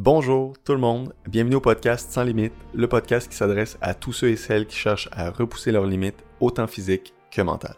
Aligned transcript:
Bonjour 0.00 0.52
tout 0.64 0.74
le 0.74 0.78
monde, 0.78 1.12
bienvenue 1.28 1.56
au 1.56 1.60
podcast 1.60 2.12
Sans 2.12 2.22
Limites, 2.22 2.52
le 2.72 2.86
podcast 2.86 3.28
qui 3.28 3.36
s'adresse 3.36 3.76
à 3.80 3.94
tous 3.94 4.12
ceux 4.12 4.28
et 4.28 4.36
celles 4.36 4.64
qui 4.64 4.76
cherchent 4.76 5.08
à 5.10 5.28
repousser 5.28 5.72
leurs 5.72 5.86
limites, 5.86 6.22
autant 6.38 6.68
physiques 6.68 7.14
que 7.32 7.42
mentales. 7.42 7.74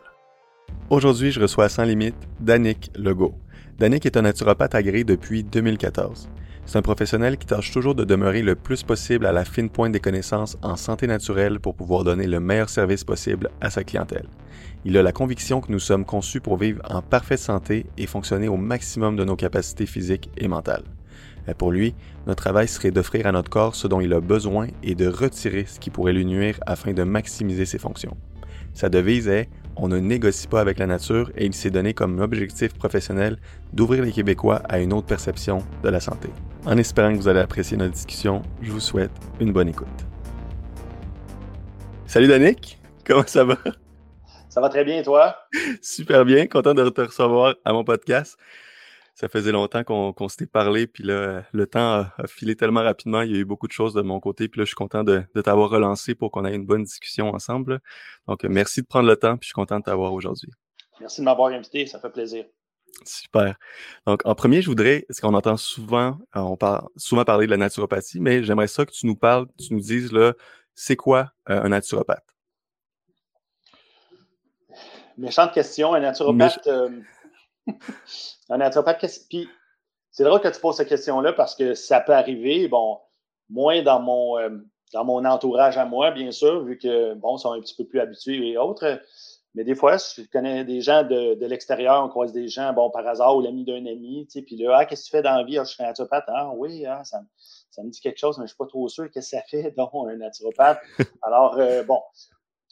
Aujourd'hui, 0.90 1.32
je 1.32 1.40
reçois 1.40 1.70
Sans 1.70 1.84
Limites 1.84 2.28
Danick 2.38 2.90
Legault. 2.94 3.38
Danick 3.78 4.04
est 4.04 4.18
un 4.18 4.22
naturopathe 4.22 4.74
agréé 4.74 5.02
depuis 5.02 5.44
2014. 5.44 6.28
C'est 6.66 6.76
un 6.76 6.82
professionnel 6.82 7.38
qui 7.38 7.46
tâche 7.46 7.72
toujours 7.72 7.94
de 7.94 8.04
demeurer 8.04 8.42
le 8.42 8.54
plus 8.54 8.82
possible 8.82 9.24
à 9.24 9.32
la 9.32 9.46
fine 9.46 9.71
pointe 9.71 9.92
des 9.92 9.98
connaissances 10.00 10.58
en 10.60 10.76
santé 10.76 11.06
naturelle 11.06 11.58
pour 11.58 11.74
pouvoir 11.74 12.04
donner 12.04 12.26
le 12.26 12.38
meilleur 12.38 12.68
service 12.68 13.02
possible 13.02 13.48
à 13.62 13.71
sa 13.71 13.82
clientèle. 13.82 14.28
Il 14.84 14.98
a 14.98 15.02
la 15.02 15.12
conviction 15.12 15.62
que 15.62 15.72
nous 15.72 15.78
sommes 15.78 16.05
conçus 16.05 16.42
pour 16.42 16.59
vivre 16.59 16.82
en 16.87 17.00
parfaite 17.00 17.38
santé 17.38 17.87
et 17.96 18.06
fonctionner 18.06 18.48
au 18.48 18.59
maximum 18.59 19.16
de 19.16 19.24
nos 19.24 19.37
capacités 19.37 19.87
physiques 19.87 20.28
et 20.37 20.48
mentales. 20.48 20.84
Pour 21.59 21.72
lui, 21.72 21.95
notre 22.27 22.42
travail 22.42 22.68
serait 22.68 22.91
d'offrir 22.91 23.27
à 23.27 23.32
notre 23.32 23.50
corps 23.50 23.74
ce 23.74 23.88
dont 23.88 24.00
il 24.00 24.12
a 24.12 24.20
besoin 24.20 24.68
et 24.82 24.94
de 24.94 25.08
retirer 25.08 25.64
ce 25.66 25.80
qui 25.80 25.90
pourrait 25.90 26.12
lui 26.12 26.24
nuire 26.24 26.58
afin 26.66 26.92
de 26.92 27.02
maximiser 27.02 27.66
ses 27.66 27.78
fonctions. 27.78 28.16
Sa 28.74 28.88
devise 28.88 29.28
est 29.28 29.48
On 29.76 29.88
ne 29.88 29.98
négocie 29.98 30.46
pas 30.46 30.60
avec 30.60 30.78
la 30.78 30.86
nature 30.86 31.30
et 31.36 31.46
il 31.46 31.54
s'est 31.54 31.70
donné 31.70 31.95
comme 31.95 32.20
objectif 32.20 32.74
professionnel 32.74 33.38
d'ouvrir 33.72 34.04
les 34.04 34.12
Québécois 34.12 34.62
à 34.68 34.78
une 34.78 34.92
autre 34.92 35.06
perception 35.06 35.58
de 35.82 35.88
la 35.88 36.00
santé. 36.00 36.28
En 36.66 36.76
espérant 36.76 37.12
que 37.12 37.18
vous 37.18 37.28
allez 37.28 37.40
apprécier 37.40 37.76
notre 37.76 37.95
discussion, 37.95 38.42
je 38.60 38.70
vous 38.70 38.80
souhaite 38.80 39.12
une 39.40 39.52
bonne 39.52 39.68
écoute. 39.68 39.88
Salut 42.06 42.28
Danick, 42.28 42.78
comment 43.06 43.24
ça 43.26 43.45
va? 43.45 43.56
Ça 44.48 44.60
va 44.60 44.68
très 44.68 44.84
bien, 44.84 45.02
toi? 45.02 45.36
Super 45.80 46.24
bien, 46.24 46.46
content 46.46 46.74
de 46.74 46.88
te 46.88 47.00
recevoir 47.02 47.54
à 47.64 47.72
mon 47.72 47.84
podcast 47.84 48.36
ça 49.20 49.29
faisait 49.29 49.52
longtemps 49.52 49.84
qu'on 49.84 50.29
s'était 50.30 50.47
parlé, 50.47 50.87
puis 50.87 51.05
là, 51.05 51.42
le 51.52 51.66
temps 51.66 52.06
a, 52.16 52.27
filé 52.27 52.56
tellement 52.56 52.83
rapidement. 52.83 53.20
Il 53.20 53.33
y 53.33 53.34
a 53.34 53.38
eu 53.38 53.45
beaucoup 53.45 53.66
de 53.66 53.73
choses 53.73 53.93
de 53.93 54.01
mon 54.01 54.19
côté, 54.19 54.48
puis 54.48 54.60
là, 54.60 54.65
je 54.65 54.69
suis 54.69 54.77
content 54.77 55.05
de, 55.05 55.27
t'avoir 55.45 55.69
relancé 55.69 56.15
pour 56.15 56.30
qu'on 56.30 56.46
ait 56.46 56.54
une 56.54 56.65
bonne 56.65 56.85
discussion 56.85 57.29
ensemble. 57.29 57.80
Donc, 58.27 58.45
merci 58.45 58.80
de 58.80 58.87
prendre 58.87 59.07
le 59.07 59.16
temps, 59.16 59.37
puis 59.37 59.43
je 59.43 59.49
suis 59.49 59.54
content 59.54 59.79
de 59.79 59.85
t'avoir 59.85 60.15
aujourd'hui. 60.15 60.51
Merci 61.01 61.21
de 61.21 61.27
m'avoir 61.27 61.52
invité, 61.52 61.85
ça 61.85 62.01
fait 62.01 62.09
plaisir. 62.09 62.46
Super. 63.04 63.57
Donc, 64.07 64.23
en 64.25 64.35
premier, 64.35 64.62
je 64.62 64.71
voudrais, 64.71 65.05
parce 65.07 65.21
qu'on 65.21 65.34
entend 65.34 65.59
souvent, 65.59 66.17
euh, 66.34 66.41
on 66.41 66.57
parle 66.57 66.89
souvent 66.97 67.25
parler 67.25 67.45
de 67.45 67.51
la 67.51 67.59
naturopathie, 67.59 68.21
mais 68.21 68.43
j'aimerais 68.43 68.69
ça 68.69 68.87
que 68.87 68.91
tu 68.91 69.07
nous 69.07 69.17
parles, 69.17 69.47
tu 69.59 69.75
nous 69.75 69.81
dises 69.81 70.12
là, 70.12 70.33
c'est 70.75 70.97
quoi 70.97 71.31
euh, 71.51 71.62
un 71.62 71.69
naturopathe? 71.69 72.25
Méchante 75.19 75.53
question, 75.53 75.93
un 75.93 76.01
naturopathe. 76.01 76.67
Euh, 76.69 76.89
un 78.51 78.59
naturopathe, 78.59 79.07
puis 79.29 79.49
c'est 80.11 80.25
drôle 80.25 80.41
que 80.41 80.49
tu 80.49 80.61
poses 80.61 80.77
cette 80.77 80.89
question-là 80.89 81.33
parce 81.33 81.55
que 81.55 81.75
ça 81.75 82.01
peut 82.01 82.15
arriver, 82.15 82.69
bon, 82.69 82.99
moins 83.49 83.83
dans 83.83 84.01
mon, 84.01 84.39
euh, 84.39 84.51
dans 84.93 85.05
mon 85.05 85.25
entourage 85.25 85.79
à 85.79 85.85
moi, 85.85 86.11
bien 86.11 86.31
sûr, 86.31 86.65
vu 86.65 86.79
que, 86.79 87.15
bon, 87.15 87.37
sont 87.37 87.53
un 87.53 87.61
petit 87.61 87.75
peu 87.75 87.85
plus 87.85 88.01
habitués 88.01 88.49
et 88.49 88.59
autres. 88.59 89.01
Mais 89.55 89.65
des 89.65 89.75
fois, 89.75 89.97
je 89.97 90.23
connais 90.33 90.65
des 90.65 90.81
gens 90.81 91.03
de, 91.03 91.35
de 91.35 91.47
l'extérieur, 91.47 92.05
on 92.05 92.09
croise 92.09 92.33
des 92.33 92.47
gens, 92.47 92.73
bon, 92.73 92.89
par 92.91 93.07
hasard, 93.07 93.37
ou 93.37 93.41
l'ami 93.41 93.65
d'un 93.65 93.84
ami, 93.87 94.27
tu 94.27 94.39
sais, 94.39 94.43
puis 94.43 94.57
là, 94.57 94.79
ah, 94.79 94.84
qu'est-ce 94.84 95.03
que 95.03 95.07
tu 95.07 95.11
fais 95.11 95.23
dans 95.23 95.34
la 95.34 95.43
vie? 95.43 95.59
Ah, 95.59 95.65
je 95.65 95.73
suis 95.73 95.83
naturopathe. 95.83 96.25
Ah, 96.29 96.53
oui, 96.55 96.87
ah, 96.87 97.03
ça, 97.05 97.21
me 97.83 97.91
dit 97.91 98.01
quelque 98.01 98.19
chose, 98.19 98.39
mais 98.39 98.43
je 98.43 98.45
ne 98.45 98.49
suis 98.49 98.57
pas 98.57 98.67
trop 98.67 98.89
sûr. 98.89 99.11
Qu'est-ce 99.11 99.33
que 99.33 99.37
ça 99.39 99.43
fait, 99.43 99.73
donc, 99.77 99.91
un 99.95 100.17
naturopathe? 100.17 100.79
Alors, 101.23 101.59
euh, 101.59 101.83
bon, 101.83 102.01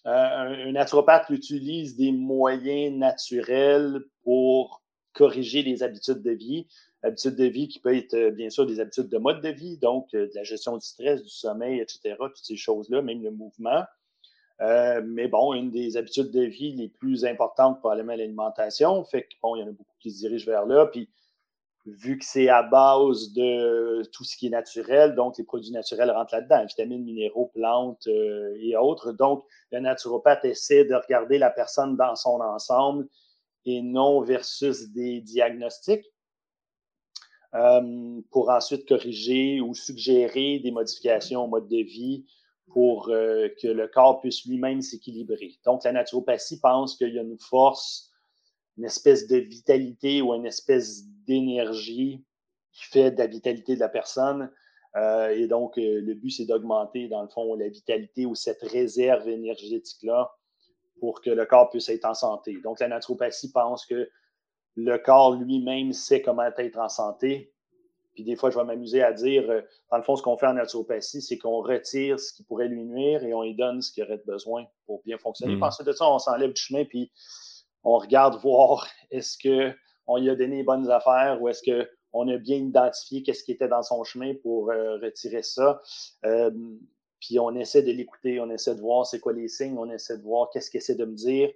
euh, 0.07 0.69
un, 0.69 0.73
naturopathe 0.73 1.31
utilise 1.31 1.97
des 1.97 2.13
moyens 2.13 2.97
naturels 2.97 4.01
pour 4.23 4.83
corriger 5.13 5.63
les 5.63 5.83
habitudes 5.83 6.23
de 6.23 6.31
vie. 6.31 6.67
Habitudes 7.03 7.37
de 7.37 7.45
vie 7.45 7.69
qui 7.69 7.79
peuvent 7.79 7.95
être, 7.95 8.15
euh, 8.15 8.31
bien 8.31 8.51
sûr, 8.51 8.67
des 8.67 8.81
habitudes 8.81 9.09
de 9.09 9.19
mode 9.19 9.41
de 9.41 9.51
vie, 9.51 9.79
donc 9.79 10.09
euh, 10.15 10.27
de 10.27 10.33
la 10.35 10.43
gestion 10.43 10.77
du 10.77 10.85
stress, 10.85 11.23
du 11.23 11.29
sommeil, 11.29 11.81
etc., 11.81 12.17
toutes 12.19 12.37
ces 12.37 12.57
choses-là, 12.57 13.03
même 13.03 13.23
le 13.23 13.31
mouvement. 13.31 13.85
Euh, 14.61 15.01
mais 15.07 15.29
bon, 15.29 15.55
une 15.55 15.71
des 15.71 15.97
habitudes 15.97 16.33
de 16.33 16.43
vie 16.43 16.73
les 16.73 16.89
plus 16.89 17.25
importantes, 17.25 17.79
probablement 17.79 18.17
l'alimentation. 18.17 19.05
Fait 19.05 19.23
que 19.23 19.29
bon, 19.41 19.55
il 19.55 19.61
y 19.61 19.63
en 19.63 19.69
a 19.69 19.71
beaucoup 19.71 19.95
qui 20.01 20.11
se 20.11 20.19
dirigent 20.19 20.47
vers 20.47 20.67
là. 20.67 20.87
Puis, 20.87 21.09
vu 21.87 22.19
que 22.19 22.25
c'est 22.25 22.49
à 22.49 22.65
base 22.65 23.33
de 23.33 24.03
tout 24.13 24.25
ce 24.25 24.37
qui 24.37 24.49
est 24.49 24.51
naturel, 24.51 25.15
donc 25.15 25.39
les 25.39 25.45
produits 25.45 25.71
naturels 25.71 26.11
rentrent 26.11 26.35
là-dedans, 26.35 26.67
vitamines, 26.67 27.05
minéraux, 27.05 27.51
plantes 27.55 28.09
et 28.09 28.77
autres. 28.77 29.13
Donc, 29.13 29.45
le 29.71 29.79
naturopathe 29.79 30.45
essaie 30.45 30.85
de 30.85 30.95
regarder 30.95 31.39
la 31.39 31.51
personne 31.51 31.97
dans 31.97 32.17
son 32.17 32.41
ensemble 32.41 33.07
et 33.69 33.83
non 33.83 34.23
versus 34.23 34.89
des 34.91 35.21
diagnostics 35.21 36.07
euh, 37.55 38.21
pour 38.31 38.51
ensuite 38.51 38.87
corriger 38.87 39.61
ou 39.61 39.75
suggérer 39.75 40.59
des 40.59 40.71
modifications 40.71 41.45
au 41.45 41.49
mode 41.49 41.69
de 41.69 41.83
vie 41.83 42.27
pour 42.67 43.09
euh, 43.09 43.49
que 43.63 43.69
le 43.69 43.89
corps 43.89 44.21
puisse 44.21 44.45
lui-même 44.45 44.83
s'équilibrer. 44.83 45.59
Donc, 45.65 45.85
la 45.85 45.93
naturopathie 45.93 46.61
pense 46.61 46.97
qu'il 46.97 47.15
y 47.15 47.19
a 47.19 47.23
une 47.23 47.39
force, 47.39 48.11
une 48.77 48.85
espèce 48.85 49.27
de 49.27 49.37
vitalité 49.37 50.21
ou 50.21 50.35
une 50.35 50.47
espèce 50.47 51.05
d'énergie 51.27 52.23
qui 52.73 52.85
fait 52.85 53.11
de 53.11 53.19
la 53.19 53.27
vitalité 53.27 53.75
de 53.75 53.81
la 53.81 53.89
personne. 53.89 54.51
Euh, 54.97 55.31
et 55.31 55.47
donc, 55.47 55.77
le 55.77 56.15
but, 56.15 56.31
c'est 56.31 56.45
d'augmenter, 56.45 57.09
dans 57.09 57.23
le 57.23 57.29
fond, 57.29 57.55
la 57.55 57.69
vitalité 57.69 58.27
ou 58.27 58.35
cette 58.35 58.63
réserve 58.63 59.27
énergétique-là 59.29 60.38
pour 61.01 61.21
que 61.21 61.31
le 61.31 61.47
corps 61.47 61.71
puisse 61.71 61.89
être 61.89 62.05
en 62.05 62.15
santé. 62.15 62.59
Donc, 62.63 62.81
la 62.81 62.89
naturopathie 62.89 63.53
pense 63.53 63.87
que 63.87 64.09
le 64.77 64.97
corps 64.99 65.35
lui-même 65.35 65.93
sait 65.93 66.23
comment 66.23 66.45
être 66.45 66.79
en 66.79 66.89
santé. 66.89 67.53
Puis 68.15 68.25
des 68.25 68.37
fois, 68.37 68.51
je 68.51 68.59
vais 68.59 68.65
m'amuser 68.65 69.03
à 69.03 69.13
dire, 69.13 69.49
euh, 69.49 69.61
dans 69.91 69.97
le 69.97 70.03
fond, 70.03 70.17
ce 70.17 70.23
qu'on 70.23 70.37
fait 70.37 70.47
en 70.47 70.55
naturopathie, 70.55 71.23
c'est 71.23 71.39
qu'on 71.39 71.63
retire 71.63 72.19
ce 72.19 72.33
qui 72.33 72.43
pourrait 72.43 72.69
lui 72.69 72.85
nuire 72.85 73.23
et 73.23 73.33
on 73.33 73.43
lui 73.43 73.55
donne 73.55 73.81
ce 73.81 73.93
qu'il 73.93 74.03
aurait 74.03 74.21
besoin 74.27 74.67
pour 74.87 75.03
bien 75.05 75.19
fonctionner. 75.19 75.57
Mmh. 75.57 75.63
Ensuite 75.63 75.87
de 75.87 75.93
ça, 75.93 76.09
on 76.09 76.19
s'enlève 76.19 76.53
du 76.53 76.61
chemin, 76.61 76.85
puis 76.85 77.13
on 77.85 77.99
regarde 77.99 78.41
voir 78.43 78.89
est-ce 79.11 79.39
qu'on 79.39 80.17
lui 80.17 80.31
a 80.31 80.35
donné 80.35 80.57
les 80.57 80.63
bonnes 80.65 80.91
affaires 80.91 81.41
ou 81.41 81.49
est-ce 81.49 81.63
qu'on 81.63 82.29
a 82.29 82.37
bien 82.39 82.57
identifié 82.57 83.23
qu'est-ce 83.23 83.45
qui 83.45 83.53
était 83.53 83.69
dans 83.69 83.83
son 83.83 84.03
chemin 84.05 84.35
pour 84.43 84.71
euh, 84.71 84.99
retirer 84.99 85.43
ça. 85.43 85.81
Euh, 86.25 86.51
puis 87.21 87.39
on 87.39 87.55
essaie 87.55 87.83
de 87.83 87.93
l'écouter, 87.93 88.41
on 88.41 88.51
essaie 88.51 88.75
de 88.75 88.81
voir 88.81 89.07
c'est 89.07 89.21
quoi 89.21 89.33
les 89.33 89.49
signes, 89.49 89.79
on 89.79 89.91
essaie 89.91 90.19
de 90.19 90.23
voir 90.23 90.51
qu'est-ce 90.51 90.71
qu'il 90.71 90.79
essaie 90.79 90.95
de 90.95 91.05
me 91.05 91.15
dire 91.15 91.51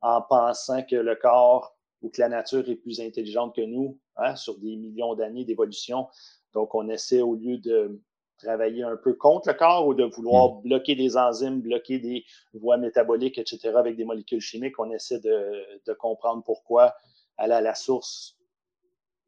en 0.00 0.22
pensant 0.22 0.82
que 0.82 0.96
le 0.96 1.14
corps 1.14 1.76
ou 2.02 2.10
que 2.10 2.20
la 2.20 2.28
nature 2.28 2.68
est 2.68 2.76
plus 2.76 3.00
intelligente 3.00 3.54
que 3.54 3.62
nous 3.62 3.98
hein, 4.16 4.34
sur 4.36 4.58
des 4.58 4.76
millions 4.76 5.14
d'années 5.14 5.44
d'évolution. 5.44 6.08
Donc, 6.52 6.74
on 6.74 6.88
essaie, 6.88 7.20
au 7.20 7.34
lieu 7.34 7.58
de 7.58 8.00
travailler 8.38 8.82
un 8.82 8.96
peu 8.96 9.14
contre 9.14 9.48
le 9.48 9.54
corps 9.54 9.86
ou 9.86 9.94
de 9.94 10.04
vouloir 10.04 10.54
mm. 10.54 10.62
bloquer 10.62 10.96
des 10.96 11.16
enzymes, 11.16 11.60
bloquer 11.60 11.98
des 11.98 12.24
voies 12.54 12.76
métaboliques, 12.76 13.38
etc., 13.38 13.68
avec 13.76 13.96
des 13.96 14.04
molécules 14.04 14.40
chimiques, 14.40 14.78
on 14.78 14.90
essaie 14.90 15.20
de, 15.20 15.62
de 15.86 15.92
comprendre 15.92 16.42
pourquoi 16.44 16.94
aller 17.38 17.54
à 17.54 17.60
la 17.60 17.74
source, 17.74 18.36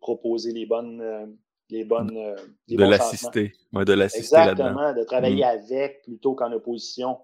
proposer 0.01 0.53
les 0.53 0.67
bonnes, 0.67 1.01
euh, 1.01 1.27
les 1.71 1.85
bonnes. 1.85 2.17
Euh, 2.17 2.37
de 2.69 2.85
l'assister. 2.85 3.53
de 3.73 3.93
l'assister 3.93 4.37
Exactement, 4.37 4.93
de 4.93 5.05
travailler 5.05 5.45
mm. 5.45 5.49
avec 5.49 6.03
plutôt 6.03 6.35
qu'en 6.35 6.53
opposition. 6.53 7.19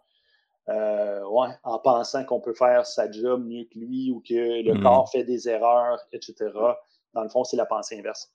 Euh, 0.69 1.25
ouais, 1.27 1.49
en 1.65 1.79
pensant 1.79 2.25
qu'on 2.25 2.41
peut 2.41 2.55
faire 2.55 2.87
sa 2.87 3.11
job 3.11 3.45
mieux 3.45 3.65
que 3.65 3.79
lui 3.79 4.11
ou 4.11 4.21
que 4.21 4.63
le 4.63 4.75
mm. 4.75 4.83
corps 4.83 5.11
fait 5.11 5.25
des 5.25 5.49
erreurs, 5.49 5.99
etc. 6.13 6.35
Dans 7.13 7.23
le 7.23 7.29
fond, 7.29 7.45
c'est 7.45 7.57
la 7.57 7.67
pensée 7.67 7.99
inverse. 7.99 8.33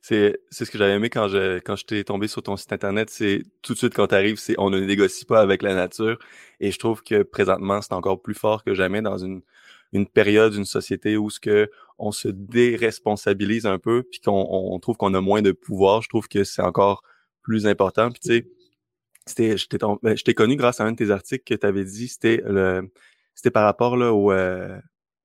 C'est 0.00 0.38
ce 0.50 0.64
que 0.64 0.78
j'avais 0.78 0.94
aimé 0.94 1.10
quand 1.10 1.28
je, 1.28 1.58
quand 1.58 1.76
je 1.76 1.84
t'ai 1.84 2.04
tombé 2.04 2.28
sur 2.28 2.42
ton 2.42 2.56
site 2.56 2.72
internet. 2.72 3.10
C'est 3.10 3.42
tout 3.62 3.74
de 3.74 3.78
suite 3.78 3.94
quand 3.94 4.08
tu 4.08 4.14
arrives, 4.14 4.36
c'est 4.38 4.54
on 4.58 4.70
ne 4.70 4.80
négocie 4.80 5.24
pas 5.24 5.40
avec 5.40 5.62
la 5.62 5.74
nature. 5.74 6.18
Et 6.60 6.70
je 6.70 6.78
trouve 6.78 7.02
que 7.02 7.22
présentement, 7.22 7.82
c'est 7.82 7.92
encore 7.92 8.22
plus 8.22 8.34
fort 8.34 8.64
que 8.64 8.74
jamais 8.74 9.02
dans 9.02 9.18
une, 9.18 9.42
une 9.92 10.06
période, 10.06 10.54
une 10.54 10.64
société 10.64 11.16
où 11.16 11.30
ce 11.30 11.40
que 11.40 11.70
on 11.98 12.12
se 12.12 12.28
déresponsabilise 12.28 13.66
un 13.66 13.78
peu, 13.78 14.04
puis 14.04 14.20
qu'on 14.20 14.46
on 14.50 14.78
trouve 14.78 14.96
qu'on 14.96 15.14
a 15.14 15.20
moins 15.20 15.42
de 15.42 15.52
pouvoir. 15.52 16.02
Je 16.02 16.08
trouve 16.08 16.28
que 16.28 16.44
c'est 16.44 16.62
encore 16.62 17.02
plus 17.42 17.66
important. 17.66 18.10
Puis 18.10 18.20
tu 18.20 18.28
sais, 18.28 18.46
c'était, 19.26 19.78
ben, 20.02 20.16
je 20.16 20.24
t'ai 20.24 20.34
connu 20.34 20.56
grâce 20.56 20.80
à 20.80 20.84
un 20.84 20.92
de 20.92 20.96
tes 20.96 21.10
articles 21.10 21.44
que 21.44 21.54
tu 21.54 21.66
avais 21.66 21.84
dit, 21.84 22.08
c'était 22.08 22.42
le, 22.46 22.90
c'était 23.34 23.50
par 23.50 23.64
rapport 23.64 23.96
là 23.96 24.12
au, 24.12 24.32
euh, 24.32 24.78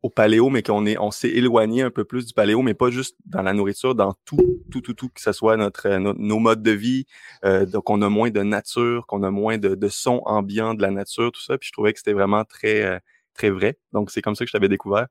au 0.04 0.10
paléo, 0.10 0.50
mais 0.50 0.62
qu'on 0.62 0.86
est, 0.86 0.98
on 1.00 1.12
s'est 1.12 1.30
éloigné 1.30 1.82
un 1.82 1.90
peu 1.90 2.04
plus 2.04 2.26
du 2.26 2.34
paléo, 2.34 2.62
mais 2.62 2.74
pas 2.74 2.92
juste 2.92 3.16
dans 3.26 3.42
la 3.42 3.54
nourriture, 3.54 3.96
dans 3.96 4.14
tout, 4.26 4.62
tout, 4.70 4.82
tout, 4.82 4.94
tout, 4.94 5.10
que 5.10 5.22
ce 5.22 5.32
soit 5.32 5.58
notre, 5.58 5.90
nos 5.98 6.40
modes 6.40 6.62
de 6.62 6.72
vie, 6.72 7.06
euh, 7.46 7.66
donc 7.66 7.90
on 7.90 8.02
a 8.02 8.10
moins 8.10 8.30
de 8.30 8.44
nature, 8.44 9.08
qu'on 9.08 9.24
a 9.24 9.32
moins 9.32 9.58
de, 9.58 9.76
de 9.76 9.88
sons 9.88 10.22
ambiants 10.26 10.74
de 10.74 10.82
la 10.82 10.92
nature, 10.92 11.32
tout 11.32 11.42
ça. 11.42 11.58
Puis 11.58 11.70
je 11.70 11.72
trouvais 11.74 11.94
que 11.94 12.00
c'était 12.00 12.14
vraiment 12.14 12.44
très, 12.44 12.84
euh, 12.84 13.00
très 13.34 13.50
vrai. 13.50 13.78
Donc, 13.94 14.12
c'est 14.12 14.22
comme 14.22 14.36
ça 14.36 14.46
que 14.46 14.50
je 14.50 14.54
t'avais 14.54 14.70
découvert. 14.70 15.08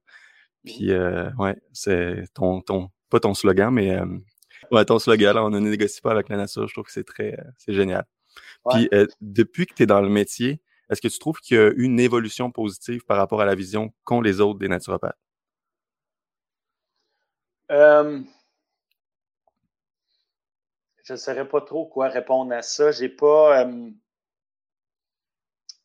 Puis, 0.64 0.92
euh, 0.92 1.30
ouais, 1.38 1.56
c'est 1.72 2.24
ton, 2.34 2.60
ton, 2.60 2.90
pas 3.10 3.18
ton 3.18 3.34
slogan, 3.34 3.72
mais 3.72 3.96
euh, 3.96 4.06
ouais, 4.70 4.84
ton 4.84 4.98
slogan, 4.98 5.34
là, 5.34 5.44
on 5.44 5.50
ne 5.50 5.58
négocie 5.58 6.00
pas 6.00 6.12
avec 6.12 6.28
la 6.28 6.36
nature. 6.36 6.68
Je 6.68 6.74
trouve 6.74 6.84
que 6.84 6.92
c'est 6.92 7.04
très, 7.04 7.32
euh, 7.32 7.44
c'est 7.56 7.74
génial. 7.74 8.04
Puis, 8.70 8.88
euh, 8.94 9.06
depuis 9.20 9.66
que 9.66 9.74
tu 9.74 9.82
es 9.82 9.86
dans 9.86 10.00
le 10.00 10.08
métier, 10.08 10.60
est-ce 10.92 11.00
que 11.00 11.08
tu 11.08 11.18
trouves 11.18 11.40
qu'il 11.40 11.56
y 11.56 11.60
a 11.60 11.72
une 11.76 11.98
évolution 11.98 12.50
positive 12.50 13.04
par 13.06 13.16
rapport 13.16 13.40
à 13.40 13.46
la 13.46 13.54
vision 13.54 13.92
qu'ont 14.04 14.20
les 14.20 14.40
autres 14.40 14.58
des 14.58 14.68
naturopathes? 14.68 15.16
je 21.04 21.14
ne 21.14 21.16
saurais 21.16 21.48
pas 21.48 21.62
trop 21.62 21.86
quoi 21.86 22.08
répondre 22.08 22.52
à 22.52 22.60
ça. 22.60 22.92
J'ai 22.92 23.08
pas. 23.08 23.64
Euh, 23.64 23.90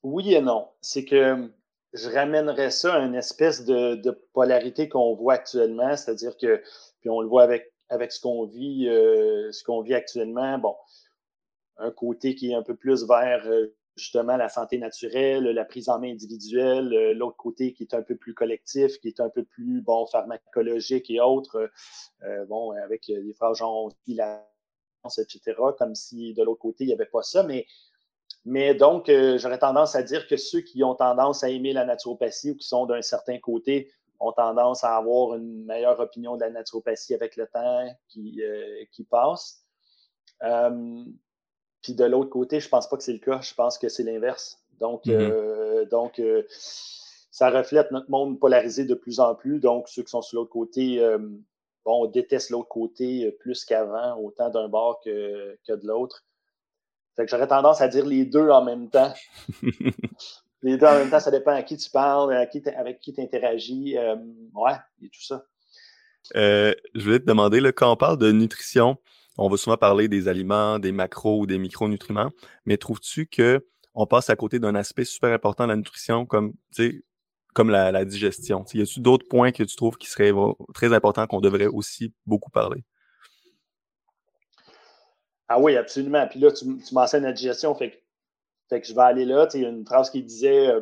oui 0.03 0.33
et 0.33 0.41
non. 0.41 0.69
C'est 0.81 1.05
que 1.05 1.49
je 1.93 2.09
ramènerais 2.09 2.71
ça 2.71 2.95
à 2.95 2.99
une 2.99 3.15
espèce 3.15 3.63
de, 3.63 4.11
polarité 4.33 4.89
qu'on 4.89 5.15
voit 5.15 5.35
actuellement, 5.35 5.95
c'est-à-dire 5.95 6.37
que, 6.37 6.61
puis 6.99 7.09
on 7.09 7.21
le 7.21 7.29
voit 7.29 7.43
avec, 7.43 7.73
avec 7.87 8.11
ce 8.11 8.19
qu'on 8.19 8.45
vit, 8.45 8.87
euh, 8.89 9.51
ce 9.53 9.63
qu'on 9.63 9.81
vit 9.81 9.93
actuellement. 9.93 10.57
Bon, 10.59 10.75
un 11.77 11.91
côté 11.91 12.35
qui 12.35 12.51
est 12.51 12.55
un 12.55 12.63
peu 12.63 12.75
plus 12.75 13.05
vers 13.07 13.47
euh, 13.47 13.73
justement 13.97 14.37
la 14.37 14.49
santé 14.49 14.77
naturelle, 14.77 15.43
la 15.43 15.65
prise 15.65 15.89
en 15.89 15.99
main 15.99 16.11
individuelle, 16.11 16.93
euh, 16.93 17.13
l'autre 17.13 17.35
côté 17.35 17.73
qui 17.73 17.83
est 17.83 17.93
un 17.93 18.01
peu 18.01 18.15
plus 18.15 18.33
collectif, 18.33 18.99
qui 18.99 19.07
est 19.07 19.19
un 19.19 19.29
peu 19.29 19.43
plus 19.43 19.81
bon 19.81 20.05
pharmacologique 20.07 21.09
et 21.09 21.19
autres, 21.19 21.69
euh, 22.23 22.45
bon 22.45 22.71
avec 22.71 23.07
les 23.07 23.33
phrases 23.33 23.57
genre 23.57 23.91
etc. 24.05 25.55
Comme 25.77 25.95
si 25.95 26.33
de 26.33 26.43
l'autre 26.43 26.61
côté 26.61 26.83
il 26.83 26.87
n'y 26.87 26.93
avait 26.93 27.05
pas 27.05 27.23
ça, 27.23 27.43
mais 27.43 27.65
mais 28.45 28.73
donc, 28.75 29.11
j'aurais 29.37 29.59
tendance 29.59 29.95
à 29.95 30.03
dire 30.03 30.25
que 30.25 30.37
ceux 30.37 30.61
qui 30.61 30.81
ont 30.81 30.95
tendance 30.95 31.43
à 31.43 31.49
aimer 31.49 31.73
la 31.73 31.83
naturopathie 31.83 32.51
ou 32.51 32.55
qui 32.55 32.65
sont 32.65 32.85
d'un 32.85 33.01
certain 33.01 33.39
côté 33.39 33.91
ont 34.21 34.31
tendance 34.31 34.85
à 34.85 34.95
avoir 34.95 35.35
une 35.35 35.65
meilleure 35.65 35.99
opinion 35.99 36.35
de 36.35 36.41
la 36.41 36.49
naturopathie 36.49 37.13
avec 37.13 37.35
le 37.35 37.47
temps 37.47 37.85
qui, 38.07 38.41
qui 38.93 39.03
passe. 39.03 39.65
Puis 41.87 41.95
de 41.95 42.03
l'autre 42.03 42.29
côté, 42.29 42.59
je 42.59 42.67
pense 42.67 42.89
pas 42.89 42.97
que 42.97 43.03
c'est 43.03 43.13
le 43.13 43.19
cas. 43.19 43.39
Je 43.39 43.53
pense 43.53 43.77
que 43.77 43.87
c'est 43.87 44.03
l'inverse. 44.03 44.61
Donc, 44.81 45.05
mm-hmm. 45.05 45.13
euh, 45.13 45.85
donc 45.85 46.19
euh, 46.19 46.43
ça 46.49 47.49
reflète 47.49 47.91
notre 47.91 48.11
monde 48.11 48.37
polarisé 48.41 48.83
de 48.83 48.93
plus 48.93 49.21
en 49.21 49.35
plus. 49.35 49.61
Donc, 49.61 49.87
ceux 49.87 50.03
qui 50.03 50.09
sont 50.09 50.21
sur 50.21 50.41
l'autre 50.41 50.51
côté, 50.51 50.99
euh, 50.99 51.17
bon, 51.85 52.03
on 52.03 52.05
déteste 52.07 52.49
l'autre 52.49 52.67
côté 52.67 53.31
plus 53.39 53.63
qu'avant, 53.63 54.19
autant 54.19 54.49
d'un 54.49 54.67
bord 54.67 54.99
que, 54.99 55.57
que 55.65 55.71
de 55.71 55.87
l'autre. 55.87 56.25
Fait 57.15 57.23
que 57.23 57.31
j'aurais 57.31 57.47
tendance 57.47 57.79
à 57.79 57.87
dire 57.87 58.05
les 58.05 58.25
deux 58.25 58.49
en 58.49 58.65
même 58.65 58.89
temps. 58.89 59.13
les 60.61 60.75
deux 60.75 60.87
en 60.87 60.95
même 60.95 61.09
temps, 61.09 61.21
ça 61.21 61.31
dépend 61.31 61.53
à 61.53 61.63
qui 61.63 61.77
tu 61.77 61.89
parles, 61.89 62.33
à 62.33 62.47
qui 62.47 62.61
avec 62.67 62.99
qui 62.99 63.13
tu 63.13 63.21
interagis. 63.21 63.95
ouais, 64.53 64.75
et 65.01 65.07
tout 65.07 65.23
ça. 65.23 65.45
je 66.35 67.01
voulais 67.01 67.19
te 67.19 67.25
demander, 67.25 67.61
là, 67.61 67.71
quand 67.71 67.89
on 67.89 67.95
parle 67.95 68.17
de 68.17 68.29
nutrition, 68.33 68.97
on 69.37 69.49
va 69.49 69.57
souvent 69.57 69.77
parler 69.77 70.07
des 70.07 70.27
aliments, 70.27 70.79
des 70.79 70.91
macros 70.91 71.41
ou 71.41 71.47
des 71.47 71.57
micronutriments, 71.57 72.31
mais 72.65 72.77
trouves-tu 72.77 73.27
que 73.27 73.65
on 73.93 74.05
passe 74.05 74.29
à 74.29 74.35
côté 74.35 74.59
d'un 74.59 74.75
aspect 74.75 75.05
super 75.05 75.33
important 75.33 75.63
de 75.65 75.69
la 75.69 75.75
nutrition 75.75 76.25
comme, 76.25 76.53
comme 77.53 77.69
la, 77.71 78.05
digestion? 78.05 78.63
y 78.73 78.81
a-t-il 78.81 79.01
d'autres 79.01 79.27
points 79.27 79.51
que 79.51 79.63
tu 79.63 79.75
trouves 79.75 79.97
qui 79.97 80.07
seraient 80.07 80.31
très 80.75 80.93
importants 80.93 81.25
qu'on 81.25 81.41
devrait 81.41 81.65
aussi 81.65 82.13
beaucoup 82.25 82.51
parler? 82.51 82.83
Ah 85.47 85.59
oui, 85.59 85.75
absolument. 85.77 86.27
Puis 86.27 86.39
là, 86.39 86.51
tu, 86.51 86.65
mentionnes 86.91 87.23
la 87.23 87.31
digestion, 87.31 87.73
fait 87.73 88.03
que, 88.69 88.83
je 88.83 88.93
vais 88.93 89.01
aller 89.01 89.25
là. 89.25 89.47
Il 89.53 89.61
y 89.61 89.65
a 89.65 89.69
une 89.69 89.85
phrase 89.85 90.11
qui 90.11 90.21
disait 90.21 90.67
euh, 90.67 90.81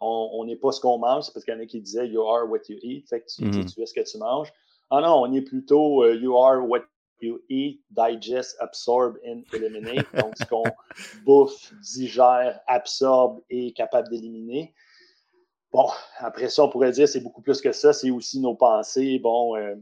on 0.00 0.44
n'est 0.44 0.56
pas 0.56 0.72
ce 0.72 0.80
qu'on 0.80 0.98
mange, 0.98 1.24
c'est 1.24 1.32
parce 1.32 1.44
qu'il 1.44 1.54
y 1.54 1.56
en 1.56 1.60
a 1.60 1.66
qui 1.66 1.80
disaient 1.80 2.08
You 2.08 2.22
are 2.22 2.50
what 2.50 2.60
you 2.68 2.78
eat, 2.82 3.08
fait 3.08 3.20
que 3.20 3.26
tu, 3.26 3.42
mm-hmm. 3.42 3.82
es 3.82 3.86
ce 3.86 3.94
que 3.94 4.10
tu 4.10 4.18
manges. 4.18 4.52
Ah 4.90 5.00
non, 5.00 5.22
on 5.22 5.32
est 5.32 5.42
plutôt 5.42 6.02
euh, 6.02 6.16
You 6.16 6.36
are 6.36 6.66
what 6.66 6.82
eat, 7.48 7.82
digest, 7.90 8.56
absorb 8.60 9.18
and 9.26 9.42
eliminate. 9.52 10.06
Donc, 10.16 10.36
ce 10.36 10.44
qu'on 10.44 10.64
bouffe, 11.24 11.72
digère, 11.80 12.60
absorbe 12.66 13.42
et 13.50 13.68
est 13.68 13.72
capable 13.72 14.08
d'éliminer. 14.08 14.74
Bon, 15.72 15.88
après 16.18 16.48
ça, 16.48 16.64
on 16.64 16.68
pourrait 16.68 16.92
dire 16.92 17.08
c'est 17.08 17.20
beaucoup 17.20 17.40
plus 17.40 17.60
que 17.60 17.72
ça. 17.72 17.92
C'est 17.92 18.10
aussi 18.10 18.40
nos 18.40 18.54
pensées, 18.54 19.18
bon, 19.18 19.56
euh, 19.56 19.74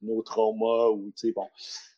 nos 0.00 0.22
traumas 0.22 0.88
ou, 0.88 1.12
tu 1.16 1.28
sais, 1.28 1.32
bon, 1.32 1.46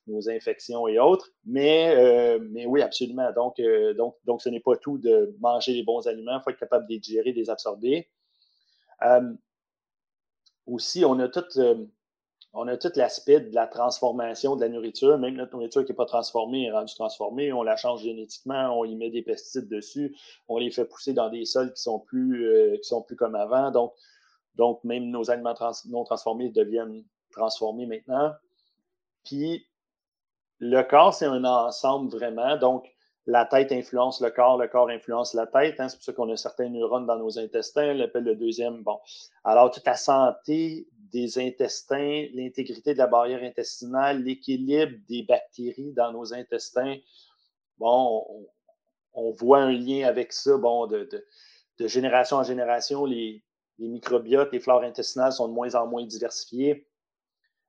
nos 0.06 0.28
infections 0.28 0.87
et 0.87 0.98
autres. 0.98 1.30
Mais, 1.46 1.94
euh, 1.96 2.38
mais 2.50 2.66
oui, 2.66 2.82
absolument. 2.82 3.32
Donc, 3.32 3.58
euh, 3.58 3.94
donc, 3.94 4.16
donc 4.25 4.42
ce 4.42 4.50
n'est 4.50 4.60
pas 4.60 4.76
tout 4.76 4.98
de 4.98 5.34
manger 5.40 5.72
les 5.72 5.82
bons 5.82 6.06
aliments. 6.06 6.38
Il 6.38 6.42
faut 6.42 6.50
être 6.50 6.58
capable 6.58 6.87
de 6.87 6.92
les 6.92 7.00
digérer, 7.00 7.32
de 7.32 7.38
les 7.38 7.50
absorber. 7.50 8.08
aussi, 10.66 11.04
on 11.04 11.19
a 11.20 11.28
tout 11.28 11.44
on 12.54 12.68
a 12.68 12.76
tout 12.76 12.92
l'aspect 12.94 13.40
de 13.40 13.54
la 13.54 13.66
transformation 13.66 14.54
de 14.54 14.60
la 14.60 14.68
nourriture. 14.68 15.18
Même 15.18 15.34
notre 15.34 15.52
nourriture 15.52 15.84
qui 15.84 15.90
n'est 15.90 15.96
pas 15.96 16.06
transformée 16.06 16.66
est 16.66 16.72
rendue 16.72 16.94
transformée. 16.94 17.52
On 17.52 17.64
la 17.64 17.76
change 17.76 18.02
génétiquement, 18.02 18.78
on 18.78 18.84
y 18.84 18.94
met 18.94 19.10
des 19.10 19.22
pesticides 19.22 19.68
dessus, 19.68 20.16
on 20.48 20.58
les 20.58 20.70
fait 20.70 20.84
pousser 20.84 21.12
dans 21.12 21.28
des 21.28 21.44
sols 21.44 21.72
qui 21.74 21.82
sont 21.82 21.98
plus, 21.98 22.46
euh, 22.46 22.76
qui 22.76 22.84
sont 22.84 23.02
plus 23.02 23.16
comme 23.16 23.34
avant. 23.34 23.72
Donc, 23.72 23.92
donc 24.54 24.84
même 24.84 25.10
nos 25.10 25.30
aliments 25.30 25.54
non 25.86 26.04
transformés 26.04 26.50
deviennent 26.50 27.04
transformés 27.32 27.86
maintenant. 27.86 28.32
Puis, 29.24 29.66
le 30.60 30.82
corps, 30.82 31.12
c'est 31.12 31.26
un 31.26 31.44
ensemble 31.44 32.10
vraiment. 32.10 32.56
Donc, 32.56 32.88
la 33.26 33.46
tête 33.46 33.72
influence 33.72 34.20
le 34.20 34.30
corps, 34.30 34.58
le 34.58 34.68
corps 34.68 34.90
influence 34.90 35.34
la 35.34 35.46
tête. 35.46 35.80
Hein. 35.80 35.88
C'est 35.88 35.96
pour 35.96 36.04
ça 36.04 36.12
qu'on 36.12 36.30
a 36.30 36.36
certains 36.36 36.68
neurones 36.68 37.06
dans 37.06 37.16
nos 37.16 37.38
intestins. 37.38 37.90
On 37.90 37.94
l'appelle 37.94 38.24
le 38.24 38.36
deuxième. 38.36 38.82
Bon. 38.82 39.00
Alors, 39.44 39.70
toute 39.70 39.86
la 39.86 39.96
santé 39.96 40.86
des 41.12 41.38
intestins, 41.38 42.26
l'intégrité 42.32 42.94
de 42.94 42.98
la 42.98 43.06
barrière 43.06 43.42
intestinale, 43.42 44.22
l'équilibre 44.22 44.92
des 45.08 45.22
bactéries 45.22 45.92
dans 45.92 46.12
nos 46.12 46.32
intestins. 46.32 46.96
Bon, 47.78 48.24
on, 49.12 49.30
voit 49.32 49.60
un 49.60 49.72
lien 49.72 50.06
avec 50.06 50.32
ça. 50.32 50.56
Bon, 50.56 50.86
de, 50.86 51.08
génération 51.80 52.38
en 52.38 52.44
génération, 52.44 53.04
les, 53.04 53.42
microbiotes, 53.78 54.52
les 54.52 54.60
flores 54.60 54.82
intestinales 54.82 55.32
sont 55.32 55.48
de 55.48 55.52
moins 55.52 55.74
en 55.74 55.86
moins 55.86 56.04
diversifiées. 56.04 56.86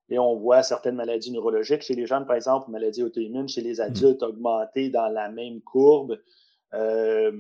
Et 0.10 0.20
on 0.20 0.36
voit 0.36 0.62
certaines 0.62 0.96
maladies 0.96 1.32
neurologiques 1.32 1.82
chez 1.82 1.96
les 1.96 2.06
jeunes, 2.06 2.28
par 2.28 2.36
exemple, 2.36 2.70
maladies 2.70 3.02
auto-immunes 3.02 3.50
chez 3.50 3.62
les 3.62 3.78
mmh. 3.78 3.82
adultes 3.82 4.24
augmentées 4.24 4.90
dans 4.90 5.08
la 5.08 5.30
même 5.30 5.62
courbe. 5.62 6.20
Euh, 6.76 7.32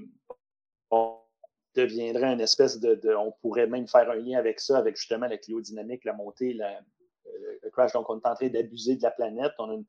deviendrait 1.75 2.33
une 2.33 2.42
espèce 2.42 2.80
de, 2.80 3.16
On 3.16 3.31
pourrait 3.42 3.68
même 3.68 3.88
faire 3.88 4.10
un 4.10 4.16
lien 4.16 4.38
avec 4.38 4.60
ça, 4.60 4.77
avec 4.77 4.95
justement 4.95 5.27
la 5.27 5.38
cliodynamique, 5.38 6.06
la 6.06 6.13
montée, 6.13 6.57
euh, 6.62 7.30
le 7.63 7.69
crash. 7.69 7.94
Donc, 7.94 8.10
on 8.10 8.19
est 8.19 8.27
en 8.27 8.36
train 8.36 8.48
d'abuser 8.48 8.95
de 8.95 9.04
la 9.04 9.12
planète. 9.12 9.51
On 9.60 9.69
a 9.69 9.74
une 9.74 9.86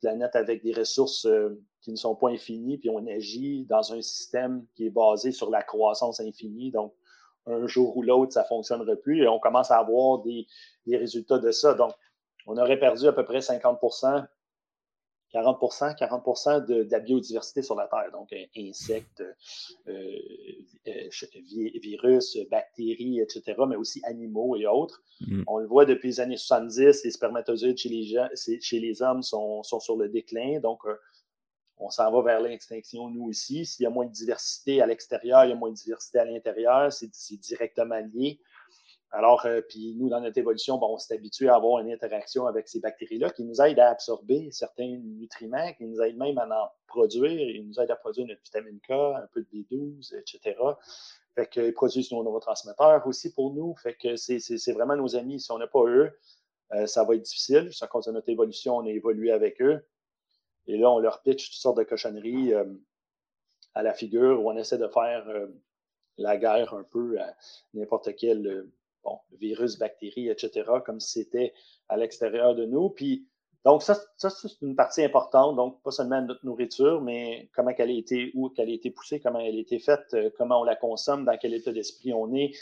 planète 0.00 0.36
avec 0.36 0.62
des 0.62 0.72
ressources 0.72 1.26
euh, 1.26 1.60
qui 1.80 1.90
ne 1.90 1.96
sont 1.96 2.14
pas 2.14 2.28
infinies, 2.28 2.78
puis 2.78 2.90
on 2.90 3.06
agit 3.06 3.64
dans 3.66 3.92
un 3.92 4.02
système 4.02 4.66
qui 4.74 4.86
est 4.86 4.90
basé 4.90 5.32
sur 5.32 5.50
la 5.50 5.62
croissance 5.62 6.20
infinie. 6.20 6.70
Donc, 6.70 6.94
un 7.46 7.66
jour 7.66 7.96
ou 7.96 8.02
l'autre, 8.02 8.32
ça 8.32 8.42
ne 8.42 8.46
fonctionnerait 8.46 8.96
plus 8.96 9.22
et 9.22 9.28
on 9.28 9.40
commence 9.40 9.70
à 9.70 9.78
avoir 9.78 10.20
des, 10.20 10.46
des 10.86 10.96
résultats 10.96 11.38
de 11.38 11.50
ça. 11.50 11.74
Donc, 11.74 11.92
on 12.46 12.56
aurait 12.56 12.78
perdu 12.78 13.06
à 13.06 13.12
peu 13.12 13.24
près 13.24 13.40
50 13.40 13.80
40% 15.32 15.96
40% 15.96 16.66
de, 16.66 16.86
la 16.90 17.00
biodiversité 17.00 17.62
sur 17.62 17.74
la 17.74 17.86
Terre, 17.88 18.10
donc 18.12 18.32
euh, 18.32 18.44
insectes, 18.56 19.22
euh, 19.88 20.18
euh, 20.88 21.08
virus, 21.82 22.38
bactéries, 22.50 23.20
etc., 23.20 23.54
mais 23.68 23.76
aussi 23.76 24.00
animaux 24.04 24.56
et 24.56 24.66
autres. 24.66 25.02
Mm. 25.20 25.42
On 25.46 25.58
le 25.58 25.66
voit 25.66 25.86
depuis 25.86 26.08
les 26.08 26.20
années 26.20 26.36
70, 26.36 27.04
les 27.04 27.10
spermatozoïdes 27.10 27.78
chez 27.78 27.88
les, 27.88 28.04
gens, 28.04 28.28
chez 28.34 28.80
les 28.80 29.02
hommes 29.02 29.22
sont, 29.22 29.62
sont, 29.62 29.80
sur 29.80 29.96
le 29.96 30.08
déclin, 30.08 30.60
donc 30.60 30.80
on 31.78 31.90
s'en 31.90 32.10
va 32.12 32.22
vers 32.22 32.40
l'extinction, 32.40 33.08
nous 33.08 33.24
aussi. 33.24 33.66
S'il 33.66 33.84
y 33.84 33.86
a 33.86 33.90
moins 33.90 34.06
de 34.06 34.12
diversité 34.12 34.80
à 34.80 34.86
l'extérieur, 34.86 35.44
il 35.44 35.50
y 35.50 35.52
a 35.52 35.56
moins 35.56 35.70
de 35.70 35.76
diversité 35.76 36.18
à 36.18 36.24
l'intérieur, 36.24 36.92
c'est 36.92 37.36
directement 37.36 38.00
lié. 38.14 38.38
Alors, 39.14 39.44
euh, 39.44 39.60
puis 39.60 39.94
nous, 39.98 40.08
dans 40.08 40.20
notre 40.22 40.38
évolution, 40.38 40.78
bon, 40.78 40.94
on 40.94 40.98
s'est 40.98 41.14
habitué 41.14 41.46
à 41.46 41.56
avoir 41.56 41.80
une 41.80 41.92
interaction 41.92 42.46
avec 42.46 42.66
ces 42.66 42.80
bactéries-là 42.80 43.28
qui 43.28 43.44
nous 43.44 43.60
aident 43.60 43.78
à 43.78 43.90
absorber 43.90 44.50
certains 44.50 44.88
nutriments, 44.88 45.70
qui 45.74 45.84
nous 45.84 46.00
aident 46.00 46.16
même 46.16 46.38
à 46.38 46.46
en 46.46 46.70
produire. 46.86 47.30
Ils 47.30 47.68
nous 47.68 47.78
aident 47.78 47.90
à 47.90 47.96
produire 47.96 48.26
notre 48.26 48.40
vitamine 48.42 48.80
K, 48.80 48.90
un 48.90 49.28
peu 49.30 49.42
de 49.42 49.46
B12, 49.52 50.14
etc. 50.18 50.58
Fait 51.34 51.46
qu'ils 51.46 51.74
produisent 51.74 52.10
nos 52.10 52.24
neurotransmetteurs 52.24 53.06
aussi 53.06 53.34
pour 53.34 53.52
nous. 53.52 53.74
Fait 53.76 53.94
que 53.94 54.16
c'est 54.16 54.72
vraiment 54.72 54.96
nos 54.96 55.14
amis. 55.14 55.40
Si 55.40 55.52
on 55.52 55.58
n'a 55.58 55.66
pas 55.66 55.84
eux, 55.84 56.18
euh, 56.72 56.86
ça 56.86 57.04
va 57.04 57.14
être 57.14 57.22
difficile. 57.22 57.70
À 57.82 57.86
cause 57.88 58.06
de 58.06 58.12
notre 58.12 58.30
évolution, 58.30 58.78
on 58.78 58.86
a 58.86 58.90
évolué 58.90 59.30
avec 59.30 59.60
eux. 59.60 59.84
Et 60.66 60.78
là, 60.78 60.90
on 60.90 61.00
leur 61.00 61.20
pitch 61.20 61.50
toutes 61.50 61.60
sortes 61.60 61.76
de 61.76 61.82
cochonneries 61.82 62.54
euh, 62.54 62.64
à 63.74 63.82
la 63.82 63.92
figure 63.92 64.42
où 64.42 64.50
on 64.50 64.56
essaie 64.56 64.78
de 64.78 64.88
faire 64.88 65.26
la 66.16 66.36
guerre 66.38 66.72
un 66.72 66.84
peu 66.84 67.20
à 67.20 67.34
n'importe 67.74 68.14
quel 68.16 68.70
bon, 69.04 69.18
virus, 69.38 69.78
bactéries, 69.78 70.28
etc., 70.28 70.70
comme 70.84 71.00
si 71.00 71.22
c'était 71.22 71.52
à 71.88 71.96
l'extérieur 71.96 72.54
de 72.54 72.64
nous. 72.64 72.90
Puis, 72.90 73.26
donc, 73.64 73.82
ça, 73.82 73.96
ça 74.16 74.30
c'est 74.30 74.60
une 74.62 74.74
partie 74.74 75.04
importante. 75.04 75.56
Donc, 75.56 75.82
pas 75.82 75.90
seulement 75.90 76.20
notre 76.22 76.44
nourriture, 76.44 77.00
mais 77.00 77.48
comment 77.54 77.72
elle 77.76 77.90
a 77.90 77.92
été, 77.92 78.32
où 78.34 78.48
qu'elle 78.48 78.68
a 78.68 78.72
été 78.72 78.90
poussée, 78.90 79.20
comment 79.20 79.38
elle 79.38 79.56
a 79.56 79.60
été 79.60 79.78
faite, 79.78 80.14
euh, 80.14 80.30
comment 80.36 80.60
on 80.60 80.64
la 80.64 80.76
consomme, 80.76 81.24
dans 81.24 81.36
quel 81.36 81.54
état 81.54 81.72
d'esprit 81.72 82.12
on 82.12 82.34
est. 82.34 82.52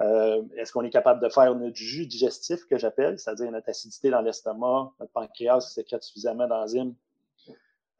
Euh, 0.00 0.42
est-ce 0.56 0.72
qu'on 0.72 0.84
est 0.84 0.90
capable 0.90 1.20
de 1.22 1.28
faire 1.28 1.54
notre 1.54 1.76
jus 1.76 2.06
digestif, 2.06 2.66
que 2.66 2.78
j'appelle, 2.78 3.18
c'est-à-dire 3.18 3.50
notre 3.50 3.68
acidité 3.68 4.10
dans 4.10 4.20
l'estomac, 4.20 4.92
notre 5.00 5.12
pancréas 5.12 5.60
sécrète 5.60 6.04
suffisamment 6.04 6.46
d'enzymes 6.46 6.94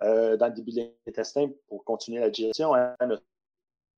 euh, 0.03 0.37
dans 0.37 0.47
le 0.47 0.53
début 0.53 0.71
de 0.73 0.93
l'intestin 1.07 1.51
pour 1.67 1.85
continuer 1.85 2.21
la 2.21 2.31
digestion. 2.31 2.73
Hein, 2.75 2.95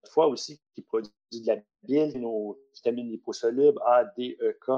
fois 0.08 0.26
aussi 0.26 0.60
qui 0.74 0.82
produit 0.82 1.10
de 1.32 1.46
la 1.46 1.56
bile, 1.82 2.20
nos 2.20 2.58
vitamines 2.74 3.10
liposolubles, 3.10 3.80
A, 3.84 4.04
D, 4.16 4.36
E, 4.40 4.58
K, 4.64 4.70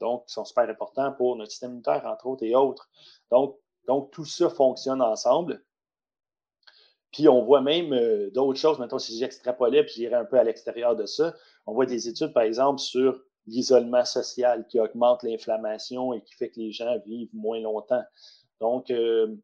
donc 0.00 0.26
qui 0.26 0.32
sont 0.34 0.44
super 0.44 0.68
importants 0.68 1.12
pour 1.12 1.36
notre 1.36 1.50
système 1.50 1.70
immunitaire, 1.70 2.04
entre 2.06 2.26
autres, 2.26 2.44
et 2.44 2.54
autres. 2.54 2.88
Donc, 3.30 3.58
Donc, 3.86 4.10
tout 4.10 4.24
ça 4.24 4.50
fonctionne 4.50 5.00
ensemble. 5.00 5.62
Puis 7.12 7.28
on 7.28 7.44
voit 7.44 7.62
même 7.62 7.92
euh, 7.92 8.30
d'autres 8.30 8.58
choses, 8.58 8.78
maintenant 8.78 8.98
si 8.98 9.16
j'extrapolais, 9.16 9.84
puis 9.84 9.94
j'irais 9.94 10.16
un 10.16 10.24
peu 10.24 10.38
à 10.38 10.44
l'extérieur 10.44 10.96
de 10.96 11.06
ça, 11.06 11.34
on 11.64 11.72
voit 11.72 11.86
des 11.86 12.08
études, 12.08 12.32
par 12.32 12.42
exemple, 12.42 12.80
sur 12.80 13.22
l'isolement 13.46 14.04
social 14.04 14.66
qui 14.66 14.80
augmente 14.80 15.22
l'inflammation 15.22 16.12
et 16.12 16.20
qui 16.22 16.34
fait 16.34 16.50
que 16.50 16.58
les 16.60 16.72
gens 16.72 16.98
vivent 17.06 17.30
moins 17.32 17.60
longtemps. 17.60 18.02
Donc, 18.60 18.90
euh, 18.90 19.34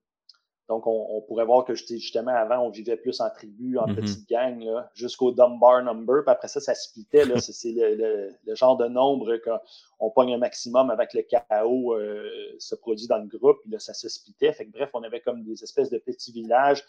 donc 0.69 0.87
on, 0.87 1.21
pourrait 1.23 1.45
voir 1.45 1.65
que 1.65 1.75
justement, 1.75 2.31
avant, 2.31 2.61
on 2.61 2.71
vivait 2.71 2.97
plus 2.97 3.21
en 3.21 3.29
tribu, 3.31 3.79
en 3.79 3.87
mm-hmm. 3.87 3.95
petite 3.97 4.29
gang, 4.29 4.65
jusqu'au 4.95 5.33
Dunbar 5.33 5.83
number. 5.83 6.23
Puis 6.23 6.31
après 6.31 6.49
ça, 6.49 6.61
ça 6.61 6.75
splittait. 6.75 7.25
C'est 7.41 7.73
le, 7.73 8.55
genre 8.55 8.77
de 8.77 8.87
nombre 8.87 9.37
qu'on 9.39 10.11
pogne 10.11 10.35
un 10.35 10.39
maximum 10.39 10.91
avec 10.91 11.15
le 11.15 11.23
chaos 11.23 11.95
euh, 11.95 12.31
se 12.59 12.75
produit 12.75 13.09
dans 13.09 13.19
le 13.19 13.27
groupe. 13.27 13.59
Puis 13.63 13.73
là, 13.73 13.79
ça 13.81 13.93
se 13.93 14.09
splittait. 14.09 14.53
Fait 14.53 14.67
que, 14.67 14.71
bref, 14.71 14.91
on 14.95 15.03
avait 15.03 15.21
comme 15.21 15.43
des 15.43 15.63
espèces 15.63 15.91
de 15.91 15.99
petits 15.99 16.33
villages. 16.33 16.85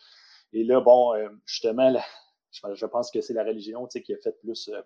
Et 0.53 0.63
là, 0.63 0.80
bon, 0.80 1.15
euh, 1.15 1.30
justement, 1.46 1.94
je 2.51 2.86
pense 2.86 3.10
que 3.10 3.22
c'est 3.22 3.34
la 3.34 3.44
religion 3.44 3.88
qui 3.88 4.13
a 4.13 4.18
fait 4.18 4.38
plus 4.39 4.70
euh, 4.70 4.82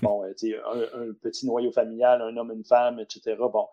bon, 0.00 0.22
un, 0.22 0.28
un, 0.28 1.12
petit 1.20 1.44
noyau 1.44 1.72
familial, 1.72 2.22
un 2.22 2.36
homme, 2.36 2.52
une 2.52 2.64
femme, 2.64 3.00
etc. 3.00 3.36
Bon, 3.38 3.66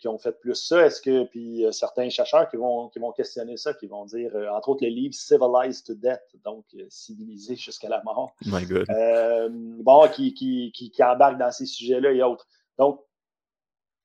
qui 0.00 0.08
ont 0.08 0.18
fait 0.18 0.32
plus 0.32 0.54
ça? 0.54 0.86
Est-ce 0.86 1.00
que, 1.00 1.24
puis 1.24 1.64
euh, 1.64 1.70
certains 1.70 2.08
chercheurs 2.08 2.48
qui 2.50 2.56
vont, 2.56 2.88
qui 2.88 2.98
vont 2.98 3.12
questionner 3.12 3.56
ça, 3.56 3.72
qui 3.74 3.86
vont 3.86 4.04
dire, 4.04 4.34
euh, 4.34 4.48
entre 4.50 4.70
autres, 4.70 4.84
le 4.84 4.90
livre 4.90 5.14
Civilized 5.14 5.86
to 5.86 5.94
Death, 5.94 6.20
donc 6.44 6.64
civilisé 6.88 7.56
jusqu'à 7.56 7.88
la 7.88 8.02
mort. 8.02 8.34
My 8.46 8.64
God. 8.64 8.86
bon, 9.82 10.08
qui, 10.08 10.34
qui, 10.34 10.72
qui, 10.72 10.90
qui, 10.90 11.04
embarque 11.04 11.38
dans 11.38 11.52
ces 11.52 11.66
sujets-là 11.66 12.12
et 12.12 12.22
autres. 12.22 12.46
Donc, 12.78 13.00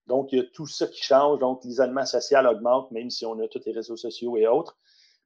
donc, 0.07 0.31
il 0.31 0.38
y 0.38 0.41
a 0.41 0.45
tout 0.53 0.67
ça 0.67 0.86
qui 0.86 1.01
change. 1.01 1.39
Donc, 1.39 1.63
l'isolement 1.63 2.05
social 2.05 2.45
augmente, 2.45 2.91
même 2.91 3.10
si 3.10 3.25
on 3.25 3.39
a 3.39 3.48
tous 3.48 3.62
les 3.65 3.72
réseaux 3.72 3.98
sociaux 3.98 4.38
et 4.38 4.45
autres. 4.45 4.77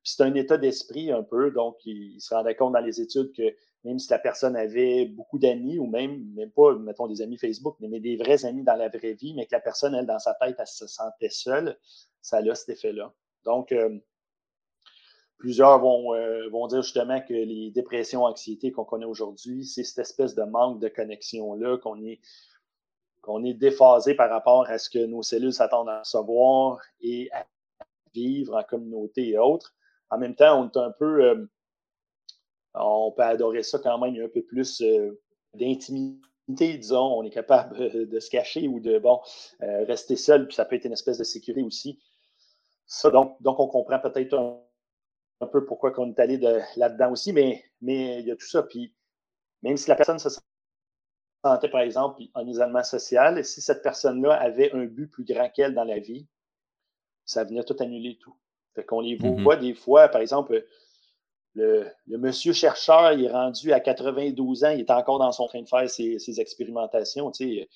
Puis 0.03 0.13
c'est 0.15 0.23
un 0.23 0.33
état 0.35 0.57
d'esprit 0.57 1.11
un 1.11 1.23
peu. 1.23 1.51
Donc, 1.51 1.75
il, 1.83 2.13
il 2.13 2.21
se 2.21 2.33
rendait 2.33 2.55
compte 2.55 2.71
dans 2.71 2.79
les 2.79 3.01
études 3.01 3.33
que 3.33 3.53
même 3.83 3.99
si 3.99 4.09
la 4.11 4.19
personne 4.19 4.55
avait 4.55 5.05
beaucoup 5.05 5.39
d'amis 5.39 5.79
ou 5.79 5.87
même, 5.87 6.23
même 6.33 6.51
pas, 6.51 6.75
mettons, 6.75 7.07
des 7.07 7.21
amis 7.21 7.37
Facebook, 7.37 7.77
mais 7.79 7.99
des 7.99 8.17
vrais 8.17 8.45
amis 8.45 8.63
dans 8.63 8.75
la 8.75 8.89
vraie 8.89 9.13
vie, 9.13 9.33
mais 9.33 9.45
que 9.45 9.55
la 9.55 9.61
personne, 9.61 9.95
elle, 9.95 10.05
dans 10.05 10.19
sa 10.19 10.33
tête, 10.33 10.57
elle 10.59 10.67
se 10.67 10.87
sentait 10.87 11.29
seule, 11.29 11.77
ça 12.21 12.37
a 12.37 12.55
cet 12.55 12.69
effet-là. 12.69 13.13
Donc, 13.45 13.71
euh, 13.71 13.97
plusieurs 15.37 15.79
vont, 15.79 16.13
euh, 16.13 16.49
vont 16.49 16.67
dire 16.67 16.81
justement 16.81 17.21
que 17.21 17.33
les 17.33 17.71
dépressions, 17.71 18.25
anxiétés 18.25 18.71
qu'on 18.71 18.83
connaît 18.83 19.05
aujourd'hui, 19.05 19.65
c'est 19.65 19.83
cette 19.83 19.99
espèce 19.99 20.35
de 20.35 20.43
manque 20.43 20.81
de 20.81 20.89
connexion-là, 20.89 21.77
qu'on 21.77 22.03
est, 22.03 22.19
qu'on 23.21 23.45
est 23.45 23.53
déphasé 23.53 24.13
par 24.13 24.29
rapport 24.29 24.69
à 24.69 24.77
ce 24.77 24.89
que 24.89 25.05
nos 25.05 25.23
cellules 25.23 25.53
s'attendent 25.53 25.89
à 25.89 25.99
recevoir 25.99 26.81
et 26.99 27.29
à 27.31 27.45
vivre 28.13 28.57
en 28.57 28.63
communauté 28.63 29.29
et 29.29 29.37
autres. 29.37 29.73
En 30.09 30.17
même 30.17 30.35
temps, 30.35 30.61
on 30.61 30.69
est 30.69 30.77
un 30.77 30.91
peu... 30.91 31.23
Euh, 31.23 31.49
on 32.73 33.11
peut 33.11 33.23
adorer 33.23 33.63
ça 33.63 33.79
quand 33.79 33.97
même. 33.99 34.15
Il 34.15 34.19
y 34.19 34.21
a 34.21 34.25
un 34.25 34.29
peu 34.29 34.43
plus 34.43 34.81
euh, 34.81 35.19
d'intimité, 35.53 36.77
disons. 36.77 37.17
On 37.19 37.23
est 37.23 37.29
capable 37.29 38.07
de 38.07 38.19
se 38.19 38.29
cacher 38.29 38.67
ou 38.67 38.79
de 38.79 38.99
bon 38.99 39.21
euh, 39.61 39.83
rester 39.85 40.15
seul, 40.15 40.47
puis 40.47 40.55
ça 40.55 40.65
peut 40.65 40.75
être 40.75 40.85
une 40.85 40.93
espèce 40.93 41.17
de 41.17 41.23
sécurité 41.23 41.63
aussi. 41.63 41.99
Ça, 42.85 43.11
donc, 43.11 43.41
donc 43.41 43.59
on 43.59 43.67
comprend 43.67 43.99
peut-être 43.99 44.35
un, 45.41 45.47
peu 45.47 45.65
pourquoi 45.65 45.93
on 45.97 46.09
est 46.09 46.19
allé 46.19 46.37
là-dedans 46.75 47.11
aussi, 47.11 47.33
mais, 47.33 47.63
mais 47.81 48.19
il 48.19 48.27
y 48.27 48.31
a 48.31 48.35
tout 48.35 48.47
ça. 48.47 48.63
Puis 48.63 48.95
même 49.61 49.77
si 49.77 49.89
la 49.89 49.95
personne 49.95 50.19
se 50.19 50.29
sentait, 51.43 51.69
par 51.69 51.81
exemple, 51.81 52.23
en 52.33 52.47
isolement 52.47 52.83
social, 52.83 53.43
si 53.45 53.61
cette 53.61 53.83
personne-là 53.83 54.33
avait 54.33 54.71
un 54.73 54.85
but 54.85 55.07
plus 55.07 55.23
grand 55.23 55.49
qu'elle 55.49 55.73
dans 55.73 55.83
la 55.83 55.99
vie, 55.99 56.27
ça 57.25 57.43
venait 57.43 57.63
tout 57.63 57.75
annuler 57.79 58.17
tout. 58.19 58.35
Fait 58.75 58.83
qu'on 58.83 59.01
les 59.01 59.17
mm-hmm. 59.17 59.43
voit 59.43 59.55
des 59.55 59.75
fois, 59.75 60.07
par 60.07 60.21
exemple, 60.21 60.65
le, 61.55 61.91
monsieur 62.07 62.53
chercheur, 62.53 63.13
il 63.13 63.25
est 63.25 63.31
rendu 63.31 63.73
à 63.73 63.79
92 63.79 64.63
ans, 64.63 64.69
il 64.69 64.81
est 64.81 64.91
encore 64.91 65.19
dans 65.19 65.31
son 65.31 65.47
train 65.47 65.61
de 65.61 65.67
faire 65.67 65.89
ses, 65.89 66.39
expérimentations. 66.39 67.31
il 67.39 67.67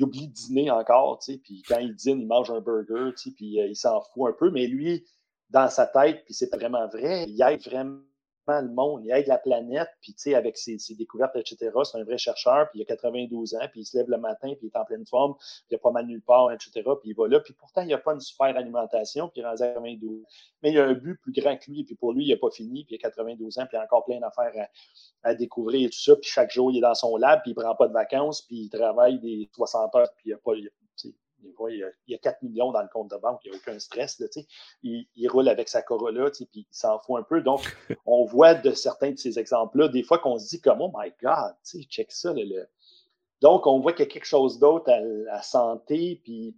oublie 0.00 0.28
de 0.28 0.32
dîner 0.32 0.70
encore, 0.70 1.18
puis 1.42 1.62
quand 1.68 1.78
il 1.78 1.94
dîne, 1.94 2.20
il 2.20 2.26
mange 2.26 2.50
un 2.50 2.60
burger, 2.60 3.12
puis 3.36 3.60
euh, 3.60 3.66
il 3.66 3.76
s'en 3.76 4.00
fout 4.00 4.28
un 4.28 4.32
peu. 4.32 4.50
Mais 4.50 4.66
lui, 4.66 5.04
dans 5.50 5.68
sa 5.68 5.86
tête, 5.86 6.24
puis 6.24 6.34
c'est 6.34 6.54
vraiment 6.54 6.86
vrai, 6.88 7.24
il 7.28 7.40
aide 7.42 7.62
vraiment 7.62 8.00
le 8.48 8.68
monde, 8.68 9.04
il 9.04 9.10
aide 9.10 9.26
la 9.26 9.38
planète, 9.38 9.88
puis 10.00 10.14
tu 10.14 10.22
sais, 10.22 10.34
avec 10.34 10.56
ses, 10.56 10.78
découvertes, 10.96 11.36
etc., 11.36 11.70
c'est 11.84 11.98
un 11.98 12.04
vrai 12.04 12.18
chercheur, 12.18 12.68
puis 12.70 12.80
il 12.80 12.82
a 12.82 12.86
92 12.86 13.54
ans, 13.54 13.68
puis 13.70 13.80
il 13.80 13.84
se 13.84 13.96
lève 13.96 14.08
le 14.08 14.18
matin, 14.18 14.54
puis 14.54 14.58
il 14.62 14.66
est 14.66 14.76
en 14.76 14.84
pleine 14.84 15.06
forme, 15.06 15.34
puis 15.36 15.66
il 15.70 15.74
a 15.76 15.78
pas 15.78 15.90
mal 15.90 16.06
nulle 16.06 16.22
part, 16.22 16.52
etc., 16.52 16.70
puis 17.00 17.10
il 17.10 17.14
va 17.14 17.28
là, 17.28 17.40
puis 17.40 17.54
pourtant, 17.54 17.82
il 17.82 17.88
n'a 17.88 17.98
pas 17.98 18.14
une 18.14 18.20
super 18.20 18.56
alimentation, 18.56 19.28
puis 19.28 19.40
il 19.40 19.44
est 19.44 19.46
à 19.46 19.56
92 19.56 20.24
mais 20.62 20.72
il 20.72 20.78
a 20.78 20.84
un 20.84 20.94
but 20.94 21.16
plus 21.20 21.32
grand 21.32 21.56
que 21.56 21.70
lui, 21.70 21.84
puis 21.84 21.94
pour 21.94 22.12
lui, 22.12 22.24
il 22.24 22.30
n'a 22.30 22.38
pas 22.38 22.50
fini, 22.50 22.84
puis 22.84 22.96
il 22.96 22.98
a 22.98 23.08
92 23.08 23.58
ans, 23.58 23.66
puis 23.66 23.76
il 23.76 23.80
a 23.80 23.84
encore 23.84 24.04
plein 24.04 24.20
d'affaires 24.20 24.68
à, 25.22 25.34
découvrir 25.34 25.86
et 25.86 25.90
tout 25.90 25.98
ça, 25.98 26.16
puis 26.16 26.28
chaque 26.30 26.50
jour, 26.50 26.70
il 26.70 26.78
est 26.78 26.80
dans 26.80 26.94
son 26.94 27.16
lab, 27.16 27.42
puis 27.42 27.52
il 27.52 27.56
ne 27.56 27.62
prend 27.62 27.74
pas 27.74 27.88
de 27.88 27.92
vacances, 27.92 28.42
puis 28.42 28.62
il 28.62 28.70
travaille 28.70 29.18
des 29.20 29.48
60 29.52 29.94
heures, 29.94 30.08
puis 30.16 30.30
il 30.30 30.32
n'a 30.32 30.38
pas, 30.38 30.52
il 31.42 31.92
y, 32.08 32.14
a, 32.14 32.18
4 32.18 32.42
millions 32.42 32.72
dans 32.72 32.82
le 32.82 32.88
compte 32.88 33.10
de 33.10 33.16
banque, 33.16 33.40
il 33.44 33.50
n'y 33.50 33.56
a 33.56 33.60
aucun 33.60 33.78
stress. 33.78 34.18
Là, 34.18 34.26
il, 34.82 35.06
il, 35.14 35.28
roule 35.28 35.48
avec 35.48 35.68
sa 35.68 35.82
Corolla, 35.82 36.30
puis 36.30 36.48
il 36.54 36.66
s'en 36.70 36.98
fout 36.98 37.18
un 37.18 37.22
peu. 37.22 37.40
Donc, 37.40 37.60
on 38.06 38.24
voit 38.24 38.54
de 38.54 38.72
certains 38.72 39.12
de 39.12 39.18
ces 39.18 39.38
exemples-là, 39.38 39.88
des 39.88 40.02
fois 40.02 40.18
qu'on 40.18 40.38
se 40.38 40.48
dit 40.48 40.60
comme 40.60 40.80
Oh 40.80 40.92
my 40.96 41.12
God, 41.22 41.54
check 41.88 42.12
ça. 42.12 42.34
Donc, 43.40 43.66
on 43.66 43.80
voit 43.80 43.92
qu'il 43.92 44.06
y 44.06 44.08
a 44.08 44.10
quelque 44.10 44.26
chose 44.26 44.58
d'autre 44.58 44.90
à 44.90 45.00
la 45.00 45.42
santé, 45.42 46.20
puis 46.24 46.56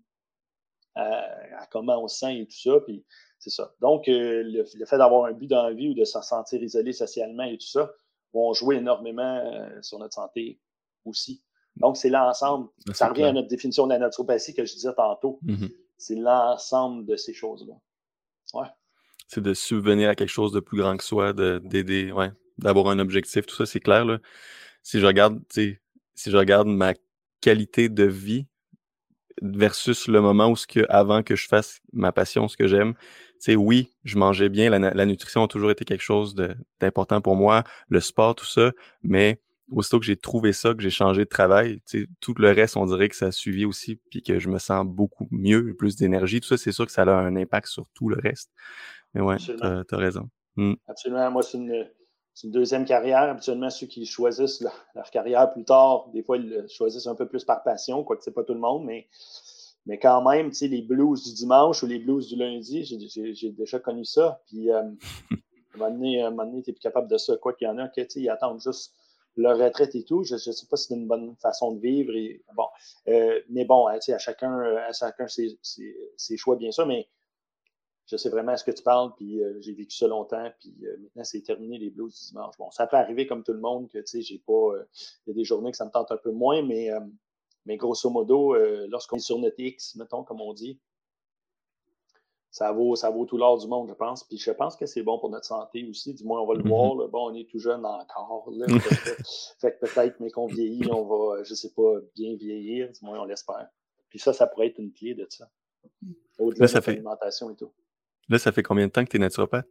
à, 0.95 1.67
comment 1.71 2.03
on 2.03 2.09
se 2.09 2.19
sent 2.19 2.41
et 2.41 2.47
tout 2.47 2.59
ça. 2.59 2.81
Puis 2.81 3.05
c'est 3.39 3.51
ça. 3.51 3.73
Donc, 3.81 4.09
euh, 4.09 4.43
le, 4.45 4.65
fait 4.87 4.99
d'avoir 4.99 5.27
un 5.27 5.33
but 5.33 5.47
dans 5.47 5.63
la 5.63 5.73
vie 5.73 5.89
ou 5.91 5.95
de 5.95 6.05
se 6.05 6.21
sentir 6.21 6.63
isolé 6.63 6.93
socialement 6.93 7.45
et 7.45 7.59
tout 7.59 7.67
ça 7.67 7.93
vont 8.33 8.53
jouer 8.53 8.77
énormément 8.77 9.37
euh, 9.37 9.83
sur 9.83 9.99
notre 9.99 10.15
santé 10.15 10.61
aussi. 11.05 11.43
Donc, 11.81 11.97
c'est 11.97 12.11
l'ensemble. 12.11 12.69
Ça 12.93 13.09
revient 13.09 13.25
à 13.25 13.33
notre 13.33 13.49
définition 13.49 13.87
de 13.87 13.93
la 13.93 13.99
naturopathie 13.99 14.55
que 14.55 14.65
je 14.65 14.75
disais 14.75 14.93
tantôt. 14.95 15.39
Mm-hmm. 15.45 15.71
C'est 15.97 16.17
l'ensemble 16.17 17.07
de 17.07 17.17
ces 17.17 17.33
choses-là. 17.33 17.75
Ouais. 18.55 18.69
C'est 19.27 19.43
de 19.43 19.55
subvenir 19.55 20.09
à 20.09 20.15
quelque 20.15 20.31
chose 20.31 20.53
de 20.53 20.61
plus 20.61 20.79
grand 20.79 20.97
que 20.97 21.05
soi, 21.05 21.33
d'aider, 21.33 22.13
ouais, 22.13 22.31
d'avoir 22.57 22.89
un 22.89 22.99
objectif, 22.99 23.47
tout 23.47 23.55
ça, 23.55 23.67
c'est 23.67 23.81
clair. 23.81 24.05
Là. 24.05 24.19
Si 24.83 25.01
je 25.01 25.07
regarde, 25.07 25.41
si 25.51 25.79
je 26.31 26.37
regarde 26.37 26.67
ma 26.67 26.95
qualité 27.41 27.89
de 27.89 28.05
vie 28.05 28.47
versus 29.43 30.09
le 30.09 30.21
moment 30.21 30.49
où 30.49 30.57
ce 30.57 30.67
que, 30.67 30.85
avant 30.89 31.23
que 31.23 31.37
je 31.37 31.47
fasse 31.47 31.81
ma 31.93 32.11
passion, 32.11 32.49
ce 32.49 32.57
que 32.57 32.67
j'aime, 32.67 32.95
c'est 33.39 33.55
oui, 33.55 33.91
je 34.05 34.19
mangeais 34.19 34.49
bien, 34.49 34.71
la, 34.71 34.79
la, 34.79 35.07
nutrition 35.07 35.45
a 35.45 35.49
toujours 35.49 35.71
été 35.71 35.85
quelque 35.85 36.03
chose 36.03 36.35
d'important 36.81 37.21
pour 37.21 37.37
moi, 37.37 37.63
le 37.89 38.01
sport, 38.01 38.35
tout 38.35 38.47
ça, 38.47 38.73
mais 39.03 39.41
aussitôt 39.71 39.99
que 40.01 40.07
j'ai 40.07 40.17
trouvé 40.17 40.53
ça, 40.53 40.75
que 40.75 40.83
j'ai 40.83 40.91
changé 40.91 41.25
de 41.25 41.29
travail, 41.29 41.81
tout 42.21 42.35
le 42.39 42.51
reste, 42.51 42.77
on 42.77 42.87
dirait 42.87 43.09
que 43.09 43.17
ça 43.17 43.27
a 43.27 43.33
suivi 43.33 43.65
aussi, 43.65 43.97
puis 44.11 44.23
que 44.23 44.39
je 44.39 44.49
me 44.49 44.59
sens 44.59 44.87
beaucoup 44.87 45.29
mieux, 45.31 45.75
plus 45.75 45.97
d'énergie. 45.97 46.41
Tout 46.41 46.49
ça, 46.49 46.57
c'est 46.57 46.73
sûr 46.73 46.87
que 46.87 46.93
ça 46.93 47.03
a 47.03 47.11
un 47.11 47.37
impact 47.37 47.69
sur 47.69 47.87
tout 47.95 48.09
le 48.09 48.17
reste. 48.23 48.51
Mais 49.15 49.21
ouais, 49.21 49.37
tu 49.37 49.53
as, 49.61 49.85
raison. 49.93 50.29
Mmh. 50.57 50.75
Absolument. 50.87 51.31
Moi, 51.31 51.43
c'est 51.43 51.59
une, 51.59 52.51
deuxième 52.51 52.85
carrière. 52.85 53.23
Habituellement, 53.23 53.71
ceux 53.71 53.87
qui 53.87 54.05
choisissent 54.07 54.61
leur, 54.61 55.11
carrière 55.11 55.51
plus 55.53 55.65
tard, 55.65 56.09
des 56.13 56.23
fois, 56.23 56.37
ils 56.37 56.49
le 56.49 56.67
choisissent 56.69 57.07
un 57.07 57.15
peu 57.15 57.27
plus 57.27 57.45
par 57.45 57.63
passion, 57.63 58.05
quoique 58.05 58.23
c'est 58.23 58.35
pas 58.35 58.45
tout 58.45 58.55
le 58.55 58.61
monde, 58.61 58.85
mais, 58.85 59.09
mais 59.87 59.99
quand 59.99 60.23
même, 60.29 60.51
tu 60.51 60.57
sais, 60.57 60.69
les 60.69 60.83
blues 60.83 61.25
du 61.25 61.35
dimanche 61.35 61.83
ou 61.83 61.87
les 61.87 61.99
blues 61.99 62.29
du 62.29 62.37
lundi, 62.37 62.85
j'ai 62.85 63.51
déjà 63.51 63.79
connu 63.81 64.05
ça. 64.05 64.41
Puis, 64.47 64.71
euh, 64.71 64.83
à 65.81 65.87
un 65.87 65.91
moment 66.31 66.45
donné, 66.45 66.63
tu 66.63 66.71
n'es 66.71 66.75
plus 66.75 66.81
capable 66.81 67.09
de 67.09 67.19
ça. 67.19 67.37
Quoi 67.37 67.53
qu'il 67.53 67.67
y 67.67 67.71
en 67.71 67.79
a, 67.79 67.89
que, 67.89 68.01
ils 68.17 68.31
attendent 68.31 68.61
juste 68.61 68.95
leur 69.43 69.59
retraite 69.59 69.95
et 69.95 70.05
tout. 70.05 70.25
Je 70.25 70.35
ne 70.35 70.39
sais 70.39 70.67
pas 70.67 70.77
si 70.77 70.89
c'est 70.89 70.95
une 70.95 71.07
bonne 71.07 71.35
façon 71.37 71.73
de 71.73 71.81
vivre. 71.81 72.15
Et, 72.15 72.43
bon, 72.55 72.67
euh, 73.09 73.41
mais 73.49 73.65
bon, 73.65 73.87
à 73.87 73.99
chacun, 74.19 74.61
à 74.61 74.93
chacun 74.93 75.29
ses, 75.29 75.59
ses, 76.17 76.37
choix, 76.37 76.57
bien 76.57 76.71
sûr, 76.71 76.87
mais 76.87 77.09
je 78.07 78.17
sais 78.17 78.31
vraiment 78.31 78.53
à 78.53 78.57
ce 78.57 78.65
que 78.65 78.71
tu 78.71 78.83
parles, 78.83 79.13
puis 79.17 79.43
euh, 79.43 79.61
j'ai 79.61 79.75
vécu 79.75 79.95
ça 79.95 80.07
longtemps, 80.07 80.51
puis 80.59 80.75
euh, 80.83 80.97
maintenant 80.99 81.25
c'est 81.25 81.43
terminé 81.43 81.79
les 81.79 81.91
blues 81.91 82.19
du 82.19 82.29
dimanche. 82.29 82.57
Bon, 82.59 82.71
ça 82.71 82.87
peut 82.87 82.97
arriver 82.97 83.27
comme 83.27 83.45
tout 83.45 83.53
le 83.53 83.61
monde 83.61 83.89
que, 83.89 83.99
tu 83.99 84.07
sais, 84.07 84.23
j'ai 84.23 84.39
pas. 84.39 84.73
Il 85.27 85.31
y 85.31 85.31
a 85.33 85.35
des 85.35 85.45
journées 85.45 85.71
que 85.71 85.77
ça 85.77 85.85
me 85.85 85.91
tente 85.91 86.11
un 86.11 86.17
peu 86.17 86.31
moins, 86.31 86.63
mais, 86.63 86.91
mais 87.67 87.77
grosso 87.77 88.09
modo, 88.09 88.55
lorsqu'on 88.87 89.17
est 89.17 89.21
sur 89.21 89.39
notre 89.39 89.61
X, 89.61 89.95
mettons, 89.97 90.25
comme 90.25 90.41
on 90.41 90.55
dit, 90.55 90.81
ça 92.59 92.73
vaut, 92.73 92.97
ça 92.97 93.09
vaut 93.09 93.25
tout 93.25 93.39
l'or 93.39 93.57
du 93.57 93.69
monde, 93.69 93.89
je 93.89 93.95
pense. 93.95 94.25
Puis 94.25 94.37
je 94.37 94.51
pense 94.51 94.75
que 94.75 94.85
c'est 94.85 95.03
bon 95.03 95.17
pour 95.21 95.31
notre 95.31 95.45
santé 95.45 95.87
aussi. 95.89 96.13
Du 96.13 96.25
moins, 96.25 96.41
on 96.41 96.47
va 96.47 96.55
le 96.55 96.69
voir. 96.69 96.97
Mm-hmm. 96.97 97.11
Bon, 97.11 97.31
on 97.31 97.35
est 97.35 97.49
tout 97.49 97.61
jeune 97.61 97.87
encore. 97.87 98.51
fait 99.61 99.79
que 99.79 99.87
peut-être, 99.87 100.19
mais 100.19 100.33
qu'on 100.33 100.49
vieillit, 100.49 100.91
on 100.91 101.05
va, 101.05 101.45
je 101.45 101.55
sais 101.55 101.71
pas, 101.71 102.01
bien 102.17 102.35
vieillir. 102.35 102.91
Du 102.91 102.99
moins, 103.03 103.21
on 103.21 103.27
l'espère. 103.27 103.69
Puis 104.09 104.19
ça, 104.19 104.33
ça 104.33 104.49
pourrait 104.49 104.67
être 104.67 104.79
une 104.79 104.93
clé 104.93 105.15
de 105.15 105.25
ça. 105.31 105.49
Au-delà 106.41 106.67
de 106.67 106.87
l'alimentation 106.87 107.49
et 107.51 107.55
tout. 107.55 107.71
Là, 108.29 108.41
ça 108.41 108.51
fait 108.51 108.65
combien 108.65 108.89
de 108.89 108.93
temps 108.93 109.05
que 109.05 109.11
tu 109.11 109.19
es 109.19 109.21
naturopathe? 109.21 109.69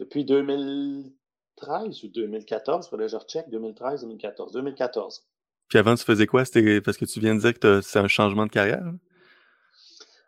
Depuis 0.00 0.24
2013 0.24 2.02
ou 2.02 2.08
2014, 2.08 2.86
il 2.86 2.90
faudrait 2.90 3.06
que 3.06 3.12
je 3.12 3.16
recheck. 3.16 3.48
2013, 3.50 4.00
2014. 4.00 4.52
2014. 4.52 5.24
Puis 5.68 5.78
avant, 5.78 5.94
tu 5.94 6.02
faisais 6.02 6.26
quoi? 6.26 6.44
C'était 6.44 6.80
parce 6.80 6.96
que 6.96 7.04
tu 7.04 7.20
viens 7.20 7.36
de 7.36 7.40
dire 7.40 7.56
que 7.56 7.80
c'est 7.82 8.00
un 8.00 8.08
changement 8.08 8.46
de 8.46 8.50
carrière? 8.50 8.84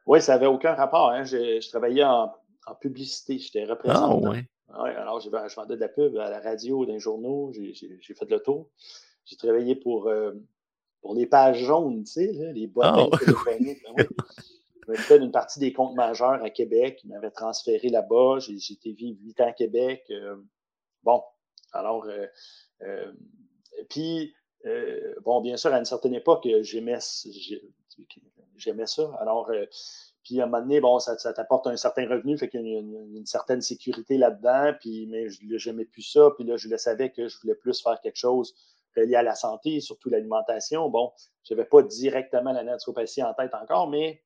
Oui, 0.07 0.21
ça 0.21 0.35
n'avait 0.35 0.47
aucun 0.47 0.75
rapport. 0.75 1.11
Hein. 1.11 1.25
Je, 1.25 1.69
travaillais 1.69 2.05
en, 2.05 2.33
publicité. 2.81 3.39
J'étais 3.39 3.65
représentant. 3.65 4.21
Ah, 4.25 4.31
ouais. 4.31 4.45
Oui, 4.77 4.91
alors 4.91 5.21
je, 5.21 5.29
vendais 5.29 5.77
de 5.77 5.81
la 5.81 5.89
pub 5.89 6.17
à 6.17 6.31
la 6.31 6.41
radio, 6.41 6.85
dans 6.85 6.93
les 6.93 6.99
journaux. 6.99 7.53
J'ai 7.53 8.15
fait 8.15 8.31
le 8.31 8.41
tour. 8.41 8.71
J'ai 9.25 9.37
travaillé 9.37 9.77
pour, 9.77 10.09
euh, 10.09 10.33
pour 11.01 11.15
les 11.15 11.27
pages 11.27 11.65
jaunes, 11.65 12.05
tu 12.05 12.13
sais, 12.13 12.53
les 12.53 12.67
boîtes 12.67 12.95
oh. 12.99 13.11
Ben 14.87 14.97
je 14.97 15.01
fait 15.01 15.17
une 15.17 15.31
partie 15.31 15.59
des 15.61 15.73
comptes 15.73 15.95
majeurs 15.95 16.43
à 16.45 16.51
Québec. 16.51 17.01
Ils 17.05 17.09
m'avaient 17.09 17.31
transféré 17.31 17.89
là-bas. 17.89 18.39
J'ai 18.41 18.75
été 18.75 18.93
vivre 18.93 19.19
huit 19.23 19.41
ans 19.41 19.49
à 19.49 19.53
Québec. 19.53 20.05
Euh, 20.11 20.37
bon, 21.03 21.23
alors, 21.73 22.07
euh, 22.83 23.13
puis, 23.89 24.35
bon, 25.23 25.41
bien 25.41 25.57
sûr, 25.57 25.73
à 25.73 25.79
une 25.79 25.87
certaine 25.87 26.15
époque, 26.15 26.47
j'aimais 26.61 26.99
j'aimais 28.57 28.87
ça. 28.87 29.11
Alors, 29.21 29.51
puis 30.23 30.41
à 30.41 30.45
un 30.45 30.47
moment 30.47 30.63
donné, 30.63 30.81
bon, 30.81 30.99
ça, 30.99 31.33
t'apporte 31.33 31.67
un 31.67 31.77
certain 31.77 32.09
revenu, 32.09 32.39
fait 32.39 32.49
qu'il 32.49 32.67
y 32.67 32.77
a 32.77 32.81
une, 32.81 33.27
certaine 33.27 33.61
sécurité 33.61 34.17
là-dedans, 34.17 34.73
puis 34.81 35.07
mais 35.07 35.29
je 35.29 35.71
n'aimais 35.71 35.85
plus 35.85 36.03
ça, 36.03 36.31
puis 36.37 36.45
là, 36.47 36.57
je 36.57 36.69
le 36.69 36.79
savais 36.79 37.11
que 37.11 37.29
je 37.29 37.39
voulais 37.41 37.55
plus 37.55 37.83
faire 37.83 38.01
quelque 38.01 38.17
chose 38.17 38.55
lié 39.03 39.17
à 39.17 39.23
la 39.23 39.35
santé, 39.35 39.81
surtout 39.81 40.09
l'alimentation. 40.09 40.89
Bon, 40.89 41.13
je 41.43 41.55
n'avais 41.55 41.67
pas 41.67 41.83
directement 41.83 42.53
la 42.53 42.63
naturopathie 42.63 43.23
en 43.23 43.35
tête 43.35 43.55
encore, 43.55 43.89
mais 43.89 44.23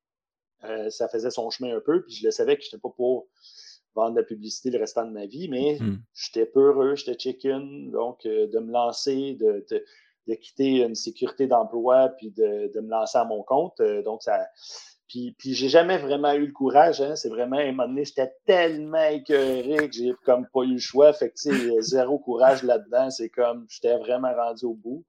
euh, 0.64 0.90
ça 0.90 1.08
faisait 1.08 1.30
son 1.30 1.50
chemin 1.50 1.76
un 1.76 1.80
peu, 1.80 2.02
puis 2.02 2.14
je 2.14 2.24
le 2.24 2.30
savais 2.30 2.56
que 2.56 2.62
je 2.62 2.68
n'étais 2.68 2.78
pas 2.78 2.90
pour 2.90 3.28
vendre 3.94 4.14
de 4.14 4.20
la 4.20 4.26
publicité 4.26 4.70
le 4.70 4.78
restant 4.78 5.04
de 5.04 5.10
ma 5.10 5.26
vie, 5.26 5.48
mais 5.48 5.78
mm-hmm. 5.80 5.98
j'étais 6.14 6.46
peureux, 6.46 6.94
j'étais 6.94 7.18
chicken, 7.18 7.90
donc 7.90 8.26
euh, 8.26 8.46
de 8.48 8.58
me 8.58 8.72
lancer, 8.72 9.34
de, 9.34 9.64
de, 9.70 9.84
quitter 10.34 10.82
une 10.82 10.94
sécurité 10.94 11.46
d'emploi, 11.46 12.10
puis 12.16 12.30
de, 12.30 12.70
de, 12.74 12.80
me 12.80 12.90
lancer 12.90 13.18
à 13.18 13.24
mon 13.24 13.42
compte. 13.42 13.80
Euh, 13.80 14.02
donc, 14.02 14.22
ça, 14.22 14.46
puis, 15.08 15.34
puis 15.38 15.54
j'ai 15.54 15.70
jamais 15.70 15.96
vraiment 15.96 16.32
eu 16.34 16.46
le 16.46 16.52
courage. 16.52 17.00
Hein. 17.00 17.16
C'est 17.16 17.30
vraiment, 17.30 17.56
à 17.56 17.62
un 17.62 17.72
moment 17.72 17.88
donné, 17.88 18.04
j'étais 18.04 18.30
tellement 18.44 19.04
écœuré 19.04 19.88
que 19.88 19.92
j'ai 19.92 20.12
comme 20.24 20.46
pas 20.52 20.62
eu 20.62 20.74
le 20.74 20.78
choix. 20.78 21.12
Fait 21.14 21.30
que, 21.30 21.80
zéro 21.80 22.18
courage 22.18 22.62
là-dedans. 22.62 23.10
C'est 23.10 23.30
comme, 23.30 23.66
j'étais 23.70 23.96
vraiment 23.96 24.34
rendu 24.34 24.66
au 24.66 24.74
bout. 24.74 25.04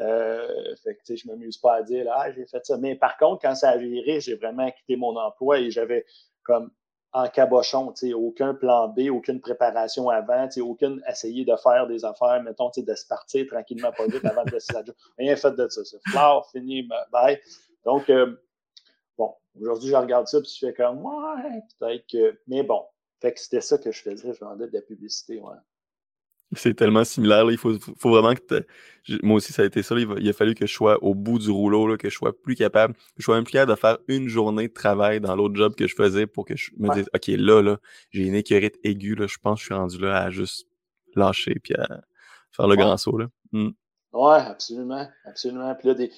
Euh, 0.00 0.74
fait 0.82 0.96
que, 0.96 1.14
je 1.14 1.28
m'amuse 1.28 1.58
pas 1.58 1.76
à 1.76 1.82
dire, 1.82 2.10
ah, 2.14 2.32
j'ai 2.32 2.46
fait 2.46 2.64
ça. 2.64 2.78
Mais 2.78 2.96
par 2.96 3.18
contre, 3.18 3.42
quand 3.42 3.54
ça 3.54 3.70
a 3.70 3.76
viré, 3.76 4.20
j'ai 4.20 4.34
vraiment 4.34 4.70
quitté 4.70 4.96
mon 4.96 5.14
emploi 5.16 5.60
et 5.60 5.70
j'avais 5.70 6.06
comme 6.42 6.70
en 7.14 7.28
cabochon, 7.28 7.94
aucun 8.14 8.54
plan 8.54 8.88
B, 8.88 9.08
aucune 9.10 9.40
préparation 9.40 10.10
avant, 10.10 10.48
aucune 10.60 11.02
essayer 11.08 11.44
de 11.44 11.54
faire 11.56 11.86
des 11.86 12.04
affaires, 12.04 12.42
mettons, 12.42 12.70
de 12.76 12.94
se 12.94 13.06
partir 13.06 13.46
tranquillement 13.46 13.92
pas 13.92 14.06
vite 14.06 14.24
avant 14.24 14.44
de 14.44 14.58
se 14.58 14.72
Rien 15.16 15.36
fait 15.36 15.52
de 15.52 15.68
ça. 15.68 15.84
C'est 15.84 16.00
fleur, 16.08 16.46
fini, 16.50 16.88
bye. 17.12 17.40
Donc, 17.84 18.10
euh, 18.10 18.36
Bon, 19.16 19.34
aujourd'hui, 19.60 19.90
je 19.90 19.96
regarde 19.96 20.26
ça, 20.26 20.40
puis 20.40 20.50
je 20.50 20.66
fais 20.66 20.74
comme, 20.74 21.04
ouais, 21.04 21.62
peut-être 21.78 22.06
que. 22.10 22.40
Mais 22.46 22.62
bon, 22.62 22.84
fait 23.20 23.32
que 23.32 23.40
c'était 23.40 23.60
ça 23.60 23.78
que 23.78 23.92
je 23.92 24.02
faisais, 24.02 24.32
je 24.34 24.40
vendais 24.44 24.66
de 24.66 24.72
la 24.72 24.82
publicité, 24.82 25.38
ouais. 25.38 25.56
C'est 26.52 26.74
tellement 26.74 27.04
similaire. 27.04 27.50
Il 27.50 27.58
faut, 27.58 27.74
faut, 27.98 28.10
vraiment 28.10 28.34
que 28.34 28.64
Moi 29.22 29.36
aussi, 29.36 29.52
ça 29.52 29.62
a 29.62 29.64
été 29.64 29.82
ça. 29.82 29.96
Il, 29.96 30.28
a 30.28 30.32
fallu 30.32 30.54
que 30.54 30.66
je 30.66 30.72
sois 30.72 31.02
au 31.02 31.14
bout 31.14 31.38
du 31.38 31.50
rouleau, 31.50 31.86
là, 31.86 31.96
que 31.96 32.08
je 32.08 32.14
sois 32.14 32.32
plus 32.32 32.54
capable, 32.54 32.94
que 32.94 33.00
je 33.18 33.24
sois 33.24 33.34
même 33.34 33.44
plus 33.44 33.52
capable 33.52 33.72
de 33.72 33.76
faire 33.78 33.98
une 34.08 34.28
journée 34.28 34.68
de 34.68 34.72
travail 34.72 35.20
dans 35.20 35.34
l'autre 35.34 35.56
job 35.56 35.74
que 35.74 35.86
je 35.86 35.94
faisais 35.94 36.26
pour 36.26 36.44
que 36.44 36.56
je 36.56 36.70
me 36.76 36.92
dise 36.94 37.08
OK, 37.14 37.26
là, 37.28 37.62
là, 37.62 37.78
j'ai 38.10 38.26
une 38.26 38.34
écœurite 38.34 38.76
aiguë. 38.84 39.16
Là, 39.16 39.26
je 39.26 39.38
pense 39.38 39.58
que 39.58 39.60
je 39.60 39.64
suis 39.66 39.74
rendu 39.74 39.98
là 39.98 40.22
à 40.22 40.30
juste 40.30 40.68
lâcher 41.16 41.54
puis 41.62 41.74
à 41.74 42.02
faire 42.52 42.68
le 42.68 42.76
grand 42.76 42.96
saut. 42.96 43.18
Là. 43.18 43.26
Hmm. 43.52 43.70
Ouais, 44.12 44.38
absolument. 44.38 45.08
Absolument. 45.24 45.74
Puis 45.74 45.88
là, 45.88 45.94
des, 45.94 46.10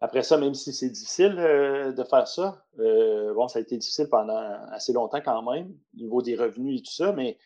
après 0.00 0.22
ça, 0.22 0.36
même 0.36 0.54
si 0.54 0.72
c'est 0.72 0.90
difficile 0.90 1.36
euh, 1.38 1.92
de 1.92 2.04
faire 2.04 2.28
ça, 2.28 2.64
euh, 2.78 3.34
bon, 3.34 3.48
ça 3.48 3.58
a 3.58 3.62
été 3.62 3.76
difficile 3.76 4.06
pendant 4.08 4.38
assez 4.70 4.92
longtemps 4.92 5.20
quand 5.20 5.42
même, 5.50 5.74
au 5.94 5.96
niveau 5.96 6.22
des 6.22 6.36
revenus 6.36 6.80
et 6.80 6.82
tout 6.82 6.92
ça, 6.92 7.12
mais, 7.12 7.36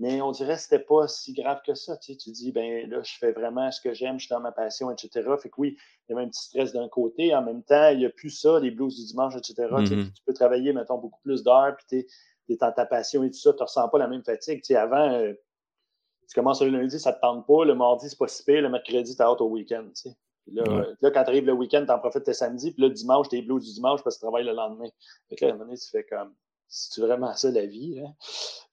mais 0.00 0.22
on 0.22 0.32
dirait 0.32 0.54
que 0.54 0.62
c'était 0.62 0.78
pas 0.78 1.06
si 1.08 1.34
grave 1.34 1.60
que 1.64 1.74
ça. 1.74 1.94
Tu, 1.98 2.12
sais, 2.12 2.16
tu 2.16 2.30
dis, 2.30 2.52
ben 2.52 2.88
là, 2.88 3.02
je 3.02 3.12
fais 3.18 3.32
vraiment 3.32 3.70
ce 3.70 3.82
que 3.82 3.92
j'aime, 3.92 4.18
je 4.18 4.24
suis 4.24 4.34
dans 4.34 4.40
ma 4.40 4.50
passion, 4.50 4.90
etc. 4.90 5.28
Fait 5.38 5.50
que 5.50 5.54
oui, 5.58 5.76
il 6.08 6.12
y 6.12 6.14
avait 6.14 6.24
un 6.24 6.28
petit 6.28 6.42
stress 6.42 6.72
d'un 6.72 6.88
côté. 6.88 7.34
En 7.34 7.42
même 7.42 7.62
temps, 7.62 7.90
il 7.90 7.98
n'y 7.98 8.06
a 8.06 8.10
plus 8.10 8.30
ça, 8.30 8.58
les 8.60 8.70
blues 8.70 8.96
du 8.96 9.04
dimanche, 9.04 9.36
etc. 9.36 9.54
tu, 9.58 9.94
mm-hmm. 9.94 10.12
peux 10.24 10.32
travailler, 10.32 10.72
mettons, 10.72 10.96
beaucoup 10.96 11.20
plus 11.22 11.42
d'heures, 11.42 11.76
puis 11.76 12.06
tu 12.46 12.52
es, 12.52 12.56
dans 12.56 12.72
ta 12.72 12.86
passion 12.86 13.22
et 13.24 13.30
tout 13.30 13.38
ça, 13.38 13.52
tu 13.52 13.58
ne 13.58 13.64
ressens 13.64 13.88
pas 13.90 13.98
la 13.98 14.08
même 14.08 14.24
fatigue. 14.24 14.60
Tu 14.60 14.68
sais, 14.68 14.76
avant, 14.76 15.12
euh, 15.12 15.34
tu 16.26 16.34
commences 16.34 16.62
le 16.62 16.70
lundi, 16.70 16.98
ça 16.98 17.10
ne 17.10 17.16
te 17.16 17.20
tente 17.20 17.46
pas, 17.46 17.66
le 17.66 17.74
mardi, 17.74 18.08
c'est 18.08 18.18
pas 18.18 18.26
si 18.26 18.42
pire, 18.42 18.62
le 18.62 18.70
mercredi, 18.70 19.14
tu 19.14 19.22
es 19.22 19.26
out 19.26 19.40
au 19.42 19.48
week-end. 19.48 19.84
Tu 19.94 20.10
sais. 20.10 20.16
Là, 20.46 20.86
là, 20.98 21.10
quand 21.10 21.24
tu 21.24 21.28
arrives 21.28 21.44
le 21.44 21.52
week-end, 21.52 21.84
tu 21.84 21.92
en 21.92 21.98
profites 21.98 22.26
le 22.26 22.32
samedi, 22.32 22.72
puis 22.72 22.82
là, 22.82 22.88
dimanche, 22.88 23.28
tu 23.28 23.36
es 23.36 23.42
bleu 23.42 23.60
du 23.60 23.70
dimanche 23.72 24.02
parce 24.02 24.16
que 24.16 24.20
tu 24.20 24.24
travailles 24.24 24.46
le 24.46 24.54
lendemain. 24.54 24.88
Fait 25.28 25.36
que 25.36 25.44
là, 25.44 25.50
à 25.50 25.54
un 25.54 25.58
moment 25.58 25.66
donné, 25.66 25.78
tu 25.78 25.90
fais 25.90 26.04
comme, 26.04 26.34
c'est 26.68 27.02
vraiment 27.02 27.34
ça 27.34 27.50
la 27.50 27.66
vie. 27.66 28.00
Hein? 28.00 28.14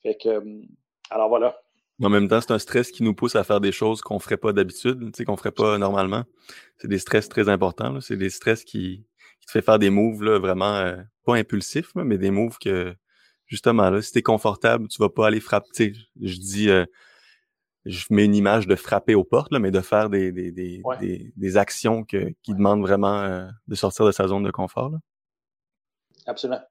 Fait 0.02 0.16
que, 0.16 0.30
euh, 0.30 0.62
alors 1.10 1.30
voilà. 1.30 1.56
En 2.04 2.10
même 2.10 2.28
temps, 2.28 2.40
c'est 2.42 2.52
un 2.52 2.60
stress 2.60 2.92
qui 2.92 3.02
nous 3.02 3.16
pousse 3.16 3.36
à 3.36 3.44
faire 3.44 3.60
des 3.60 3.72
choses 3.72 4.02
qu'on 4.02 4.16
ne 4.16 4.20
ferait 4.20 4.38
pas 4.38 4.54
d'habitude, 4.54 5.00
tu 5.00 5.12
sais, 5.16 5.26
qu'on 5.26 5.32
ne 5.32 5.38
ferait 5.38 5.52
pas 5.52 5.78
normalement. 5.80 6.24
C'est 6.78 6.88
des 6.88 7.00
stress 7.00 7.28
très 7.28 7.50
importants. 7.50 8.00
C'est 8.02 8.18
des 8.18 8.30
stress 8.30 8.64
qui, 8.64 9.04
qui, 9.40 9.48
te 9.48 9.52
fait 9.52 9.64
faire 9.64 9.80
des 9.80 9.90
moves 9.90 10.24
là, 10.24 10.38
vraiment 10.38 10.76
euh, 10.76 10.98
pas 11.26 11.36
impulsifs, 11.36 11.96
mais 11.96 12.20
des 12.20 12.30
moves 12.30 12.60
que 12.60 12.96
justement 13.48 13.90
là, 13.90 14.02
si 14.02 14.12
tu 14.12 14.20
es 14.20 14.22
confortable, 14.22 14.88
tu 14.90 15.02
vas 15.02 15.10
pas 15.10 15.28
aller 15.28 15.40
frapper. 15.40 15.94
Je 16.22 16.38
dis 16.38 16.70
euh, 16.70 16.86
je 17.86 18.06
mets 18.12 18.26
une 18.26 18.36
image 18.36 18.68
de 18.68 18.76
frapper 18.76 19.16
aux 19.16 19.24
portes, 19.24 19.52
là, 19.52 19.60
mais 19.60 19.72
de 19.72 19.82
faire 19.82 20.10
des, 20.10 20.32
des, 20.32 20.52
des, 20.52 20.84
des, 21.36 21.58
actions 21.58 22.04
que, 22.04 22.34
qui 22.44 22.54
demandent 22.54 22.82
vraiment 22.82 23.22
euh, 23.22 23.48
de 23.68 23.76
sortir 23.76 24.06
de 24.06 24.12
sa 24.12 24.28
zone 24.28 24.44
de 24.44 24.52
confort. 24.52 24.90
Là. 24.90 24.98
Absolument. 26.28 26.62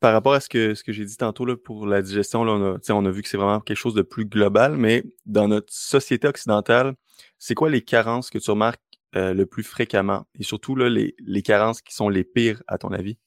Par 0.00 0.12
rapport 0.12 0.34
à 0.34 0.40
ce 0.40 0.48
que, 0.48 0.74
j'ai 0.86 1.04
dit 1.04 1.16
tantôt 1.16 1.56
pour 1.56 1.86
la 1.86 2.02
digestion, 2.02 2.42
on, 2.42 2.76
a, 2.76 2.92
on 2.92 3.04
a 3.04 3.10
vu 3.10 3.22
que 3.22 3.28
c'est 3.28 3.36
vraiment 3.36 3.60
quelque 3.60 3.76
chose 3.76 3.94
de 3.94 4.02
plus 4.02 4.26
global, 4.26 4.76
mais 4.76 5.02
dans 5.26 5.48
notre 5.48 5.72
société 5.72 6.28
occidentale, 6.28 6.94
c'est 7.38 7.54
quoi 7.54 7.68
les 7.68 7.82
carences 7.82 8.30
que 8.30 8.38
tu 8.38 8.50
remarques 8.50 8.80
euh, 9.16 9.34
le 9.34 9.46
plus 9.46 9.64
fréquemment? 9.64 10.24
Et 10.38 10.44
surtout 10.44 10.76
les 10.76 11.42
carences 11.42 11.82
qui 11.82 11.94
sont 11.94 12.08
les 12.08 12.24
pires 12.24 12.62
à 12.68 12.78
ton 12.78 12.92
avis? 12.92 13.18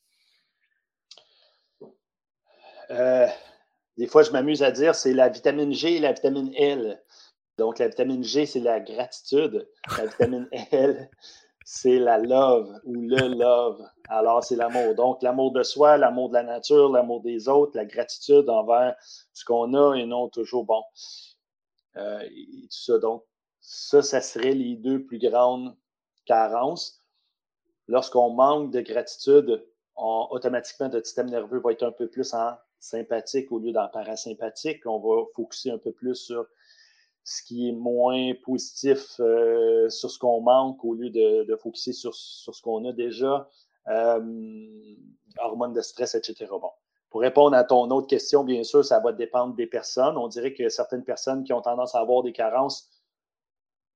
Euh, 2.92 3.28
des 3.98 4.08
fois, 4.08 4.24
je 4.24 4.32
m'amuse 4.32 4.64
à 4.64 4.72
dire 4.72 4.96
c'est 4.96 5.14
la 5.14 5.30
vitamine 5.30 5.74
G 5.74 5.96
et 5.96 6.00
la 6.00 6.14
vitamine 6.14 6.54
L. 6.56 7.02
Donc, 7.58 7.80
la 7.80 7.88
vitamine 7.88 8.24
G, 8.24 8.46
c'est 8.46 8.60
la 8.60 8.80
gratitude. 8.80 9.68
La 9.98 10.06
vitamine 10.06 10.48
L, 10.72 11.10
c'est 11.66 12.00
la 12.00 12.18
love 12.18 12.80
ou 12.84 12.96
le 12.96 13.28
love. 13.28 13.82
Alors, 14.14 14.44
c'est 14.44 14.58
l'amour. 14.58 14.94
Donc, 14.94 15.24
l'amour 15.24 15.54
de 15.54 15.64
soi, 15.64 15.96
l'amour 15.96 16.28
de 16.28 16.34
la 16.34 16.44
nature, 16.44 16.92
l'amour 16.92 17.22
des 17.22 17.48
autres, 17.48 17.78
la 17.78 17.86
gratitude 17.86 18.50
envers 18.50 18.94
ce 19.32 19.46
qu'on 19.46 19.74
a 19.74 19.96
et 19.96 20.06
non 20.06 20.28
toujours 20.28 20.66
bon. 20.66 20.84
Euh, 21.96 22.20
et 22.20 22.64
tout 22.64 22.68
ça. 22.72 23.00
Donc, 23.00 23.24
ça, 23.62 24.02
ça 24.02 24.20
serait 24.20 24.54
les 24.54 24.76
deux 24.76 25.06
plus 25.06 25.18
grandes 25.18 25.78
carences. 26.26 27.02
Lorsqu'on 27.88 28.32
manque 28.32 28.72
de 28.72 28.82
gratitude, 28.82 29.66
automatiquement, 29.96 30.90
notre 30.90 31.06
système 31.06 31.30
nerveux 31.30 31.62
va 31.62 31.72
être 31.72 31.84
un 31.84 31.94
peu 31.94 32.10
plus 32.10 32.34
en 32.34 32.58
sympathique 32.80 33.50
au 33.54 33.60
lieu 33.60 33.72
d'en 33.72 33.88
parasympathique. 33.88 34.86
On 34.86 35.00
va 35.00 35.24
focuser 35.36 35.72
un 35.72 35.78
peu 35.78 35.94
plus 35.94 36.16
sur 36.16 36.48
ce 37.24 37.44
qui 37.44 37.70
est 37.70 37.74
moins 37.74 38.34
positif, 38.44 39.22
euh, 39.22 39.88
sur 39.90 40.12
ce 40.12 40.20
qu'on 40.20 40.42
manque 40.42 40.84
au 40.84 40.96
lieu 40.96 41.10
de, 41.10 41.46
de 41.46 41.56
focuser 41.56 41.94
sur, 41.94 42.14
sur 42.14 42.54
ce 42.54 42.62
qu'on 42.62 42.84
a 42.84 42.92
déjà. 42.92 43.48
Euh, 43.88 44.96
hormones 45.38 45.74
de 45.74 45.82
stress, 45.82 46.16
etc. 46.16 46.48
Bon. 46.50 46.72
Pour 47.10 47.22
répondre 47.22 47.56
à 47.56 47.64
ton 47.64 47.90
autre 47.90 48.08
question, 48.08 48.44
bien 48.44 48.64
sûr, 48.64 48.86
ça 48.86 49.00
va 49.00 49.12
dépendre 49.12 49.56
des 49.56 49.68
personnes. 49.68 50.18
On 50.18 50.28
dirait 50.28 50.54
que 50.54 50.70
certaines 50.70 51.04
personnes 51.04 51.44
qui 51.44 51.54
ont 51.54 51.62
tendance 51.62 51.96
à 51.96 52.00
avoir 52.00 52.24
des 52.24 52.32
carences 52.32 52.90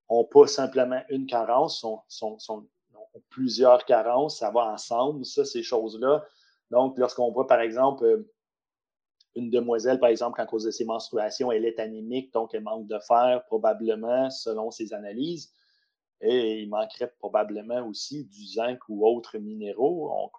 n'ont 0.10 0.26
pas 0.26 0.48
simplement 0.48 1.02
une 1.10 1.26
carence, 1.26 1.80
sont, 1.80 2.38
ont 2.50 2.68
plusieurs 3.30 3.86
carences, 3.86 4.40
ça 4.40 4.52
va 4.52 4.66
ensemble, 4.66 5.26
ça, 5.26 5.46
ces 5.46 5.64
choses-là. 5.64 6.26
Donc, 6.72 6.98
lorsqu'on 6.98 7.32
voit, 7.32 7.48
par 7.48 7.62
exemple, 7.62 8.04
euh, 8.04 8.32
une 9.36 9.50
demoiselle, 9.50 10.00
par 10.00 10.10
exemple, 10.10 10.38
quand 10.38 10.44
à 10.44 10.48
cause 10.48 10.64
de 10.64 10.72
ses 10.72 10.86
menstruations, 10.86 11.52
elle 11.52 11.66
est 11.66 11.80
anémique, 11.80 12.34
donc 12.34 12.54
elle 12.54 12.64
manque 12.64 12.88
de 12.88 13.00
fer, 13.00 13.44
probablement, 13.46 14.30
selon 14.30 14.72
ses 14.72 14.94
analyses. 14.94 15.54
Il 16.28 16.70
manquerait 16.70 17.12
probablement 17.20 17.88
aussi 17.88 18.26
du 18.26 18.46
zinc 18.46 18.80
ou 18.90 19.08
autres 19.08 19.38
minéraux. 19.38 20.12
On, 20.12 20.32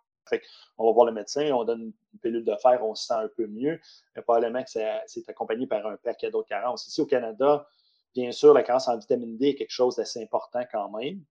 on 0.79 0.87
va 0.87 0.93
voir 0.93 1.07
le 1.07 1.13
médecin, 1.13 1.51
on 1.53 1.65
donne 1.65 1.83
une 1.83 2.19
pilule 2.21 2.45
de 2.45 2.57
fer, 2.57 2.85
on 2.85 2.95
se 2.95 3.07
sent 3.07 3.15
un 3.15 3.29
peu 3.29 3.47
mieux. 3.47 3.81
Mais 4.15 4.23
probablement 4.23 4.63
que 4.63 4.71
c'est 4.71 5.29
accompagné 5.29 5.67
par 5.67 5.87
un 5.87 5.97
paquet 5.97 6.31
d'autres 6.31 6.49
carences. 6.49 6.87
Ici 6.89 7.01
au 7.01 7.07
Canada, 7.07 7.67
bien 8.15 8.33
sûr, 8.33 8.53
la 8.55 8.63
carence 8.63 8.89
en 8.89 8.99
vitamine 8.99 9.37
D 9.37 9.49
est 9.49 9.55
quelque 9.55 9.71
chose 9.71 9.97
d'assez 9.97 10.23
important 10.23 10.65
quand 10.71 10.91
même. 10.91 11.23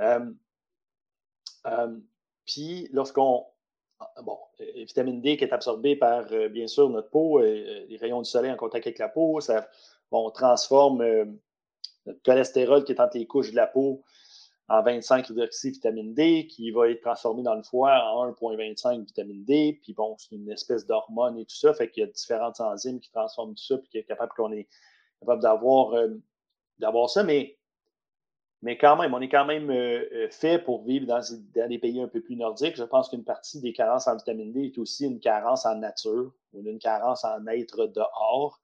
Euh, 0.00 0.32
euh, 1.66 1.98
puis, 2.44 2.88
lorsqu'on 2.92 3.46
bon, 4.22 4.38
vitamine 4.58 5.20
D 5.20 5.36
qui 5.36 5.44
est 5.44 5.52
absorbée 5.52 5.96
par, 5.96 6.24
euh, 6.32 6.48
bien 6.48 6.66
sûr, 6.66 6.88
notre 6.90 7.10
peau, 7.10 7.38
euh, 7.38 7.86
les 7.88 7.96
rayons 7.98 8.20
du 8.20 8.28
soleil 8.28 8.50
en 8.50 8.56
contact 8.56 8.86
avec 8.86 8.98
la 8.98 9.08
peau, 9.08 9.40
ça 9.40 9.68
transforme 10.34 11.38
notre 12.06 12.22
cholestérol 12.22 12.84
qui 12.84 12.92
est 12.92 13.00
entre 13.00 13.16
les 13.16 13.26
couches 13.26 13.50
de 13.50 13.56
la 13.56 13.66
peau 13.66 14.02
en 14.68 14.82
25 14.82 15.30
vitamine 15.30 16.14
D 16.14 16.46
qui 16.46 16.70
va 16.70 16.88
être 16.88 17.02
transformé 17.02 17.42
dans 17.42 17.54
le 17.54 17.62
foie 17.62 17.92
en 17.92 18.30
1,25 18.30 19.04
vitamine 19.04 19.44
D. 19.44 19.78
Puis 19.82 19.92
bon, 19.92 20.16
c'est 20.18 20.34
une 20.34 20.50
espèce 20.50 20.86
d'hormone 20.86 21.38
et 21.38 21.44
tout 21.44 21.56
ça. 21.56 21.74
Fait 21.74 21.90
qu'il 21.90 22.02
y 22.02 22.04
a 22.04 22.10
différentes 22.10 22.60
enzymes 22.60 23.00
qui 23.00 23.10
transforment 23.10 23.54
tout 23.54 23.64
ça 23.64 23.76
puis 23.76 23.88
qui 23.90 23.98
est 23.98 24.04
capable 24.04 24.32
qu'on 24.32 24.52
est 24.52 24.68
capable 25.20 25.42
d'avoir 25.42 25.94
euh, 25.94 27.06
ça. 27.08 27.22
Mais, 27.22 27.58
mais 28.62 28.78
quand 28.78 28.96
même, 28.96 29.12
on 29.12 29.20
est 29.20 29.28
quand 29.28 29.44
même 29.44 29.70
euh, 29.70 30.08
euh, 30.12 30.28
fait 30.30 30.58
pour 30.58 30.84
vivre 30.84 31.06
dans, 31.06 31.20
dans, 31.54 31.68
des 31.68 31.78
pays 31.78 32.00
un 32.00 32.08
peu 32.08 32.22
plus 32.22 32.36
nordiques. 32.36 32.76
Je 32.76 32.84
pense 32.84 33.10
qu'une 33.10 33.24
partie 33.24 33.60
des 33.60 33.72
carences 33.74 34.06
en 34.06 34.16
vitamine 34.16 34.52
D 34.52 34.72
est 34.74 34.78
aussi 34.78 35.04
une 35.04 35.20
carence 35.20 35.66
en 35.66 35.74
nature 35.74 36.32
ou 36.54 36.62
une 36.64 36.78
carence 36.78 37.24
en 37.24 37.46
être 37.48 37.86
dehors. 37.88 38.60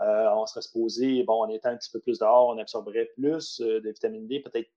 On 0.00 0.46
serait 0.46 0.62
supposé, 0.62 1.22
bon, 1.24 1.42
en 1.42 1.48
étant 1.48 1.70
un 1.70 1.76
petit 1.76 1.90
peu 1.90 2.00
plus 2.00 2.18
dehors, 2.18 2.48
on 2.48 2.58
absorberait 2.58 3.10
plus 3.16 3.60
de 3.60 3.88
vitamine 3.88 4.26
D, 4.26 4.40
peut-être 4.40 4.70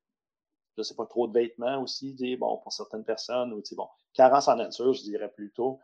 je 0.76 0.82
ne 0.82 0.84
sais 0.84 0.96
pas, 0.96 1.06
trop 1.06 1.28
de 1.28 1.34
vêtements 1.34 1.82
aussi, 1.82 2.16
bon, 2.38 2.58
pour 2.58 2.72
certaines 2.72 3.04
personnes, 3.04 3.54
ou 3.54 3.62
bon, 3.76 3.88
carence 4.14 4.48
en 4.48 4.56
nature, 4.56 4.94
je 4.94 5.04
dirais 5.04 5.32
plutôt. 5.32 5.80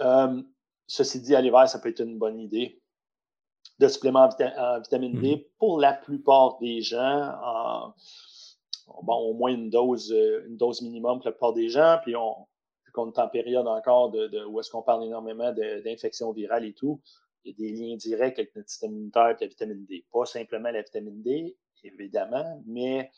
Euh, 0.00 0.42
ceci 0.86 1.20
dit, 1.20 1.34
à 1.34 1.40
l'hiver, 1.40 1.68
ça 1.68 1.78
peut 1.78 1.90
être 1.90 2.00
une 2.00 2.18
bonne 2.18 2.40
idée 2.40 2.80
de 3.78 3.88
supplément 3.88 4.28
en, 4.28 4.80
vitamine 4.80 5.20
D 5.20 5.36
mm-hmm. 5.36 5.46
pour 5.58 5.80
la 5.80 5.92
plupart 5.92 6.58
des 6.58 6.80
gens, 6.80 7.94
bon, 9.02 9.16
au 9.16 9.34
moins 9.34 9.50
une 9.50 9.68
dose, 9.68 10.12
euh, 10.12 10.46
une 10.46 10.56
dose 10.56 10.80
minimum 10.82 11.18
pour 11.18 11.26
la 11.26 11.32
plupart 11.32 11.52
des 11.52 11.68
gens, 11.68 11.98
puis 12.02 12.16
on, 12.16 12.46
vu 12.86 12.92
qu'on 12.92 13.10
est 13.10 13.18
en 13.18 13.28
période 13.28 13.66
encore 13.66 14.10
de, 14.10 14.44
où 14.46 14.60
est-ce 14.60 14.70
qu'on 14.70 14.82
parle 14.82 15.04
énormément 15.04 15.52
d'infections 15.52 16.32
virales 16.32 16.64
et 16.64 16.72
tout, 16.72 17.00
il 17.44 17.50
y 17.50 17.52
a 17.52 17.56
des 17.56 17.76
liens 17.76 17.96
directs 17.96 18.38
avec 18.38 18.54
notre 18.56 18.68
système 18.68 18.92
immunitaire 18.92 19.30
et 19.30 19.36
la 19.40 19.46
vitamine 19.46 19.84
D. 19.86 20.04
Pas 20.12 20.24
simplement 20.26 20.70
la 20.70 20.82
vitamine 20.82 21.22
D, 21.22 21.56
évidemment, 21.82 22.62
mais, 22.66 23.10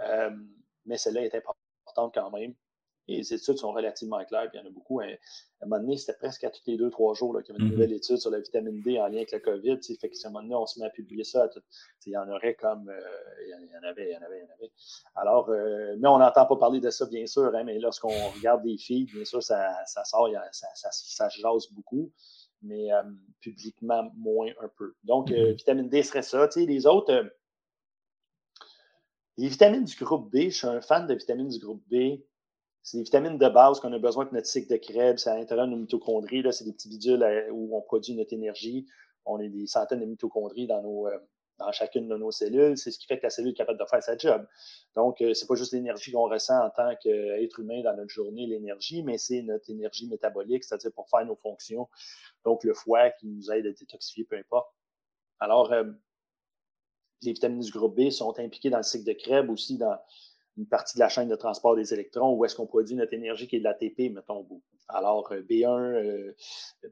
euh, 0.00 0.30
mais 0.86 0.96
celle-là 0.96 1.22
est 1.22 1.34
importante 1.34 2.14
quand 2.14 2.30
même. 2.30 2.54
Et 3.06 3.18
les 3.18 3.34
études 3.34 3.58
sont 3.58 3.72
relativement 3.72 4.24
claires, 4.24 4.48
puis 4.48 4.58
il 4.58 4.62
y 4.62 4.64
en 4.64 4.66
a 4.66 4.72
beaucoup. 4.72 5.00
À 5.00 5.04
un 5.04 5.66
moment 5.66 5.80
donné, 5.82 5.98
c'était 5.98 6.16
presque 6.16 6.42
à 6.44 6.50
tous 6.50 6.62
les 6.66 6.78
deux, 6.78 6.88
trois 6.88 7.12
jours 7.12 7.36
qu'il 7.42 7.54
y 7.54 7.56
avait 7.56 7.62
une 7.62 7.68
mm-hmm. 7.68 7.72
nouvelle 7.72 7.92
étude 7.92 8.16
sur 8.16 8.30
la 8.30 8.40
vitamine 8.40 8.80
D 8.80 8.98
en 8.98 9.08
lien 9.08 9.16
avec 9.16 9.32
le 9.32 9.40
COVID. 9.40 9.78
Fait 10.00 10.08
que 10.08 10.16
à 10.24 10.28
un 10.28 10.30
moment 10.30 10.42
donné, 10.42 10.54
on 10.54 10.64
se 10.64 10.80
met 10.80 10.86
à 10.86 10.90
publier 10.90 11.24
ça. 11.24 11.50
il 12.06 12.12
y 12.12 12.16
en 12.16 12.28
aurait 12.30 12.54
comme. 12.54 12.88
Euh, 12.88 13.00
il 13.44 13.70
y 13.70 13.76
en 13.76 13.82
avait, 13.86 14.08
il 14.08 14.12
y 14.12 14.16
en 14.16 14.22
avait, 14.22 14.38
il 14.38 14.42
y 14.42 14.46
en 14.46 14.54
avait. 14.54 14.72
Alors, 15.16 15.50
euh, 15.50 15.96
mais 15.98 16.08
on 16.08 16.18
n'entend 16.18 16.46
pas 16.46 16.56
parler 16.56 16.80
de 16.80 16.88
ça, 16.88 17.04
bien 17.04 17.26
sûr, 17.26 17.54
hein, 17.54 17.64
mais 17.64 17.78
lorsqu'on 17.78 18.08
regarde 18.36 18.62
des 18.62 18.78
filles, 18.78 19.04
bien 19.04 19.24
sûr, 19.26 19.42
ça, 19.42 19.84
ça 19.84 20.02
sort, 20.04 20.30
ça, 20.52 20.68
ça, 20.74 20.88
ça, 20.90 21.28
jase 21.28 21.70
beaucoup, 21.72 22.10
mais 22.64 22.88
publiquement 23.40 24.10
moins 24.16 24.50
un 24.60 24.68
peu. 24.76 24.94
Donc, 25.04 25.30
mm-hmm. 25.30 25.54
vitamine 25.54 25.88
D 25.88 26.02
serait 26.02 26.22
ça. 26.22 26.48
les 26.56 26.86
autres 26.86 27.30
les 29.36 29.48
vitamines 29.48 29.84
du 29.84 29.96
groupe 29.96 30.30
B, 30.30 30.44
je 30.44 30.50
suis 30.50 30.66
un 30.66 30.80
fan 30.80 31.06
de 31.06 31.14
vitamines 31.14 31.48
du 31.48 31.58
groupe 31.58 31.82
B. 31.90 32.20
C'est 32.82 32.98
des 32.98 33.04
vitamines 33.04 33.38
de 33.38 33.48
base 33.48 33.80
qu'on 33.80 33.92
a 33.92 33.98
besoin 33.98 34.26
pour 34.26 34.34
notre 34.34 34.46
cycle 34.46 34.70
de 34.70 34.76
Krebs 34.76 35.26
à 35.26 35.36
l'intérieur 35.36 35.66
de 35.66 35.72
nos 35.72 35.78
mitochondries. 35.78 36.44
C'est 36.52 36.64
des 36.64 36.72
petits 36.72 36.88
bidules 36.88 37.22
euh, 37.22 37.50
où 37.50 37.76
on 37.76 37.80
produit 37.80 38.14
notre 38.14 38.32
énergie. 38.32 38.86
On 39.24 39.40
a 39.40 39.48
des 39.48 39.66
centaines 39.66 40.00
de 40.00 40.04
mitochondries 40.04 40.66
dans, 40.66 40.82
nos, 40.82 41.08
euh, 41.08 41.18
dans 41.58 41.70
chacune 41.72 42.08
de 42.08 42.16
nos 42.16 42.30
cellules. 42.30 42.76
C'est 42.76 42.90
ce 42.90 42.98
qui 42.98 43.06
fait 43.06 43.18
que 43.18 43.24
la 43.24 43.30
cellule 43.30 43.52
est 43.52 43.56
capable 43.56 43.78
de 43.78 43.84
faire 43.84 44.02
sa 44.02 44.16
job. 44.16 44.46
Donc, 44.94 45.20
euh, 45.20 45.34
c'est 45.34 45.46
pas 45.46 45.54
juste 45.54 45.72
l'énergie 45.72 46.12
qu'on 46.12 46.28
ressent 46.28 46.58
en 46.64 46.70
tant 46.70 46.94
qu'être 46.96 47.60
humain 47.60 47.82
dans 47.82 47.96
notre 47.96 48.10
journée, 48.10 48.46
l'énergie, 48.46 49.02
mais 49.02 49.18
c'est 49.18 49.42
notre 49.42 49.70
énergie 49.70 50.08
métabolique, 50.08 50.64
c'est-à-dire 50.64 50.92
pour 50.92 51.08
faire 51.08 51.24
nos 51.24 51.36
fonctions. 51.36 51.88
Donc, 52.44 52.64
le 52.64 52.74
foie 52.74 53.10
qui 53.10 53.26
nous 53.26 53.50
aide 53.50 53.66
à 53.66 53.72
détoxifier, 53.72 54.24
peu 54.24 54.36
importe. 54.36 54.68
Alors, 55.40 55.72
les 57.22 57.32
vitamines 57.32 57.60
du 57.60 57.70
groupe 57.70 57.96
B 57.96 58.10
sont 58.10 58.38
impliquées 58.38 58.70
dans 58.70 58.78
le 58.78 58.82
cycle 58.82 59.04
de 59.04 59.12
Krebs 59.12 59.50
aussi, 59.50 59.78
dans 59.78 59.98
une 60.56 60.66
partie 60.66 60.96
de 60.96 61.00
la 61.00 61.08
chaîne 61.08 61.28
de 61.28 61.36
transport 61.36 61.74
des 61.74 61.92
électrons, 61.92 62.32
où 62.34 62.44
est-ce 62.44 62.54
qu'on 62.54 62.66
produit 62.66 62.94
notre 62.94 63.12
énergie 63.12 63.48
qui 63.48 63.56
est 63.56 63.58
de 63.60 63.64
l'ATP, 63.64 64.12
mettons. 64.12 64.46
Alors, 64.88 65.32
B1, 65.32 66.34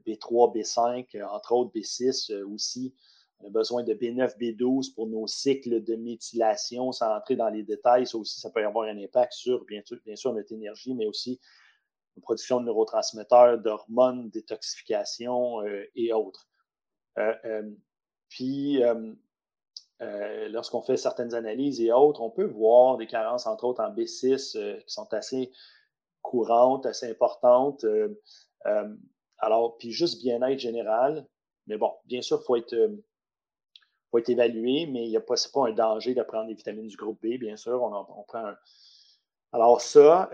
B3, 0.05 0.53
B5, 0.55 1.23
entre 1.23 1.51
autres 1.53 1.71
B6 1.73 2.33
euh, 2.33 2.47
aussi. 2.47 2.93
On 3.43 3.47
a 3.47 3.49
besoin 3.49 3.83
de 3.83 3.93
B9, 3.93 4.37
B12 4.37 4.93
pour 4.93 5.07
nos 5.07 5.27
cycles 5.27 5.83
de 5.83 5.95
méthylation, 5.95 6.91
sans 6.93 7.13
entrer 7.13 7.35
dans 7.35 7.49
les 7.49 7.63
détails. 7.63 8.07
Ça 8.07 8.17
aussi, 8.17 8.39
ça 8.39 8.49
peut 8.49 8.65
avoir 8.65 8.87
un 8.87 8.97
impact 8.97 9.33
sur, 9.33 9.65
bien 9.65 9.81
sûr, 9.83 9.97
bien 10.05 10.15
sûr 10.15 10.33
notre 10.33 10.53
énergie, 10.53 10.93
mais 10.93 11.05
aussi 11.05 11.41
la 12.15 12.21
production 12.21 12.61
de 12.61 12.65
neurotransmetteurs, 12.65 13.59
d'hormones, 13.59 14.29
détoxification 14.29 15.61
euh, 15.61 15.83
et 15.95 16.13
autres. 16.13 16.47
Euh, 17.17 17.71
puis, 18.29 18.81
euh, 20.01 20.49
lorsqu'on 20.49 20.81
fait 20.81 20.97
certaines 20.97 21.33
analyses 21.33 21.79
et 21.81 21.91
autres, 21.91 22.21
on 22.21 22.29
peut 22.29 22.45
voir 22.45 22.97
des 22.97 23.07
carences, 23.07 23.45
entre 23.45 23.65
autres 23.65 23.83
en 23.83 23.93
B6, 23.93 24.57
euh, 24.57 24.77
qui 24.79 24.93
sont 24.93 25.13
assez 25.13 25.51
courantes, 26.21 26.85
assez 26.85 27.09
importantes. 27.09 27.85
Alors, 29.37 29.77
puis 29.77 29.91
juste 29.91 30.21
bien-être 30.21 30.59
général. 30.59 31.27
Mais 31.67 31.77
bon, 31.77 31.91
bien 32.05 32.21
sûr, 32.21 32.39
il 32.41 32.45
faut 32.45 32.55
être, 32.55 32.75
faut 34.13 34.19
être 34.19 34.29
évalué, 34.29 34.85
mais 34.85 35.05
il 35.05 35.09
n'y 35.09 35.17
a 35.17 35.21
pas, 35.21 35.35
pas 35.53 35.67
un 35.67 35.73
danger 35.73 36.13
de 36.13 36.21
prendre 36.21 36.47
des 36.47 36.53
vitamines 36.53 36.87
du 36.87 36.95
groupe 36.95 37.19
B, 37.21 37.39
bien 37.39 37.57
sûr. 37.57 37.81
On, 37.81 38.23
prend 38.23 38.51
Alors 39.51 39.81
ça, 39.81 40.29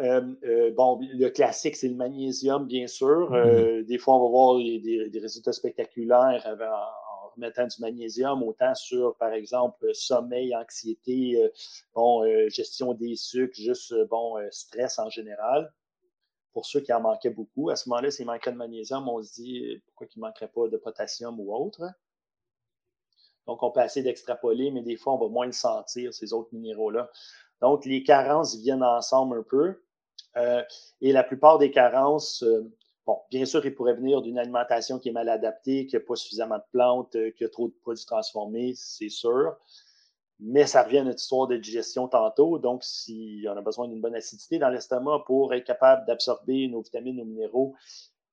bon, 0.75 0.99
le 1.01 1.29
classique, 1.29 1.75
c'est 1.75 1.87
le 1.87 1.95
magnésium, 1.95 2.67
bien 2.67 2.87
sûr. 2.87 3.31
Mm-hmm. 3.31 3.85
des 3.85 3.97
fois, 3.97 4.17
on 4.17 4.23
va 4.23 4.29
voir 4.29 4.57
des, 4.57 5.09
des 5.09 5.19
résultats 5.19 5.53
spectaculaires 5.53 6.45
mettant 7.39 7.65
du 7.65 7.81
magnésium, 7.81 8.43
autant 8.43 8.75
sur, 8.75 9.15
par 9.15 9.33
exemple, 9.33 9.93
sommeil, 9.93 10.55
anxiété, 10.55 11.41
euh, 11.41 11.49
bon, 11.93 12.23
euh, 12.23 12.49
gestion 12.49 12.93
des 12.93 13.15
sucres, 13.15 13.55
juste, 13.55 13.91
euh, 13.93 14.05
bon, 14.05 14.35
stress 14.51 14.99
en 14.99 15.09
général. 15.09 15.73
Pour 16.53 16.65
ceux 16.65 16.81
qui 16.81 16.91
en 16.93 17.01
manquaient 17.01 17.29
beaucoup, 17.29 17.69
à 17.69 17.75
ce 17.75 17.87
moment-là, 17.89 18.11
s'il 18.11 18.25
manquerait 18.25 18.51
de 18.51 18.57
magnésium, 18.57 19.07
on 19.07 19.21
se 19.21 19.33
dit 19.33 19.81
pourquoi 19.85 20.07
il 20.13 20.19
ne 20.19 20.25
manquerait 20.25 20.47
pas 20.47 20.67
de 20.67 20.77
potassium 20.77 21.39
ou 21.39 21.53
autre. 21.55 21.83
Donc, 23.49 23.63
on 23.63 23.71
peut 23.71 23.81
essayer 23.81 24.03
d'extrapoler, 24.03 24.69
mais 24.69 24.81
des 24.81 24.95
fois, 24.95 25.13
on 25.13 25.17
va 25.17 25.27
moins 25.27 25.47
le 25.47 25.51
sentir, 25.51 26.13
ces 26.13 26.33
autres 26.33 26.49
minéraux-là. 26.53 27.09
Donc, 27.61 27.83
les 27.85 28.03
carences 28.03 28.55
viennent 28.55 28.83
ensemble 28.83 29.39
un 29.39 29.43
peu. 29.43 29.81
et 31.01 31.11
la 31.11 31.23
plupart 31.23 31.57
des 31.57 31.71
carences, 31.71 32.43
Bon, 33.09 33.17
bien 33.31 33.43
sûr, 33.45 33.65
il 33.65 33.73
pourrait 33.73 33.95
venir 33.95 34.21
d'une 34.21 34.37
alimentation 34.37 34.99
qui 34.99 35.09
est 35.09 35.11
mal 35.11 35.29
adaptée, 35.29 35.87
qui 35.87 35.95
n'a 35.95 35.99
pas 35.99 36.15
suffisamment 36.15 36.59
de 36.59 36.63
plantes, 36.71 37.15
euh, 37.15 37.31
qui 37.31 37.43
a 37.43 37.49
trop 37.49 37.67
de 37.67 37.73
produits 37.81 38.05
transformés, 38.05 38.73
c'est 38.75 39.09
sûr. 39.09 39.55
Mais 40.39 40.67
ça 40.67 40.83
revient 40.83 40.99
à 40.99 41.03
notre 41.05 41.19
histoire 41.19 41.47
de 41.47 41.57
digestion 41.57 42.07
tantôt. 42.07 42.59
Donc, 42.59 42.83
si 42.83 43.47
on 43.47 43.57
a 43.57 43.61
besoin 43.63 43.87
d'une 43.87 43.99
bonne 43.99 44.13
acidité 44.13 44.59
dans 44.59 44.69
l'estomac 44.69 45.23
pour 45.25 45.55
être 45.55 45.63
capable 45.63 46.05
d'absorber 46.05 46.67
nos 46.67 46.81
vitamines, 46.81 47.15
nos 47.15 47.25
minéraux, 47.25 47.73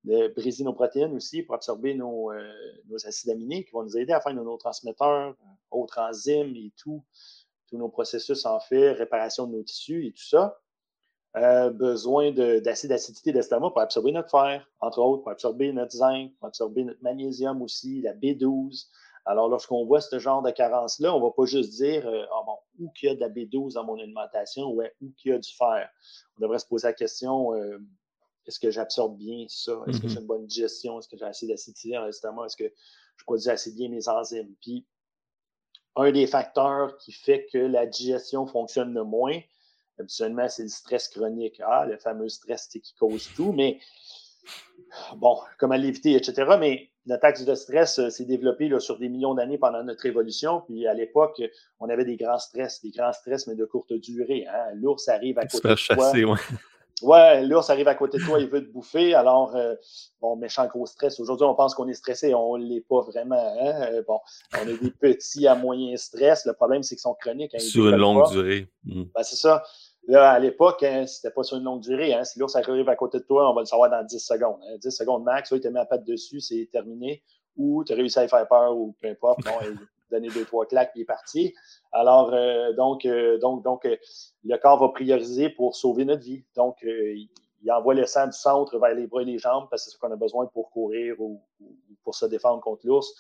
de 0.07 0.29
briser 0.29 0.63
nos 0.63 0.73
protéines 0.73 1.15
aussi 1.15 1.43
pour 1.43 1.57
absorber 1.57 1.95
nos, 1.95 2.33
euh, 2.33 2.49
nos, 2.89 3.07
acides 3.07 3.31
aminés 3.31 3.65
qui 3.65 3.73
vont 3.73 3.83
nous 3.83 3.99
aider 3.99 4.13
à 4.13 4.21
faire 4.21 4.33
nos 4.33 4.45
neurotransmetteurs, 4.45 5.35
autres 5.71 5.99
enzymes 5.99 6.55
et 6.55 6.73
tout, 6.77 7.05
tous 7.69 7.77
nos 7.77 7.89
processus 7.89 8.47
en 8.47 8.61
fait, 8.61 8.93
réparation 8.93 9.47
de 9.47 9.57
nos 9.57 9.63
tissus 9.65 10.07
et 10.07 10.13
tout 10.13 10.25
ça. 10.25 10.59
Euh, 11.37 11.69
besoin 11.71 12.31
d'acide 12.33 12.89
d'acidité 12.89 13.31
d'estomac 13.31 13.71
pour 13.71 13.81
absorber 13.81 14.11
notre 14.13 14.31
fer, 14.31 14.67
entre 14.81 15.01
autres, 15.01 15.23
pour 15.23 15.33
absorber 15.33 15.71
notre 15.73 15.93
zinc, 15.93 16.33
pour 16.39 16.49
absorber 16.49 16.85
notre 16.85 17.03
magnésium 17.03 17.61
aussi, 17.61 18.01
la 18.01 18.15
B12. 18.15 18.87
Alors, 19.27 19.49
lorsqu'on 19.49 19.85
voit 19.85 20.01
ce 20.01 20.19
genre 20.19 20.41
de 20.41 20.51
carence-là, 20.51 21.15
on 21.15 21.19
ne 21.19 21.25
va 21.25 21.33
pas 21.33 21.45
juste 21.45 21.73
dire 21.73 22.07
euh, 22.07 22.25
ah 22.33 22.43
bon, 22.47 22.57
où 22.79 22.91
qu'il 22.93 23.09
y 23.09 23.13
a 23.13 23.17
de 23.17 23.21
la 23.21 23.29
B12 23.29 23.75
dans 23.75 23.85
mon 23.85 23.99
alimentation? 23.99 24.69
Ou 24.69 24.83
où 25.03 25.13
qu'il 25.19 25.33
y 25.33 25.35
a 25.35 25.39
du 25.39 25.53
fer. 25.53 25.91
On 26.39 26.43
devrait 26.43 26.61
se 26.61 26.67
poser 26.67 26.87
la 26.87 26.95
question 26.95 27.53
euh, 27.55 27.79
est-ce 28.47 28.61
que 28.61 28.71
j'absorbe 28.71 29.17
bien 29.17 29.47
ça? 29.49 29.83
Est-ce 29.87 30.01
que 30.01 30.09
j'ai 30.09 30.17
mm-hmm. 30.17 30.21
une 30.21 30.27
bonne 30.27 30.47
digestion? 30.47 30.99
Est-ce 30.99 31.09
que 31.09 31.17
j'ai 31.17 31.25
assez 31.25 31.47
d'acidité 31.47 31.93
dans 31.93 32.07
l'estomac 32.07 32.47
Est-ce 32.47 32.57
que 32.57 32.73
je 33.17 33.25
produis 33.25 33.51
assez 33.51 33.73
bien 33.73 33.89
mes 33.89 34.09
enzymes? 34.09 34.55
Puis, 34.61 34.87
un 35.97 36.13
des 36.13 36.27
facteurs 36.27 36.97
qui 36.99 37.13
fait 37.13 37.47
que 37.53 37.59
la 37.59 37.87
digestion 37.87 38.47
fonctionne 38.47 38.93
le 38.93 39.05
moins, 39.05 39.41
Habituellement, 39.99 40.49
c'est 40.49 40.63
le 40.63 40.69
stress 40.69 41.09
chronique. 41.09 41.61
Ah, 41.65 41.87
le 41.87 41.97
fameux 41.97 42.29
stress 42.29 42.67
qui 42.69 42.83
cause 42.99 43.31
tout, 43.35 43.53
mais 43.53 43.81
bon, 45.17 45.39
comment 45.59 45.77
l'éviter, 45.77 46.15
etc. 46.15 46.57
Mais 46.61 46.91
l'attaque 47.07 47.43
de 47.43 47.55
stress 47.55 47.99
euh, 47.99 48.11
s'est 48.11 48.27
développée 48.27 48.69
là, 48.69 48.79
sur 48.79 48.99
des 48.99 49.09
millions 49.09 49.35
d'années 49.35 49.59
pendant 49.59 49.83
notre 49.83 50.05
évolution. 50.05 50.63
Puis 50.67 50.87
à 50.87 50.93
l'époque, 50.93 51.41
on 51.81 51.89
avait 51.89 52.05
des 52.05 52.17
grands 52.17 52.39
stress, 52.39 52.83
des 52.83 52.91
grands 52.91 53.13
stress, 53.13 53.47
mais 53.47 53.55
de 53.55 53.65
courte 53.65 53.93
durée. 53.95 54.47
Hein. 54.47 54.73
L'ours 54.75 55.09
arrive 55.09 55.39
à 55.39 55.47
côté 55.47 55.69
de 55.69 55.95
toi. 55.95 56.11
Ouais. 56.13 56.39
Ouais, 57.03 57.45
l'ours 57.45 57.69
arrive 57.69 57.89
à 57.89 57.95
côté 57.95 58.17
de 58.17 58.25
toi, 58.25 58.41
il 58.41 58.49
veut 58.49 58.67
te 58.67 58.73
bouffer. 58.73 59.15
Alors, 59.15 59.55
euh, 59.55 59.75
bon, 60.21 60.37
méchant 60.37 60.67
gros 60.67 60.87
stress. 60.87 61.21
Aujourd'hui, 61.21 61.47
on 61.47 61.55
pense 61.55 61.75
qu'on 61.75 61.87
est 61.89 61.95
stressé, 61.95 62.35
on 62.35 62.57
ne 62.57 62.65
l'est 62.65 62.81
pas 62.89 63.03
vraiment. 63.03 63.37
Hein. 63.37 63.83
Euh, 63.93 64.03
bon, 64.07 64.19
on 64.55 64.67
est 64.67 64.79
des 64.83 64.91
petits 64.91 65.47
à 65.47 65.55
moyen 65.55 65.95
stress. 65.97 66.47
Le 66.47 66.55
problème, 66.55 66.83
c'est 66.83 66.95
qu'ils 66.95 67.03
sont 67.03 67.15
chroniques. 67.15 67.55
Hein, 67.55 67.59
sur 67.59 67.89
une 67.89 67.97
longue 67.97 68.31
durée. 68.31 68.69
Hmm. 68.85 69.05
Ben, 69.15 69.23
c'est 69.23 69.37
ça. 69.37 69.63
Là, 70.09 70.31
à 70.31 70.39
l'époque, 70.39 70.83
hein, 70.85 71.05
c'était 71.07 71.33
pas 71.33 71.43
sur 71.43 71.59
une 71.59 71.65
longue 71.65 71.81
durée. 71.83 72.15
Hein. 72.15 72.25
Si 72.25 72.39
l'ours 72.39 72.57
arrive 72.57 72.89
à 72.89 72.97
côté 72.97 73.19
de 73.19 73.25
toi, 73.25 73.51
on 73.51 73.55
va 73.55 73.61
le 73.61 73.67
savoir 73.67 73.91
dans 73.91 74.03
10 74.03 74.19
secondes. 74.19 74.61
10 74.81 74.87
hein. 74.87 74.91
secondes 74.91 75.25
max, 75.25 75.51
il 75.51 75.61
te 75.61 75.69
met 75.69 75.81
la 75.81 75.87
patte 75.87 76.05
dessus, 76.05 76.41
c'est 76.41 76.69
terminé. 76.73 77.23
Ou 77.57 77.85
tu 77.85 77.93
as 77.93 77.97
réussi 77.97 78.19
à 78.19 78.25
y 78.25 78.29
faire 78.29 78.47
peur, 78.49 78.75
ou 78.75 78.95
peu 79.01 79.09
importe. 79.09 79.41
Donner 80.11 80.29
deux, 80.29 80.45
trois 80.45 80.67
claques, 80.67 80.93
il 80.95 81.03
est 81.03 81.07
parti. 81.07 81.55
Alors, 81.93 82.31
donc, 82.75 83.07
donc, 83.41 83.65
donc, 83.65 83.89
le 84.45 84.57
corps 84.57 84.79
va 84.79 84.89
prioriser 84.89 85.51
pour 85.51 85.77
sauver 85.77 86.05
notre 86.05 86.23
vie. 86.23 86.45
Donc, 86.55 86.79
il, 86.83 87.29
envoie 87.71 87.95
le 87.95 88.07
sang 88.07 88.27
du 88.27 88.33
centre 88.33 88.79
vers 88.79 88.95
les 88.95 89.07
bras 89.07 89.23
et 89.23 89.25
les 89.25 89.39
jambes 89.39 89.67
parce 89.71 89.85
que 89.85 89.91
c'est 89.91 89.97
ce 89.97 89.99
qu'on 89.99 90.13
a 90.13 90.17
besoin 90.17 90.47
pour 90.47 90.71
courir 90.71 91.21
ou, 91.21 91.43
pour 92.05 92.15
se 92.15 92.27
défendre 92.27 92.61
contre 92.61 92.87
l'ours. 92.87 93.13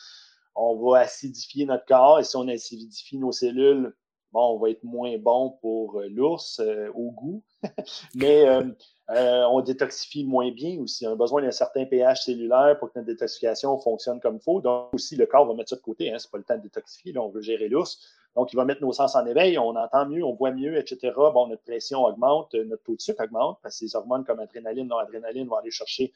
On 0.55 0.77
va 0.77 1.01
acidifier 1.01 1.67
notre 1.67 1.85
corps 1.85 2.21
et 2.21 2.25
si 2.25 2.37
on 2.37 2.47
acidifie 2.47 3.19
nos 3.19 3.33
cellules, 3.33 3.95
bon, 4.33 4.55
on 4.55 4.59
va 4.59 4.71
être 4.71 4.85
moins 4.85 5.19
bon 5.19 5.59
pour 5.61 6.01
l'ours 6.09 6.61
au 6.95 7.11
goût. 7.11 7.43
Mais 8.15 8.47
euh, 8.47 8.65
on 9.09 9.61
détoxifie 9.61 10.25
moins 10.25 10.51
bien 10.51 10.81
aussi. 10.81 11.07
On 11.07 11.13
a 11.13 11.17
besoin 11.17 11.43
d'un 11.43 11.51
certain 11.51 11.85
pH 11.85 12.25
cellulaire 12.25 12.77
pour 12.79 12.93
que 12.93 12.99
notre 12.99 13.07
détoxification 13.07 13.79
fonctionne 13.79 14.21
comme 14.21 14.37
il 14.37 14.43
faut. 14.43 14.61
Donc, 14.61 14.93
aussi, 14.95 15.17
le 15.17 15.27
corps 15.27 15.47
va 15.47 15.55
mettre 15.55 15.71
ça 15.71 15.77
de 15.77 15.81
côté. 15.81 16.13
Hein. 16.13 16.19
Ce 16.19 16.27
n'est 16.27 16.31
pas 16.31 16.39
le 16.39 16.45
temps 16.45 16.57
de 16.57 16.63
détoxifier. 16.63 17.13
Là, 17.13 17.23
on 17.23 17.29
veut 17.29 17.43
gérer 17.43 17.69
l'ours. 17.69 18.01
Donc, 18.35 18.53
il 18.53 18.57
va 18.57 18.65
mettre 18.65 18.83
nos 18.83 18.93
sens 18.93 19.15
en 19.15 19.25
éveil. 19.25 19.59
On 19.59 19.77
entend 19.77 20.07
mieux, 20.07 20.25
on 20.25 20.35
voit 20.35 20.51
mieux, 20.51 20.77
etc. 20.77 21.13
Bon, 21.17 21.47
notre 21.47 21.63
pression 21.63 22.05
augmente, 22.05 22.55
notre 22.55 22.83
taux 22.83 22.97
de 22.97 23.01
sucre 23.01 23.23
augmente 23.25 23.59
parce 23.63 23.79
que 23.79 23.87
ces 23.87 23.97
hormones 23.97 24.25
comme 24.25 24.41
adrénaline, 24.41 24.89
non-adrénaline 24.89 25.49
vont 25.49 25.57
aller 25.57 25.71
chercher 25.71 26.13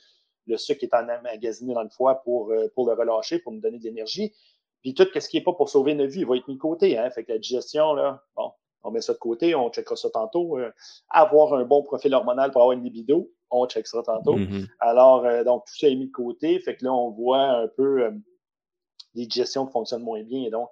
le 0.46 0.56
sucre 0.56 0.80
qui 0.80 0.86
est 0.86 0.94
emmagasiné 0.94 1.74
dans 1.74 1.82
le 1.82 1.88
foie 1.88 2.22
pour, 2.22 2.50
euh, 2.50 2.68
pour 2.74 2.86
le 2.86 2.94
relâcher, 2.94 3.38
pour 3.38 3.52
nous 3.52 3.60
donner 3.60 3.78
de 3.78 3.84
l'énergie. 3.84 4.34
Puis 4.82 4.94
tout 4.94 5.06
ce 5.14 5.28
qui 5.28 5.36
n'est 5.36 5.42
pas 5.42 5.52
pour 5.52 5.68
sauver 5.68 5.94
notre 5.94 6.12
vie 6.12 6.24
va 6.24 6.36
être 6.36 6.48
mis 6.48 6.54
de 6.54 6.60
côté. 6.60 6.98
Hein. 6.98 7.10
Fait 7.10 7.24
que 7.24 7.32
la 7.32 7.38
digestion, 7.38 7.94
là, 7.94 8.22
bon, 8.36 8.52
on 8.82 8.90
met 8.90 9.00
ça 9.00 9.12
de 9.12 9.18
côté, 9.18 9.54
on 9.54 9.70
checkera 9.70 9.96
ça 9.96 10.10
tantôt. 10.10 10.58
Euh, 10.58 10.72
avoir 11.08 11.54
un 11.54 11.64
bon 11.64 11.82
profil 11.82 12.14
hormonal 12.14 12.50
pour 12.50 12.62
avoir 12.62 12.76
une 12.76 12.84
libido, 12.84 13.30
on 13.50 13.66
checkera 13.66 14.02
tantôt. 14.02 14.36
Mm-hmm. 14.36 14.68
Alors, 14.80 15.24
euh, 15.24 15.44
donc, 15.44 15.64
tout 15.66 15.76
ça 15.76 15.88
est 15.88 15.96
mis 15.96 16.06
de 16.06 16.12
côté. 16.12 16.58
Fait 16.60 16.76
que 16.76 16.84
là, 16.84 16.92
on 16.92 17.10
voit 17.10 17.42
un 17.42 17.68
peu 17.68 18.04
euh, 18.04 18.10
des 19.14 19.26
digestions 19.26 19.66
qui 19.66 19.72
fonctionnent 19.72 20.02
moins 20.02 20.22
bien. 20.22 20.44
Et 20.44 20.50
donc, 20.50 20.68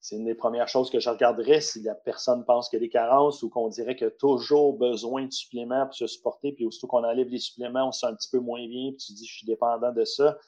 c'est 0.00 0.16
une 0.16 0.24
des 0.24 0.34
premières 0.34 0.68
choses 0.68 0.90
que 0.90 1.00
je 1.00 1.08
regarderais 1.08 1.60
si 1.60 1.82
la 1.82 1.94
personne 1.94 2.44
pense 2.44 2.68
qu'il 2.68 2.78
y 2.78 2.82
a 2.82 2.84
des 2.84 2.90
carences 2.90 3.42
ou 3.42 3.48
qu'on 3.48 3.68
dirait 3.68 3.96
qu'il 3.96 4.06
y 4.06 4.08
a 4.08 4.12
toujours 4.12 4.74
besoin 4.76 5.24
de 5.24 5.32
suppléments 5.32 5.86
pour 5.86 5.94
se 5.94 6.06
supporter. 6.06 6.52
Puis, 6.52 6.64
aussitôt 6.64 6.86
qu'on 6.86 7.04
enlève 7.04 7.28
les 7.28 7.38
suppléments, 7.38 7.88
on 7.88 7.92
se 7.92 8.00
sent 8.00 8.06
un 8.06 8.14
petit 8.14 8.30
peu 8.30 8.38
moins 8.38 8.66
bien. 8.66 8.90
Puis, 8.90 9.06
tu 9.06 9.12
dis, 9.12 9.26
je 9.26 9.36
suis 9.38 9.46
dépendant 9.46 9.92
de 9.92 10.04
ça. 10.04 10.38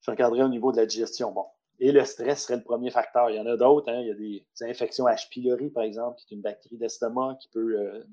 Je 0.00 0.10
regarderais 0.10 0.42
au 0.42 0.48
niveau 0.48 0.70
de 0.72 0.76
la 0.76 0.86
digestion. 0.86 1.32
Bon, 1.32 1.46
et 1.80 1.92
le 1.92 2.04
stress 2.04 2.44
serait 2.44 2.56
le 2.56 2.62
premier 2.62 2.90
facteur. 2.90 3.30
Il 3.30 3.36
y 3.36 3.40
en 3.40 3.46
a 3.46 3.56
d'autres. 3.56 3.90
Hein. 3.90 4.00
Il 4.00 4.06
y 4.06 4.10
a 4.10 4.14
des, 4.14 4.44
infections 4.62 5.06
H. 5.06 5.28
pylori, 5.28 5.70
par 5.70 5.82
exemple, 5.82 6.18
qui 6.18 6.34
est 6.34 6.36
une 6.36 6.42
bactérie 6.42 6.76
d'estomac 6.76 7.36
qui 7.40 7.48
peut 7.48 7.78
euh, 7.78 8.04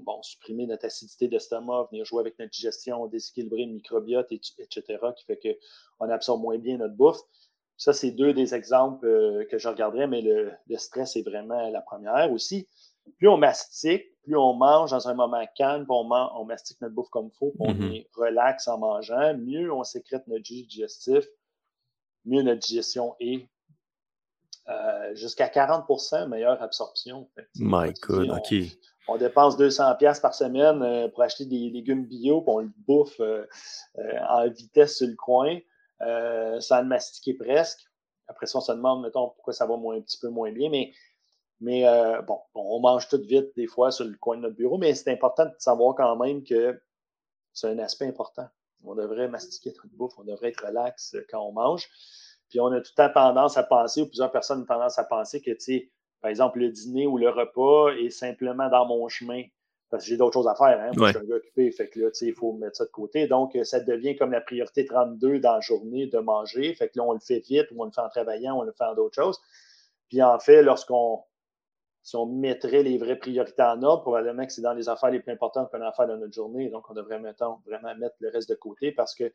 bon, 0.00 0.20
supprimer 0.22 0.66
notre 0.66 0.86
acidité 0.86 1.28
d'estomac, 1.28 1.88
venir 1.90 2.04
jouer 2.04 2.20
avec 2.20 2.38
notre 2.38 2.50
digestion, 2.50 3.06
déséquilibrer 3.06 3.66
le 3.66 3.72
microbiote, 3.72 4.32
etc., 4.32 4.98
qui 5.16 5.24
fait 5.24 5.58
qu'on 5.98 6.08
absorbe 6.08 6.42
moins 6.42 6.58
bien 6.58 6.78
notre 6.78 6.94
bouffe. 6.94 7.20
Ça, 7.76 7.92
c'est 7.92 8.10
deux 8.10 8.34
des 8.34 8.54
exemples 8.54 9.06
euh, 9.06 9.44
que 9.46 9.58
je 9.58 9.68
regarderais, 9.68 10.06
mais 10.06 10.20
le, 10.20 10.52
stress 10.76 11.16
est 11.16 11.22
vraiment 11.22 11.70
la 11.70 11.80
première 11.80 12.30
aussi. 12.32 12.68
Plus 13.16 13.28
on 13.28 13.38
mastique, 13.38 14.04
plus 14.22 14.36
on 14.36 14.52
mange 14.52 14.90
dans 14.90 15.08
un 15.08 15.14
moment 15.14 15.42
calme, 15.56 15.86
on, 15.88 16.08
on 16.10 16.44
mastique 16.44 16.80
notre 16.80 16.94
bouffe 16.94 17.08
comme 17.08 17.28
il 17.32 17.36
faut, 17.38 17.54
on 17.58 17.72
mm-hmm. 17.72 17.96
est 17.96 18.08
relax 18.14 18.68
en 18.68 18.78
mangeant, 18.78 19.34
mieux 19.38 19.72
on 19.72 19.82
sécrète 19.82 20.26
notre 20.26 20.44
jus 20.44 20.66
digestif, 20.66 21.24
mieux 22.24 22.42
notre 22.42 22.60
digestion 22.60 23.14
est. 23.20 23.48
Euh, 24.70 25.14
jusqu'à 25.16 25.48
40% 25.48 26.28
meilleure 26.28 26.62
absorption. 26.62 27.28
My 27.56 27.92
God, 28.02 28.30
OK. 28.30 28.54
On 29.08 29.16
dépense 29.16 29.56
200 29.56 29.96
pièces 29.96 30.20
par 30.20 30.32
semaine 30.32 30.82
euh, 30.82 31.08
pour 31.08 31.22
acheter 31.22 31.44
des 31.44 31.70
légumes 31.70 32.04
bio, 32.04 32.42
puis 32.42 32.52
on 32.54 32.58
le 32.60 32.70
bouffe 32.86 33.18
euh, 33.18 33.44
en 34.28 34.48
vitesse 34.48 34.98
sur 34.98 35.08
le 35.08 35.16
coin, 35.16 35.58
sans 36.60 36.82
le 36.82 36.86
mastiquer 36.86 37.34
presque. 37.34 37.80
Après 38.28 38.46
ça, 38.46 38.58
on 38.58 38.60
se 38.60 38.70
demande, 38.70 39.02
mettons, 39.02 39.30
pourquoi 39.30 39.52
ça 39.52 39.66
va 39.66 39.76
moins, 39.76 39.96
un 39.96 40.02
petit 40.02 40.18
peu 40.18 40.28
moins 40.28 40.52
bien, 40.52 40.70
mais, 40.70 40.92
mais 41.60 41.84
bon, 42.28 42.38
on 42.54 42.78
mange 42.78 43.08
tout 43.08 43.20
vite 43.20 43.48
des 43.56 43.66
fois 43.66 43.90
sur 43.90 44.04
le 44.04 44.16
coin 44.18 44.36
de 44.36 44.42
notre 44.42 44.56
bureau, 44.56 44.78
mais 44.78 44.94
c'est 44.94 45.10
important 45.10 45.46
de 45.46 45.54
savoir 45.58 45.96
quand 45.96 46.14
même 46.16 46.44
que 46.44 46.80
c'est 47.52 47.68
un 47.68 47.78
aspect 47.80 48.06
important. 48.06 48.46
On 48.84 48.94
devrait 48.94 49.28
mastiquer 49.28 49.70
notre 49.70 49.94
bouffe, 49.96 50.18
on 50.18 50.24
devrait 50.24 50.48
être 50.48 50.66
relax 50.66 51.14
euh, 51.14 51.26
quand 51.30 51.40
on 51.40 51.52
mange. 51.52 51.88
Puis 52.48 52.60
on 52.60 52.66
a 52.66 52.80
tout 52.80 52.92
le 52.96 53.02
temps 53.08 53.12
tendance 53.12 53.56
à 53.56 53.62
penser, 53.62 54.02
ou 54.02 54.06
plusieurs 54.06 54.32
personnes 54.32 54.62
ont 54.62 54.66
tendance 54.66 54.98
à 54.98 55.04
penser 55.04 55.40
que, 55.40 55.52
tu 55.52 55.60
sais, 55.60 55.90
par 56.20 56.30
exemple, 56.30 56.58
le 56.58 56.70
dîner 56.70 57.06
ou 57.06 57.16
le 57.16 57.30
repas 57.30 57.90
est 57.94 58.10
simplement 58.10 58.68
dans 58.68 58.86
mon 58.86 59.08
chemin. 59.08 59.42
Parce 59.88 60.04
que 60.04 60.10
j'ai 60.10 60.16
d'autres 60.16 60.34
choses 60.34 60.48
à 60.48 60.54
faire. 60.54 60.80
Hein? 60.80 60.92
Moi, 60.96 61.08
je 61.08 61.18
suis 61.18 61.26
un 61.26 61.28
gars 61.28 61.36
occupé. 61.36 61.70
Fait 61.72 61.88
que 61.88 61.98
là, 61.98 62.10
tu 62.10 62.18
sais, 62.18 62.26
il 62.26 62.34
faut 62.34 62.52
mettre 62.52 62.76
ça 62.76 62.84
de 62.84 62.90
côté. 62.90 63.26
Donc, 63.26 63.56
euh, 63.56 63.64
ça 63.64 63.80
devient 63.80 64.16
comme 64.16 64.30
la 64.30 64.40
priorité 64.40 64.84
32 64.84 65.40
dans 65.40 65.54
la 65.54 65.60
journée 65.60 66.06
de 66.06 66.18
manger. 66.18 66.74
Fait 66.74 66.88
que 66.88 66.98
là, 66.98 67.04
on 67.04 67.12
le 67.12 67.18
fait 67.18 67.40
vite 67.40 67.66
ou 67.72 67.82
on 67.82 67.86
le 67.86 67.90
fait 67.90 68.00
en 68.00 68.08
travaillant, 68.08 68.58
on 68.58 68.62
le 68.62 68.72
fait 68.72 68.84
en 68.84 68.94
d'autres 68.94 69.16
choses. 69.16 69.40
Puis 70.08 70.22
en 70.22 70.38
fait, 70.38 70.62
lorsqu'on 70.62 71.22
si 72.02 72.16
on 72.16 72.26
mettrait 72.26 72.82
les 72.82 72.98
vraies 72.98 73.16
priorités 73.16 73.62
en 73.62 73.82
ordre, 73.82 74.02
probablement 74.02 74.46
que 74.46 74.52
c'est 74.52 74.62
dans 74.62 74.72
les 74.72 74.88
affaires 74.88 75.10
les 75.10 75.20
plus 75.20 75.32
importantes 75.32 75.70
qu'on 75.70 75.80
a 75.82 75.88
à 75.88 75.92
faire 75.92 76.06
dans 76.06 76.16
notre 76.16 76.32
journée. 76.32 76.70
Donc, 76.70 76.88
on 76.90 76.94
devrait 76.94 77.20
mettons, 77.20 77.58
vraiment 77.66 77.94
mettre 77.96 78.16
le 78.20 78.30
reste 78.30 78.48
de 78.48 78.54
côté 78.54 78.92
parce 78.92 79.14
que 79.14 79.30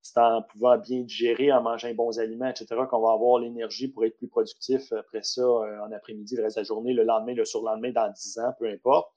c'est 0.00 0.20
en 0.20 0.42
pouvant 0.42 0.76
bien 0.78 1.04
gérer, 1.08 1.50
en 1.50 1.62
mangeant 1.62 1.88
les 1.88 1.94
bons 1.94 2.18
aliments, 2.18 2.48
etc., 2.48 2.66
qu'on 2.88 3.00
va 3.00 3.12
avoir 3.12 3.38
l'énergie 3.38 3.88
pour 3.88 4.04
être 4.04 4.16
plus 4.18 4.28
productif 4.28 4.92
après 4.92 5.22
ça, 5.22 5.40
euh, 5.40 5.80
en 5.80 5.90
après-midi, 5.92 6.36
le 6.36 6.42
reste 6.42 6.56
de 6.56 6.60
la 6.60 6.64
journée, 6.64 6.92
le 6.92 7.04
lendemain, 7.04 7.34
le 7.34 7.44
surlendemain, 7.44 7.90
dans 7.90 8.12
10 8.12 8.38
ans, 8.38 8.54
peu 8.58 8.68
importe. 8.68 9.10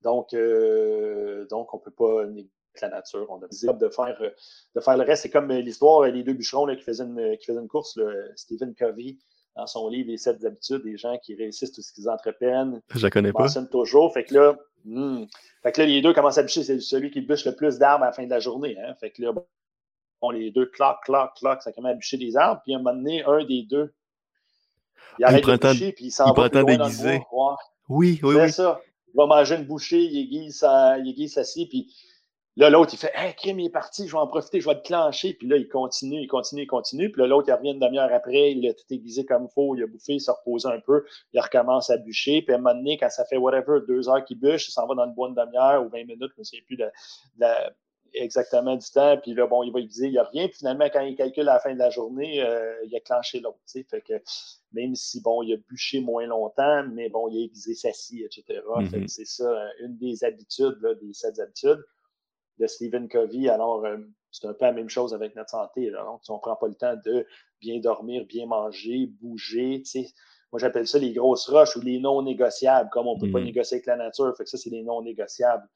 Donc, 0.00 0.32
euh, 0.32 1.46
donc 1.48 1.72
on 1.74 1.76
ne 1.76 1.82
peut 1.82 1.90
pas 1.90 2.26
négliger 2.26 2.50
la 2.80 2.88
nature. 2.88 3.26
On 3.28 3.36
a 3.42 3.46
de 3.46 3.88
faire, 3.90 4.18
de 4.74 4.80
faire 4.80 4.96
le 4.96 5.04
reste. 5.04 5.22
C'est 5.22 5.30
comme 5.30 5.52
l'histoire 5.52 6.10
des 6.10 6.22
deux 6.22 6.32
bûcherons 6.32 6.74
qui, 6.74 6.82
faisaient 6.82 7.04
une, 7.04 7.36
qui 7.36 7.46
faisaient 7.46 7.60
une 7.60 7.68
course, 7.68 8.00
Stephen 8.34 8.74
Covey 8.74 9.18
dans 9.56 9.66
son 9.66 9.88
livre 9.88 10.10
Les 10.10 10.16
sept 10.16 10.44
habitudes 10.44 10.82
des 10.82 10.96
gens 10.96 11.16
qui 11.18 11.34
réussissent 11.34 11.72
tout 11.72 11.82
ce 11.82 11.92
qu'ils 11.92 12.08
entreprennent. 12.08 12.80
Je 12.94 13.02
la 13.02 13.10
connais 13.10 13.32
pas. 13.32 13.48
toujours. 13.70 14.12
Fait 14.12 14.24
que 14.24 14.34
là, 14.34 14.56
hmm. 14.84 15.24
fait 15.62 15.72
que 15.72 15.80
là, 15.80 15.86
les 15.86 16.02
deux 16.02 16.12
commencent 16.14 16.38
à 16.38 16.42
bûcher. 16.42 16.62
C'est 16.62 16.80
celui 16.80 17.10
qui 17.10 17.20
bûche 17.20 17.44
le 17.44 17.54
plus 17.54 17.78
d'arbres 17.78 18.04
à 18.04 18.08
la 18.08 18.12
fin 18.12 18.24
de 18.24 18.30
la 18.30 18.40
journée. 18.40 18.76
Hein. 18.78 18.94
Fait 19.00 19.10
que 19.10 19.22
là, 19.22 19.32
bon, 19.32 20.30
les 20.30 20.50
deux, 20.50 20.66
clac, 20.66 20.98
clac, 21.04 21.34
clac, 21.34 21.62
ça 21.62 21.72
commence 21.72 21.92
à 21.92 21.94
bûcher 21.94 22.16
des 22.16 22.36
arbres. 22.36 22.60
Puis 22.64 22.74
à 22.74 22.78
un 22.78 22.82
moment 22.82 22.96
donné, 22.96 23.24
un 23.24 23.44
des 23.44 23.62
deux, 23.62 23.92
il 25.18 25.24
arrête 25.24 25.44
de 25.44 25.56
bûcher, 25.56 25.92
puis 25.92 26.06
il 26.06 26.10
s'en 26.10 26.32
va 26.32 26.48
plus 26.48 26.60
loin 26.60 26.76
dans 26.76 26.88
le 26.88 27.30
bois. 27.30 27.58
Oui, 27.88 28.20
oui, 28.22 28.36
oui. 28.36 28.50
ça. 28.50 28.80
Il 29.14 29.18
va 29.18 29.26
manger 29.26 29.56
une 29.56 29.66
bouchée, 29.66 30.02
il 30.02 30.18
aiguise, 30.18 30.60
sa, 30.60 30.98
il 30.98 31.06
aiguise 31.10 31.34
sa 31.34 31.44
scie, 31.44 31.66
puis 31.66 31.94
Là, 32.56 32.68
l'autre, 32.68 32.92
il 32.92 32.98
fait 32.98 33.12
Hey, 33.14 33.34
crime, 33.34 33.60
il 33.60 33.66
est 33.66 33.70
parti, 33.70 34.06
je 34.06 34.12
vais 34.12 34.18
en 34.18 34.26
profiter, 34.26 34.60
je 34.60 34.68
vais 34.68 34.74
te 34.74 34.86
clencher. 34.86 35.32
Puis 35.34 35.48
là, 35.48 35.56
il 35.56 35.68
continue, 35.68 36.20
il 36.20 36.26
continue, 36.26 36.62
il 36.62 36.66
continue. 36.66 37.10
Puis 37.10 37.22
là, 37.22 37.26
l'autre, 37.26 37.48
il 37.48 37.52
revient 37.52 37.70
une 37.70 37.78
demi-heure 37.78 38.12
après, 38.12 38.52
il 38.52 38.68
a 38.68 38.74
tout 38.74 38.84
aiguisé 38.90 39.24
comme 39.24 39.44
il 39.44 39.52
faut, 39.54 39.74
il 39.74 39.82
a 39.82 39.86
bouffé, 39.86 40.14
il 40.14 40.20
s'est 40.20 40.32
reposé 40.32 40.68
un 40.68 40.80
peu, 40.80 41.04
il 41.32 41.40
recommence 41.40 41.88
à 41.88 41.96
bûcher. 41.96 42.42
Puis 42.42 42.52
à 42.52 42.58
un 42.58 42.60
moment 42.60 42.74
donné, 42.74 42.98
quand 42.98 43.08
ça 43.08 43.24
fait 43.24 43.38
whatever, 43.38 43.80
deux 43.88 44.08
heures 44.08 44.24
qu'il 44.24 44.38
bûche, 44.38 44.68
il 44.68 44.72
s'en 44.72 44.86
va 44.86 44.94
dans 44.94 45.06
le 45.06 45.12
bois 45.12 45.28
une 45.28 45.34
demi-heure 45.34 45.82
ou 45.84 45.88
20 45.88 46.04
minutes, 46.04 46.32
je 46.36 46.40
ne 46.40 46.44
sais 46.44 46.60
plus 46.66 46.76
de, 46.76 46.90
exactement 48.12 48.76
du 48.76 48.86
temps. 48.90 49.16
Puis 49.16 49.32
là, 49.32 49.46
bon, 49.46 49.62
il 49.62 49.72
va 49.72 49.80
aiguiser, 49.80 50.08
il 50.08 50.12
n'y 50.12 50.18
a 50.18 50.24
rien. 50.24 50.46
Puis 50.48 50.58
finalement, 50.58 50.90
quand 50.92 51.00
il 51.00 51.16
calcule 51.16 51.48
à 51.48 51.54
la 51.54 51.60
fin 51.60 51.72
de 51.72 51.78
la 51.78 51.88
journée, 51.88 52.42
euh, 52.42 52.74
il 52.84 52.94
a 52.94 53.00
clenché 53.00 53.40
l'autre. 53.40 53.60
Fait 53.66 54.02
que 54.02 54.14
même 54.72 54.94
si, 54.94 55.22
bon, 55.22 55.42
il 55.42 55.54
a 55.54 55.56
bûché 55.56 56.00
moins 56.00 56.26
longtemps, 56.26 56.84
mais 56.92 57.08
bon, 57.08 57.28
il 57.28 57.40
a 57.40 57.44
aiguisé 57.46 57.74
sa 57.74 57.94
scie, 57.94 58.22
etc. 58.22 58.44
Fait 58.46 58.60
que 58.60 59.04
mm-hmm. 59.04 59.08
c'est 59.08 59.24
ça, 59.24 59.70
une 59.80 59.96
des 59.96 60.22
habitudes, 60.22 60.76
là, 60.82 60.92
des 60.94 61.14
sept 61.14 61.40
habitudes 61.40 61.82
de 62.62 62.66
Stephen 62.68 63.08
Covey. 63.08 63.48
Alors, 63.48 63.84
euh, 63.84 63.98
c'est 64.30 64.46
un 64.46 64.54
peu 64.54 64.64
la 64.64 64.72
même 64.72 64.88
chose 64.88 65.12
avec 65.12 65.34
notre 65.36 65.50
santé. 65.50 65.90
Donc, 65.90 66.20
si 66.22 66.30
on 66.30 66.36
ne 66.36 66.40
prend 66.40 66.56
pas 66.56 66.68
le 66.68 66.74
temps 66.74 66.94
de 67.04 67.26
bien 67.60 67.80
dormir, 67.80 68.24
bien 68.26 68.46
manger, 68.46 69.10
bouger, 69.20 69.82
moi 70.52 70.58
j'appelle 70.58 70.86
ça 70.86 70.98
les 70.98 71.12
grosses 71.12 71.48
roches 71.48 71.76
ou 71.76 71.80
les 71.80 71.98
non 71.98 72.22
négociables, 72.22 72.88
comme 72.90 73.08
on 73.08 73.16
ne 73.16 73.20
peut 73.20 73.30
pas 73.30 73.40
mm. 73.40 73.44
négocier 73.44 73.76
avec 73.76 73.86
la 73.86 73.96
nature. 73.96 74.34
Fait 74.36 74.44
que 74.44 74.50
ça, 74.50 74.56
c'est 74.56 74.70
les 74.70 74.82
non 74.82 75.02
négociables. 75.02 75.66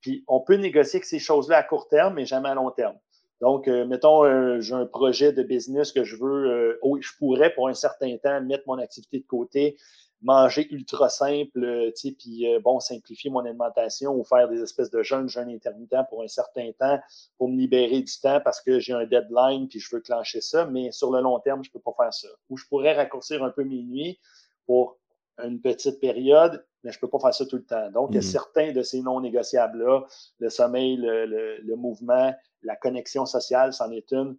Puis 0.00 0.24
on 0.28 0.40
peut 0.40 0.56
négocier 0.56 0.98
avec 0.98 1.06
ces 1.06 1.18
choses-là 1.18 1.56
à 1.58 1.62
court 1.62 1.88
terme, 1.88 2.14
mais 2.14 2.26
jamais 2.26 2.50
à 2.50 2.54
long 2.54 2.70
terme. 2.70 2.96
Donc, 3.40 3.68
euh, 3.68 3.86
mettons, 3.86 4.24
euh, 4.24 4.60
j'ai 4.60 4.74
un 4.74 4.86
projet 4.86 5.32
de 5.32 5.42
business 5.42 5.92
que 5.92 6.04
je 6.04 6.16
veux, 6.16 6.78
oui, 6.82 7.00
je 7.02 7.10
pourrais 7.18 7.52
pour 7.54 7.68
un 7.68 7.74
certain 7.74 8.16
temps 8.18 8.40
mettre 8.42 8.64
mon 8.66 8.78
activité 8.78 9.18
de 9.18 9.26
côté, 9.26 9.76
manger 10.22 10.66
ultra 10.72 11.08
simple, 11.08 11.62
euh, 11.62 11.90
tu 11.94 12.08
sais, 12.08 12.16
puis 12.18 12.52
euh, 12.52 12.60
bon, 12.60 12.80
simplifier 12.80 13.30
mon 13.30 13.40
alimentation 13.40 14.14
ou 14.14 14.24
faire 14.24 14.48
des 14.48 14.60
espèces 14.62 14.90
de 14.90 15.02
jeûnes, 15.02 15.28
jeûnes 15.28 15.50
intermittents 15.50 16.04
pour 16.04 16.22
un 16.22 16.28
certain 16.28 16.70
temps 16.78 16.98
pour 17.36 17.48
me 17.48 17.56
libérer 17.56 18.00
du 18.00 18.20
temps 18.20 18.40
parce 18.40 18.60
que 18.60 18.78
j'ai 18.78 18.92
un 18.92 19.04
deadline 19.04 19.68
puis 19.68 19.78
je 19.78 19.94
veux 19.94 20.00
clencher 20.00 20.40
ça, 20.40 20.64
mais 20.66 20.90
sur 20.90 21.10
le 21.10 21.20
long 21.20 21.38
terme, 21.40 21.62
je 21.62 21.68
ne 21.68 21.72
peux 21.72 21.80
pas 21.80 21.94
faire 21.96 22.14
ça. 22.14 22.28
Ou 22.48 22.56
je 22.56 22.64
pourrais 22.66 22.94
raccourcir 22.94 23.44
un 23.44 23.50
peu 23.50 23.64
mes 23.64 23.82
nuits 23.82 24.18
pour 24.66 24.98
une 25.42 25.60
petite 25.60 26.00
période, 26.00 26.64
mais 26.82 26.92
je 26.92 26.96
ne 26.96 27.00
peux 27.00 27.10
pas 27.10 27.18
faire 27.18 27.34
ça 27.34 27.44
tout 27.44 27.56
le 27.56 27.64
temps. 27.64 27.90
Donc, 27.90 28.08
il 28.10 28.14
y 28.14 28.18
a 28.18 28.20
mmh 28.20 28.22
certains 28.22 28.72
de 28.72 28.82
ces 28.82 29.02
non 29.02 29.20
négociables-là, 29.20 30.06
le 30.38 30.48
sommeil, 30.48 30.96
le, 30.96 31.58
le 31.58 31.76
mouvement, 31.76 32.34
la 32.62 32.76
connexion 32.76 33.26
sociale, 33.26 33.74
c'en 33.74 33.90
est 33.90 34.10
une. 34.12 34.38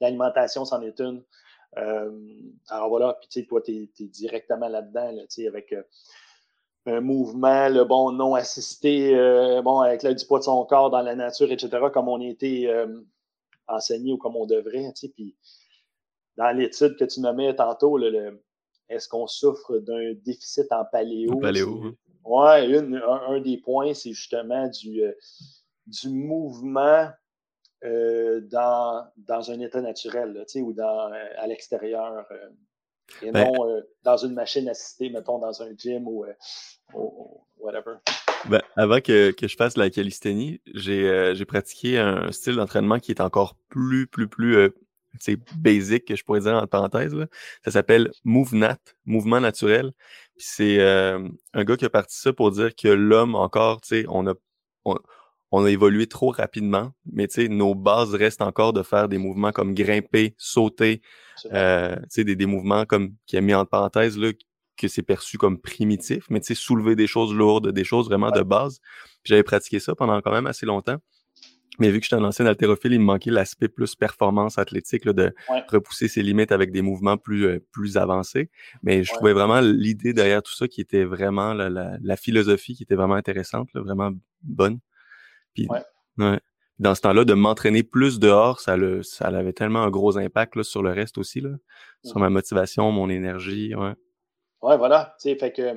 L'alimentation, 0.00 0.64
c'en 0.64 0.80
est 0.80 0.98
une. 1.00 1.22
Euh, 1.76 2.10
alors 2.68 2.88
voilà, 2.88 3.14
puis 3.20 3.28
tu 3.28 3.40
sais, 3.40 3.46
toi, 3.46 3.60
tu 3.60 3.72
es, 3.98 4.04
directement 4.06 4.68
là-dedans, 4.68 5.12
tu 5.12 5.26
sais, 5.28 5.46
avec 5.46 5.72
euh, 5.72 5.82
un 6.86 7.00
mouvement, 7.00 7.68
le 7.68 7.84
bon 7.84 8.12
non 8.12 8.34
assisté, 8.34 9.14
euh, 9.14 9.60
bon, 9.62 9.80
avec 9.80 10.02
l'aide 10.02 10.16
du 10.16 10.26
poids 10.26 10.38
de 10.38 10.44
son 10.44 10.64
corps 10.64 10.90
dans 10.90 11.02
la 11.02 11.14
nature, 11.14 11.52
etc., 11.52 11.86
comme 11.92 12.08
on 12.08 12.20
a 12.20 12.26
été 12.26 12.72
enseigné 13.66 14.12
ou 14.12 14.16
comme 14.16 14.36
on 14.36 14.46
devrait, 14.46 14.92
tu 14.94 15.06
sais, 15.06 15.08
puis 15.08 15.36
dans 16.36 16.56
l'étude 16.56 16.96
que 16.96 17.04
tu 17.04 17.20
nommais 17.20 17.54
tantôt, 17.54 17.98
le, 17.98 18.40
est-ce 18.88 19.08
qu'on 19.08 19.26
souffre 19.26 19.78
d'un 19.78 20.14
déficit 20.24 20.70
en 20.72 20.84
paléo? 20.84 21.36
paléo. 21.36 21.80
Hein. 21.84 21.94
Oui, 22.24 22.76
un, 22.76 23.40
des 23.40 23.58
points, 23.58 23.94
c'est 23.94 24.12
justement 24.12 24.68
du, 24.68 25.02
euh, 25.02 25.12
du 25.86 26.10
mouvement 26.10 27.08
euh, 27.84 28.40
dans, 28.42 29.06
dans 29.16 29.50
un 29.50 29.60
état 29.60 29.80
naturel, 29.80 30.44
ou 30.56 30.72
dans, 30.72 31.12
euh, 31.12 31.24
à 31.36 31.46
l'extérieur. 31.46 32.26
et 33.22 33.30
ben 33.30 33.44
non 33.44 33.82
dans 34.02 34.16
une 34.16 34.34
machine 34.34 34.68
assistée, 34.68 35.10
mettons, 35.10 35.38
dans 35.38 35.62
un 35.62 35.70
gym 35.76 36.06
ou, 36.06 36.24
whatever. 37.58 37.96
Ben, 38.48 38.62
avant 38.76 39.00
que, 39.00 39.32
que, 39.32 39.48
je 39.48 39.56
fasse 39.56 39.76
la 39.76 39.90
calisthénie, 39.90 40.60
j'ai 40.74 41.44
pratiqué 41.46 41.98
un 41.98 42.30
style 42.32 42.56
d'entraînement 42.56 42.98
qui 42.98 43.12
est 43.12 43.20
encore 43.20 43.56
plus, 43.68 44.06
plus, 44.06 44.28
plus 44.28 44.70
c'est 45.18 45.38
basic 45.56 46.04
que 46.04 46.16
je 46.16 46.24
pourrais 46.24 46.40
dire 46.40 46.54
en 46.54 46.66
parenthèse. 46.66 47.14
Ça 47.64 47.70
s'appelle 47.70 48.10
MoveNat, 48.24 48.78
mouvement 49.04 49.40
naturel. 49.40 49.92
Puis 50.36 50.46
c'est 50.48 50.80
euh, 50.80 51.28
un 51.54 51.64
gars 51.64 51.76
qui 51.76 51.84
a 51.84 51.90
parti 51.90 52.16
ça 52.16 52.32
pour 52.32 52.50
dire 52.50 52.74
que 52.74 52.88
l'homme 52.88 53.34
encore, 53.34 53.80
tu 53.80 53.88
sais, 53.88 54.04
on 54.08 54.26
a, 54.26 54.34
on, 54.84 54.96
a 55.52 55.70
évolué 55.70 56.06
trop 56.06 56.30
rapidement, 56.30 56.92
mais 57.10 57.26
tu 57.26 57.42
sais, 57.42 57.48
nos 57.48 57.74
bases 57.74 58.14
restent 58.14 58.42
encore 58.42 58.72
de 58.72 58.82
faire 58.82 59.08
des 59.08 59.18
mouvements 59.18 59.52
comme 59.52 59.74
grimper, 59.74 60.34
sauter, 60.36 61.00
euh, 61.52 61.96
tu 61.96 62.02
sais, 62.10 62.24
des, 62.24 62.36
des, 62.36 62.46
mouvements 62.46 62.84
comme 62.84 63.14
qui 63.26 63.36
a 63.36 63.40
mis 63.40 63.54
en 63.54 63.64
parenthèse 63.64 64.18
là, 64.18 64.30
que 64.76 64.88
c'est 64.88 65.02
perçu 65.02 65.38
comme 65.38 65.58
primitif, 65.58 66.24
mais 66.30 66.40
tu 66.40 66.48
sais, 66.48 66.54
soulever 66.54 66.96
des 66.96 67.06
choses 67.06 67.34
lourdes, 67.34 67.72
des 67.72 67.84
choses 67.84 68.06
vraiment 68.06 68.30
de 68.30 68.42
base. 68.42 68.80
J'avais 69.24 69.42
pratiqué 69.42 69.80
ça 69.80 69.94
pendant 69.94 70.20
quand 70.20 70.32
même 70.32 70.46
assez 70.46 70.66
longtemps. 70.66 70.98
Mais 71.78 71.90
vu 71.90 72.00
que 72.00 72.04
je 72.04 72.08
suis 72.08 72.16
un 72.16 72.24
ancien 72.24 72.44
haltérophile, 72.46 72.92
il 72.92 72.98
me 72.98 73.04
manquait 73.04 73.30
l'aspect 73.30 73.68
plus 73.68 73.94
performance 73.94 74.58
athlétique, 74.58 75.06
de 75.06 75.32
repousser 75.68 76.08
ses 76.08 76.22
limites 76.22 76.50
avec 76.50 76.72
des 76.72 76.82
mouvements 76.82 77.16
plus, 77.16 77.46
euh, 77.46 77.64
plus 77.70 77.96
avancés. 77.96 78.50
Mais 78.82 79.04
je 79.04 79.12
trouvais 79.12 79.32
vraiment 79.32 79.60
l'idée 79.60 80.12
derrière 80.12 80.42
tout 80.42 80.54
ça 80.54 80.66
qui 80.66 80.80
était 80.80 81.04
vraiment 81.04 81.54
la, 81.54 81.70
la, 81.70 82.16
philosophie 82.16 82.74
qui 82.74 82.82
était 82.82 82.96
vraiment 82.96 83.14
intéressante, 83.14 83.68
vraiment 83.74 84.10
bonne. 84.42 84.80
Puis, 85.66 85.68
ouais. 86.18 86.38
Dans 86.78 86.94
ce 86.94 87.00
temps-là, 87.00 87.24
de 87.24 87.34
m'entraîner 87.34 87.82
plus 87.82 88.20
dehors, 88.20 88.60
ça, 88.60 88.76
le, 88.76 89.02
ça 89.02 89.26
avait 89.26 89.52
tellement 89.52 89.82
un 89.82 89.90
gros 89.90 90.16
impact 90.16 90.54
là, 90.54 90.62
sur 90.62 90.80
le 90.80 90.92
reste 90.92 91.18
aussi, 91.18 91.40
là, 91.40 91.50
sur 92.04 92.20
ma 92.20 92.30
motivation, 92.30 92.92
mon 92.92 93.10
énergie. 93.10 93.74
Ouais, 93.74 93.94
ouais 94.62 94.76
voilà. 94.76 95.16
fait 95.20 95.52
que 95.52 95.76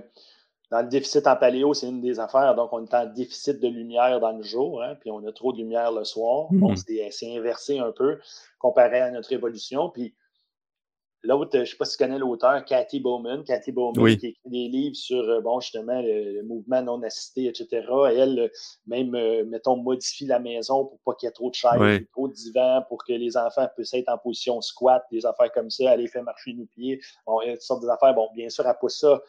dans 0.70 0.82
le 0.82 0.88
déficit 0.88 1.26
en 1.26 1.36
paléo, 1.36 1.74
c'est 1.74 1.90
une 1.90 2.02
des 2.02 2.20
affaires. 2.20 2.54
Donc, 2.56 2.72
on 2.72 2.86
est 2.86 2.94
en 2.94 3.06
déficit 3.06 3.60
de 3.60 3.68
lumière 3.68 4.20
dans 4.20 4.32
le 4.32 4.44
jour, 4.44 4.84
hein, 4.84 4.96
puis 5.00 5.10
on 5.10 5.26
a 5.26 5.32
trop 5.32 5.52
de 5.52 5.58
lumière 5.58 5.92
le 5.92 6.04
soir. 6.04 6.48
Donc, 6.52 6.78
hmm. 6.78 7.10
c'est 7.10 7.36
inversé 7.36 7.80
un 7.80 7.92
peu 7.92 8.20
comparé 8.60 9.02
à 9.02 9.10
notre 9.10 9.34
évolution. 9.34 9.90
Puis 9.90 10.14
l'autre, 11.24 11.52
je 11.54 11.60
ne 11.60 11.66
sais 11.66 11.76
pas 11.78 11.86
si 11.86 11.98
tu 11.98 12.04
connais 12.04 12.18
l'auteur, 12.18 12.64
Cathy 12.66 13.00
Bowman. 13.00 13.44
Cathy 13.44 13.72
Bowman 13.72 14.18
qui 14.18 14.28
écrit 14.28 14.40
des 14.46 14.68
livres 14.68 14.96
sur, 14.96 15.18
euh, 15.18 15.42
bon, 15.42 15.60
justement, 15.60 16.02
le, 16.02 16.42
mouvement 16.44 16.82
non 16.82 17.04
assisté, 17.04 17.46
etc. 17.46 17.86
elle, 18.16 18.52
même, 18.88 19.14
euh, 19.16 19.44
mettons, 19.46 19.78
modifie 19.78 20.26
la 20.26 20.40
maison 20.40 20.86
pour 20.86 21.00
pas 21.06 21.14
qu'il 21.14 21.28
y 21.28 21.30
ait 21.30 21.34
trop 21.34 21.50
de 21.50 21.56
chaises, 21.56 22.02
trop 22.12 22.28
de 22.28 22.34
divans, 22.34 22.84
pour 22.88 23.04
que 23.04 23.14
les 23.14 23.38
enfants 23.38 23.68
puissent 23.76 23.94
être 23.94 24.10
en 24.10 24.18
position 24.18 24.62
squat, 24.62 25.04
des 25.12 25.26
affaires 25.26 25.52
comme 25.52 25.70
ça. 25.70 25.94
Elle 25.94 26.02
les 26.02 26.08
fait 26.08 26.22
marcher 26.22 26.54
nos 26.54 26.66
pieds. 26.66 27.00
Bon, 27.26 27.42
il 27.42 27.48
y 27.48 27.50
a 27.52 27.54
toutes 27.54 27.62
sortes 27.62 27.86
d'affaires. 27.86 28.14
Bon, 28.14 28.30
bien 28.34 28.50
sûr, 28.50 28.66
elle 28.68 28.76
pousse 28.80 29.00
ça 29.00 29.22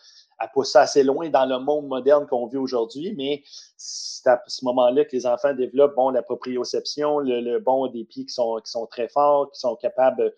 à 0.42 0.48
pousser 0.48 0.78
assez 0.78 1.04
loin 1.04 1.28
dans 1.28 1.46
le 1.46 1.60
monde 1.60 1.86
moderne 1.86 2.26
qu'on 2.26 2.48
vit 2.48 2.56
aujourd'hui, 2.56 3.14
mais 3.16 3.44
c'est 3.76 4.28
à 4.28 4.42
ce 4.48 4.64
moment-là 4.64 5.04
que 5.04 5.14
les 5.14 5.24
enfants 5.24 5.54
développent 5.54 5.94
bon, 5.94 6.10
la 6.10 6.22
proprioception, 6.22 7.20
le, 7.20 7.60
bon 7.60 7.86
des 7.86 8.04
pieds 8.04 8.24
qui 8.24 8.32
sont, 8.32 8.60
qui 8.64 8.70
sont 8.70 8.86
très 8.86 9.08
forts, 9.08 9.52
qui 9.52 9.60
sont 9.60 9.76
capables, 9.76 10.34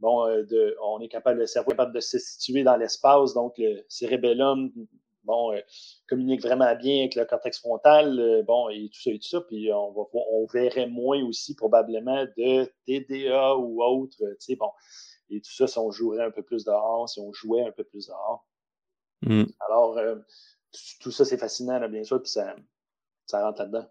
bon, 0.00 0.26
euh, 0.26 0.42
de, 0.44 0.76
on 0.82 1.00
est 1.00 1.08
capable, 1.08 1.40
le 1.40 1.46
cerveau 1.46 1.70
est 1.70 1.74
capable 1.74 1.94
de 1.94 2.00
se 2.00 2.18
situer 2.18 2.62
dans 2.62 2.76
l'espace, 2.76 3.34
donc 3.34 3.54
le 3.58 3.84
cérébellum, 3.88 4.70
bon, 5.24 5.52
euh, 5.52 5.60
communique 6.08 6.42
vraiment 6.42 6.74
bien 6.74 7.00
avec 7.00 7.14
le 7.14 7.24
cortex 7.24 7.58
frontal, 7.60 8.18
euh, 8.18 8.42
bon, 8.42 8.68
et 8.68 8.90
tout 8.92 9.00
ça 9.00 9.10
et 9.10 9.18
tout 9.18 9.28
ça, 9.28 9.40
puis 9.42 9.72
on, 9.72 9.92
va, 9.92 10.02
on 10.12 10.46
verrait 10.46 10.88
moins 10.88 11.22
aussi 11.24 11.54
probablement 11.54 12.24
de 12.36 12.70
TDA 12.86 13.56
ou 13.56 13.82
autre, 13.82 14.16
tu 14.18 14.36
sais, 14.38 14.56
bon, 14.56 14.70
et 15.30 15.40
tout 15.40 15.52
ça 15.52 15.66
si 15.66 15.78
on 15.78 15.90
jouerait 15.90 16.24
un 16.24 16.30
peu 16.30 16.42
plus 16.42 16.64
dehors, 16.64 17.08
si 17.08 17.20
on 17.20 17.32
jouait 17.32 17.64
un 17.64 17.72
peu 17.72 17.84
plus 17.84 18.06
dehors. 18.06 18.46
Mmh. 19.22 19.44
Alors, 19.60 19.98
euh, 19.98 20.16
tout 21.00 21.10
ça, 21.10 21.24
c'est 21.24 21.38
fascinant, 21.38 21.86
bien 21.88 22.04
sûr, 22.04 22.22
puis 22.22 22.30
ça, 22.30 22.54
ça 23.26 23.44
rentre 23.44 23.62
là-dedans. 23.62 23.86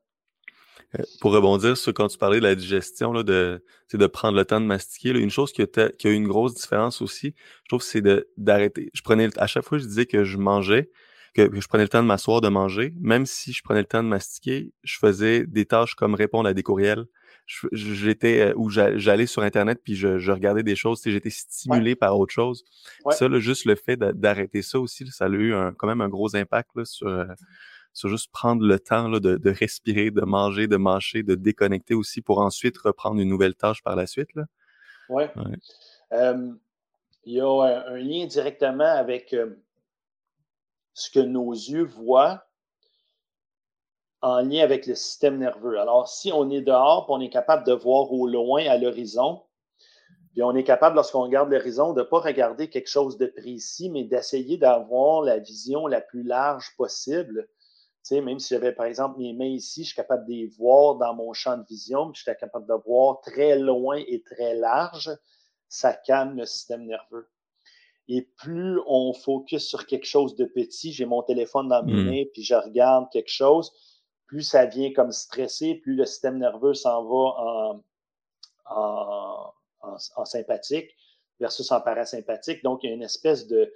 Euh, 0.95 1.04
pour 1.19 1.34
rebondir 1.34 1.76
sur 1.76 1.93
quand 1.93 2.08
tu 2.08 2.17
parlais 2.17 2.39
de 2.39 2.43
la 2.43 2.56
digestion, 2.56 3.12
là, 3.12 3.23
de, 3.23 3.62
de 3.93 4.08
prendre 4.08 4.38
le 4.38 4.45
temps 4.45 4.62
de 4.62 4.65
mastiquer, 4.65 5.10
une 5.10 5.30
chose 5.30 5.52
qui 5.52 5.62
a, 5.62 5.89
qui 5.89 6.08
a 6.08 6.12
eu 6.12 6.13
une 6.13 6.28
grosse 6.28 6.54
différence 6.54 7.02
aussi, 7.02 7.34
je 7.63 7.69
trouve, 7.69 7.82
c'est 7.82 8.02
d'arrêter. 8.38 8.89
Je 8.93 9.02
prenais 9.02 9.30
à 9.38 9.47
chaque 9.47 9.65
fois, 9.65 9.80
je 9.80 9.86
disais 9.86 10.06
que 10.06 10.23
je 10.23 10.38
mangeais, 10.38 10.89
que, 11.34 11.50
je 11.54 11.67
prenais 11.67 11.84
le 11.84 11.89
temps 11.89 12.02
de 12.02 12.08
m'asseoir, 12.08 12.39
de 12.39 12.47
manger, 12.47 12.93
même 13.02 13.26
si 13.26 13.52
je 13.52 13.62
prenais 13.63 13.82
le 13.82 13.86
temps 13.86 14.02
de 14.02 14.08
mastiquer, 14.08 14.71
je 14.84 14.97
faisais 14.97 15.45
des 15.45 15.65
tâches 15.65 15.95
comme 15.95 16.15
répondre 16.15 16.47
à 16.47 16.54
des 16.54 16.63
courriels, 16.63 17.06
j'étais 17.73 18.52
euh, 18.52 18.54
où 18.56 18.69
j'allais 18.69 19.26
sur 19.26 19.41
internet 19.41 19.80
puis 19.84 19.95
je, 19.95 20.32
regardais 20.32 20.63
des 20.63 20.76
choses, 20.76 21.02
j'étais 21.04 21.30
stimulé 21.30 21.95
par 21.95 22.17
autre 22.17 22.34
chose. 22.34 22.63
Ça, 23.12 23.28
juste 23.39 23.65
le 23.65 23.76
fait 23.76 23.97
d'arrêter 23.97 24.62
ça 24.62 24.80
aussi, 24.80 25.06
ça 25.08 25.26
a 25.26 25.30
eu 25.30 25.54
quand 25.78 25.88
même 25.88 26.02
un 26.02 26.10
gros 26.10 26.34
impact 26.36 26.84
sur, 26.86 27.08
euh, 27.08 27.26
sur 27.97 28.10
juste 28.10 28.31
prendre 28.31 28.63
le 28.63 28.79
temps 28.79 29.10
de, 29.10 29.49
respirer, 29.49 30.12
de 30.12 30.21
manger, 30.21 30.67
de 30.67 30.77
mâcher, 30.77 31.23
de 31.23 31.33
déconnecter 31.33 31.95
aussi 31.95 32.21
pour 32.21 32.38
ensuite 32.38 32.77
reprendre 32.77 33.19
une 33.19 33.27
nouvelle 33.27 33.55
tâche 33.55 33.81
par 33.81 33.95
la 33.95 34.05
suite. 34.05 34.29
Oui. 35.10 35.23
il 36.12 37.33
y 37.33 37.41
a 37.41 37.47
un, 37.47 37.97
lien 37.97 38.27
directement 38.27 38.83
avec 38.83 39.36
ce 40.93 41.10
que 41.10 41.19
nos 41.19 41.51
yeux 41.53 41.86
voient 41.86 42.43
en 44.21 44.41
lien 44.41 44.63
avec 44.63 44.86
le 44.86 44.93
système 44.93 45.39
nerveux. 45.39 45.79
Alors, 45.79 46.07
si 46.07 46.31
on 46.31 46.51
est 46.51 46.62
dehors, 46.62 47.07
on 47.10 47.19
est 47.19 47.29
capable 47.29 47.65
de 47.65 47.73
voir 47.73 48.12
au 48.12 48.27
loin, 48.27 48.63
à 48.67 48.77
l'horizon, 48.77 49.41
puis 50.33 50.43
on 50.43 50.55
est 50.55 50.63
capable, 50.63 50.97
lorsqu'on 50.97 51.23
regarde 51.23 51.49
l'horizon, 51.49 51.93
de 51.93 52.01
ne 52.01 52.05
pas 52.05 52.19
regarder 52.19 52.69
quelque 52.69 52.89
chose 52.89 53.17
de 53.17 53.25
précis, 53.25 53.89
mais 53.89 54.03
d'essayer 54.03 54.60
d'avoir 54.60 55.23
la 55.23 55.39
vision 55.39 55.88
la 55.88 55.99
plus 55.99 56.21
large 56.21 56.75
possible. 56.77 57.49
Sais, 58.07 58.21
même 58.21 58.39
si 58.39 58.53
j'avais, 58.53 58.71
par 58.71 58.85
exemple, 58.85 59.19
mes 59.19 59.33
mains 59.33 59.43
ici, 59.43 59.81
je 59.83 59.87
suis 59.87 59.95
capable 59.95 60.25
de 60.27 60.31
les 60.31 60.47
voir 60.47 60.95
dans 60.95 61.13
mon 61.13 61.33
champ 61.33 61.57
de 61.57 61.65
vision, 61.65 62.09
puis 62.09 62.19
je 62.19 62.31
suis 62.31 62.39
capable 62.39 62.65
de 62.65 62.73
voir 62.85 63.19
très 63.19 63.59
loin 63.59 63.97
et 63.97 64.23
très 64.23 64.55
large, 64.55 65.11
ça 65.67 65.91
calme 65.91 66.37
le 66.37 66.45
système 66.45 66.85
nerveux. 66.85 67.27
Et 68.07 68.21
plus 68.37 68.79
on 68.87 69.11
focus 69.11 69.67
sur 69.67 69.85
quelque 69.85 70.05
chose 70.05 70.37
de 70.37 70.45
petit, 70.45 70.93
j'ai 70.93 71.05
mon 71.05 71.21
téléphone 71.21 71.67
dans 71.67 71.83
mes 71.83 71.91
mmh. 71.91 72.05
mains, 72.05 72.23
puis 72.31 72.43
je 72.43 72.55
regarde 72.55 73.11
quelque 73.11 73.29
chose, 73.29 73.73
plus 74.25 74.43
ça 74.43 74.65
vient 74.65 74.93
comme 74.93 75.11
stressé, 75.11 75.75
plus 75.75 75.95
le 75.95 76.05
système 76.05 76.37
nerveux 76.37 76.75
s'en 76.75 77.03
va 77.03 77.81
en, 78.69 79.53
en, 80.15 80.25
sympathique 80.25 80.95
versus 81.41 81.69
en 81.73 81.81
parasympathique. 81.81 82.63
Donc, 82.63 82.83
il 82.83 82.89
y 82.89 82.93
a 82.93 82.95
une 82.95 83.03
espèce 83.03 83.47
de. 83.47 83.69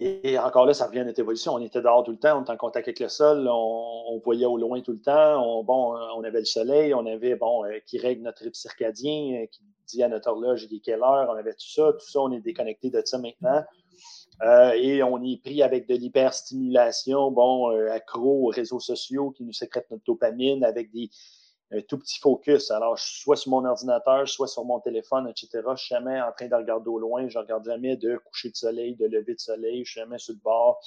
Et 0.00 0.38
encore 0.38 0.64
là, 0.64 0.72
ça 0.72 0.86
revient 0.86 1.00
à 1.00 1.04
notre 1.04 1.20
évolution. 1.20 1.52
On 1.54 1.58
était 1.58 1.82
dehors 1.82 2.04
tout 2.04 2.12
le 2.12 2.18
temps, 2.18 2.38
on 2.38 2.42
était 2.42 2.52
en 2.52 2.56
contact 2.56 2.88
avec 2.88 3.00
le 3.00 3.08
sol, 3.08 3.46
on, 3.50 4.18
voyait 4.24 4.46
au 4.46 4.56
loin 4.56 4.80
tout 4.80 4.92
le 4.92 5.00
temps. 5.00 5.42
On, 5.44 5.62
bon, 5.62 5.94
on 6.16 6.24
avait 6.24 6.38
le 6.38 6.46
soleil, 6.46 6.94
on 6.94 7.04
avait, 7.04 7.34
bon, 7.34 7.64
euh, 7.64 7.78
qui 7.86 7.98
règle 7.98 8.22
notre 8.22 8.42
rythme 8.42 8.54
circadien, 8.54 9.42
euh, 9.42 9.46
qui 9.46 9.62
dit 9.86 10.02
à 10.02 10.08
notre 10.08 10.30
horloge 10.30 10.66
il 10.70 10.76
est 10.76 10.80
quelle 10.80 11.02
heure, 11.02 11.28
on 11.28 11.36
avait 11.36 11.52
tout 11.52 11.68
ça. 11.68 11.92
Tout 11.92 12.08
ça, 12.08 12.20
on 12.20 12.32
est 12.32 12.40
déconnecté 12.40 12.88
de 12.88 13.02
ça 13.04 13.18
maintenant. 13.18 13.62
Euh, 14.42 14.72
et 14.72 15.02
on 15.02 15.22
est 15.22 15.40
pris 15.42 15.62
avec 15.62 15.86
de 15.86 15.94
l'hyperstimulation, 15.94 17.30
bon, 17.30 17.68
accro 17.90 18.46
aux 18.46 18.50
réseaux 18.50 18.80
sociaux 18.80 19.32
qui 19.32 19.44
nous 19.44 19.52
sécrètent 19.52 19.90
notre 19.90 20.04
dopamine 20.04 20.64
avec 20.64 20.90
des 20.92 21.10
tout 21.88 21.98
petits 21.98 22.20
focus. 22.20 22.70
Alors, 22.70 22.98
soit 22.98 23.36
sur 23.36 23.50
mon 23.50 23.64
ordinateur, 23.64 24.28
soit 24.28 24.46
sur 24.46 24.64
mon 24.64 24.80
téléphone, 24.80 25.28
etc. 25.28 25.62
Je 25.76 25.82
suis 25.82 25.94
jamais 25.94 26.20
en 26.20 26.32
train 26.32 26.48
de 26.48 26.54
regarder 26.54 26.88
au 26.88 26.98
loin. 26.98 27.28
Je 27.28 27.38
regarde 27.38 27.64
jamais 27.64 27.96
de 27.96 28.16
coucher 28.16 28.50
de 28.50 28.56
soleil, 28.56 28.96
de 28.96 29.06
lever 29.06 29.34
de 29.34 29.40
soleil. 29.40 29.84
Je 29.84 29.90
suis 29.90 30.00
jamais 30.00 30.18
sur 30.18 30.34
le 30.34 30.40
bord, 30.40 30.80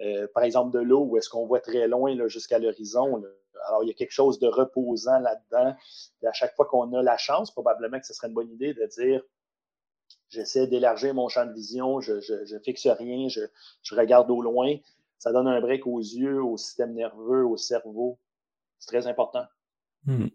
euh, 0.00 0.26
par 0.34 0.44
exemple, 0.44 0.72
de 0.72 0.80
l'eau 0.80 1.04
où 1.04 1.16
est-ce 1.16 1.28
qu'on 1.28 1.46
voit 1.46 1.60
très 1.60 1.88
loin 1.88 2.16
jusqu'à 2.28 2.58
l'horizon. 2.58 3.22
Alors, 3.68 3.84
il 3.84 3.88
y 3.88 3.90
a 3.90 3.94
quelque 3.94 4.12
chose 4.12 4.38
de 4.38 4.46
reposant 4.46 5.18
là-dedans. 5.18 5.74
À 6.24 6.32
chaque 6.32 6.54
fois 6.54 6.66
qu'on 6.66 6.92
a 6.94 7.02
la 7.02 7.18
chance, 7.18 7.50
probablement 7.50 7.98
que 7.98 8.06
ce 8.06 8.14
serait 8.14 8.28
une 8.28 8.34
bonne 8.34 8.50
idée 8.50 8.72
de 8.72 8.86
dire 8.86 9.22
J'essaie 10.30 10.68
d'élargir 10.68 11.12
mon 11.12 11.28
champ 11.28 11.44
de 11.44 11.52
vision, 11.52 12.00
je, 12.00 12.20
je, 12.20 12.58
fixe 12.60 12.86
rien, 12.86 13.28
je, 13.28 13.42
regarde 13.94 14.30
au 14.30 14.40
loin. 14.40 14.76
Ça 15.18 15.32
donne 15.32 15.48
un 15.48 15.60
break 15.60 15.86
aux 15.86 15.98
yeux, 15.98 16.42
au 16.42 16.56
système 16.56 16.94
nerveux, 16.94 17.44
au 17.44 17.56
cerveau. 17.56 18.18
C'est 18.78 18.86
très 18.86 19.06
important. 19.08 19.44
Mmh. 20.04 20.28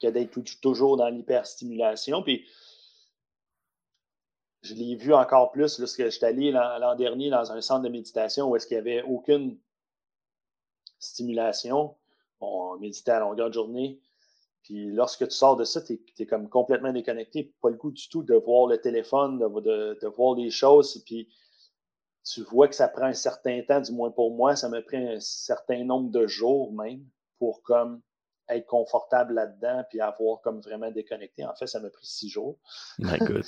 Que 0.00 0.08
d'être 0.08 0.38
toujours 0.60 0.96
dans 0.96 1.08
l'hyperstimulation. 1.08 2.22
Puis, 2.22 2.46
je 4.62 4.74
l'ai 4.74 4.96
vu 4.96 5.14
encore 5.14 5.52
plus 5.52 5.78
lorsque 5.78 6.04
je 6.04 6.10
suis 6.10 6.24
allé 6.24 6.50
l'an 6.50 6.94
dernier 6.94 7.30
dans 7.30 7.52
un 7.52 7.60
centre 7.60 7.82
de 7.82 7.88
méditation 7.88 8.48
où 8.48 8.56
est-ce 8.56 8.66
qu'il 8.66 8.76
n'y 8.76 8.90
avait 8.90 9.02
aucune 9.02 9.58
stimulation. 10.98 11.96
On 12.40 12.76
méditait 12.78 13.12
à 13.12 13.20
longueur 13.20 13.48
de 13.48 13.54
journée. 13.54 14.00
Puis 14.62 14.92
lorsque 14.92 15.26
tu 15.26 15.34
sors 15.34 15.56
de 15.56 15.64
ça, 15.64 15.80
tu 15.80 16.00
es, 16.18 16.26
comme 16.26 16.48
complètement 16.48 16.92
déconnecté. 16.92 17.54
Pas 17.62 17.70
le 17.70 17.76
coup 17.76 17.90
du 17.90 18.08
tout 18.08 18.22
de 18.22 18.34
voir 18.34 18.66
le 18.66 18.78
téléphone, 18.78 19.38
de, 19.38 19.98
de, 20.00 20.06
voir 20.06 20.36
les 20.36 20.50
choses. 20.50 21.02
Puis 21.06 21.28
tu 22.24 22.42
vois 22.42 22.68
que 22.68 22.74
ça 22.74 22.88
prend 22.88 23.06
un 23.06 23.14
certain 23.14 23.62
temps, 23.62 23.80
du 23.80 23.92
moins 23.92 24.10
pour 24.10 24.34
moi, 24.34 24.56
ça 24.56 24.68
me 24.68 24.82
prend 24.84 24.98
un 24.98 25.20
certain 25.20 25.84
nombre 25.84 26.10
de 26.10 26.26
jours 26.26 26.72
même 26.72 27.04
pour 27.38 27.62
comme 27.62 28.02
être 28.50 28.66
confortable 28.66 29.34
là-dedans 29.34 29.84
puis 29.88 30.00
avoir 30.00 30.40
comme 30.40 30.60
vraiment 30.60 30.90
déconnecté. 30.90 31.44
En 31.44 31.54
fait, 31.54 31.66
ça 31.66 31.80
m'a 31.80 31.90
pris 31.90 32.06
six 32.06 32.28
jours 32.28 32.58
euh, 33.00 33.42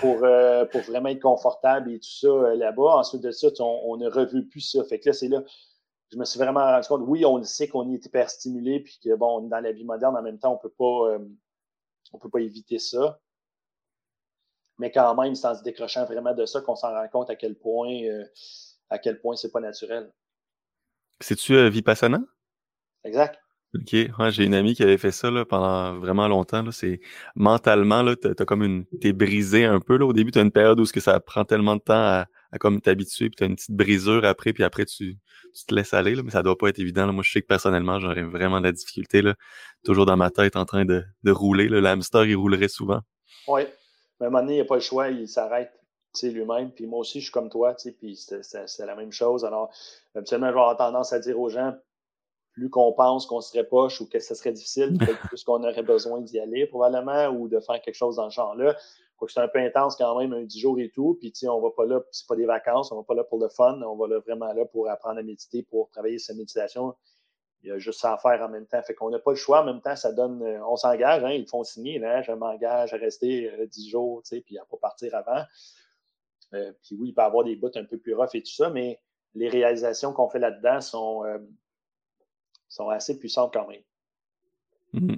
pour, 0.00 0.24
euh, 0.24 0.64
pour 0.66 0.80
vraiment 0.82 1.08
être 1.08 1.22
confortable 1.22 1.92
et 1.92 1.98
tout 1.98 2.10
ça 2.10 2.28
euh, 2.28 2.56
là-bas. 2.56 2.96
Ensuite 2.98 3.22
de 3.22 3.30
ça, 3.30 3.48
on, 3.60 3.96
ne 3.96 4.08
revu 4.08 4.46
plus 4.46 4.60
ça. 4.60 4.84
Fait 4.84 4.98
que 4.98 5.08
là, 5.08 5.12
c'est 5.12 5.28
là, 5.28 5.42
je 6.12 6.18
me 6.18 6.24
suis 6.24 6.38
vraiment 6.38 6.60
rendu 6.60 6.88
compte, 6.88 7.02
oui, 7.06 7.24
on 7.24 7.38
le 7.38 7.44
sait 7.44 7.68
qu'on 7.68 7.90
est 7.92 8.04
hyper 8.04 8.30
stimulé 8.30 8.80
puis 8.80 8.98
que, 9.02 9.14
bon, 9.14 9.40
dans 9.42 9.60
la 9.60 9.72
vie 9.72 9.84
moderne, 9.84 10.16
en 10.16 10.22
même 10.22 10.38
temps, 10.38 10.52
on 10.52 10.58
peut 10.58 10.70
pas, 10.70 11.18
on 12.12 12.18
peut 12.18 12.30
pas 12.30 12.40
éviter 12.40 12.78
ça. 12.78 13.20
Mais 14.78 14.90
quand 14.90 15.14
même, 15.20 15.34
c'est 15.34 15.46
en 15.46 15.54
se 15.54 15.62
décrochant 15.62 16.06
vraiment 16.06 16.34
de 16.34 16.46
ça 16.46 16.60
qu'on 16.60 16.76
s'en 16.76 16.92
rend 16.92 17.08
compte 17.08 17.30
à 17.30 17.36
quel 17.36 17.56
point, 17.56 18.00
à 18.88 18.98
quel 18.98 19.20
point 19.20 19.36
c'est 19.36 19.50
pas 19.50 19.60
naturel. 19.60 20.10
C'est-tu 21.20 21.68
Vipassana? 21.68 22.20
Exact. 23.04 23.38
OK. 23.74 24.30
j'ai 24.30 24.44
une 24.44 24.54
amie 24.54 24.74
qui 24.74 24.82
avait 24.82 24.96
fait 24.96 25.10
ça 25.10 25.30
là, 25.30 25.44
pendant 25.44 25.98
vraiment 25.98 26.26
longtemps. 26.26 26.64
C'est 26.70 27.00
mentalement, 27.34 28.02
là, 28.02 28.16
t'as, 28.16 28.44
comme 28.44 28.62
une. 28.62 28.86
T'es 29.00 29.12
brisé 29.12 29.64
un 29.64 29.80
peu. 29.80 29.98
Là. 29.98 30.06
Au 30.06 30.12
début, 30.12 30.30
tu 30.30 30.38
as 30.38 30.42
une 30.42 30.50
période 30.50 30.80
où 30.80 30.86
ce 30.86 30.92
que 30.92 31.00
ça 31.00 31.20
prend 31.20 31.44
tellement 31.44 31.76
de 31.76 31.82
temps 31.82 31.94
à, 31.94 32.26
comme 32.58 32.80
t'habituer, 32.80 33.28
puis 33.28 33.36
tu 33.36 33.44
as 33.44 33.46
une 33.46 33.56
petite 33.56 33.72
brisure 33.72 34.24
après, 34.24 34.52
puis 34.52 34.64
après 34.64 34.86
tu, 34.86 35.18
te 35.66 35.74
laisses 35.74 35.92
aller, 35.92 36.14
là, 36.14 36.22
mais 36.22 36.30
ça 36.30 36.42
doit 36.42 36.56
pas 36.56 36.68
être 36.68 36.78
évident. 36.78 37.04
Là. 37.04 37.12
Moi, 37.12 37.22
je 37.22 37.32
sais 37.32 37.42
que 37.42 37.46
personnellement, 37.46 37.98
j'aurais 38.00 38.22
vraiment 38.22 38.60
de 38.60 38.64
la 38.64 38.72
difficulté, 38.72 39.22
là, 39.22 39.34
toujours 39.84 40.06
dans 40.06 40.16
ma 40.16 40.30
tête 40.30 40.56
en 40.56 40.64
train 40.64 40.84
de, 40.84 41.04
de 41.24 41.30
rouler. 41.30 41.68
Là. 41.68 41.80
L'hamster, 41.80 42.24
il 42.24 42.36
roulerait 42.36 42.68
souvent. 42.68 43.00
Oui. 43.48 43.62
Mais 44.20 44.26
à 44.26 44.28
un 44.28 44.30
moment 44.30 44.42
donné, 44.42 44.54
il 44.54 44.56
n'y 44.56 44.62
a 44.62 44.64
pas 44.64 44.76
le 44.76 44.80
choix, 44.80 45.08
il 45.08 45.28
s'arrête 45.28 45.72
lui-même. 46.26 46.72
Puis 46.72 46.86
moi 46.86 47.00
aussi, 47.00 47.20
je 47.20 47.24
suis 47.24 47.32
comme 47.32 47.50
toi, 47.50 47.74
c'est, 47.76 47.96
c'est 48.42 48.86
la 48.86 48.96
même 48.96 49.12
chose. 49.12 49.44
Alors, 49.44 49.70
habituellement, 50.14 50.48
je 50.48 50.54
vais 50.54 50.60
avoir 50.60 50.76
tendance 50.76 51.12
à 51.12 51.20
dire 51.20 51.38
aux 51.38 51.48
gens, 51.48 51.74
plus 52.58 52.70
qu'on 52.70 52.92
pense 52.92 53.24
qu'on 53.26 53.40
serait 53.40 53.64
poche 53.64 54.00
ou 54.00 54.08
que 54.08 54.18
ce 54.18 54.34
serait 54.34 54.52
difficile, 54.52 54.98
plus 55.28 55.44
qu'on 55.44 55.62
aurait 55.62 55.82
besoin 55.82 56.20
d'y 56.20 56.40
aller 56.40 56.66
probablement 56.66 57.28
ou 57.28 57.48
de 57.48 57.60
faire 57.60 57.80
quelque 57.80 57.94
chose 57.94 58.16
dans 58.16 58.28
ce 58.30 58.34
genre-là. 58.34 58.76
C'est 59.28 59.40
un 59.40 59.48
peu 59.48 59.58
intense 59.58 59.96
quand 59.96 60.18
même, 60.18 60.32
un 60.32 60.42
10 60.42 60.60
jours 60.60 60.78
et 60.78 60.90
tout. 60.90 61.18
Puis, 61.20 61.32
on 61.48 61.60
va 61.60 61.70
pas 61.70 61.86
là, 61.86 62.00
c'est 62.10 62.26
pas 62.26 62.36
des 62.36 62.46
vacances, 62.46 62.92
on 62.92 62.96
va 62.96 63.02
pas 63.02 63.14
là 63.14 63.24
pour 63.24 63.40
le 63.40 63.48
fun, 63.48 63.80
on 63.82 63.96
va 63.96 64.06
là 64.06 64.18
vraiment 64.20 64.52
là 64.52 64.64
pour 64.64 64.88
apprendre 64.88 65.18
à 65.18 65.22
méditer, 65.22 65.62
pour 65.62 65.88
travailler 65.90 66.18
sa 66.18 66.34
méditation. 66.34 66.94
Il 67.62 67.68
y 67.68 67.72
a 67.72 67.78
juste 67.78 68.00
ça 68.00 68.14
à 68.14 68.18
faire 68.18 68.40
en 68.42 68.48
même 68.48 68.66
temps. 68.66 68.80
Fait 68.82 68.94
qu'on 68.94 69.10
n'a 69.10 69.18
pas 69.18 69.32
le 69.32 69.36
choix. 69.36 69.62
En 69.62 69.64
même 69.64 69.80
temps, 69.80 69.96
ça 69.96 70.12
donne, 70.12 70.42
euh, 70.42 70.64
on 70.66 70.76
s'engage, 70.76 71.24
hein, 71.24 71.32
ils 71.32 71.48
font 71.48 71.64
signer, 71.64 71.98
là, 71.98 72.22
je 72.22 72.30
m'engage 72.32 72.94
à 72.94 72.96
rester 72.96 73.50
10 73.66 73.86
euh, 73.86 73.90
jours, 73.90 74.22
tu 74.22 74.36
sais, 74.36 74.40
puis 74.40 74.58
à 74.58 74.64
pas 74.64 74.76
partir 74.76 75.14
avant. 75.14 75.42
Euh, 76.54 76.72
puis 76.82 76.96
oui, 76.96 77.08
il 77.08 77.14
peut 77.14 77.22
y 77.22 77.24
avoir 77.24 77.44
des 77.44 77.56
bouts 77.56 77.70
un 77.74 77.84
peu 77.84 77.98
plus 77.98 78.14
rough 78.14 78.34
et 78.34 78.42
tout 78.42 78.52
ça, 78.52 78.70
mais 78.70 79.00
les 79.34 79.48
réalisations 79.48 80.12
qu'on 80.12 80.28
fait 80.28 80.38
là-dedans 80.38 80.80
sont, 80.80 81.24
sont 82.78 82.88
assez 82.88 83.18
puissantes 83.18 83.52
quand 83.52 83.68
même. 83.68 83.82
Mmh. 84.92 85.16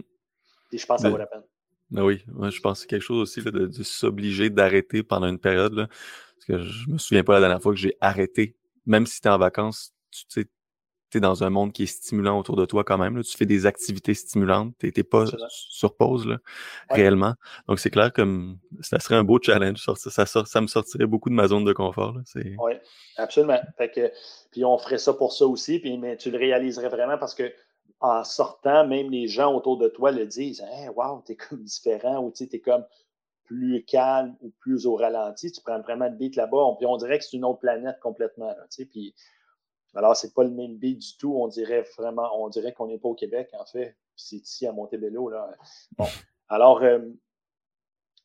Et 0.73 0.79
je 0.79 0.87
pense 0.87 0.99
que 0.99 1.03
ça 1.03 1.11
vaut 1.11 1.17
la 1.17 1.27
peine. 1.27 1.43
Ben 1.91 2.05
oui, 2.05 2.23
je 2.27 2.61
pense 2.61 2.79
que 2.79 2.83
c'est 2.83 2.87
quelque 2.87 3.03
chose 3.03 3.21
aussi 3.23 3.43
de, 3.43 3.71
s'obliger 3.83 4.49
d'arrêter 4.49 5.03
pendant 5.03 5.27
une 5.27 5.39
période. 5.39 5.75
parce 5.77 6.47
que 6.47 6.63
je 6.63 6.89
me 6.89 6.99
souviens 6.99 7.25
pas 7.25 7.35
la 7.35 7.41
dernière 7.41 7.61
fois 7.61 7.73
que 7.73 7.79
j'ai 7.79 7.97
arrêté. 8.01 8.57
Même 8.87 9.07
si 9.07 9.21
tu 9.21 9.29
es 9.29 9.31
en 9.31 9.39
vacances, 9.39 9.93
tu 10.11 10.25
sais, 10.29 10.47
tu 11.11 11.19
es 11.19 11.21
dans 11.21 11.45
un 11.45 11.51
monde 11.51 11.73
qui 11.73 11.85
est 11.85 11.87
stimulant 11.87 12.39
autour 12.39 12.57
de 12.57 12.65
toi 12.65 12.85
quand 12.85 12.99
même. 12.99 13.23
Tu 13.23 13.37
fais 13.37 13.47
des 13.47 13.67
activités 13.67 14.15
stimulantes. 14.15 14.75
Tu 14.79 14.93
n'es 14.97 15.03
pas 15.03 15.25
sur 15.49 15.97
pause 15.97 16.27
là, 16.27 16.39
réellement. 16.89 17.35
Donc 17.69 17.79
c'est 17.81 17.91
clair 17.91 18.13
que 18.13 18.23
ça 18.81 18.99
serait 19.01 19.17
un 19.17 19.25
beau 19.25 19.39
challenge. 19.41 19.85
Ça, 19.85 20.27
ça, 20.27 20.61
me 20.61 20.67
sortirait 20.67 21.07
beaucoup 21.07 21.29
de 21.29 21.35
ma 21.35 21.49
zone 21.49 21.65
de 21.65 21.73
confort. 21.73 22.17
Oui, 22.37 22.73
absolument. 23.17 23.61
Fait 23.77 23.91
que, 23.91 24.13
puis 24.51 24.65
on 24.65 24.79
ferait 24.79 24.99
ça 24.99 25.15
pour 25.15 25.33
ça 25.33 25.47
aussi. 25.47 25.79
Puis, 25.79 25.99
mais 25.99 26.17
tu 26.17 26.31
le 26.31 26.39
réaliserais 26.39 26.89
vraiment 26.89 27.19
parce 27.19 27.35
que 27.35 27.53
en 28.01 28.25
sortant, 28.25 28.87
même 28.87 29.11
les 29.11 29.27
gens 29.29 29.55
autour 29.55 29.77
de 29.77 29.89
toi 29.89 30.11
le 30.11 30.27
disent 30.27 30.65
Hey, 30.73 30.89
wow, 30.89 31.23
t'es 31.27 31.37
comme 31.37 31.63
différent 31.63 32.25
ou 32.25 32.33
tu 32.33 32.45
es 32.45 32.61
comme 32.61 32.85
plus 33.45 33.85
calme 33.85 34.37
ou 34.43 34.53
plus 34.61 34.87
au 34.87 34.95
ralenti. 34.95 35.51
Tu 35.51 35.61
prends 35.61 35.81
vraiment 35.81 36.07
le 36.07 36.15
beat 36.15 36.37
là-bas. 36.37 36.77
Puis 36.79 36.87
on 36.87 36.97
dirait 36.97 37.19
que 37.19 37.25
c'est 37.25 37.37
une 37.37 37.45
autre 37.45 37.59
planète 37.59 37.99
complètement. 38.01 38.47
Là, 38.47 38.65
puis 38.89 39.15
alors, 39.95 40.17
c'est 40.17 40.35
pas 40.35 40.45
le 40.45 40.51
même 40.51 40.77
beat 40.77 40.99
du 40.99 41.17
tout. 41.19 41.35
On 41.35 41.49
dirait 41.49 41.85
vraiment, 41.99 42.31
on 42.41 42.49
dirait 42.49 42.73
qu'on 42.73 42.87
n'est 42.87 42.99
pas 42.99 43.09
au 43.09 43.15
Québec, 43.15 43.51
en 43.59 43.65
fait. 43.65 43.97
C'est 44.17 44.37
ici 44.37 44.67
à 44.67 44.73
Montebello. 44.73 45.29
Là. 45.31 45.51
Bon. 45.99 46.07
Alors, 46.49 46.83
euh, 46.83 47.01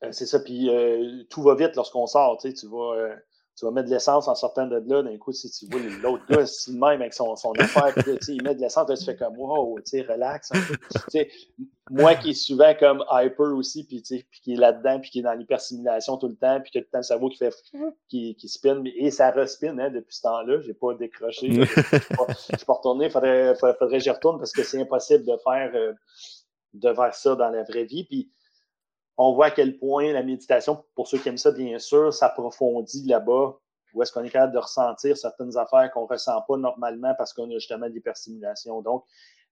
euh, 0.03 0.11
c'est 0.11 0.25
ça. 0.25 0.39
Puis 0.39 0.69
euh, 0.69 1.23
tout 1.29 1.41
va 1.41 1.55
vite 1.55 1.75
lorsqu'on 1.75 2.05
sort. 2.05 2.37
Tu, 2.37 2.49
sais, 2.49 2.53
tu 2.53 2.67
vas 2.67 3.15
tu 3.55 3.65
vas 3.65 3.71
mettre 3.71 3.87
de 3.87 3.93
l'essence 3.93 4.27
en 4.27 4.35
sortant 4.35 4.67
de 4.67 4.83
là. 4.85 5.01
D'un 5.01 5.17
coup, 5.17 5.31
si 5.31 5.49
tu 5.49 5.65
vois 5.67 5.79
l'autre 6.01 6.25
gars, 6.27 6.41
le 6.41 6.73
même 6.73 7.01
avec 7.01 7.13
son, 7.13 7.35
son 7.35 7.53
affaire, 7.53 7.93
puis, 7.95 8.17
il 8.27 8.43
met 8.43 8.53
de 8.53 8.59
l'essence, 8.59 8.87
tu 8.99 9.05
fais 9.05 9.15
comme 9.15 9.37
wow, 9.37 9.79
tu 9.79 9.91
sais, 9.91 10.01
relax. 10.01 10.51
moi 11.89 12.15
qui 12.15 12.31
est 12.31 12.33
souvent 12.33 12.73
comme 12.77 13.03
hyper 13.09 13.55
aussi, 13.55 13.85
puis, 13.85 14.01
qui 14.01 14.53
est 14.53 14.57
là-dedans, 14.57 14.99
puis 14.99 15.09
qui 15.09 15.19
est 15.19 15.23
dans 15.23 15.33
l'hypersimulation 15.33 16.17
tout 16.17 16.27
le 16.27 16.35
temps, 16.35 16.59
puis 16.59 16.71
qui 16.71 16.77
a 16.79 16.81
tout 16.81 16.87
le 16.87 16.91
temps 16.91 16.99
le 16.99 17.03
cerveau 17.03 17.29
qui 17.29 17.37
fait 17.37 17.53
qui, 18.09 18.35
qui 18.35 18.49
spin, 18.49 18.83
et 18.97 19.09
ça 19.09 19.31
respine 19.31 19.79
hein, 19.79 19.89
depuis 19.89 20.15
ce 20.15 20.23
temps-là. 20.23 20.59
J'ai 20.59 20.73
pas 20.73 20.93
décroché. 20.95 21.47
je 21.51 22.57
suis 22.57 22.65
pas 22.65 22.73
retourné, 22.73 23.09
faudrait, 23.09 23.55
faudrait, 23.55 23.77
faudrait 23.79 23.97
que 23.99 24.03
j'y 24.03 24.09
retourne 24.09 24.37
parce 24.37 24.51
que 24.51 24.63
c'est 24.63 24.81
impossible 24.81 25.25
de 25.25 25.37
faire, 25.43 25.71
euh, 25.75 25.93
de 26.73 26.93
faire 26.93 27.13
ça 27.13 27.35
dans 27.35 27.49
la 27.49 27.63
vraie 27.63 27.85
vie. 27.85 28.03
Puis 28.03 28.29
on 29.17 29.33
voit 29.33 29.47
à 29.47 29.51
quel 29.51 29.77
point 29.77 30.11
la 30.11 30.23
méditation, 30.23 30.83
pour 30.95 31.07
ceux 31.07 31.17
qui 31.17 31.29
aiment 31.29 31.37
ça, 31.37 31.51
bien 31.51 31.79
sûr, 31.79 32.13
s'approfondit 32.13 33.05
là-bas, 33.07 33.57
où 33.93 34.03
est-ce 34.03 34.11
qu'on 34.11 34.23
est 34.23 34.29
capable 34.29 34.53
de 34.53 34.59
ressentir 34.59 35.15
certaines 35.15 35.55
affaires 35.57 35.89
qu'on 35.91 36.03
ne 36.03 36.07
ressent 36.07 36.41
pas 36.41 36.57
normalement 36.57 37.13
parce 37.17 37.33
qu'on 37.33 37.49
a 37.49 37.53
justement 37.53 37.87
de 37.87 37.93
l'hyperstimulation. 37.93 38.81
Donc, 38.81 39.05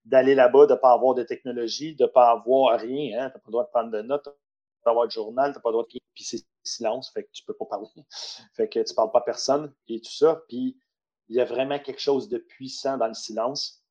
d'aller 0.04 0.34
là-bas, 0.34 0.66
de 0.66 0.74
ne 0.74 0.78
pas 0.78 0.92
avoir 0.92 1.14
de 1.14 1.22
technologie, 1.22 1.94
de 1.94 2.04
ne 2.04 2.08
pas 2.08 2.30
avoir 2.30 2.78
rien, 2.78 3.22
hein, 3.22 3.30
tu 3.30 3.36
n'as 3.36 3.40
pas 3.40 3.42
le 3.46 3.52
droit 3.52 3.64
de 3.64 3.70
prendre 3.70 3.90
de 3.90 4.02
notes, 4.02 4.24
tu 4.24 4.30
pas 4.84 4.90
le 4.90 4.94
droit 4.94 5.06
de 5.06 5.12
journal, 5.12 5.52
tu 5.52 5.58
n'as 5.58 5.62
pas 5.62 5.70
le 5.70 5.72
droit 5.72 5.84
de... 5.84 5.98
Puis 6.14 6.24
c'est 6.24 6.44
silence, 6.62 7.10
fait 7.12 7.24
que 7.24 7.30
tu 7.32 7.42
ne 7.42 7.46
peux 7.46 7.56
pas 7.56 7.64
parler. 7.64 7.88
fait 8.54 8.68
que 8.68 8.80
tu 8.80 8.90
ne 8.92 8.94
parles 8.94 9.10
pas 9.10 9.20
à 9.20 9.22
personne 9.22 9.72
et 9.88 10.00
tout 10.00 10.12
ça. 10.12 10.42
Puis 10.48 10.76
il 11.28 11.36
y 11.36 11.40
a 11.40 11.44
vraiment 11.46 11.78
quelque 11.78 12.00
chose 12.00 12.28
de 12.28 12.38
puissant 12.38 12.98
dans 12.98 13.08
le 13.08 13.14
silence 13.14 13.83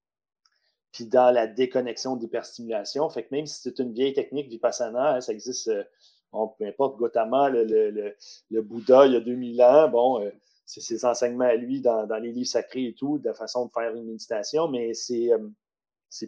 puis 0.93 1.07
dans 1.07 1.31
la 1.31 1.47
déconnexion 1.47 2.15
d'hyperstimulation. 2.15 3.09
Fait 3.09 3.23
que 3.23 3.29
même 3.31 3.47
si 3.47 3.59
c'est 3.61 3.79
une 3.79 3.91
vieille 3.91 4.13
technique 4.13 4.47
Vipassana, 4.47 5.15
hein, 5.15 5.21
ça 5.21 5.33
existe, 5.33 5.67
euh, 5.67 5.83
peu 6.31 6.65
importe, 6.65 6.97
Gautama, 6.97 7.49
le, 7.49 7.65
le, 7.65 8.15
le, 8.51 8.61
Bouddha, 8.61 9.07
il 9.07 9.13
y 9.13 9.15
a 9.15 9.19
2000 9.19 9.61
ans, 9.63 9.89
bon, 9.89 10.21
euh, 10.21 10.29
c'est 10.65 10.81
ses 10.81 11.03
enseignements 11.03 11.45
à 11.45 11.55
lui 11.55 11.81
dans, 11.81 12.05
dans, 12.05 12.19
les 12.19 12.31
livres 12.31 12.47
sacrés 12.47 12.85
et 12.85 12.93
tout, 12.93 13.17
de 13.17 13.33
façon 13.33 13.65
de 13.65 13.71
faire 13.71 13.93
une 13.95 14.05
méditation, 14.05 14.67
mais 14.67 14.93
c'est, 14.93 15.33
euh, 15.33 15.39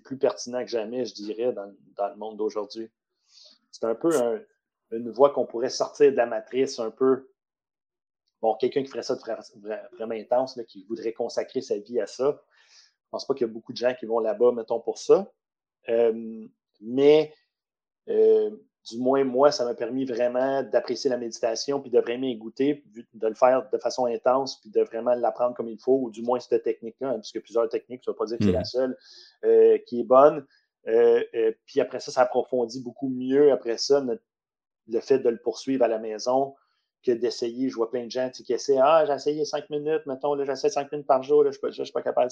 plus 0.03 0.18
pertinent 0.18 0.61
que 0.63 0.72
jamais, 0.72 1.05
je 1.05 1.13
dirais, 1.13 1.53
dans, 1.53 1.72
dans 1.95 2.09
le 2.09 2.16
monde 2.16 2.38
d'aujourd'hui. 2.38 2.89
C'est 3.72 3.86
un 3.86 3.93
peu 3.93 4.09
une 4.91 5.11
voie 5.11 5.30
qu'on 5.30 5.45
pourrait 5.45 5.70
sortir 5.70 6.11
de 6.11 6.18
la 6.18 6.26
matrice 6.26 6.80
un 6.80 6.89
peu. 6.89 7.30
Bon, 8.41 8.55
quelqu'un 8.55 8.82
qui 8.82 8.89
ferait 8.89 9.03
ça 9.03 9.16
de 9.16 9.22
vraiment 9.95 10.16
intense, 10.16 10.57
là, 10.57 10.63
qui 10.63 10.86
voudrait 10.86 11.13
consacrer 11.13 11.61
sa 11.61 11.78
vie 11.78 11.99
à 11.99 12.07
ça, 12.07 12.41
pense 13.16 13.26
pas 13.26 13.34
qu'il 13.34 13.47
y 13.47 13.49
a 13.49 13.53
beaucoup 13.53 13.72
de 13.72 13.78
gens 13.78 13.93
qui 13.97 14.05
vont 14.05 14.20
là-bas, 14.20 14.51
mettons, 14.51 14.82
pour 14.82 14.97
ça. 14.97 15.32
Euh, 15.88 16.45
mais 16.82 17.34
euh, 18.09 18.49
du 18.89 18.97
moins, 18.97 19.24
moi, 19.24 19.51
ça 19.51 19.63
m'a 19.63 19.74
permis 19.74 20.03
vraiment 20.03 20.63
d'apprécier 20.63 21.09
la 21.09 21.18
méditation, 21.18 21.80
puis 21.80 21.89
de 21.89 21.99
vraiment 21.99 22.28
y 22.28 22.36
goûter, 22.36 22.84
de 23.13 23.28
le 23.28 23.34
faire 23.36 23.70
de 23.72 23.78
façon 23.78 24.05
intense, 24.05 24.59
puis 24.59 24.70
de 24.70 24.82
vraiment 24.82 25.16
l'apprendre 25.16 25.55
comme 25.55 25.70
il 25.70 25.80
faut, 25.80 25.97
ou 26.01 26.11
du 26.11 26.22
moins 26.22 26.39
cette 26.39 26.63
technique-là, 26.63 27.11
hein, 27.11 27.20
puisque 27.20 27.39
plusieurs 27.41 27.70
techniques, 27.70 28.03
ça 28.03 28.11
ne 28.11 28.13
veut 28.13 28.18
pas 28.18 28.26
dire 28.26 28.38
que 28.38 28.43
c'est 28.43 28.51
la 28.51 28.59
mm. 28.59 28.66
seule 28.66 28.97
euh, 29.45 29.78
qui 29.88 30.01
est 30.01 30.03
bonne. 30.03 30.45
puis 31.66 31.80
après 31.80 32.01
ça, 32.01 32.11
ça 32.11 32.22
approfondit 32.24 32.82
beaucoup 32.82 33.09
mieux, 33.09 33.53
après 33.53 33.78
ça, 33.78 34.05
le 34.88 34.99
fait 34.99 35.20
de 35.20 35.30
le 35.30 35.38
poursuivre 35.38 35.86
à 35.86 35.88
la 35.88 35.99
maison, 35.99 36.53
que 37.05 37.11
d'essayer. 37.11 37.70
Je 37.70 37.76
vois 37.76 37.89
plein 37.89 38.05
de 38.05 38.11
gens 38.11 38.30
qui 38.30 38.51
essaient 38.51 38.80
Ah, 38.82 39.05
j'ai 39.05 39.13
essayé 39.13 39.45
cinq 39.45 39.70
minutes, 39.70 40.05
mettons, 40.05 40.34
là, 40.34 40.43
j'essaie 40.43 40.70
cinq 40.70 40.91
minutes 40.91 41.07
par 41.07 41.24
jour, 41.24 41.43
là, 41.43 41.51
je 41.51 41.68
ne 41.68 41.86
suis, 41.86 41.93
pas 41.93 42.01
capable. 42.01 42.32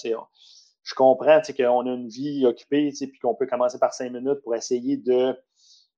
Je 0.83 0.95
comprends 0.95 1.39
qu'on 1.41 1.87
a 1.87 1.93
une 1.93 2.09
vie 2.09 2.45
occupée, 2.45 2.91
puis 2.91 3.19
qu'on 3.19 3.35
peut 3.35 3.47
commencer 3.47 3.79
par 3.79 3.93
cinq 3.93 4.11
minutes 4.11 4.41
pour 4.43 4.55
essayer 4.55 4.97
de 4.97 5.35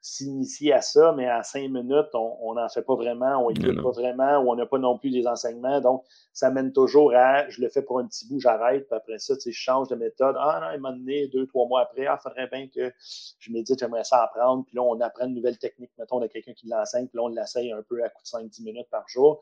s'initier 0.06 0.72
à 0.72 0.82
ça, 0.82 1.14
mais 1.18 1.28
à 1.28 1.42
cinq 1.42 1.68
minutes, 1.68 2.14
on 2.14 2.54
n'en 2.54 2.70
fait 2.70 2.84
pas 2.84 2.94
vraiment, 2.94 3.44
on 3.44 3.50
écoute 3.50 3.82
pas 3.82 3.90
vraiment, 3.90 4.38
ou 4.38 4.52
on 4.52 4.56
n'a 4.56 4.68
pas 4.68 4.78
non 4.78 5.00
plus 5.00 5.10
les 5.10 5.26
enseignements. 5.26 5.82
Donc, 5.82 6.04
ça 6.32 6.52
mène 6.52 6.72
toujours 6.72 7.12
à 7.16 7.50
je 7.50 7.60
le 7.60 7.70
fais 7.70 7.82
pour 7.82 7.98
un 7.98 8.06
petit 8.06 8.28
bout, 8.28 8.40
j'arrête, 8.40 8.88
puis 8.88 8.96
après 8.96 9.18
ça, 9.18 9.34
je 9.44 9.50
change 9.52 9.88
de 9.88 9.96
méthode. 9.96 10.36
Ah 10.38 10.60
non, 10.62 10.76
il 10.76 10.80
m'a 10.80 10.92
donné 10.92 11.28
deux, 11.30 11.48
trois 11.48 11.68
mois 11.68 11.82
après, 11.82 12.06
ah, 12.06 12.20
il 12.20 12.22
faudrait 12.22 12.48
bien 12.48 12.68
que 12.68 12.94
je 13.40 13.52
médite, 13.52 13.80
j'aimerais 13.80 14.04
ça 14.04 14.22
apprendre. 14.22 14.64
Puis 14.68 14.76
là, 14.76 14.84
on 14.84 15.00
apprend 15.02 15.26
une 15.26 15.34
nouvelle 15.34 15.58
technique. 15.58 15.90
Mettons, 15.98 16.18
on 16.18 16.22
a 16.22 16.28
quelqu'un 16.28 16.54
qui 16.54 16.68
l'enseigne, 16.68 17.08
puis 17.08 17.18
là, 17.18 17.24
on 17.24 17.30
l'essaye 17.30 17.72
un 17.72 17.82
peu 17.82 18.04
à 18.04 18.10
coup 18.10 18.22
de 18.22 18.28
5-10 18.28 18.64
minutes 18.64 18.90
par 18.92 19.08
jour. 19.08 19.42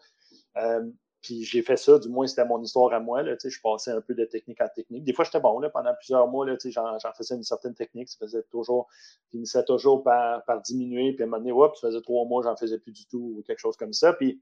Euh, 0.55 0.89
puis 1.23 1.43
j'ai 1.43 1.61
fait 1.61 1.77
ça, 1.77 1.97
du 1.99 2.09
moins 2.09 2.27
c'était 2.27 2.43
mon 2.43 2.61
histoire 2.61 2.91
à 2.93 2.99
moi. 2.99 3.23
Là, 3.23 3.35
je 3.41 3.61
passais 3.61 3.91
un 3.91 4.01
peu 4.01 4.13
de 4.13 4.25
technique 4.25 4.59
en 4.61 4.67
technique. 4.67 5.05
Des 5.05 5.13
fois, 5.13 5.23
j'étais 5.23 5.39
bon 5.39 5.57
là, 5.59 5.69
pendant 5.69 5.93
plusieurs 5.95 6.27
mois, 6.27 6.45
j'en, 6.65 7.13
faisais 7.17 7.35
une 7.35 7.43
certaine 7.43 7.73
technique. 7.73 8.09
Ça 8.09 8.17
faisait 8.19 8.43
toujours, 8.43 8.89
finissait 9.31 9.63
toujours 9.63 10.03
par, 10.03 10.43
par 10.43 10.61
diminuer. 10.61 11.13
Puis 11.13 11.23
à 11.23 11.25
un 11.25 11.29
moment 11.29 11.37
donné, 11.37 11.53
hop, 11.53 11.77
ça 11.77 11.87
faisait 11.87 12.01
trois 12.01 12.25
mois, 12.25 12.43
j'en 12.43 12.57
faisais 12.57 12.77
plus 12.77 12.91
du 12.91 13.05
tout 13.07 13.37
ou 13.37 13.43
quelque 13.47 13.59
chose 13.59 13.77
comme 13.77 13.93
ça. 13.93 14.11
Puis 14.11 14.41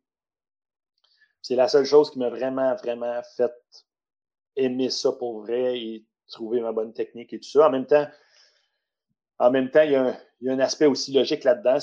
c'est 1.44 1.56
la 1.56 1.68
seule 1.68 1.86
chose 1.86 2.10
qui 2.10 2.18
m'a 2.18 2.30
vraiment, 2.30 2.76
vraiment 2.76 3.22
fait 3.38 3.54
aimer 4.56 4.90
ça 4.90 5.12
pour 5.12 5.42
vrai 5.42 5.80
et 5.80 6.06
trouver 6.32 6.62
ma 6.62 6.72
bonne 6.72 6.94
technique 6.94 7.32
et 7.32 7.40
tout 7.40 7.50
ça. 7.50 7.68
En 7.68 7.70
même 7.70 7.86
temps, 7.86 8.08
en 9.42 9.50
même 9.50 9.72
temps, 9.72 9.82
il 9.82 9.92
y, 9.92 9.96
a 9.96 10.16
un, 10.54 10.60
aspect 10.60 10.86
aussi 10.86 11.12
logique 11.12 11.44
là-dedans. 11.44 11.78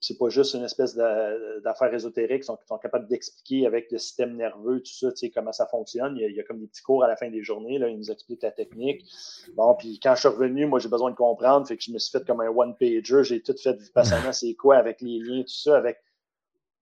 C'est 0.00 0.18
pas 0.18 0.28
juste 0.30 0.54
une 0.54 0.64
espèce 0.64 0.96
d'affaires 0.96 1.92
ésotériques 1.92 2.40
qui 2.40 2.46
sont, 2.46 2.58
sont, 2.66 2.78
capables 2.78 3.06
d'expliquer 3.06 3.66
avec 3.66 3.92
le 3.92 3.98
système 3.98 4.34
nerveux, 4.34 4.78
tout 4.80 4.92
ça, 4.92 5.10
tu 5.10 5.18
sais, 5.18 5.30
comment 5.30 5.52
ça 5.52 5.66
fonctionne. 5.66 6.16
Il 6.16 6.34
y, 6.34 6.40
a, 6.40 6.42
comme 6.42 6.58
des 6.58 6.66
petits 6.66 6.80
cours 6.80 7.04
à 7.04 7.08
la 7.08 7.16
fin 7.16 7.28
des 7.28 7.42
journées. 7.42 7.78
Là, 7.78 7.90
ils 7.90 7.98
nous 7.98 8.10
expliquent 8.10 8.42
la 8.42 8.50
technique. 8.50 9.04
Bon, 9.54 9.74
puis 9.74 10.00
quand 10.02 10.14
je 10.14 10.20
suis 10.20 10.28
revenu, 10.28 10.64
moi, 10.64 10.78
j'ai 10.78 10.88
besoin 10.88 11.10
de 11.10 11.16
comprendre. 11.16 11.66
Fait 11.66 11.76
que 11.76 11.82
je 11.82 11.92
me 11.92 11.98
suis 11.98 12.10
fait 12.10 12.26
comme 12.26 12.40
un 12.40 12.48
one-pager. 12.48 13.24
J'ai 13.24 13.42
tout 13.42 13.56
fait 13.62 13.74
Vipassana, 13.74 14.32
c'est 14.32 14.54
quoi, 14.54 14.76
avec 14.76 15.02
les 15.02 15.18
liens, 15.18 15.42
tout 15.42 15.48
ça, 15.48 15.76
avec 15.76 15.98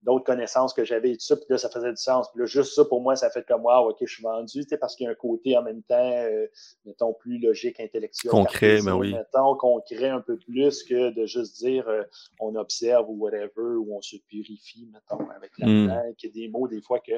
d'autres 0.02 0.24
connaissances 0.24 0.72
que 0.72 0.84
j'avais 0.84 1.10
et 1.10 1.16
tout 1.16 1.24
ça, 1.24 1.36
puis 1.36 1.46
là, 1.48 1.58
ça 1.58 1.68
faisait 1.68 1.90
du 1.90 1.96
sens. 2.00 2.30
Puis 2.30 2.40
là, 2.40 2.46
juste 2.46 2.74
ça, 2.74 2.84
pour 2.84 3.02
moi, 3.02 3.16
ça 3.16 3.30
fait 3.30 3.46
comme, 3.46 3.64
wow, 3.64 3.90
OK, 3.90 3.98
je 4.00 4.12
suis 4.12 4.22
vendu, 4.22 4.62
tu 4.62 4.68
sais, 4.68 4.78
parce 4.78 4.96
qu'il 4.96 5.04
y 5.04 5.08
a 5.08 5.12
un 5.12 5.14
côté 5.14 5.56
en 5.56 5.62
même 5.62 5.82
temps, 5.82 5.96
euh, 5.98 6.46
mettons, 6.84 7.12
plus 7.12 7.38
logique, 7.38 7.80
intellectuel. 7.80 8.30
Concret, 8.30 8.80
ben 8.82 8.94
oui. 8.94 9.12
Mettons, 9.12 9.54
concret 9.56 10.08
un 10.08 10.20
peu 10.20 10.38
plus 10.38 10.82
que 10.84 11.10
de 11.10 11.26
juste 11.26 11.58
dire, 11.58 11.88
euh, 11.88 12.02
on 12.38 12.54
observe 12.54 13.08
ou 13.10 13.16
whatever, 13.18 13.76
ou 13.76 13.94
on 13.96 14.00
se 14.00 14.16
purifie, 14.28 14.88
mettons, 14.92 15.28
avec 15.30 15.52
la 15.58 15.66
mm. 15.66 15.90
a 15.90 16.28
des 16.32 16.48
mots, 16.48 16.68
des 16.68 16.80
fois, 16.80 17.00
que 17.00 17.12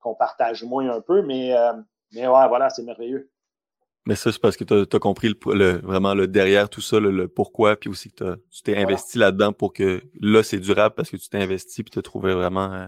qu'on 0.00 0.14
partage 0.14 0.62
moins 0.64 0.90
un 0.90 1.00
peu, 1.00 1.22
mais, 1.22 1.56
euh, 1.56 1.72
mais 2.12 2.26
ouais, 2.26 2.48
voilà, 2.48 2.68
c'est 2.68 2.82
merveilleux. 2.82 3.30
Mais 4.06 4.16
ça, 4.16 4.32
c'est 4.32 4.40
parce 4.40 4.56
que 4.56 4.64
tu 4.64 4.74
as, 4.74 4.98
compris 4.98 5.34
le, 5.46 5.78
vraiment 5.78 6.14
le 6.14 6.26
derrière 6.26 6.68
tout 6.68 6.82
ça, 6.82 7.00
le, 7.00 7.26
pourquoi, 7.26 7.76
puis 7.76 7.88
aussi 7.88 8.10
que 8.12 8.36
tu 8.50 8.62
t'es 8.62 8.76
investi 8.76 9.16
là-dedans 9.16 9.52
pour 9.52 9.72
que 9.72 10.02
là, 10.20 10.42
c'est 10.42 10.58
durable 10.58 10.94
parce 10.94 11.10
que 11.10 11.16
tu 11.16 11.28
t'es 11.28 11.38
investi 11.38 11.82
puis 11.82 11.90
tu 11.90 11.98
as 11.98 12.02
trouvé 12.02 12.34
vraiment 12.34 12.72
euh, 12.72 12.86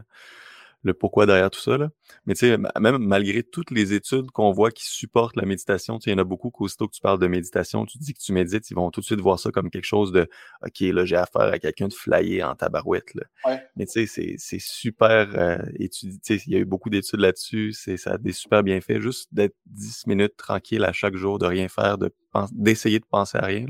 le 0.86 0.94
pourquoi 0.94 1.26
derrière 1.26 1.50
tout 1.50 1.60
ça. 1.60 1.76
Là. 1.76 1.90
Mais 2.24 2.34
tu 2.34 2.46
sais, 2.46 2.56
même 2.80 2.98
malgré 2.98 3.42
toutes 3.42 3.70
les 3.70 3.92
études 3.92 4.30
qu'on 4.30 4.52
voit 4.52 4.70
qui 4.70 4.84
supportent 4.84 5.36
la 5.36 5.44
méditation, 5.44 5.98
il 6.06 6.12
y 6.12 6.14
en 6.14 6.18
a 6.18 6.24
beaucoup 6.24 6.50
qu'aussitôt 6.50 6.86
que 6.88 6.94
tu 6.94 7.00
parles 7.00 7.18
de 7.18 7.26
méditation, 7.26 7.84
tu 7.84 7.98
dis 7.98 8.14
que 8.14 8.20
tu 8.20 8.32
médites, 8.32 8.70
ils 8.70 8.74
vont 8.74 8.90
tout 8.90 9.00
de 9.00 9.06
suite 9.06 9.20
voir 9.20 9.38
ça 9.38 9.50
comme 9.50 9.70
quelque 9.70 9.84
chose 9.84 10.12
de 10.12 10.28
OK, 10.64 10.80
là, 10.80 11.04
j'ai 11.04 11.16
affaire 11.16 11.42
à 11.52 11.58
quelqu'un 11.58 11.88
de 11.88 11.94
flyer 11.94 12.48
en 12.48 12.54
tabarouette. 12.54 13.14
Là. 13.14 13.60
Mais 13.76 13.86
tu 13.86 14.06
sais, 14.06 14.36
c'est 14.38 14.60
super 14.60 15.28
euh, 15.34 15.58
étudié. 15.78 16.40
Il 16.46 16.52
y 16.52 16.56
a 16.56 16.58
eu 16.60 16.64
beaucoup 16.64 16.90
d'études 16.90 17.20
là-dessus. 17.20 17.72
Ça 17.72 18.12
a 18.12 18.18
des 18.18 18.32
super 18.32 18.62
bienfaits. 18.62 19.00
Juste 19.00 19.28
d'être 19.32 19.56
10 19.66 20.06
minutes 20.06 20.36
tranquille 20.36 20.84
à 20.84 20.92
chaque 20.92 21.16
jour, 21.16 21.38
de 21.38 21.46
rien 21.46 21.68
faire, 21.68 21.98
de 21.98 22.10
d'essayer 22.52 22.98
de 22.98 23.06
penser 23.06 23.38
à 23.38 23.46
rien. 23.46 23.66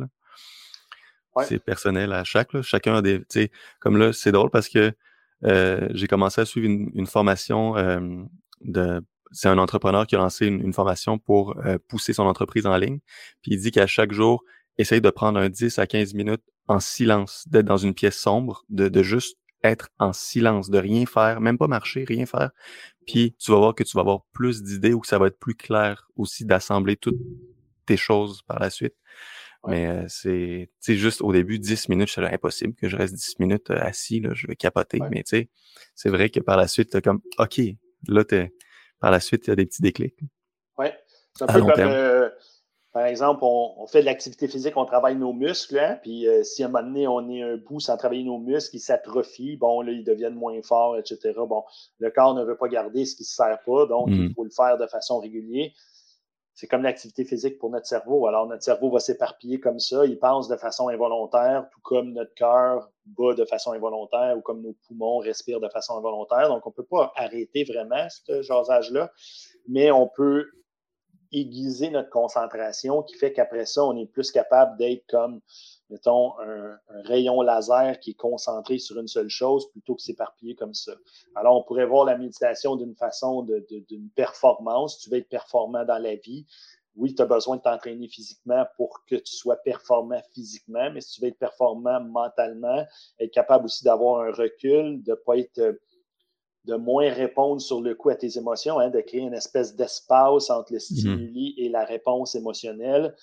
C'est 1.44 1.58
personnel 1.58 2.12
à 2.12 2.24
chaque. 2.24 2.52
Là. 2.52 2.62
Chacun 2.62 2.96
a 2.96 3.02
des. 3.02 3.22
Comme 3.80 3.96
là, 3.96 4.12
c'est 4.12 4.32
drôle 4.32 4.50
parce 4.50 4.68
que 4.68 4.92
euh, 5.44 5.88
j'ai 5.92 6.06
commencé 6.06 6.40
à 6.40 6.44
suivre 6.44 6.66
une, 6.66 7.06
formation 7.06 7.76
euh, 7.76 8.00
de 8.62 9.02
c'est 9.32 9.48
un 9.48 9.58
entrepreneur 9.58 10.06
qui 10.06 10.14
a 10.14 10.18
lancé 10.18 10.46
une, 10.46 10.72
formation 10.72 11.18
pour 11.18 11.56
euh, 11.66 11.78
pousser 11.88 12.12
son 12.12 12.24
entreprise 12.24 12.66
en 12.66 12.76
ligne. 12.76 13.00
Puis 13.42 13.52
il 13.52 13.60
dit 13.60 13.70
qu'à 13.70 13.86
chaque 13.86 14.12
jour, 14.12 14.44
essaye 14.78 15.00
de 15.00 15.10
prendre 15.10 15.38
un 15.38 15.48
10 15.48 15.78
à 15.78 15.86
15 15.86 16.14
minutes 16.14 16.42
en 16.68 16.80
silence, 16.80 17.44
d'être 17.48 17.66
dans 17.66 17.76
une 17.76 17.94
pièce 17.94 18.18
sombre, 18.18 18.64
de, 18.68 18.88
de 18.88 19.02
juste 19.02 19.36
être 19.62 19.88
en 19.98 20.12
silence, 20.12 20.70
de 20.70 20.78
rien 20.78 21.06
faire, 21.06 21.40
même 21.40 21.58
pas 21.58 21.66
marcher, 21.66 22.04
rien 22.04 22.26
faire. 22.26 22.50
Puis 23.06 23.34
tu 23.38 23.50
vas 23.50 23.58
voir 23.58 23.74
que 23.74 23.82
tu 23.82 23.96
vas 23.96 24.02
avoir 24.02 24.20
plus 24.32 24.62
d'idées 24.62 24.92
ou 24.92 25.00
que 25.00 25.06
ça 25.06 25.18
va 25.18 25.26
être 25.26 25.38
plus 25.38 25.54
clair 25.54 26.08
aussi 26.16 26.44
d'assembler 26.44 26.96
toutes 26.96 27.18
tes 27.84 27.96
choses 27.96 28.42
par 28.42 28.58
la 28.58 28.70
suite. 28.70 28.94
Mais 29.66 29.86
euh, 29.86 30.04
c'est 30.08 30.94
juste 30.94 31.22
au 31.22 31.32
début, 31.32 31.58
10 31.58 31.88
minutes, 31.88 32.10
c'est 32.14 32.24
impossible 32.24 32.74
que 32.74 32.88
je 32.88 32.96
reste 32.96 33.14
10 33.14 33.38
minutes 33.40 33.70
euh, 33.70 33.80
assis, 33.80 34.20
là, 34.20 34.30
je 34.34 34.46
vais 34.46 34.56
capoter. 34.56 35.00
Mais 35.10 35.22
tu 35.22 35.36
sais, 35.36 35.48
c'est 35.94 36.08
vrai 36.08 36.30
que 36.30 36.40
par 36.40 36.56
la 36.56 36.68
suite, 36.68 36.90
t'as 36.90 37.00
comme 37.00 37.20
OK, 37.38 37.60
là, 38.08 38.24
par 39.00 39.10
la 39.10 39.20
suite, 39.20 39.46
il 39.46 39.50
y 39.50 39.52
a 39.52 39.56
des 39.56 39.66
petits 39.66 39.82
déclics. 39.82 40.18
Oui. 40.78 40.86
C'est 41.34 41.44
un 41.44 41.46
peu 41.52 41.60
comme 41.60 41.72
euh, 41.78 42.30
par 42.92 43.04
exemple, 43.04 43.40
on, 43.42 43.86
fait 43.86 44.00
de 44.00 44.06
l'activité 44.06 44.48
physique, 44.48 44.74
on 44.76 44.86
travaille 44.86 45.16
nos 45.16 45.34
muscles, 45.34 45.78
hein, 45.78 45.98
puis 46.00 46.26
si 46.44 46.62
à 46.62 46.66
un 46.66 46.70
moment 46.70 46.86
donné, 46.86 47.06
on 47.06 47.28
est 47.28 47.42
un 47.42 47.58
bout 47.58 47.78
sans 47.78 47.98
travailler 47.98 48.24
nos 48.24 48.38
muscles, 48.38 48.76
ils 48.76 48.80
s'atrophient, 48.80 49.58
bon, 49.58 49.82
là, 49.82 49.92
ils 49.92 50.02
deviennent 50.02 50.34
moins 50.34 50.58
forts, 50.62 50.96
etc. 50.96 51.34
Bon, 51.46 51.62
le 51.98 52.10
corps 52.10 52.34
ne 52.34 52.42
veut 52.42 52.56
pas 52.56 52.68
garder 52.68 53.04
ce 53.04 53.14
qui 53.14 53.24
ne 53.24 53.26
se 53.26 53.34
sert 53.34 53.58
pas, 53.66 53.84
donc 53.84 54.08
il 54.08 54.30
mmh. 54.30 54.34
faut 54.34 54.44
le 54.44 54.50
faire 54.50 54.78
de 54.78 54.86
façon 54.86 55.18
régulière 55.18 55.70
c'est 56.56 56.66
comme 56.66 56.82
l'activité 56.82 57.26
physique 57.26 57.58
pour 57.58 57.68
notre 57.68 57.84
cerveau. 57.84 58.26
Alors, 58.26 58.46
notre 58.46 58.62
cerveau 58.62 58.90
va 58.90 58.98
s'éparpiller 58.98 59.60
comme 59.60 59.78
ça. 59.78 60.06
Il 60.06 60.18
pense 60.18 60.48
de 60.48 60.56
façon 60.56 60.88
involontaire, 60.88 61.68
tout 61.70 61.80
comme 61.82 62.14
notre 62.14 62.32
cœur 62.32 62.90
bat 63.04 63.34
de 63.34 63.44
façon 63.44 63.72
involontaire 63.72 64.38
ou 64.38 64.40
comme 64.40 64.62
nos 64.62 64.74
poumons 64.88 65.18
respirent 65.18 65.60
de 65.60 65.68
façon 65.68 65.98
involontaire. 65.98 66.48
Donc, 66.48 66.66
on 66.66 66.70
ne 66.70 66.74
peut 66.74 66.86
pas 66.90 67.12
arrêter 67.14 67.64
vraiment 67.64 68.06
ce 68.08 68.40
jasage-là, 68.40 69.12
mais 69.68 69.90
on 69.90 70.08
peut 70.08 70.46
aiguiser 71.30 71.90
notre 71.90 72.08
concentration 72.08 73.02
qui 73.02 73.16
fait 73.16 73.34
qu'après 73.34 73.66
ça, 73.66 73.84
on 73.84 73.94
est 73.94 74.06
plus 74.06 74.30
capable 74.30 74.78
d'être 74.78 75.04
comme 75.10 75.42
mettons, 75.90 76.38
un, 76.40 76.78
rayon 77.04 77.42
laser 77.42 77.98
qui 78.00 78.10
est 78.10 78.14
concentré 78.14 78.78
sur 78.78 78.98
une 78.98 79.08
seule 79.08 79.28
chose 79.28 79.70
plutôt 79.70 79.94
que 79.94 80.02
s'éparpiller 80.02 80.54
comme 80.54 80.74
ça. 80.74 80.92
Alors, 81.34 81.56
on 81.56 81.62
pourrait 81.62 81.86
voir 81.86 82.04
la 82.04 82.16
méditation 82.16 82.76
d'une 82.76 82.94
façon 82.94 83.42
d'une 83.42 84.10
performance. 84.10 84.98
Tu 84.98 85.10
veux 85.10 85.18
être 85.18 85.28
performant 85.28 85.84
dans 85.84 85.98
la 85.98 86.16
vie. 86.16 86.46
Oui, 86.96 87.14
tu 87.14 87.20
as 87.20 87.26
besoin 87.26 87.56
de 87.56 87.62
t'entraîner 87.62 88.08
physiquement 88.08 88.64
pour 88.76 89.04
que 89.04 89.16
tu 89.16 89.32
sois 89.34 89.56
performant 89.56 90.22
physiquement, 90.32 90.90
mais 90.90 91.02
si 91.02 91.12
tu 91.12 91.20
veux 91.20 91.28
être 91.28 91.38
performant 91.38 92.00
mentalement, 92.00 92.84
être 93.20 93.32
capable 93.32 93.66
aussi 93.66 93.84
d'avoir 93.84 94.22
un 94.22 94.32
recul, 94.32 95.02
de 95.02 95.14
pas 95.14 95.36
être 95.36 95.78
de 96.64 96.74
moins 96.74 97.12
répondre 97.12 97.60
sur 97.60 97.80
le 97.80 97.94
coup 97.94 98.08
à 98.08 98.16
tes 98.16 98.38
émotions, 98.38 98.78
hein, 98.78 98.90
de 98.90 99.00
créer 99.00 99.20
une 99.20 99.34
espèce 99.34 99.76
d'espace 99.76 100.50
entre 100.50 100.72
le 100.72 100.78
mm-hmm. 100.78 100.98
stimuli 100.98 101.54
et 101.58 101.68
la 101.68 101.84
réponse 101.84 102.34
émotionnelle 102.34 103.14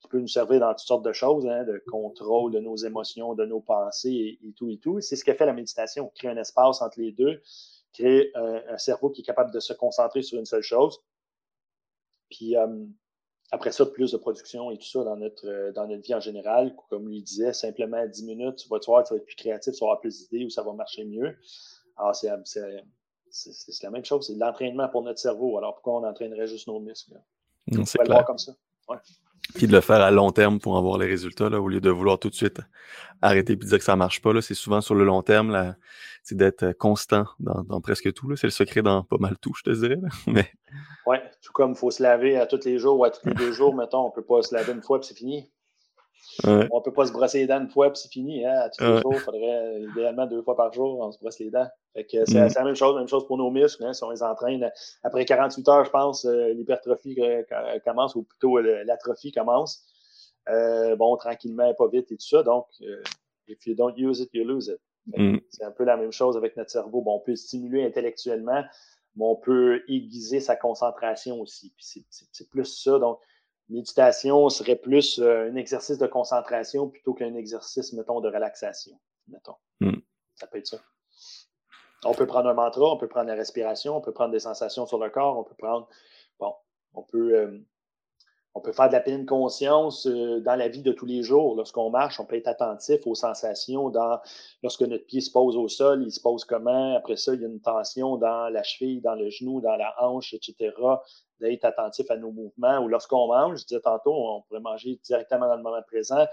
qui 0.00 0.08
peut 0.08 0.18
nous 0.18 0.28
servir 0.28 0.60
dans 0.60 0.70
toutes 0.70 0.86
sortes 0.86 1.04
de 1.04 1.12
choses, 1.12 1.46
hein, 1.46 1.64
de 1.64 1.82
contrôle 1.90 2.52
de 2.52 2.58
nos 2.58 2.76
émotions, 2.76 3.34
de 3.34 3.44
nos 3.44 3.60
pensées 3.60 4.38
et, 4.42 4.52
tout 4.56 4.68
et 4.70 4.78
tout. 4.78 5.00
C'est 5.00 5.16
ce 5.16 5.24
que 5.24 5.34
fait 5.34 5.46
la 5.46 5.52
méditation, 5.52 6.10
créer 6.14 6.30
un 6.30 6.36
espace 6.36 6.80
entre 6.80 7.00
les 7.00 7.12
deux, 7.12 7.42
créer 7.92 8.32
un, 8.34 8.78
cerveau 8.78 9.10
qui 9.10 9.20
est 9.20 9.24
capable 9.24 9.52
de 9.52 9.60
se 9.60 9.72
concentrer 9.74 10.22
sur 10.22 10.38
une 10.38 10.46
seule 10.46 10.62
chose. 10.62 11.02
Puis 12.30 12.56
euh, 12.56 12.86
après 13.52 13.72
ça, 13.72 13.84
plus 13.84 14.12
de 14.12 14.16
production 14.16 14.70
et 14.70 14.78
tout 14.78 14.86
ça 14.86 15.04
dans 15.04 15.16
notre, 15.16 15.46
euh, 15.46 15.72
dans 15.72 15.86
notre 15.86 16.02
vie 16.02 16.14
en 16.14 16.20
général. 16.20 16.74
Comme 16.88 17.08
lui 17.08 17.22
disait, 17.22 17.52
simplement 17.52 18.06
10 18.06 18.24
minutes, 18.24 18.56
tu 18.56 18.68
vas 18.68 18.78
te 18.78 18.86
voir, 18.86 19.04
tu 19.04 19.12
vas 19.12 19.18
être 19.18 19.26
plus 19.26 19.36
créatif, 19.36 19.74
tu 19.74 19.80
vas 19.80 19.88
avoir 19.88 20.00
plus 20.00 20.18
d'idées 20.18 20.44
ou 20.46 20.50
ça 20.50 20.62
va 20.62 20.72
marcher 20.72 21.04
mieux. 21.04 21.36
Alors, 21.96 22.14
c'est 22.14 22.28
la 22.28 23.90
même 23.90 24.04
chose, 24.04 24.26
c'est 24.26 24.34
de 24.34 24.40
l'entraînement 24.40 24.88
pour 24.88 25.02
notre 25.02 25.18
cerveau. 25.18 25.58
Alors, 25.58 25.74
pourquoi 25.74 26.00
on 26.00 26.04
entraînerait 26.04 26.46
juste 26.46 26.68
nos 26.68 26.80
muscles? 26.80 27.20
C'est 27.70 27.98
clair. 27.98 28.04
Le 28.04 28.12
voir 28.12 28.24
comme 28.24 28.38
ça. 28.38 28.52
Ouais. 28.88 28.96
Puis 29.54 29.66
de 29.66 29.72
le 29.72 29.80
faire 29.80 30.00
à 30.00 30.10
long 30.10 30.30
terme 30.30 30.60
pour 30.60 30.78
avoir 30.78 30.98
les 30.98 31.06
résultats, 31.06 31.48
là, 31.48 31.60
au 31.60 31.68
lieu 31.68 31.80
de 31.80 31.90
vouloir 31.90 32.18
tout 32.18 32.30
de 32.30 32.34
suite 32.34 32.60
arrêter 33.22 33.54
et 33.54 33.56
dire 33.56 33.78
que 33.78 33.84
ça 33.84 33.96
marche 33.96 34.22
pas. 34.22 34.40
C'est 34.40 34.54
souvent 34.54 34.80
sur 34.80 34.94
le 34.94 35.04
long 35.04 35.22
terme, 35.22 35.74
c'est 36.22 36.36
d'être 36.36 36.72
constant 36.72 37.26
dans, 37.40 37.80
presque 37.80 38.12
tout. 38.12 38.34
C'est 38.36 38.46
le 38.46 38.52
secret 38.52 38.82
dans 38.82 39.02
pas 39.02 39.16
mal 39.18 39.36
tout, 39.38 39.52
je 39.56 39.62
te 39.62 39.70
dirais. 39.70 39.98
Mais... 40.26 40.50
Oui, 41.06 41.16
tout 41.42 41.52
comme 41.52 41.72
il 41.72 41.76
faut 41.76 41.90
se 41.90 42.02
laver 42.02 42.36
à 42.36 42.46
tous 42.46 42.64
les 42.64 42.78
jours 42.78 42.98
ou 42.98 43.04
à 43.04 43.10
tous 43.10 43.26
les 43.26 43.34
deux 43.34 43.52
jours, 43.52 43.74
mettons, 43.74 44.06
on 44.06 44.10
peut 44.10 44.24
pas 44.24 44.42
se 44.42 44.54
laver 44.54 44.72
une 44.72 44.82
fois 44.82 45.00
puis 45.00 45.08
c'est 45.08 45.16
fini. 45.16 45.50
On 46.44 46.68
On 46.70 46.80
peut 46.80 46.92
pas 46.92 47.06
se 47.06 47.12
brosser 47.12 47.38
les 47.38 47.46
dents 47.46 47.60
une 47.60 47.68
fois 47.68 47.90
puis 47.90 48.00
c'est 48.02 48.12
fini. 48.12 48.44
Hein? 48.44 48.68
Tous 48.76 48.84
les 48.84 49.00
jours, 49.00 49.14
il 49.14 49.20
faudrait 49.20 49.82
idéalement 49.82 50.26
deux 50.26 50.42
fois 50.42 50.56
par 50.56 50.72
jour, 50.72 51.00
on 51.00 51.12
se 51.12 51.18
brosse 51.18 51.38
les 51.38 51.50
dents. 51.50 51.68
Fait 51.94 52.04
que 52.04 52.24
c'est 52.24 52.40
mm. 52.40 52.54
la 52.54 52.64
même 52.64 52.74
chose, 52.74 52.96
même 52.96 53.08
chose 53.08 53.26
pour 53.26 53.36
nos 53.36 53.50
muscles. 53.50 53.84
Hein? 53.84 53.92
Si 53.92 54.04
on 54.04 54.10
les 54.10 54.22
entraîne, 54.22 54.70
après 55.02 55.24
48 55.24 55.68
heures, 55.68 55.84
je 55.84 55.90
pense, 55.90 56.24
euh, 56.24 56.52
l'hypertrophie 56.54 57.16
euh, 57.18 57.42
commence, 57.84 58.14
ou 58.14 58.22
plutôt 58.22 58.58
l'atrophie 58.58 59.32
commence. 59.32 59.84
Euh, 60.48 60.96
bon, 60.96 61.16
tranquillement, 61.16 61.72
pas 61.74 61.88
vite 61.88 62.10
et 62.12 62.16
tout 62.16 62.26
ça. 62.26 62.42
Donc, 62.42 62.66
if 63.48 63.66
you 63.66 63.74
don't 63.74 63.94
use 63.96 64.20
it, 64.20 64.30
you 64.32 64.44
lose 64.44 64.68
it. 64.68 64.80
Mm. 65.18 65.38
C'est 65.48 65.64
un 65.64 65.72
peu 65.72 65.84
la 65.84 65.96
même 65.96 66.12
chose 66.12 66.36
avec 66.36 66.56
notre 66.56 66.70
cerveau. 66.70 67.02
Bon, 67.02 67.16
on 67.16 67.20
peut 67.20 67.34
stimuler 67.34 67.84
intellectuellement, 67.84 68.62
mais 69.16 69.24
on 69.24 69.36
peut 69.36 69.82
aiguiser 69.88 70.40
sa 70.40 70.54
concentration 70.54 71.40
aussi. 71.40 71.72
Puis 71.76 72.04
c'est 72.30 72.48
plus 72.48 72.66
ça. 72.66 72.98
Donc, 72.98 73.18
méditation 73.70 74.48
serait 74.48 74.76
plus 74.76 75.18
euh, 75.18 75.50
un 75.50 75.56
exercice 75.56 75.98
de 75.98 76.06
concentration 76.06 76.88
plutôt 76.88 77.14
qu'un 77.14 77.34
exercice, 77.34 77.92
mettons, 77.92 78.20
de 78.20 78.28
relaxation. 78.28 78.98
Mettons. 79.28 79.56
Hmm. 79.80 80.00
Ça 80.34 80.46
peut 80.46 80.58
être 80.58 80.66
ça. 80.66 80.78
On 82.04 82.14
peut 82.14 82.26
prendre 82.26 82.48
un 82.48 82.54
mantra, 82.54 82.92
on 82.92 82.96
peut 82.96 83.08
prendre 83.08 83.28
la 83.28 83.34
respiration, 83.34 83.96
on 83.96 84.00
peut 84.00 84.12
prendre 84.12 84.32
des 84.32 84.40
sensations 84.40 84.86
sur 84.86 84.98
le 84.98 85.10
corps, 85.10 85.38
on 85.38 85.44
peut 85.44 85.54
prendre. 85.56 85.88
Bon, 86.38 86.54
on 86.94 87.02
peut. 87.02 87.34
Euh, 87.34 87.58
on 88.54 88.60
peut 88.60 88.72
faire 88.72 88.88
de 88.88 88.94
la 88.94 89.00
pleine 89.00 89.26
conscience 89.26 90.08
euh, 90.08 90.40
dans 90.40 90.56
la 90.56 90.66
vie 90.66 90.82
de 90.82 90.90
tous 90.90 91.06
les 91.06 91.22
jours. 91.22 91.54
Lorsqu'on 91.54 91.88
marche, 91.88 92.18
on 92.18 92.26
peut 92.26 92.34
être 92.34 92.48
attentif 92.48 93.06
aux 93.06 93.14
sensations. 93.14 93.90
Dans, 93.90 94.18
lorsque 94.64 94.82
notre 94.82 95.06
pied 95.06 95.20
se 95.20 95.30
pose 95.30 95.56
au 95.56 95.68
sol, 95.68 96.02
il 96.02 96.10
se 96.10 96.20
pose 96.20 96.44
comment? 96.44 96.96
Après 96.96 97.16
ça, 97.16 97.34
il 97.34 97.42
y 97.42 97.44
a 97.44 97.48
une 97.48 97.60
tension 97.60 98.16
dans 98.16 98.48
la 98.48 98.62
cheville, 98.64 99.00
dans 99.00 99.14
le 99.14 99.30
genou, 99.30 99.60
dans 99.60 99.76
la 99.76 99.94
hanche, 100.02 100.34
etc. 100.34 100.72
D'être 101.40 101.64
attentif 101.64 102.10
à 102.10 102.16
nos 102.16 102.30
mouvements. 102.30 102.78
Ou 102.80 102.88
lorsqu'on 102.88 103.26
mange, 103.28 103.60
je 103.60 103.66
disais 103.66 103.80
tantôt, 103.80 104.14
on 104.14 104.42
pourrait 104.42 104.60
manger 104.60 105.00
directement 105.02 105.46
dans 105.46 105.56
le 105.56 105.62
moment 105.62 105.82
présent 105.82 106.26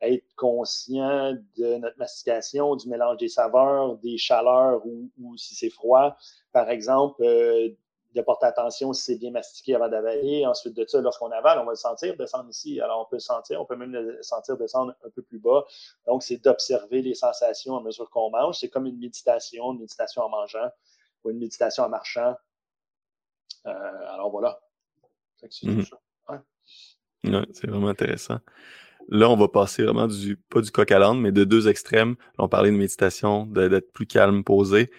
être 0.00 0.26
conscient 0.36 1.32
de 1.56 1.76
notre 1.78 1.98
mastication, 1.98 2.76
du 2.76 2.88
mélange 2.88 3.16
des 3.16 3.28
saveurs, 3.28 3.96
des 3.98 4.18
chaleurs 4.18 4.82
ou, 4.84 5.36
si 5.36 5.54
c'est 5.54 5.70
froid. 5.70 6.16
Par 6.52 6.68
exemple, 6.68 7.22
euh, 7.22 7.70
de 8.14 8.22
porter 8.22 8.46
attention 8.46 8.92
si 8.92 9.04
c'est 9.04 9.18
bien 9.18 9.30
mastiqué 9.30 9.74
avant 9.74 9.88
d'avaler. 9.88 10.46
Ensuite 10.46 10.74
de 10.74 10.84
ça, 10.86 11.00
lorsqu'on 11.00 11.30
avale, 11.30 11.58
on 11.58 11.64
va 11.64 11.72
le 11.72 11.76
sentir 11.76 12.16
descendre 12.16 12.48
ici. 12.48 12.80
Alors, 12.80 13.02
on 13.02 13.04
peut 13.04 13.16
le 13.16 13.20
sentir, 13.20 13.60
on 13.60 13.64
peut 13.64 13.76
même 13.76 13.92
le 13.92 14.22
sentir 14.22 14.56
descendre 14.56 14.94
un 15.04 15.10
peu 15.10 15.22
plus 15.22 15.38
bas. 15.38 15.64
Donc, 16.06 16.22
c'est 16.22 16.38
d'observer 16.38 17.02
les 17.02 17.14
sensations 17.14 17.76
à 17.76 17.82
mesure 17.82 18.10
qu'on 18.10 18.30
mange. 18.30 18.58
C'est 18.58 18.68
comme 18.68 18.86
une 18.86 18.98
méditation, 18.98 19.72
une 19.72 19.80
méditation 19.80 20.22
en 20.22 20.28
mangeant 20.28 20.70
ou 21.24 21.30
une 21.30 21.38
méditation 21.38 21.84
en 21.84 21.88
marchant. 21.88 22.34
Euh, 23.66 24.14
alors, 24.14 24.30
voilà. 24.30 24.58
C'est 25.50 25.66
mhm. 25.66 25.84
vraiment 27.64 27.88
intéressant. 27.88 28.38
Là, 29.08 29.30
on 29.30 29.36
va 29.36 29.48
passer 29.48 29.84
vraiment 29.84 30.08
du, 30.08 30.36
pas 30.36 30.60
du 30.60 30.70
coq 30.70 30.90
à 30.90 30.98
l'âne, 30.98 31.20
mais 31.20 31.32
de 31.32 31.44
deux 31.44 31.68
extrêmes. 31.68 32.16
on 32.38 32.48
parlait 32.48 32.70
de 32.70 32.76
méditation, 32.76 33.46
d'être 33.46 33.92
plus 33.92 34.06
calme, 34.06 34.42
posé. 34.42 34.90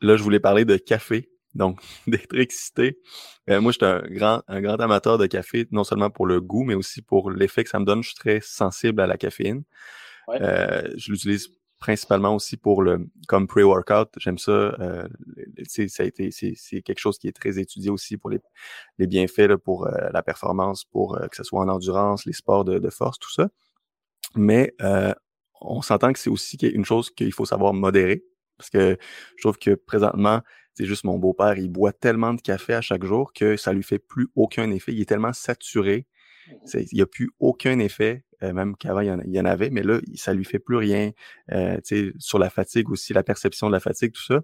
Là, 0.00 0.16
je 0.16 0.22
voulais 0.22 0.40
parler 0.40 0.64
de 0.64 0.76
café, 0.76 1.30
donc 1.54 1.80
d'être 2.06 2.34
excité. 2.36 2.98
Euh, 3.50 3.60
moi, 3.60 3.72
je 3.72 3.78
suis 3.78 3.86
un 3.86 4.02
grand, 4.08 4.42
un 4.48 4.60
grand 4.60 4.80
amateur 4.80 5.18
de 5.18 5.26
café, 5.26 5.66
non 5.70 5.84
seulement 5.84 6.10
pour 6.10 6.26
le 6.26 6.40
goût, 6.40 6.64
mais 6.64 6.74
aussi 6.74 7.02
pour 7.02 7.30
l'effet 7.30 7.64
que 7.64 7.70
ça 7.70 7.78
me 7.78 7.84
donne. 7.84 8.02
Je 8.02 8.08
suis 8.08 8.16
très 8.18 8.40
sensible 8.40 9.00
à 9.00 9.06
la 9.06 9.16
caféine. 9.18 9.64
Euh, 10.28 10.88
je 10.96 11.10
l'utilise 11.12 11.48
principalement 11.82 12.36
aussi 12.36 12.56
pour 12.56 12.80
le 12.80 13.08
comme 13.26 13.48
pre-workout. 13.48 14.10
J'aime 14.16 14.38
ça. 14.38 14.52
Euh, 14.52 15.08
ça 15.66 16.04
a 16.04 16.06
été 16.06 16.30
c'est 16.30 16.82
quelque 16.82 17.00
chose 17.00 17.18
qui 17.18 17.26
est 17.26 17.32
très 17.32 17.58
étudié 17.58 17.90
aussi 17.90 18.16
pour 18.16 18.30
les, 18.30 18.38
les 18.98 19.08
bienfaits 19.08 19.48
là, 19.48 19.58
pour 19.58 19.88
euh, 19.88 19.90
la 20.12 20.22
performance, 20.22 20.84
pour 20.84 21.16
euh, 21.16 21.26
que 21.26 21.34
ce 21.34 21.42
soit 21.42 21.60
en 21.60 21.68
endurance, 21.68 22.24
les 22.24 22.34
sports 22.34 22.64
de, 22.64 22.78
de 22.78 22.88
force, 22.88 23.18
tout 23.18 23.32
ça. 23.32 23.48
Mais 24.36 24.74
euh, 24.80 25.12
on 25.60 25.82
s'entend 25.82 26.12
que 26.12 26.20
c'est 26.20 26.30
aussi 26.30 26.56
une 26.56 26.84
chose 26.84 27.10
qu'il 27.10 27.32
faut 27.32 27.46
savoir 27.46 27.74
modérer. 27.74 28.22
Parce 28.58 28.70
que 28.70 28.96
je 29.36 29.42
trouve 29.42 29.58
que 29.58 29.74
présentement, 29.74 30.40
c'est 30.74 30.86
juste 30.86 31.02
mon 31.02 31.18
beau-père, 31.18 31.58
il 31.58 31.68
boit 31.68 31.92
tellement 31.92 32.32
de 32.32 32.40
café 32.40 32.74
à 32.74 32.80
chaque 32.80 33.04
jour 33.04 33.32
que 33.32 33.56
ça 33.56 33.72
lui 33.72 33.82
fait 33.82 33.98
plus 33.98 34.28
aucun 34.36 34.70
effet. 34.70 34.92
Il 34.92 35.00
est 35.00 35.08
tellement 35.08 35.32
saturé. 35.32 36.06
Il 36.74 36.86
n'y 36.92 37.02
a 37.02 37.06
plus 37.06 37.30
aucun 37.40 37.80
effet 37.80 38.24
euh, 38.42 38.52
même 38.52 38.76
qu'avant 38.76 39.00
il, 39.00 39.08
y 39.26 39.40
en 39.40 39.44
avait, 39.44 39.70
mais 39.70 39.82
là, 39.82 40.00
ça 40.14 40.32
lui 40.32 40.44
fait 40.44 40.58
plus 40.58 40.76
rien. 40.76 41.12
Euh, 41.52 41.78
sur 42.18 42.38
la 42.38 42.50
fatigue 42.50 42.90
aussi, 42.90 43.12
la 43.12 43.22
perception 43.22 43.68
de 43.68 43.72
la 43.72 43.80
fatigue, 43.80 44.12
tout 44.12 44.22
ça. 44.22 44.40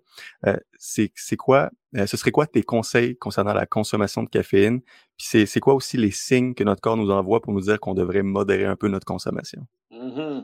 Euh, 0.47 0.57
c'est 0.79 1.37
quoi, 1.37 1.71
ce 1.95 2.17
serait 2.17 2.31
quoi 2.31 2.47
tes 2.47 2.63
conseils 2.63 3.17
concernant 3.17 3.55
la 3.55 3.67
consommation 3.67 4.23
de 4.23 4.29
caféine? 4.29 4.81
Puis 5.17 5.47
c'est 5.47 5.61
quoi 5.61 5.75
aussi 5.75 5.97
les 5.97 6.11
signes 6.11 6.55
que 6.55 6.65
notre 6.65 6.81
corps 6.81 6.97
nous 6.97 7.11
envoie 7.11 7.41
pour 7.41 7.53
nous 7.53 7.63
dire 7.63 7.81
qu'on 7.81 7.95
devrait 7.95 8.23
modérer 8.23 8.67
un 8.67 8.77
peu 8.77 8.89
notre 8.89 9.07
consommation? 9.07 9.67
Mmh 9.91 10.43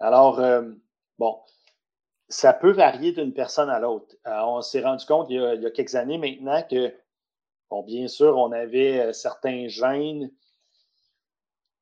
Alors, 0.00 0.40
bon, 1.18 1.36
ça 2.28 2.52
peut 2.52 2.72
varier 2.72 3.12
d'une 3.12 3.34
personne 3.34 3.68
à 3.68 3.80
l'autre. 3.80 4.14
on 4.24 4.62
s'est 4.62 4.80
rendu 4.80 5.04
compte 5.04 5.28
il 5.28 5.36
y, 5.36 5.38
a, 5.38 5.54
il 5.54 5.62
y, 5.62 5.66
a, 5.66 5.70
quelques 5.70 5.96
années 5.96 6.18
maintenant 6.18 6.62
que, 6.70 6.94
bon, 7.68 7.82
bien 7.82 8.08
sûr, 8.08 8.36
on 8.36 8.52
avait 8.52 9.12
certains 9.12 9.68
gènes 9.68 10.30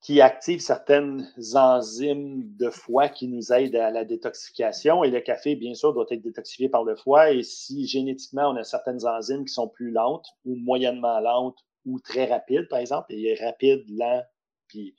qui 0.06 0.20
active 0.20 0.60
certaines 0.60 1.26
enzymes 1.56 2.44
de 2.58 2.70
foie 2.70 3.08
qui 3.08 3.26
nous 3.26 3.52
aident 3.52 3.74
à 3.74 3.90
la 3.90 4.04
détoxification. 4.04 5.02
Et 5.02 5.10
le 5.10 5.18
café, 5.18 5.56
bien 5.56 5.74
sûr, 5.74 5.92
doit 5.92 6.06
être 6.10 6.22
détoxifié 6.22 6.68
par 6.68 6.84
le 6.84 6.94
foie. 6.94 7.32
Et 7.32 7.42
si 7.42 7.88
génétiquement, 7.88 8.48
on 8.50 8.54
a 8.54 8.62
certaines 8.62 9.04
enzymes 9.04 9.44
qui 9.44 9.52
sont 9.52 9.66
plus 9.66 9.90
lentes 9.90 10.28
ou 10.44 10.54
moyennement 10.54 11.18
lentes 11.18 11.58
ou 11.86 11.98
très 11.98 12.26
rapides, 12.26 12.68
par 12.68 12.78
exemple, 12.78 13.12
et 13.12 13.34
rapide, 13.34 13.82
lent, 13.88 14.22
puis 14.68 14.94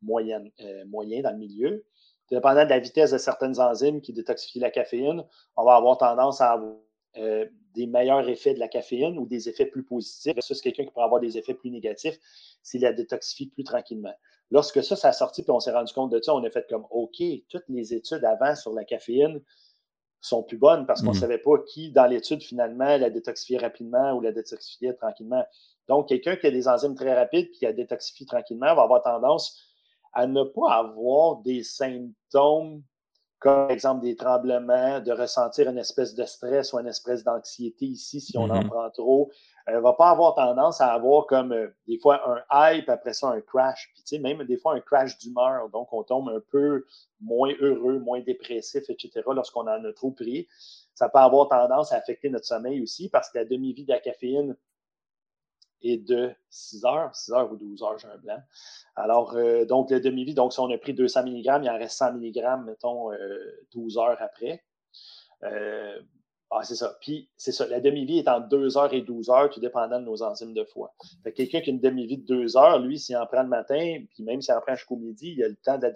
moyen, 0.00 0.44
euh, 0.60 0.84
moyen 0.86 1.22
dans 1.22 1.32
le 1.32 1.38
milieu, 1.38 1.84
dépendant 2.30 2.64
de 2.64 2.70
la 2.70 2.78
vitesse 2.78 3.10
de 3.10 3.18
certaines 3.18 3.58
enzymes 3.58 4.00
qui 4.00 4.12
détoxifient 4.12 4.60
la 4.60 4.70
caféine, 4.70 5.24
on 5.56 5.64
va 5.64 5.74
avoir 5.74 5.98
tendance 5.98 6.40
à 6.40 6.52
avoir 6.52 6.76
euh, 7.16 7.46
des 7.74 7.88
meilleurs 7.88 8.28
effets 8.28 8.54
de 8.54 8.60
la 8.60 8.68
caféine 8.68 9.18
ou 9.18 9.26
des 9.26 9.48
effets 9.48 9.66
plus 9.66 9.82
positifs 9.82 10.36
c'est 10.40 10.60
quelqu'un 10.60 10.84
qui 10.84 10.92
pourrait 10.92 11.06
avoir 11.06 11.20
des 11.20 11.36
effets 11.36 11.54
plus 11.54 11.70
négatifs 11.70 12.16
s'il 12.62 12.82
la 12.82 12.92
détoxifie 12.92 13.48
plus 13.48 13.64
tranquillement. 13.64 14.14
Lorsque 14.52 14.84
ça, 14.84 14.96
ça 14.96 15.08
a 15.08 15.12
sorti, 15.12 15.42
puis 15.42 15.50
on 15.50 15.60
s'est 15.60 15.72
rendu 15.72 15.94
compte 15.94 16.12
de 16.12 16.20
ça, 16.20 16.34
on 16.34 16.44
a 16.44 16.50
fait 16.50 16.66
comme 16.68 16.86
OK, 16.90 17.22
toutes 17.48 17.64
les 17.70 17.94
études 17.94 18.22
avant 18.22 18.54
sur 18.54 18.74
la 18.74 18.84
caféine 18.84 19.40
sont 20.20 20.42
plus 20.42 20.58
bonnes 20.58 20.84
parce 20.84 21.00
qu'on 21.00 21.12
ne 21.12 21.16
mmh. 21.16 21.20
savait 21.20 21.38
pas 21.38 21.58
qui, 21.66 21.90
dans 21.90 22.04
l'étude, 22.04 22.42
finalement, 22.42 22.98
la 22.98 23.08
détoxifiait 23.08 23.56
rapidement 23.56 24.12
ou 24.12 24.20
la 24.20 24.30
détoxifiait 24.30 24.92
tranquillement. 24.92 25.42
Donc, 25.88 26.08
quelqu'un 26.08 26.36
qui 26.36 26.46
a 26.46 26.50
des 26.50 26.68
enzymes 26.68 26.94
très 26.94 27.14
rapides 27.14 27.48
puis 27.48 27.60
qui 27.60 27.66
a 27.66 27.72
détoxifié 27.72 28.26
tranquillement 28.26 28.74
va 28.74 28.82
avoir 28.82 29.02
tendance 29.02 29.58
à 30.12 30.26
ne 30.26 30.44
pas 30.44 30.74
avoir 30.74 31.38
des 31.38 31.62
symptômes 31.62 32.82
comme 33.42 33.66
par 33.66 33.70
exemple 33.70 34.02
des 34.02 34.14
tremblements, 34.14 35.00
de 35.00 35.12
ressentir 35.12 35.68
une 35.68 35.78
espèce 35.78 36.14
de 36.14 36.24
stress 36.24 36.72
ou 36.72 36.78
une 36.78 36.86
espèce 36.86 37.24
d'anxiété 37.24 37.86
ici 37.86 38.20
si 38.20 38.38
on 38.38 38.48
en 38.48 38.62
mmh 38.62 38.68
prend 38.68 38.90
trop, 38.90 39.30
elle 39.66 39.80
va 39.80 39.92
pas 39.92 40.10
avoir 40.10 40.34
tendance 40.34 40.80
à 40.80 40.92
avoir 40.92 41.26
comme 41.26 41.52
euh, 41.52 41.68
des 41.86 41.98
fois 41.98 42.20
un 42.28 42.74
hype, 42.74 42.88
après 42.88 43.12
ça 43.12 43.28
un 43.28 43.40
crash. 43.40 43.90
Puis 43.94 44.02
tu 44.02 44.16
sais, 44.16 44.18
même 44.18 44.44
des 44.44 44.56
fois 44.56 44.74
un 44.74 44.80
crash 44.80 45.18
d'humeur. 45.18 45.68
Donc, 45.70 45.92
on 45.92 46.02
tombe 46.02 46.28
un 46.28 46.40
peu 46.50 46.84
moins 47.20 47.52
heureux, 47.60 47.98
moins 47.98 48.20
dépressif, 48.20 48.84
etc. 48.88 49.22
lorsqu'on 49.26 49.62
en 49.62 49.84
a 49.84 49.92
trop 49.92 50.10
pris. 50.10 50.48
Ça 50.94 51.08
peut 51.08 51.18
avoir 51.18 51.48
tendance 51.48 51.92
à 51.92 51.96
affecter 51.96 52.28
notre 52.28 52.46
sommeil 52.46 52.82
aussi 52.82 53.08
parce 53.08 53.30
que 53.30 53.38
la 53.38 53.44
demi-vie 53.44 53.84
de 53.84 53.92
la 53.92 54.00
caféine 54.00 54.56
est 55.82 55.98
de 55.98 56.32
6 56.50 56.84
heures, 56.84 57.14
6 57.14 57.32
heures 57.32 57.52
ou 57.52 57.56
12 57.56 57.82
heures, 57.82 57.98
j'ai 57.98 58.08
un 58.08 58.18
blanc. 58.18 58.40
Alors, 58.96 59.34
euh, 59.36 59.64
donc, 59.64 59.90
la 59.90 60.00
demi-vie, 60.00 60.34
donc 60.34 60.52
si 60.52 60.60
on 60.60 60.70
a 60.70 60.78
pris 60.78 60.94
200 60.94 61.24
mg, 61.24 61.60
il 61.62 61.70
en 61.70 61.78
reste 61.78 61.98
100 61.98 62.14
mg, 62.14 62.64
mettons, 62.64 63.10
12 63.72 63.96
euh, 63.96 64.00
heures 64.00 64.18
après. 64.20 64.62
Ah, 66.54 66.62
c'est 66.64 66.74
ça. 66.74 66.98
Puis, 67.00 67.30
c'est 67.38 67.50
ça. 67.50 67.66
La 67.66 67.80
demi-vie 67.80 68.18
est 68.18 68.28
en 68.28 68.40
2 68.40 68.76
heures 68.76 68.92
et 68.92 69.00
12 69.00 69.30
heures, 69.30 69.48
tout 69.48 69.58
dépendant 69.60 69.98
de 69.98 70.04
nos 70.04 70.22
enzymes 70.22 70.52
de 70.52 70.64
foie. 70.64 70.94
quelqu'un 71.34 71.62
qui 71.62 71.70
a 71.70 71.72
une 71.72 71.80
demi-vie 71.80 72.18
de 72.18 72.26
2 72.26 72.58
heures, 72.58 72.78
lui, 72.78 72.98
s'il 72.98 73.16
en 73.16 73.24
prend 73.26 73.42
le 73.42 73.48
matin, 73.48 74.04
puis 74.10 74.22
même 74.22 74.42
s'il 74.42 74.52
en 74.52 74.60
prend 74.60 74.74
jusqu'au 74.74 74.96
midi, 74.96 75.32
il 75.34 75.42
a 75.44 75.48
le 75.48 75.56
temps 75.56 75.78
de 75.78 75.84
la 75.84 75.90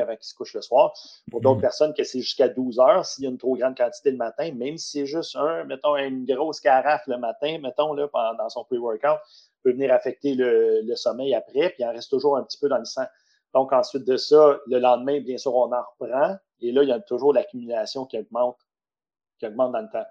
avant 0.00 0.16
qu'il 0.16 0.24
se 0.24 0.34
couche 0.34 0.54
le 0.54 0.62
soir. 0.62 0.92
Pour 1.30 1.40
d'autres 1.40 1.56
mhm. 1.56 1.62
personnes 1.62 1.94
que 1.94 2.04
c'est 2.04 2.20
jusqu'à 2.20 2.48
12 2.48 2.78
heures, 2.80 3.04
s'il 3.04 3.24
y 3.24 3.26
a 3.26 3.30
une 3.30 3.38
trop 3.38 3.56
grande 3.56 3.76
quantité 3.76 4.10
le 4.10 4.16
matin, 4.16 4.52
même 4.52 4.78
si 4.78 4.98
c'est 4.98 5.06
juste 5.06 5.36
un, 5.36 5.64
mettons, 5.64 5.96
une 5.96 6.24
grosse 6.24 6.60
carafe 6.60 7.06
le 7.06 7.18
matin, 7.18 7.58
mettons, 7.58 7.92
là, 7.92 8.08
dans 8.38 8.48
son 8.48 8.64
pre-workout, 8.64 9.18
peut 9.62 9.72
venir 9.72 9.92
affecter 9.92 10.34
le, 10.34 10.82
le, 10.82 10.96
sommeil 10.96 11.34
après, 11.34 11.70
puis 11.70 11.78
il 11.80 11.86
en 11.86 11.92
reste 11.92 12.10
toujours 12.10 12.36
un 12.36 12.42
petit 12.42 12.58
peu 12.58 12.68
dans 12.68 12.78
le 12.78 12.84
sang. 12.84 13.04
Donc, 13.54 13.72
ensuite 13.72 14.04
de 14.04 14.16
ça, 14.16 14.58
le 14.66 14.78
lendemain, 14.78 15.20
bien 15.20 15.38
sûr, 15.38 15.54
on 15.54 15.72
en 15.72 15.82
reprend. 15.98 16.36
Et 16.60 16.72
là, 16.72 16.82
il 16.82 16.88
y 16.88 16.92
a 16.92 17.00
toujours 17.00 17.32
l'accumulation 17.32 18.04
qui 18.04 18.18
augmente 18.18 18.56
qui 19.38 19.46
augmente 19.46 19.72
dans 19.72 19.80
le 19.80 19.88
temps. 19.90 20.06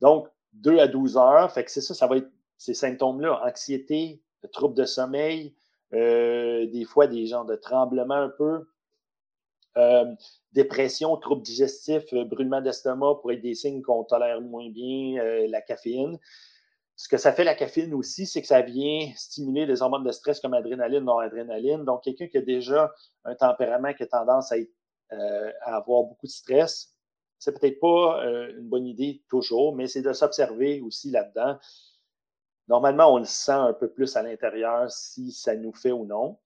Donc, 0.00 0.28
2 0.54 0.78
à 0.78 0.88
12 0.88 1.16
heures, 1.16 1.52
fait 1.52 1.64
que 1.64 1.70
c'est 1.70 1.80
ça, 1.80 1.94
ça 1.94 2.06
va 2.06 2.16
être 2.16 2.30
ces 2.56 2.74
symptômes-là, 2.74 3.40
anxiété, 3.44 4.22
troubles 4.52 4.74
de 4.74 4.84
sommeil, 4.84 5.54
euh, 5.94 6.66
des 6.66 6.84
fois 6.84 7.06
des 7.06 7.26
genres 7.26 7.44
de 7.44 7.56
tremblements 7.56 8.14
un 8.14 8.28
peu, 8.28 8.68
euh, 9.78 10.04
dépression, 10.52 11.16
troubles 11.16 11.42
digestifs, 11.42 12.12
euh, 12.12 12.24
brûlement 12.24 12.60
d'estomac 12.60 13.16
pour 13.20 13.32
être 13.32 13.40
des 13.40 13.54
signes 13.54 13.82
qu'on 13.82 14.04
tolère 14.04 14.40
moins 14.40 14.68
bien 14.70 15.22
la 15.48 15.60
caféine. 15.62 16.18
Ce 16.96 17.08
que 17.08 17.16
ça 17.16 17.32
fait 17.32 17.44
la 17.44 17.54
caféine 17.54 17.94
aussi, 17.94 18.26
c'est 18.26 18.40
que 18.40 18.48
ça 18.48 18.60
vient 18.60 19.10
stimuler 19.14 19.66
les 19.66 19.82
hormones 19.82 20.04
de 20.04 20.10
stress 20.10 20.40
comme 20.40 20.54
adrénaline, 20.54 21.04
noradrénaline. 21.04 21.84
Donc, 21.84 22.02
quelqu'un 22.02 22.26
qui 22.26 22.38
a 22.38 22.42
déjà 22.42 22.92
un 23.24 23.36
tempérament 23.36 23.94
qui 23.94 24.02
a 24.02 24.06
tendance 24.06 24.50
à, 24.50 24.56
à 25.10 25.76
avoir 25.76 26.02
beaucoup 26.02 26.26
de 26.26 26.32
stress, 26.32 26.98
c'est 27.38 27.58
peut-être 27.58 27.80
pas 27.80 28.24
euh, 28.24 28.52
une 28.58 28.68
bonne 28.68 28.86
idée 28.86 29.22
toujours, 29.28 29.74
mais 29.74 29.86
c'est 29.86 30.02
de 30.02 30.12
s'observer 30.12 30.80
aussi 30.80 31.10
là-dedans. 31.10 31.58
Normalement, 32.66 33.14
on 33.14 33.18
le 33.18 33.24
sent 33.24 33.52
un 33.52 33.72
peu 33.72 33.88
plus 33.88 34.16
à 34.16 34.22
l'intérieur 34.22 34.90
si 34.90 35.32
ça 35.32 35.54
nous 35.54 35.72
fait 35.72 35.92
ou 35.92 36.04
non. 36.04 36.38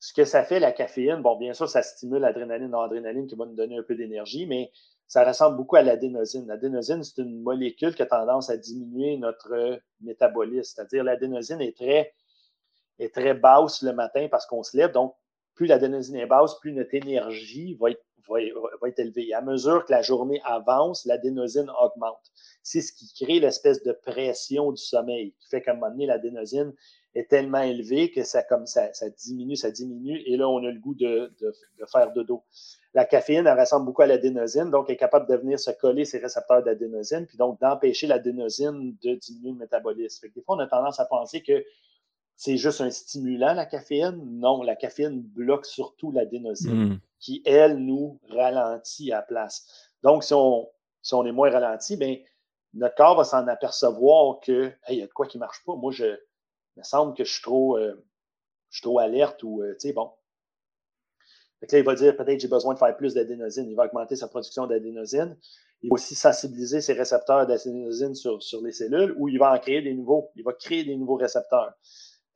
Ce 0.00 0.14
que 0.14 0.24
ça 0.24 0.44
fait, 0.44 0.60
la 0.60 0.72
caféine, 0.72 1.20
bon, 1.20 1.36
bien 1.36 1.52
sûr, 1.52 1.68
ça 1.68 1.82
stimule 1.82 2.22
l'adrénaline, 2.22 2.70
l'adrénaline 2.70 3.26
qui 3.26 3.36
va 3.36 3.46
nous 3.46 3.54
donner 3.54 3.78
un 3.78 3.82
peu 3.82 3.94
d'énergie, 3.94 4.46
mais 4.46 4.72
ça 5.06 5.24
ressemble 5.24 5.56
beaucoup 5.56 5.76
à 5.76 5.82
l'adénosine. 5.82 6.46
L'adénosine, 6.46 7.02
c'est 7.02 7.20
une 7.20 7.42
molécule 7.42 7.94
qui 7.94 8.02
a 8.02 8.06
tendance 8.06 8.48
à 8.48 8.56
diminuer 8.56 9.18
notre 9.18 9.80
métabolisme. 10.00 10.72
C'est-à-dire, 10.74 11.04
l'adénosine 11.04 11.60
est 11.60 11.76
très, 11.76 12.14
est 12.98 13.14
très 13.14 13.34
basse 13.34 13.82
le 13.82 13.92
matin 13.92 14.28
parce 14.30 14.46
qu'on 14.46 14.62
se 14.62 14.76
lève. 14.76 14.92
Donc, 14.92 15.14
plus 15.54 15.66
l'adénosine 15.66 16.16
est 16.16 16.26
basse, 16.26 16.58
plus 16.60 16.72
notre 16.72 16.94
énergie 16.94 17.74
va 17.74 17.90
être 17.90 18.04
va, 18.28 18.88
être 18.88 18.98
élevé. 18.98 19.32
À 19.34 19.42
mesure 19.42 19.84
que 19.84 19.92
la 19.92 20.02
journée 20.02 20.40
avance, 20.44 21.04
l'adénosine 21.04 21.70
augmente. 21.80 22.30
C'est 22.62 22.80
ce 22.80 22.92
qui 22.92 23.12
crée 23.12 23.40
l'espèce 23.40 23.82
de 23.82 23.92
pression 23.92 24.72
du 24.72 24.82
sommeil, 24.82 25.34
qui 25.40 25.48
fait 25.48 25.62
qu'à 25.62 25.72
un 25.72 25.74
moment 25.74 25.90
donné, 25.90 26.06
l'adénosine 26.06 26.72
est 27.14 27.28
tellement 27.28 27.60
élevé 27.60 28.10
que 28.10 28.22
ça, 28.22 28.42
comme 28.42 28.66
ça, 28.66 28.92
ça 28.92 29.10
diminue, 29.10 29.56
ça 29.56 29.70
diminue, 29.70 30.22
et 30.26 30.36
là, 30.36 30.48
on 30.48 30.58
a 30.58 30.70
le 30.70 30.78
goût 30.78 30.94
de, 30.94 31.32
de, 31.40 31.54
de 31.78 31.86
faire 31.86 32.12
dodo. 32.12 32.44
La 32.94 33.04
caféine, 33.04 33.46
elle 33.46 33.58
ressemble 33.58 33.86
beaucoup 33.86 34.02
à 34.02 34.06
l'adénosine, 34.06 34.70
donc 34.70 34.86
elle 34.88 34.94
est 34.94 34.98
capable 34.98 35.28
de 35.28 35.36
venir 35.36 35.58
se 35.58 35.70
coller 35.70 36.04
ses 36.04 36.18
récepteurs 36.18 36.62
d'adénosine, 36.62 37.26
puis 37.26 37.36
donc 37.36 37.60
d'empêcher 37.60 38.06
l'adénosine 38.06 38.96
de 39.02 39.14
diminuer 39.14 39.52
le 39.52 39.58
métabolisme. 39.58 40.28
des 40.34 40.42
fois, 40.42 40.56
on 40.56 40.60
a 40.60 40.66
tendance 40.66 41.00
à 41.00 41.04
penser 41.04 41.42
que 41.42 41.64
c'est 42.40 42.56
juste 42.56 42.80
un 42.80 42.90
stimulant, 42.90 43.52
la 43.52 43.66
caféine. 43.66 44.18
Non, 44.24 44.62
la 44.62 44.74
caféine 44.74 45.20
bloque 45.20 45.66
surtout 45.66 46.10
l'adénosine, 46.10 46.94
hmm. 46.94 47.00
qui, 47.18 47.42
elle, 47.44 47.76
nous 47.76 48.18
ralentit 48.30 49.12
à 49.12 49.16
la 49.16 49.22
place. 49.22 49.90
Donc, 50.02 50.24
si 50.24 50.32
on, 50.32 50.66
si 51.02 51.12
on 51.12 51.26
est 51.26 51.32
moins 51.32 51.50
ralenti, 51.50 51.98
bien, 51.98 52.16
notre 52.72 52.94
corps 52.94 53.16
va 53.16 53.24
s'en 53.24 53.46
apercevoir 53.46 54.40
que, 54.40 54.72
il 54.88 54.96
y 54.96 55.02
a 55.02 55.06
de 55.06 55.12
quoi 55.12 55.26
qui 55.26 55.36
ne 55.36 55.40
marche 55.40 55.62
pas. 55.66 55.76
Moi, 55.76 55.92
je, 55.92 56.16
me 56.80 56.84
semble 56.84 57.14
que 57.14 57.24
je 57.24 57.32
suis 57.32 57.42
trop, 57.42 57.78
euh, 57.78 57.94
alerte 58.98 59.42
ou, 59.42 59.62
euh, 59.62 59.72
tu 59.74 59.88
sais, 59.88 59.92
bon, 59.92 60.10
là, 61.62 61.78
il 61.78 61.84
va 61.84 61.94
dire 61.94 62.16
peut-être 62.16 62.40
j'ai 62.40 62.48
besoin 62.48 62.74
de 62.74 62.78
faire 62.78 62.96
plus 62.96 63.14
d'adénosine. 63.14 63.68
Il 63.68 63.76
va 63.76 63.84
augmenter 63.86 64.16
sa 64.16 64.28
production 64.28 64.66
d'adénosine. 64.66 65.36
Il 65.82 65.88
va 65.88 65.94
aussi 65.94 66.14
sensibiliser 66.14 66.80
ses 66.80 66.92
récepteurs 66.92 67.46
d'adénosine 67.46 68.14
sur, 68.14 68.38
les 68.62 68.72
cellules 68.72 69.14
ou 69.18 69.28
il 69.28 69.38
va 69.38 69.52
en 69.52 69.58
créer 69.58 69.82
des 69.82 69.94
nouveaux. 69.94 70.30
Il 70.36 70.44
va 70.44 70.52
créer 70.52 70.84
des 70.84 70.96
nouveaux 70.96 71.16
récepteurs. 71.16 71.72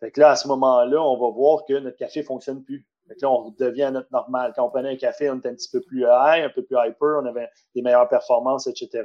Fait 0.01 0.11
que 0.11 0.21
là, 0.21 0.31
à 0.31 0.37
ce 0.37 0.49
moment-là, 0.49 1.03
on 1.03 1.19
va 1.19 1.31
voir 1.31 1.65
que 1.67 1.75
notre 1.75 1.97
café 1.97 2.21
ne 2.21 2.25
fonctionne 2.25 2.63
plus. 2.63 2.87
Fait 3.07 3.17
que 3.17 3.21
là, 3.23 3.31
on 3.31 3.51
devient 3.51 3.83
à 3.83 3.91
notre 3.91 4.11
normal. 4.13 4.53
Quand 4.57 4.67
on 4.67 4.71
prenait 4.71 4.91
un 4.91 4.97
café, 4.97 5.29
on 5.31 5.37
était 5.37 5.51
un 5.51 5.55
petit 5.55 5.71
peu 5.71 5.83
plus 5.83 6.03
high, 6.03 6.45
un 6.45 6.51
peu 6.51 6.65
plus 6.65 6.77
hyper, 6.77 7.21
on 7.23 7.27
avait 7.27 7.51
des 7.75 7.83
meilleures 7.83 8.09
performances, 8.09 8.67
etc. 8.67 9.05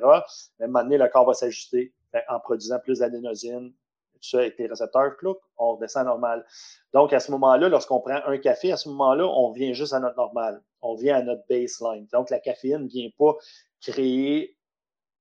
Mais 0.60 0.80
à 0.80 0.84
le 0.84 1.08
corps 1.10 1.26
va 1.26 1.34
s'ajuster 1.34 1.94
en 2.30 2.40
produisant 2.40 2.80
plus 2.80 3.00
d'adénosine, 3.00 3.74
ça 4.22 4.40
avec 4.40 4.58
les 4.58 4.68
récepteurs, 4.68 5.16
clouc, 5.18 5.38
on 5.58 5.76
redescend 5.76 6.06
normal. 6.06 6.46
Donc, 6.94 7.14
à 7.14 7.20
ce 7.20 7.32
moment-là, 7.32 7.70
lorsqu'on 7.70 8.00
prend 8.00 8.20
un 8.26 8.38
café, 8.38 8.72
à 8.72 8.78
ce 8.78 8.90
moment-là, 8.90 9.28
on 9.28 9.52
vient 9.52 9.74
juste 9.74 9.94
à 9.94 10.00
notre 10.00 10.18
normal. 10.18 10.62
On 10.82 10.96
vient 10.96 11.18
à 11.18 11.22
notre 11.22 11.44
baseline. 11.50 12.08
Donc, 12.12 12.30
la 12.30 12.40
caféine 12.40 12.84
ne 12.84 12.88
vient 12.88 13.10
pas 13.18 13.36
créer 13.82 14.58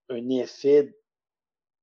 un 0.09 0.29
effet 0.31 0.95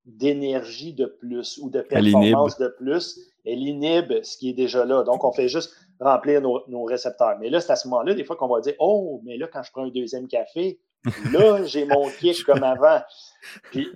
d'énergie 0.06 0.94
de 0.94 1.06
plus 1.06 1.58
ou 1.58 1.70
de 1.70 1.82
performance 1.82 2.58
de 2.58 2.68
plus. 2.68 3.20
Elle 3.44 3.60
inhibe 3.60 4.24
ce 4.24 4.38
qui 4.38 4.50
est 4.50 4.54
déjà 4.54 4.86
là. 4.86 5.04
Donc, 5.04 5.24
on 5.24 5.32
fait 5.32 5.48
juste 5.48 5.74
remplir 6.00 6.42
nos, 6.42 6.62
nos 6.68 6.84
récepteurs. 6.84 7.38
Mais 7.40 7.50
là, 7.50 7.62
c'est 7.62 7.72
à 7.72 7.76
ce 7.76 7.88
moment-là, 7.88 8.14
des 8.14 8.24
fois, 8.24 8.36
qu'on 8.36 8.48
va 8.48 8.62
dire 8.62 8.76
Oh, 8.80 9.22
mais 9.24 9.38
là, 9.38 9.48
quand 9.48 9.64
je 9.64 9.72
prends 9.72 9.86
un 9.86 9.90
deuxième 9.90 10.28
café, 10.28 10.80
Là, 11.32 11.64
j'ai 11.66 11.86
mon 11.86 12.10
kick 12.20 12.44
comme 12.46 12.64
avant. 12.64 13.02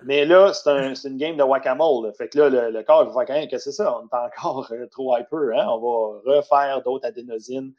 mais 0.04 0.26
là, 0.26 0.54
c'est 0.54 0.70
un, 0.70 0.94
une 0.94 1.18
game 1.18 1.38
de 1.38 1.44
whack-a-mole. 1.44 2.14
Fait 2.14 2.30
que 2.30 2.38
là, 2.38 2.70
le, 2.70 2.84
corps 2.84 3.10
va 3.12 3.26
quand 3.26 3.34
même 3.34 3.48
que 3.48 3.58
c'est 3.58 3.72
ça? 3.72 3.98
On 3.98 4.06
est 4.06 4.14
encore 4.14 4.72
euh, 4.72 4.86
trop 4.88 5.18
hyper. 5.18 5.40
Hein? 5.56 5.68
On 5.70 5.80
va 5.80 6.36
refaire 6.36 6.82
d'autres 6.84 7.08
adénosines, 7.08 7.74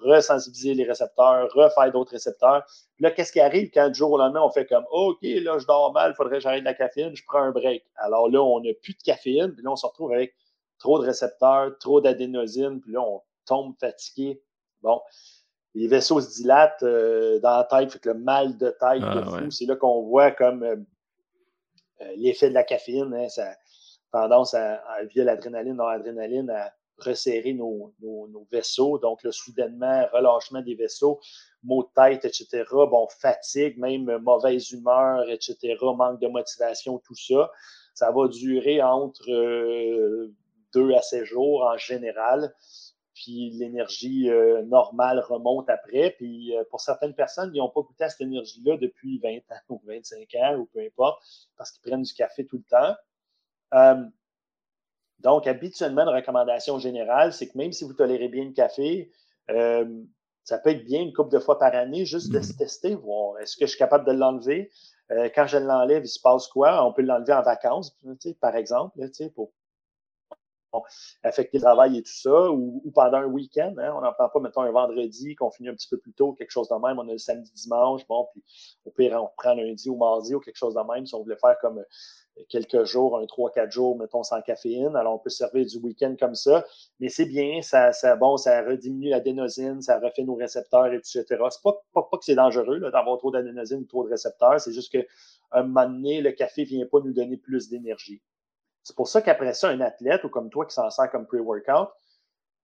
resensibiliser 0.00 0.74
les 0.74 0.84
récepteurs, 0.84 1.48
refaire 1.54 1.92
d'autres 1.92 2.12
récepteurs. 2.12 2.64
Puis 2.96 3.04
là, 3.04 3.10
qu'est-ce 3.10 3.32
qui 3.32 3.40
arrive 3.40 3.70
quand 3.72 3.88
du 3.88 3.94
jour 3.94 4.12
au 4.12 4.18
lendemain, 4.18 4.42
on 4.42 4.50
fait 4.50 4.66
comme 4.66 4.84
OK, 4.90 5.18
là, 5.22 5.58
je 5.58 5.66
dors 5.66 5.92
mal, 5.92 6.12
il 6.12 6.16
faudrait 6.16 6.36
que 6.36 6.40
j'arrête 6.40 6.64
la 6.64 6.74
caféine, 6.74 7.14
je 7.14 7.22
prends 7.26 7.42
un 7.42 7.52
break. 7.52 7.84
Alors 7.96 8.28
là, 8.28 8.42
on 8.42 8.60
n'a 8.60 8.70
plus 8.82 8.94
de 8.94 9.02
caféine, 9.02 9.52
puis 9.52 9.62
là, 9.62 9.70
on 9.70 9.76
se 9.76 9.86
retrouve 9.86 10.12
avec 10.12 10.34
trop 10.78 10.98
de 10.98 11.06
récepteurs, 11.06 11.78
trop 11.78 12.00
d'adénosine, 12.00 12.80
puis 12.80 12.92
là, 12.92 13.00
on 13.00 13.22
tombe 13.46 13.74
fatigué. 13.78 14.42
Bon 14.82 15.00
les 15.74 15.88
vaisseaux 15.88 16.20
se 16.20 16.34
dilatent 16.34 16.82
euh, 16.82 17.38
dans 17.40 17.56
la 17.56 17.64
tête, 17.64 17.92
fait 17.92 17.98
que 17.98 18.10
le 18.10 18.18
mal 18.18 18.56
de 18.58 18.68
tête 18.68 19.02
ah, 19.02 19.22
fou, 19.24 19.50
c'est 19.50 19.66
là 19.66 19.76
qu'on 19.76 20.02
voit 20.02 20.30
comme 20.30 20.62
euh, 20.62 20.76
euh, 22.02 22.12
l'effet 22.16 22.48
de 22.50 22.54
la 22.54 22.64
caféine, 22.64 23.14
hein, 23.14 23.28
ça 23.28 23.54
tendance 24.12 24.52
à, 24.52 24.82
via 25.04 25.24
l'adrénaline, 25.24 25.78
l'adrénaline, 25.78 26.50
à 26.50 26.72
resserrer 26.98 27.54
nos, 27.54 27.94
vaisseaux. 28.50 28.98
Donc, 28.98 29.22
le 29.22 29.32
soudainement, 29.32 30.06
relâchement 30.12 30.60
des 30.60 30.74
vaisseaux, 30.74 31.18
maux 31.62 31.84
de 31.84 31.88
tête, 31.94 32.26
etc. 32.26 32.64
Bon, 32.70 33.08
fatigue, 33.08 33.78
même 33.78 34.18
mauvaise 34.18 34.70
humeur, 34.70 35.28
etc. 35.30 35.78
Manque 35.80 36.20
de 36.20 36.28
motivation, 36.28 36.98
tout 36.98 37.14
ça. 37.14 37.50
Ça 37.94 38.10
va 38.10 38.28
durer 38.28 38.82
entre 38.82 39.24
deux 40.74 40.92
à 40.92 41.00
sept 41.00 41.24
jours 41.24 41.62
en 41.62 41.78
général 41.78 42.52
puis 43.22 43.50
l'énergie 43.50 44.28
euh, 44.30 44.62
normale 44.62 45.20
remonte 45.20 45.70
après. 45.70 46.14
Puis 46.18 46.56
euh, 46.56 46.64
pour 46.70 46.80
certaines 46.80 47.14
personnes, 47.14 47.52
ils 47.54 47.58
n'ont 47.58 47.70
pas 47.70 47.82
goûté 47.82 48.04
à 48.04 48.08
cette 48.08 48.22
énergie-là 48.22 48.76
depuis 48.78 49.20
20 49.20 49.36
ans 49.36 49.60
ou 49.68 49.80
25 49.86 50.28
ans 50.42 50.56
ou 50.56 50.66
peu 50.66 50.80
importe, 50.80 51.22
parce 51.56 51.70
qu'ils 51.70 51.82
prennent 51.82 52.02
du 52.02 52.14
café 52.14 52.44
tout 52.46 52.56
le 52.56 52.64
temps. 52.64 52.94
Euh, 53.74 54.04
donc, 55.20 55.46
habituellement, 55.46 56.04
la 56.04 56.16
recommandation 56.16 56.80
générale, 56.80 57.32
c'est 57.32 57.48
que 57.48 57.56
même 57.56 57.72
si 57.72 57.84
vous 57.84 57.92
tolérez 57.92 58.28
bien 58.28 58.44
le 58.44 58.52
café, 58.52 59.12
ça 59.48 60.58
peut 60.58 60.70
être 60.70 60.84
bien 60.84 61.00
une 61.00 61.12
couple 61.12 61.30
de 61.30 61.38
fois 61.38 61.60
par 61.60 61.72
année, 61.76 62.04
juste 62.04 62.32
de 62.32 62.40
se 62.40 62.54
tester, 62.54 62.96
voir 62.96 63.38
est-ce 63.38 63.56
que 63.56 63.66
je 63.66 63.70
suis 63.70 63.78
capable 63.78 64.04
de 64.04 64.10
l'enlever. 64.10 64.72
quand 65.08 65.46
je 65.46 65.58
l'enlève, 65.58 66.04
il 66.04 66.08
se 66.08 66.18
passe 66.20 66.48
quoi? 66.48 66.84
On 66.84 66.92
peut 66.92 67.02
l'enlever 67.02 67.34
en 67.34 67.42
vacances, 67.42 67.96
par 68.40 68.56
exemple, 68.56 68.98
pour 69.36 69.52
affecter 71.22 71.58
le 71.58 71.62
travail 71.62 71.98
et 71.98 72.02
tout 72.02 72.12
ça, 72.12 72.50
ou, 72.50 72.90
pendant 72.94 73.18
un 73.18 73.26
week-end. 73.26 73.74
Hein, 73.78 73.92
on 73.96 74.00
n'en 74.00 74.12
prend 74.12 74.28
pas, 74.28 74.40
mettons, 74.40 74.62
un 74.62 74.70
vendredi, 74.70 75.34
qu'on 75.34 75.50
finit 75.50 75.68
un 75.68 75.74
petit 75.74 75.88
peu 75.88 75.98
plus 75.98 76.12
tôt, 76.12 76.32
quelque 76.32 76.50
chose 76.50 76.68
de 76.68 76.74
même. 76.74 76.98
On 76.98 77.08
a 77.08 77.12
le 77.12 77.18
samedi, 77.18 77.52
dimanche, 77.54 78.06
bon, 78.08 78.28
puis 78.32 78.42
au 78.84 78.90
pire, 78.90 79.22
on 79.22 79.30
prend 79.36 79.54
lundi 79.54 79.90
ou 79.90 79.96
mardi 79.96 80.34
ou 80.34 80.40
quelque 80.40 80.56
chose 80.56 80.74
de 80.74 80.92
même. 80.92 81.06
Si 81.06 81.14
on 81.14 81.22
voulait 81.22 81.36
faire 81.36 81.56
comme 81.60 81.78
euh, 81.78 82.42
quelques 82.48 82.84
jours, 82.84 83.18
un 83.18 83.24
3-4 83.24 83.70
jours, 83.70 83.98
mettons, 83.98 84.22
sans 84.22 84.40
caféine. 84.42 84.96
Alors, 84.96 85.14
on 85.14 85.18
peut 85.18 85.30
se 85.30 85.38
servir 85.38 85.66
du 85.66 85.78
week-end 85.78 86.14
comme 86.18 86.34
ça. 86.34 86.64
Mais 87.00 87.08
c'est 87.08 87.26
bien, 87.26 87.62
ça, 87.62 87.92
ça, 87.92 88.16
bon, 88.16 88.36
ça 88.36 88.62
rediminue 88.62 89.10
l'adénosine, 89.10 89.82
ça 89.82 89.98
refait 89.98 90.24
nos 90.24 90.34
récepteurs, 90.34 90.92
etc. 90.92 91.24
C'est 91.28 91.62
pas, 91.62 91.82
pas, 91.92 92.02
pas 92.10 92.18
que 92.18 92.24
c'est 92.24 92.34
dangereux 92.34 92.80
d'avoir 92.80 93.18
trop 93.18 93.30
d'adénosine 93.30 93.80
ou 93.80 93.84
trop 93.84 94.04
de 94.04 94.10
récepteurs. 94.10 94.60
C'est 94.60 94.72
juste 94.72 94.90
qu'à 94.92 95.02
un 95.52 95.64
moment 95.64 95.88
donné, 95.88 96.20
le 96.20 96.32
café 96.32 96.64
vient 96.64 96.86
pas 96.86 97.00
nous 97.00 97.12
donner 97.12 97.36
plus 97.36 97.68
d'énergie. 97.68 98.22
C'est 98.82 98.96
pour 98.96 99.08
ça 99.08 99.22
qu'après 99.22 99.54
ça, 99.54 99.68
un 99.68 99.80
athlète 99.80 100.24
ou 100.24 100.28
comme 100.28 100.50
toi 100.50 100.66
qui 100.66 100.74
s'en 100.74 100.90
sert 100.90 101.10
comme 101.10 101.26
pre-workout, 101.26 101.88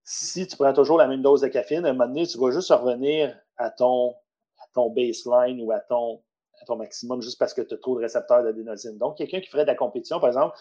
si 0.02 0.46
tu 0.46 0.56
prends 0.56 0.72
toujours 0.72 0.98
la 0.98 1.06
même 1.06 1.22
dose 1.22 1.42
de 1.42 1.48
caféine, 1.48 1.84
à 1.84 1.90
un 1.90 1.92
moment 1.92 2.06
donné, 2.06 2.26
tu 2.26 2.38
vas 2.38 2.50
juste 2.50 2.70
revenir 2.70 3.38
à 3.56 3.70
ton, 3.70 4.14
à 4.58 4.64
ton 4.72 4.90
baseline 4.90 5.60
ou 5.62 5.70
à 5.70 5.80
ton, 5.80 6.22
à 6.60 6.64
ton 6.64 6.76
maximum 6.76 7.20
juste 7.20 7.38
parce 7.38 7.54
que 7.54 7.62
tu 7.62 7.74
as 7.74 7.78
trop 7.78 7.94
de 7.96 8.00
récepteurs 8.00 8.42
d'adénosine. 8.42 8.96
Donc, 8.98 9.18
quelqu'un 9.18 9.40
qui 9.40 9.48
ferait 9.48 9.64
de 9.64 9.68
la 9.68 9.74
compétition, 9.74 10.18
par 10.18 10.28
exemple, 10.28 10.56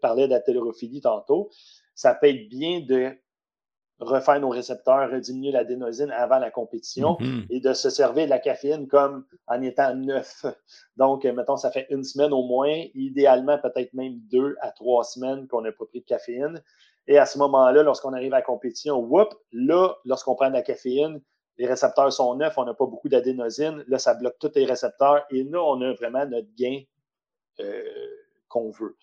parlait 0.00 0.28
d'athérophilie 0.28 1.00
tantôt, 1.00 1.50
ça 1.94 2.14
peut 2.14 2.28
être 2.28 2.48
bien 2.48 2.80
de 2.80 3.16
refaire 4.00 4.40
nos 4.40 4.48
récepteurs, 4.48 5.10
rediminuer 5.10 5.52
l'adénosine 5.52 6.10
avant 6.10 6.38
la 6.38 6.50
compétition 6.50 7.16
mm-hmm. 7.20 7.46
et 7.50 7.60
de 7.60 7.72
se 7.72 7.90
servir 7.90 8.24
de 8.24 8.30
la 8.30 8.38
caféine 8.38 8.88
comme 8.88 9.24
en 9.46 9.60
étant 9.62 9.94
neuf. 9.94 10.44
Donc, 10.96 11.24
mettons, 11.24 11.56
ça 11.56 11.70
fait 11.70 11.86
une 11.90 12.04
semaine 12.04 12.32
au 12.32 12.42
moins, 12.42 12.84
idéalement 12.94 13.58
peut-être 13.58 13.92
même 13.94 14.18
deux 14.30 14.56
à 14.60 14.70
trois 14.70 15.04
semaines 15.04 15.46
qu'on 15.48 15.60
n'a 15.60 15.72
pas 15.72 15.84
pris 15.84 16.00
de 16.00 16.06
caféine. 16.06 16.62
Et 17.06 17.18
à 17.18 17.26
ce 17.26 17.38
moment-là, 17.38 17.82
lorsqu'on 17.82 18.12
arrive 18.12 18.32
à 18.34 18.38
la 18.38 18.42
compétition, 18.42 18.98
whoop, 18.98 19.34
là, 19.52 19.94
lorsqu'on 20.04 20.34
prend 20.34 20.48
de 20.48 20.54
la 20.54 20.62
caféine, 20.62 21.20
les 21.58 21.66
récepteurs 21.66 22.12
sont 22.12 22.34
neufs, 22.36 22.56
on 22.56 22.64
n'a 22.64 22.74
pas 22.74 22.86
beaucoup 22.86 23.08
d'adénosine, 23.08 23.84
là, 23.86 23.98
ça 23.98 24.14
bloque 24.14 24.38
tous 24.38 24.52
les 24.54 24.64
récepteurs 24.64 25.24
et 25.30 25.44
là, 25.44 25.62
on 25.62 25.80
a 25.82 25.92
vraiment 25.92 26.24
notre 26.24 26.48
gain 26.56 26.80
euh, 27.60 27.82
qu'on 28.48 28.70
veut. 28.70 28.96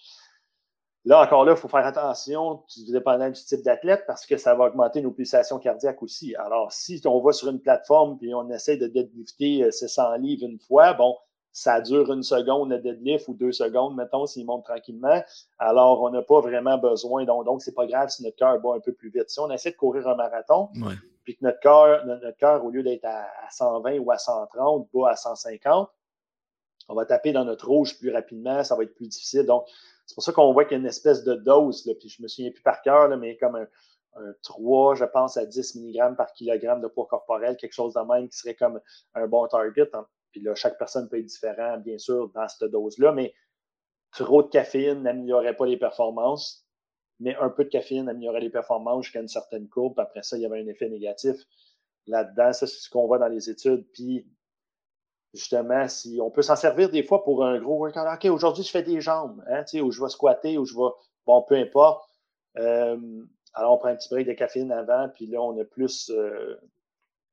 Là, 1.08 1.24
encore 1.24 1.46
là, 1.46 1.54
il 1.54 1.58
faut 1.58 1.70
faire 1.70 1.86
attention, 1.86 2.64
dépendant 2.90 3.30
du 3.30 3.42
type 3.42 3.64
d'athlète, 3.64 4.04
parce 4.08 4.26
que 4.26 4.36
ça 4.36 4.56
va 4.56 4.66
augmenter 4.66 5.02
nos 5.02 5.12
pulsations 5.12 5.58
cardiaques 5.58 6.04
aussi. 6.04 6.36
Alors, 6.36 6.74
si 6.74 7.02
on 7.06 7.22
va 7.22 7.32
sur 7.32 7.48
une 7.48 7.62
plateforme 7.62 8.18
et 8.22 8.34
on 8.34 8.50
essaie 8.50 8.76
de 8.76 8.88
deadlifter 8.88 9.72
600 9.72 10.02
euh, 10.02 10.18
livres 10.18 10.44
une 10.44 10.60
fois, 10.60 10.92
bon, 10.92 11.16
ça 11.54 11.80
dure 11.80 12.12
une 12.12 12.24
seconde 12.24 12.72
le 12.72 12.80
deadlift 12.80 13.30
ou 13.30 13.36
deux 13.36 13.54
secondes, 13.54 13.96
mettons, 13.96 14.26
s'il 14.26 14.46
monte 14.46 14.66
tranquillement. 14.66 15.24
Alors, 15.60 16.02
on 16.02 16.10
n'a 16.10 16.24
pas 16.24 16.42
vraiment 16.42 16.78
besoin. 16.78 17.24
Donc, 17.24 17.46
donc 17.46 17.62
c'est 17.62 17.74
pas 17.74 17.88
grave 17.88 18.10
si 18.10 18.22
notre 18.24 18.36
cœur 18.36 18.60
bat 18.60 18.76
un 18.76 18.82
peu 18.82 18.92
plus 18.92 19.10
vite. 19.10 19.30
Si 19.30 19.40
on 19.40 19.50
essaie 19.50 19.72
de 19.72 19.78
courir 19.78 20.10
un 20.10 20.16
marathon, 20.16 20.68
puis 21.24 21.38
que 21.38 21.46
notre 21.46 21.62
cœur, 21.62 22.06
notre 22.06 22.38
cœur, 22.38 22.66
au 22.66 22.70
lieu 22.70 22.84
d'être 22.84 23.06
à 23.06 23.30
120 23.50 24.00
ou 24.00 24.12
à 24.12 24.18
130, 24.18 24.90
bat 24.94 25.12
à 25.12 25.16
150, 25.16 25.90
on 26.90 26.96
va 26.96 27.06
taper 27.06 27.32
dans 27.32 27.46
notre 27.46 27.66
rouge 27.66 27.98
plus 27.98 28.12
rapidement, 28.12 28.62
ça 28.66 28.76
va 28.76 28.84
être 28.84 28.96
plus 28.96 29.08
difficile. 29.08 29.46
Donc, 29.46 29.66
c'est 30.08 30.16
pour 30.16 30.24
ça 30.24 30.32
qu'on 30.32 30.54
voit 30.54 30.64
qu'il 30.64 30.78
y 30.78 30.80
a 30.80 30.80
une 30.80 30.88
espèce 30.88 31.24
de 31.24 31.36
dose, 31.36 31.86
là, 31.86 31.94
puis 32.00 32.10
je 32.10 32.24
me 32.24 32.28
souviens 32.28 32.50
plus 32.52 32.64
par 32.64 32.82
cœur, 32.82 33.16
mais 33.18 33.38
comme 33.38 33.58
un, 33.58 33.68
3, 34.42 34.96
je 34.96 35.06
pense, 35.06 35.38
à 35.38 35.46
10 35.46 35.76
mg 35.76 36.16
par 36.16 36.32
kilogramme 36.34 36.82
de 36.82 36.88
poids 36.88 37.06
corporel, 37.06 37.56
quelque 37.58 37.74
chose 37.74 37.94
de 37.94 38.00
même 38.00 38.30
qui 38.30 38.38
serait 38.38 38.56
comme 38.56 38.80
un 39.14 39.28
bon 39.28 39.48
target. 39.48 39.90
Hein. 39.94 40.08
Puis 40.32 40.42
là, 40.42 40.56
chaque 40.56 40.78
personne 40.78 41.08
peut 41.08 41.20
être 41.20 41.26
différent, 41.26 41.78
bien 41.78 41.98
sûr, 41.98 42.30
dans 42.30 42.48
cette 42.48 42.72
dose-là, 42.72 43.12
mais 43.12 43.34
trop 44.12 44.42
de 44.42 44.48
caféine 44.48 45.04
n'améliorerait 45.04 45.56
pas 45.56 45.66
les 45.66 45.78
performances, 45.78 46.66
mais 47.20 47.36
un 47.36 47.50
peu 47.50 47.66
de 47.66 47.70
caféine 47.70 48.10
améliorerait 48.10 48.42
les 48.42 48.50
performances 48.50 49.06
jusqu'à 49.06 49.20
une 49.20 49.28
certaine 49.28 49.68
courbe. 49.68 50.00
Après 50.00 50.24
ça, 50.24 50.38
il 50.38 50.42
y 50.42 50.46
avait 50.46 50.62
un 50.62 50.68
effet 50.68 50.90
négatif 50.90 51.36
là-dedans. 52.08 52.54
Ça, 52.54 52.66
c'est 52.66 52.80
ce 52.80 52.90
qu'on 52.90 53.08
voit 53.08 53.20
dans 53.20 53.28
les 53.28 53.50
études. 53.50 53.86
Puis 53.92 54.26
justement, 55.34 55.88
si 55.88 56.20
on 56.22 56.32
peut 56.32 56.42
s'en 56.42 56.56
servir 56.56 56.90
des 56.90 57.04
fois 57.04 57.24
pour 57.24 57.46
un 57.46 57.60
gros 57.60 57.78
workout. 57.78 58.04
OK, 58.14 58.26
aujourd'hui, 58.32 58.64
je 58.64 58.72
fais 58.72 58.84
des 58.84 59.02
jambes, 59.02 59.44
hein, 59.50 59.64
ou 59.82 59.92
je 59.92 60.02
vais 60.02 60.10
squatter, 60.10 60.58
ou 60.58 60.66
je 60.66 60.74
vais. 60.74 60.90
Bon, 61.26 61.42
peu 61.42 61.56
importe. 61.56 62.08
Euh, 62.58 62.98
alors 63.54 63.74
on 63.74 63.78
prend 63.78 63.90
un 63.90 63.96
petit 63.96 64.10
break 64.10 64.28
de 64.28 64.34
caféine 64.34 64.72
avant, 64.72 65.10
puis 65.10 65.28
là, 65.28 65.42
on 65.42 65.60
a 65.60 65.64
plus, 65.64 66.12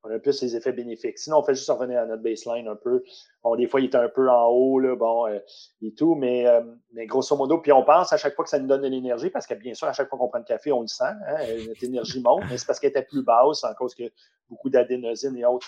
on 0.05 0.11
a 0.11 0.19
plus 0.19 0.43
les 0.43 0.55
effets 0.55 0.73
bénéfiques. 0.73 1.19
Sinon, 1.19 1.39
on 1.39 1.43
fait 1.43 1.55
juste 1.55 1.71
revenir 1.71 2.01
à 2.01 2.07
notre 2.07 2.23
baseline 2.23 2.69
un 2.69 2.77
peu. 2.77 3.03
Bon, 3.43 3.57
des 3.57 3.67
fois, 3.67 3.81
il 3.81 3.85
est 3.85 3.95
un 3.95 4.09
peu 4.09 4.29
en 4.29 4.47
haut, 4.49 4.79
là, 4.79 4.95
bon, 4.95 5.27
euh, 5.27 5.39
et 5.81 5.95
tout, 5.95 6.15
mais, 6.15 6.47
euh, 6.47 6.61
mais 6.93 7.07
grosso 7.07 7.35
modo, 7.37 7.59
puis 7.59 7.73
on 7.73 7.83
pense 7.83 8.13
à 8.13 8.19
chaque 8.19 8.35
fois 8.35 8.45
que 8.45 8.51
ça 8.51 8.59
nous 8.59 8.67
donne 8.67 8.83
de 8.83 8.89
l'énergie, 8.89 9.31
parce 9.31 9.47
que 9.47 9.55
bien 9.55 9.73
sûr, 9.75 9.89
à 9.89 9.93
chaque 9.93 10.09
fois 10.09 10.19
qu'on 10.19 10.29
prend 10.29 10.39
le 10.39 10.45
café, 10.45 10.73
on 10.73 10.83
le 10.83 10.87
sent, 10.89 11.05
hein, 11.05 11.39
notre 11.67 11.83
énergie 11.83 12.21
monte, 12.21 12.43
mais 12.51 12.59
c'est 12.59 12.67
parce 12.67 12.79
qu'elle 12.79 12.91
était 12.91 13.03
plus 13.03 13.23
basse, 13.23 13.65
en 13.65 13.75
cause 13.75 13.95
que 13.95 14.05
beaucoup 14.49 14.69
d'adénosine 14.69 15.37
et 15.37 15.45
autres. 15.47 15.67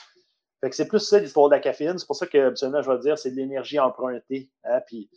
C'est 0.72 0.88
plus 0.88 1.00
ça 1.00 1.18
l'histoire 1.18 1.48
de 1.48 1.54
la 1.54 1.60
caféine. 1.60 1.98
C'est 1.98 2.06
pour 2.06 2.16
ça 2.16 2.26
que, 2.26 2.54
je 2.54 2.90
vais 2.90 2.98
dire, 2.98 3.18
c'est 3.18 3.30
de 3.30 3.36
l'énergie 3.36 3.78
empruntée. 3.78 4.50
Hein, 4.64 4.80
puis 4.86 5.08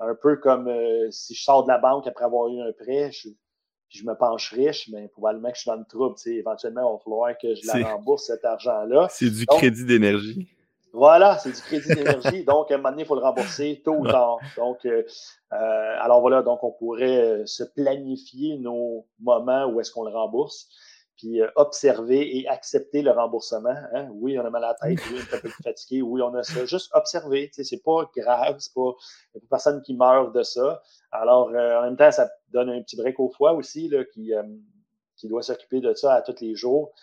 un 0.00 0.14
peu 0.14 0.36
comme 0.36 0.68
euh, 0.68 1.10
si 1.10 1.34
je 1.34 1.42
sors 1.42 1.64
de 1.64 1.68
la 1.68 1.78
banque 1.78 2.06
après 2.06 2.24
avoir 2.24 2.48
eu 2.48 2.60
un 2.60 2.72
prêt, 2.72 3.10
je, 3.12 3.28
puis 3.88 3.98
je 3.98 4.04
me 4.04 4.14
penche 4.14 4.52
riche, 4.52 4.88
mais 4.92 5.08
probablement 5.08 5.50
que 5.50 5.56
je 5.56 5.62
suis 5.62 5.70
dans 5.70 5.76
le 5.76 5.84
trouble. 5.84 6.16
Éventuellement, 6.26 6.90
il 6.90 6.92
va 6.92 6.98
falloir 7.02 7.38
que 7.38 7.54
je 7.54 7.66
la 7.66 7.94
rembourse, 7.94 8.26
cet 8.26 8.44
argent-là. 8.44 9.08
C'est 9.10 9.30
du 9.30 9.46
crédit 9.46 9.84
d'énergie. 9.84 10.48
Voilà, 10.92 11.38
c'est 11.38 11.50
du 11.50 11.60
crédit 11.60 11.94
d'énergie. 11.94 12.44
donc, 12.46 12.70
à 12.70 12.74
un 12.74 12.76
moment 12.78 12.90
donné, 12.90 13.02
il 13.02 13.06
faut 13.06 13.14
le 13.14 13.22
rembourser 13.22 13.82
tôt 13.84 13.96
ou 13.96 14.06
tard. 14.06 14.38
Donc, 14.56 14.84
euh, 14.84 15.02
euh, 15.52 15.96
alors 16.00 16.20
voilà, 16.20 16.42
donc 16.42 16.62
on 16.62 16.72
pourrait 16.72 17.42
se 17.46 17.64
planifier 17.64 18.58
nos 18.58 19.06
moments 19.20 19.66
où 19.66 19.80
est-ce 19.80 19.90
qu'on 19.90 20.04
le 20.04 20.12
rembourse 20.12 20.68
puis 21.18 21.42
euh, 21.42 21.50
observer 21.56 22.38
et 22.38 22.48
accepter 22.48 23.02
le 23.02 23.10
remboursement. 23.10 23.74
Hein. 23.92 24.08
Oui, 24.12 24.38
on 24.38 24.44
a 24.46 24.50
mal 24.50 24.64
à 24.64 24.68
la 24.68 24.74
tête, 24.74 25.00
oui, 25.10 25.18
on 25.18 25.32
est 25.32 25.36
un 25.36 25.40
peu 25.40 25.50
fatigué, 25.62 26.00
oui, 26.00 26.22
on 26.22 26.32
a 26.34 26.42
ça. 26.44 26.64
Juste 26.64 26.90
observer, 26.94 27.50
c'est 27.52 27.82
pas 27.82 28.08
grave, 28.16 28.56
c'est 28.60 28.72
pas, 28.72 28.92
il 29.34 29.38
n'y 29.38 29.38
a 29.38 29.40
pas 29.40 29.56
personne 29.56 29.82
qui 29.82 29.94
meurt 29.94 30.34
de 30.34 30.42
ça. 30.42 30.80
Alors, 31.10 31.50
euh, 31.50 31.80
en 31.80 31.82
même 31.82 31.96
temps, 31.96 32.10
ça 32.12 32.30
donne 32.50 32.70
un 32.70 32.80
petit 32.80 32.96
break 32.96 33.18
au 33.18 33.28
foie 33.28 33.52
aussi, 33.52 33.88
là, 33.88 34.04
qui, 34.04 34.32
euh, 34.32 34.44
qui 35.16 35.28
doit 35.28 35.42
s'occuper 35.42 35.80
de 35.80 35.92
ça 35.92 36.14
à 36.14 36.22
tous 36.22 36.40
les 36.40 36.54
jours. 36.54 36.94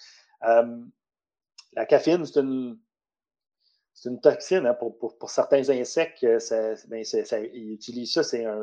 la 0.41 1.85
caféine, 1.85 2.25
c'est 2.25 2.39
une, 2.39 2.79
c'est 3.93 4.09
une 4.09 4.21
toxine 4.21 4.65
hein, 4.65 4.75
pour, 4.75 4.97
pour, 4.97 5.17
pour, 5.17 5.29
certains 5.29 5.69
insectes. 5.69 6.39
Ça, 6.39 6.73
ben, 6.87 7.03
ça, 7.03 7.39
ils 7.39 7.73
utilisent 7.73 8.13
ça, 8.13 8.23
c'est 8.23 8.45
un 8.45 8.61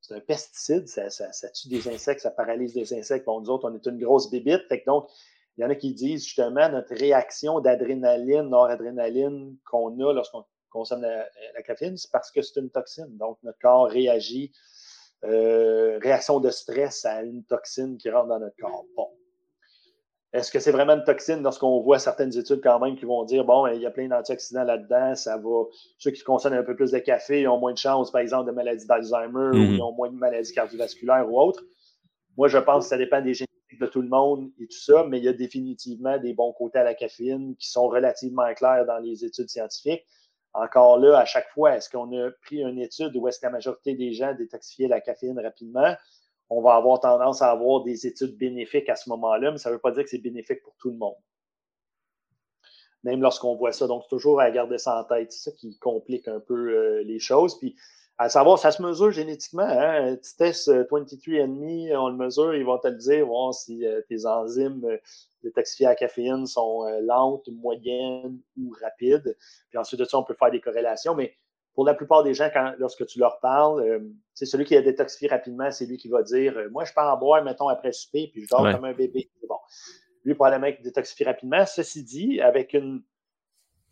c'est 0.00 0.14
un 0.14 0.20
pesticide, 0.20 0.86
ça, 0.88 1.50
tue 1.50 1.68
des 1.68 1.88
insectes, 1.88 2.20
ça 2.20 2.30
paralyse 2.30 2.72
des 2.74 2.94
insectes. 2.94 3.26
Bon, 3.26 3.40
nous 3.40 3.50
autres, 3.50 3.68
on 3.70 3.74
est 3.74 3.86
une 3.86 3.98
grosse 3.98 4.30
bébite. 4.30 4.66
Fait 4.68 4.82
donc, 4.86 5.08
il 5.56 5.62
y 5.62 5.64
en 5.64 5.70
a 5.70 5.74
qui 5.74 5.92
disent 5.92 6.24
justement 6.24 6.68
notre 6.68 6.94
réaction 6.94 7.60
d'adrénaline, 7.60 8.48
noradrénaline 8.48 9.56
qu'on 9.68 9.98
a 10.00 10.12
lorsqu'on 10.12 10.44
consomme 10.70 11.02
la, 11.02 11.62
caféine, 11.62 11.96
c'est 11.96 12.10
parce 12.12 12.30
que 12.30 12.42
c'est 12.42 12.60
une 12.60 12.70
toxine. 12.70 13.16
Donc, 13.16 13.38
notre 13.42 13.58
corps 13.58 13.88
réagit, 13.88 14.52
euh, 15.24 15.98
réaction 16.00 16.38
de 16.38 16.50
stress 16.50 17.04
à 17.04 17.22
une 17.22 17.44
toxine 17.44 17.98
qui 17.98 18.08
rentre 18.08 18.28
dans 18.28 18.38
notre 18.38 18.56
corps. 18.56 18.84
Bon. 18.96 19.08
Est-ce 20.34 20.52
que 20.52 20.60
c'est 20.60 20.72
vraiment 20.72 20.92
une 20.92 21.04
toxine 21.04 21.42
lorsqu'on 21.42 21.80
voit 21.80 21.98
certaines 21.98 22.36
études 22.36 22.60
quand 22.62 22.78
même 22.80 22.96
qui 22.96 23.06
vont 23.06 23.24
dire, 23.24 23.44
bon, 23.44 23.66
il 23.68 23.80
y 23.80 23.86
a 23.86 23.90
plein 23.90 24.08
d'antioxydants 24.08 24.64
là-dedans, 24.64 25.14
ça 25.14 25.38
va, 25.38 25.64
ceux 25.96 26.10
qui 26.10 26.22
consomment 26.22 26.54
un 26.58 26.62
peu 26.62 26.76
plus 26.76 26.90
de 26.90 26.98
café 26.98 27.48
ont 27.48 27.58
moins 27.58 27.72
de 27.72 27.78
chances, 27.78 28.10
par 28.10 28.20
exemple, 28.20 28.46
de 28.50 28.54
maladie 28.54 28.86
d'Alzheimer 28.86 29.50
ou 29.52 29.56
mhm. 29.56 29.74
ils 29.74 29.82
ont 29.82 29.92
moins 29.92 30.10
de 30.10 30.16
maladies 30.16 30.52
cardiovasculaires 30.52 31.30
ou 31.30 31.40
autres. 31.40 31.64
Moi, 32.36 32.48
je 32.48 32.58
pense 32.58 32.84
que 32.84 32.90
ça 32.90 32.98
dépend 32.98 33.22
des 33.22 33.32
génétiques 33.32 33.80
de 33.80 33.86
tout 33.86 34.02
le 34.02 34.08
monde 34.08 34.50
et 34.60 34.66
tout 34.66 34.78
ça, 34.78 35.04
mais 35.08 35.18
il 35.18 35.24
y 35.24 35.28
a 35.28 35.32
définitivement 35.32 36.18
des 36.18 36.34
bons 36.34 36.52
côtés 36.52 36.78
à 36.78 36.84
la 36.84 36.94
caféine 36.94 37.56
qui 37.56 37.70
sont 37.70 37.88
relativement 37.88 38.52
clairs 38.54 38.84
dans 38.84 38.98
les 38.98 39.24
études 39.24 39.48
scientifiques. 39.48 40.04
Encore 40.52 40.98
là, 40.98 41.18
à 41.18 41.24
chaque 41.24 41.48
fois, 41.50 41.76
est-ce 41.76 41.88
qu'on 41.88 42.12
a 42.18 42.30
pris 42.42 42.60
une 42.62 42.78
étude 42.78 43.16
où 43.16 43.28
est-ce 43.28 43.40
que 43.40 43.46
la 43.46 43.52
majorité 43.52 43.94
des 43.94 44.12
gens 44.12 44.34
détoxifiaient 44.34 44.88
la 44.88 45.00
caféine 45.00 45.38
rapidement? 45.38 45.94
On 46.50 46.62
va 46.62 46.74
avoir 46.74 47.00
tendance 47.00 47.42
à 47.42 47.50
avoir 47.50 47.82
des 47.82 48.06
études 48.06 48.36
bénéfiques 48.36 48.88
à 48.88 48.96
ce 48.96 49.08
moment-là, 49.10 49.50
mais 49.50 49.58
ça 49.58 49.70
ne 49.70 49.74
veut 49.74 49.80
pas 49.80 49.92
dire 49.92 50.02
que 50.04 50.10
c'est 50.10 50.18
bénéfique 50.18 50.62
pour 50.62 50.74
tout 50.78 50.90
le 50.90 50.96
monde. 50.96 51.16
Même 53.04 53.20
lorsqu'on 53.20 53.54
voit 53.54 53.72
ça. 53.72 53.86
Donc, 53.86 54.08
toujours 54.08 54.40
à 54.40 54.50
garder 54.50 54.78
ça 54.78 54.98
en 54.98 55.04
tête. 55.04 55.30
C'est 55.30 55.50
ça 55.50 55.56
qui 55.56 55.78
complique 55.78 56.26
un 56.26 56.40
peu 56.40 56.54
euh, 56.54 57.02
les 57.04 57.20
choses. 57.20 57.58
Puis, 57.58 57.76
à 58.16 58.28
savoir, 58.28 58.58
ça 58.58 58.72
se 58.72 58.82
mesure 58.82 59.12
génétiquement. 59.12 59.62
Hein? 59.62 60.12
Un 60.12 60.16
petit 60.16 60.36
test 60.36 60.68
23andMe, 60.68 61.92
euh, 61.92 62.00
on 62.00 62.08
le 62.08 62.16
mesure, 62.16 62.54
ils 62.54 62.64
vont 62.64 62.78
te 62.78 62.88
le 62.88 62.96
dire, 62.96 63.26
voir 63.26 63.54
si 63.54 63.86
euh, 63.86 64.00
tes 64.08 64.26
enzymes 64.26 64.84
détoxifiées 65.44 65.86
à 65.86 65.94
caféine 65.94 66.46
sont 66.46 66.82
lentes, 67.02 67.48
moyennes 67.48 68.40
ou 68.56 68.74
rapides. 68.82 69.36
Puis 69.68 69.78
ensuite 69.78 70.00
de 70.00 70.04
ça, 70.04 70.18
on 70.18 70.24
peut 70.24 70.34
faire 70.34 70.50
des 70.50 70.60
corrélations. 70.60 71.14
Mais 71.14 71.36
pour 71.78 71.86
la 71.86 71.94
plupart 71.94 72.24
des 72.24 72.34
gens, 72.34 72.48
quand, 72.52 72.72
lorsque 72.78 73.06
tu 73.06 73.20
leur 73.20 73.38
parles, 73.38 73.80
euh, 73.82 74.00
c'est 74.34 74.46
celui 74.46 74.64
qui 74.64 74.74
a 74.74 74.82
détoxifié 74.82 75.28
rapidement, 75.28 75.70
c'est 75.70 75.86
lui 75.86 75.96
qui 75.96 76.08
va 76.08 76.24
dire 76.24 76.58
euh, 76.58 76.68
Moi, 76.72 76.84
je 76.84 76.92
pars 76.92 77.14
en 77.14 77.16
boire, 77.16 77.44
mettons, 77.44 77.68
après 77.68 77.92
souper, 77.92 78.30
puis 78.32 78.42
je 78.42 78.48
dors 78.48 78.68
comme 78.72 78.84
un 78.84 78.94
bébé. 78.94 79.30
Bon. 79.48 79.54
Lui, 80.24 80.34
probablement, 80.34 80.74
qui 80.74 80.82
détoxifie 80.82 81.22
rapidement. 81.22 81.64
Ceci 81.66 82.02
dit, 82.02 82.40
avec 82.40 82.74
une, 82.74 83.04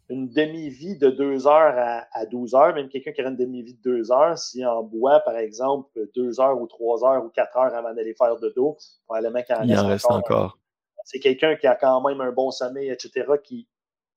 une 0.08 0.28
demi-vie 0.28 0.98
de 0.98 1.10
2 1.10 1.46
heures 1.46 1.74
à, 1.78 2.08
à 2.10 2.26
12 2.26 2.56
heures, 2.56 2.74
même 2.74 2.88
quelqu'un 2.88 3.12
qui 3.12 3.20
a 3.20 3.28
une 3.28 3.36
demi-vie 3.36 3.74
de 3.74 3.82
2 3.98 4.10
heures, 4.10 4.36
s'il 4.36 4.66
en 4.66 4.82
boit, 4.82 5.20
par 5.20 5.36
exemple, 5.36 5.88
2 6.16 6.40
heures 6.40 6.60
ou 6.60 6.66
3 6.66 7.04
heures 7.04 7.24
ou 7.24 7.28
4 7.28 7.56
heures 7.56 7.72
avant 7.72 7.94
d'aller 7.94 8.14
faire 8.14 8.36
de 8.36 8.48
dos, 8.48 8.76
probablement 9.04 9.44
qu'il 9.44 9.54
en, 9.54 9.62
Il 9.62 9.78
en 9.78 9.86
reste 9.86 10.10
encore. 10.10 10.58
C'est 11.04 11.20
quelqu'un 11.20 11.54
qui 11.54 11.68
a 11.68 11.76
quand 11.76 12.00
même 12.00 12.20
un 12.20 12.32
bon 12.32 12.50
sommeil, 12.50 12.90
etc., 12.90 13.26
qui, 13.44 13.68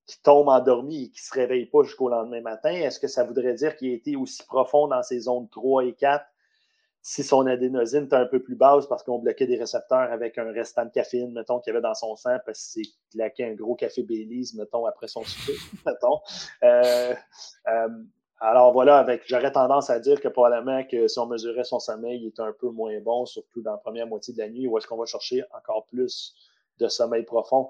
qui 0.10 0.20
tombe 0.24 0.50
endormi 0.50 1.04
et 1.04 1.10
qui 1.10 1.22
ne 1.22 1.34
se 1.34 1.34
réveille 1.36 1.68
pas 1.68 1.84
jusqu'au 1.84 2.10
lendemain 2.10 2.42
matin, 2.42 2.72
est-ce 2.72 3.00
que 3.00 3.08
ça 3.08 3.24
voudrait 3.24 3.54
dire 3.54 3.76
qu'il 3.76 3.92
a 3.92 3.94
été 3.94 4.16
aussi 4.16 4.42
profond 4.44 4.88
dans 4.88 5.04
ces 5.04 5.20
zones 5.20 5.48
3 5.50 5.86
et 5.86 5.94
4 5.94 6.26
si 7.02 7.24
son 7.24 7.46
adénosine 7.46 8.06
était 8.06 8.16
un 8.16 8.26
peu 8.26 8.42
plus 8.42 8.56
basse 8.56 8.88
parce 8.88 9.04
qu'on 9.04 9.20
bloquait 9.20 9.46
des 9.46 9.58
récepteurs 9.58 10.12
avec 10.12 10.38
un 10.40 10.52
restant 10.52 10.84
de 10.84 10.90
caféine, 10.90 11.32
mettons, 11.32 11.60
qu'il 11.60 11.72
y 11.72 11.76
avait 11.76 11.84
dans 11.84 11.94
son 11.94 12.16
sang 12.16 12.38
parce 12.44 12.74
qu'il 12.74 12.88
claquait 13.12 13.52
un 13.52 13.54
gros 13.54 13.76
café 13.76 14.02
Baileys, 14.02 14.56
mettons, 14.56 14.86
après 14.86 15.08
son 15.08 15.24
souper, 15.24 15.58
mettons. 15.86 16.20
Euh, 16.64 17.14
euh, 17.68 17.88
alors 18.42 18.74
voilà, 18.74 18.98
avec 18.98 19.24
j'aurais 19.28 19.52
tendance 19.52 19.92
à 19.92 20.00
dire 20.00 20.20
que 20.20 20.28
probablement 20.28 20.84
que 20.84 21.08
si 21.08 21.20
on 21.20 21.28
mesurait 21.28 21.64
son 21.64 21.80
sommeil, 21.80 22.20
il 22.22 22.28
est 22.28 22.40
un 22.40 22.52
peu 22.52 22.70
moins 22.70 23.00
bon, 23.00 23.26
surtout 23.28 23.62
dans 23.62 23.74
la 23.74 23.78
première 23.78 24.08
moitié 24.08 24.34
de 24.34 24.40
la 24.40 24.50
nuit, 24.50 24.68
où 24.68 24.78
est-ce 24.78 24.88
qu'on 24.88 24.98
va 24.98 25.06
chercher 25.06 25.44
encore 25.56 25.86
plus 25.86 26.36
de 26.80 26.88
sommeil 26.88 27.24
profond? 27.24 27.70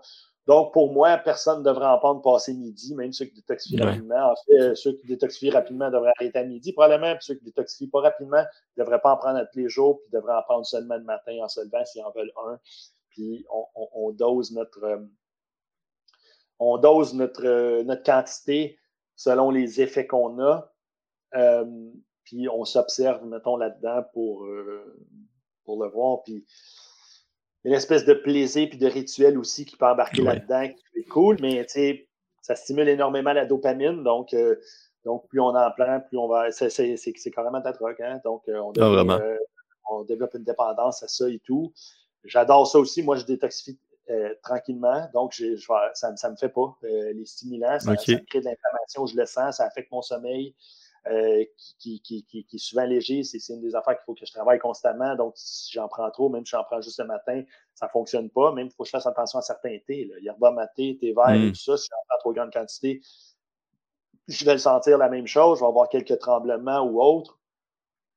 Donc, 0.49 0.73
pour 0.73 0.91
moi, 0.91 1.15
personne 1.17 1.59
ne 1.59 1.63
devrait 1.63 1.85
en 1.85 1.99
prendre 1.99 2.23
passer 2.23 2.55
midi, 2.55 2.95
même 2.95 3.13
ceux 3.13 3.25
qui 3.25 3.35
détoxifient 3.35 3.83
rapidement. 3.83 4.31
En 4.31 4.35
fait, 4.35 4.73
ceux 4.73 4.93
qui 4.93 5.05
détoxifient 5.05 5.51
rapidement 5.51 5.91
devraient 5.91 6.11
arrêter 6.19 6.39
à 6.39 6.43
midi, 6.43 6.73
probablement, 6.73 7.13
puis 7.13 7.23
ceux 7.23 7.35
qui 7.35 7.45
détoxifient 7.45 7.91
pas 7.91 8.01
rapidement 8.01 8.43
ne 8.75 8.83
devraient 8.83 8.99
pas 8.99 9.13
en 9.13 9.17
prendre 9.17 9.37
à 9.37 9.45
tous 9.45 9.59
les 9.59 9.69
jours, 9.69 9.99
puis 9.99 10.09
devraient 10.11 10.33
en 10.33 10.41
prendre 10.41 10.65
seulement 10.65 10.95
le 10.95 11.03
matin 11.03 11.37
en 11.43 11.47
se 11.47 11.61
levant 11.61 11.85
s'ils 11.85 12.01
en 12.01 12.09
veulent 12.09 12.33
un. 12.47 12.59
Puis 13.11 13.45
on, 13.93 14.11
dose 14.11 14.51
notre 14.51 14.83
euh, 14.83 14.97
on 16.57 16.79
dose 16.79 17.13
notre, 17.13 17.45
euh, 17.45 17.83
notre 17.83 18.01
quantité 18.01 18.79
selon 19.15 19.51
les 19.51 19.81
effets 19.81 20.07
qu'on 20.07 20.39
a. 20.39 20.73
Euh, 21.35 21.91
puis 22.23 22.49
on 22.49 22.65
s'observe, 22.65 23.23
mettons, 23.23 23.55
là-dedans 23.55 24.03
pour, 24.13 24.47
pour 25.63 25.83
le 25.83 25.89
voir. 25.91 26.23
Puis 26.23 26.43
une 27.65 27.73
espèce 27.73 28.05
de 28.05 28.13
plaisir 28.13 28.69
puis 28.69 28.77
de 28.77 28.87
rituel 28.87 29.37
aussi 29.37 29.65
qui 29.65 29.75
peut 29.75 29.85
embarquer 29.85 30.21
là-dedans, 30.21 30.67
qui 30.67 30.99
est 30.99 31.07
cool, 31.09 31.37
mais 31.41 31.65
ça 32.41 32.55
stimule 32.55 32.89
énormément 32.89 33.33
la 33.33 33.45
dopamine, 33.45 34.03
donc, 34.03 34.33
euh, 34.33 34.55
donc 35.05 35.27
plus 35.27 35.39
on 35.39 35.55
en 35.55 35.71
prend, 35.71 35.99
plus 35.99 36.17
on 36.17 36.27
va. 36.27 36.51
C'est 36.51 37.31
carrément 37.33 37.61
ta 37.61 37.73
drogue, 37.73 38.01
hein? 38.01 38.19
Donc, 38.23 38.43
euh, 38.47 38.59
on, 38.59 38.73
ah, 38.79 39.19
euh, 39.21 39.37
on, 39.91 40.03
développe 40.03 40.33
une 40.35 40.43
dépendance 40.43 41.03
à 41.03 41.07
ça 41.07 41.29
et 41.29 41.39
tout. 41.39 41.73
J'adore 42.23 42.67
ça 42.67 42.79
aussi. 42.79 43.03
Moi, 43.03 43.17
je 43.17 43.25
détoxifie 43.25 43.77
tranquillement, 44.41 45.07
donc 45.13 45.33
je, 45.35 45.55
ça 45.93 46.09
ne 46.11 46.31
me 46.31 46.35
fait 46.35 46.49
pas. 46.49 46.75
les 46.81 47.25
stimulants, 47.25 47.79
ça, 47.79 47.95
ça 47.95 48.15
crée 48.27 48.39
de 48.39 48.45
l'inflammation, 48.45 49.05
je 49.05 49.15
le 49.15 49.25
sens, 49.27 49.57
ça 49.57 49.65
affecte 49.65 49.91
mon 49.91 50.01
sommeil. 50.01 50.55
Euh, 51.07 51.45
qui, 51.79 52.01
qui, 52.01 52.23
qui, 52.25 52.43
qui, 52.43 52.55
est 52.55 52.59
souvent 52.59 52.83
léger. 52.83 53.23
C'est 53.23 53.53
une 53.53 53.61
des 53.61 53.73
affaires 53.73 53.95
qu'il 53.95 54.03
faut 54.05 54.13
que 54.13 54.25
je 54.25 54.31
travaille 54.31 54.59
constamment. 54.59 55.15
Donc, 55.15 55.33
si 55.35 55.71
j'en 55.71 55.87
prends 55.87 56.09
trop, 56.11 56.29
même 56.29 56.45
si 56.45 56.51
j'en 56.51 56.63
prends 56.63 56.81
juste 56.81 56.99
le 56.99 57.05
matin, 57.05 57.41
ça 57.73 57.85
ne 57.85 57.91
fonctionne 57.91 58.29
pas. 58.29 58.51
Même 58.51 58.67
il 58.67 58.71
faut 58.71 58.83
que 58.83 58.87
je 58.87 58.91
fasse 58.91 59.07
attention 59.07 59.39
à 59.39 59.41
certains 59.41 59.77
thés. 59.87 60.11
Yerba 60.21 60.51
maté, 60.51 60.97
thé 60.99 61.13
vert 61.13 61.29
et 61.29 61.47
mm. 61.47 61.51
tout 61.53 61.59
ça, 61.59 61.77
si 61.77 61.87
j'en 61.89 61.97
prends 62.07 62.19
trop 62.19 62.33
grande 62.33 62.51
quantité, 62.51 63.01
je 64.27 64.45
vais 64.45 64.53
le 64.53 64.59
sentir 64.59 64.97
la 64.97 65.09
même 65.09 65.25
chose. 65.25 65.59
Je 65.59 65.63
vais 65.63 65.69
avoir 65.69 65.87
quelques 65.87 66.19
tremblements 66.19 66.81
ou 66.81 67.01
autres. 67.01 67.39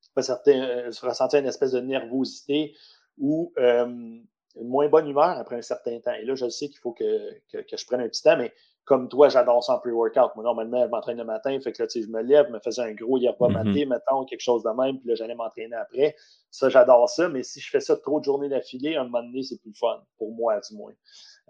Je 0.01 0.09
vais, 0.17 0.23
certains, 0.23 0.91
je 0.91 1.05
ressentir 1.05 1.39
une 1.39 1.47
espèce 1.47 1.71
de 1.71 1.79
nervosité 1.79 2.75
ou 3.17 3.53
euh, 3.57 4.19
une 4.55 4.67
moins 4.67 4.87
bonne 4.87 5.07
humeur 5.07 5.37
après 5.37 5.55
un 5.55 5.61
certain 5.61 5.99
temps. 5.99 6.13
Et 6.13 6.25
là, 6.25 6.35
je 6.35 6.47
sais 6.49 6.67
qu'il 6.67 6.77
faut 6.77 6.93
que, 6.93 7.31
que, 7.51 7.57
que, 7.57 7.77
je 7.77 7.85
prenne 7.85 8.01
un 8.01 8.07
petit 8.07 8.21
temps, 8.21 8.37
mais 8.37 8.53
comme 8.85 9.07
toi, 9.07 9.29
j'adore 9.29 9.63
ça 9.63 9.75
en 9.75 9.79
pre-workout. 9.79 10.35
Moi, 10.35 10.43
normalement, 10.43 10.83
je 10.83 10.89
m'entraîne 10.89 11.17
le 11.17 11.23
matin, 11.23 11.57
fait 11.61 11.71
que 11.71 11.81
là, 11.81 11.87
tu 11.87 12.01
sais, 12.01 12.05
je 12.05 12.11
me 12.11 12.21
lève, 12.21 12.47
je 12.47 12.53
me 12.53 12.59
faisais 12.59 12.81
un 12.81 12.93
gros 12.93 13.17
yerba 13.17 13.47
mm 13.47 13.53
maté, 13.53 13.85
mettons, 13.85 14.25
quelque 14.25 14.41
chose 14.41 14.63
de 14.63 14.69
même, 14.69 14.99
puis 14.99 15.09
là, 15.09 15.15
j'allais 15.15 15.35
m'entraîner 15.35 15.75
après. 15.75 16.15
Ça, 16.51 16.69
j'adore 16.69 17.09
ça, 17.09 17.29
mais 17.29 17.43
si 17.43 17.59
je 17.59 17.69
fais 17.69 17.79
ça 17.79 17.95
trop 17.95 18.19
de 18.19 18.25
journées 18.25 18.49
d'affilée, 18.49 18.95
un 18.95 19.05
moment 19.05 19.23
donné, 19.23 19.43
c'est 19.43 19.59
plus 19.61 19.73
fun, 19.73 20.03
pour 20.17 20.33
moi, 20.33 20.59
du 20.59 20.75
moins. 20.75 20.93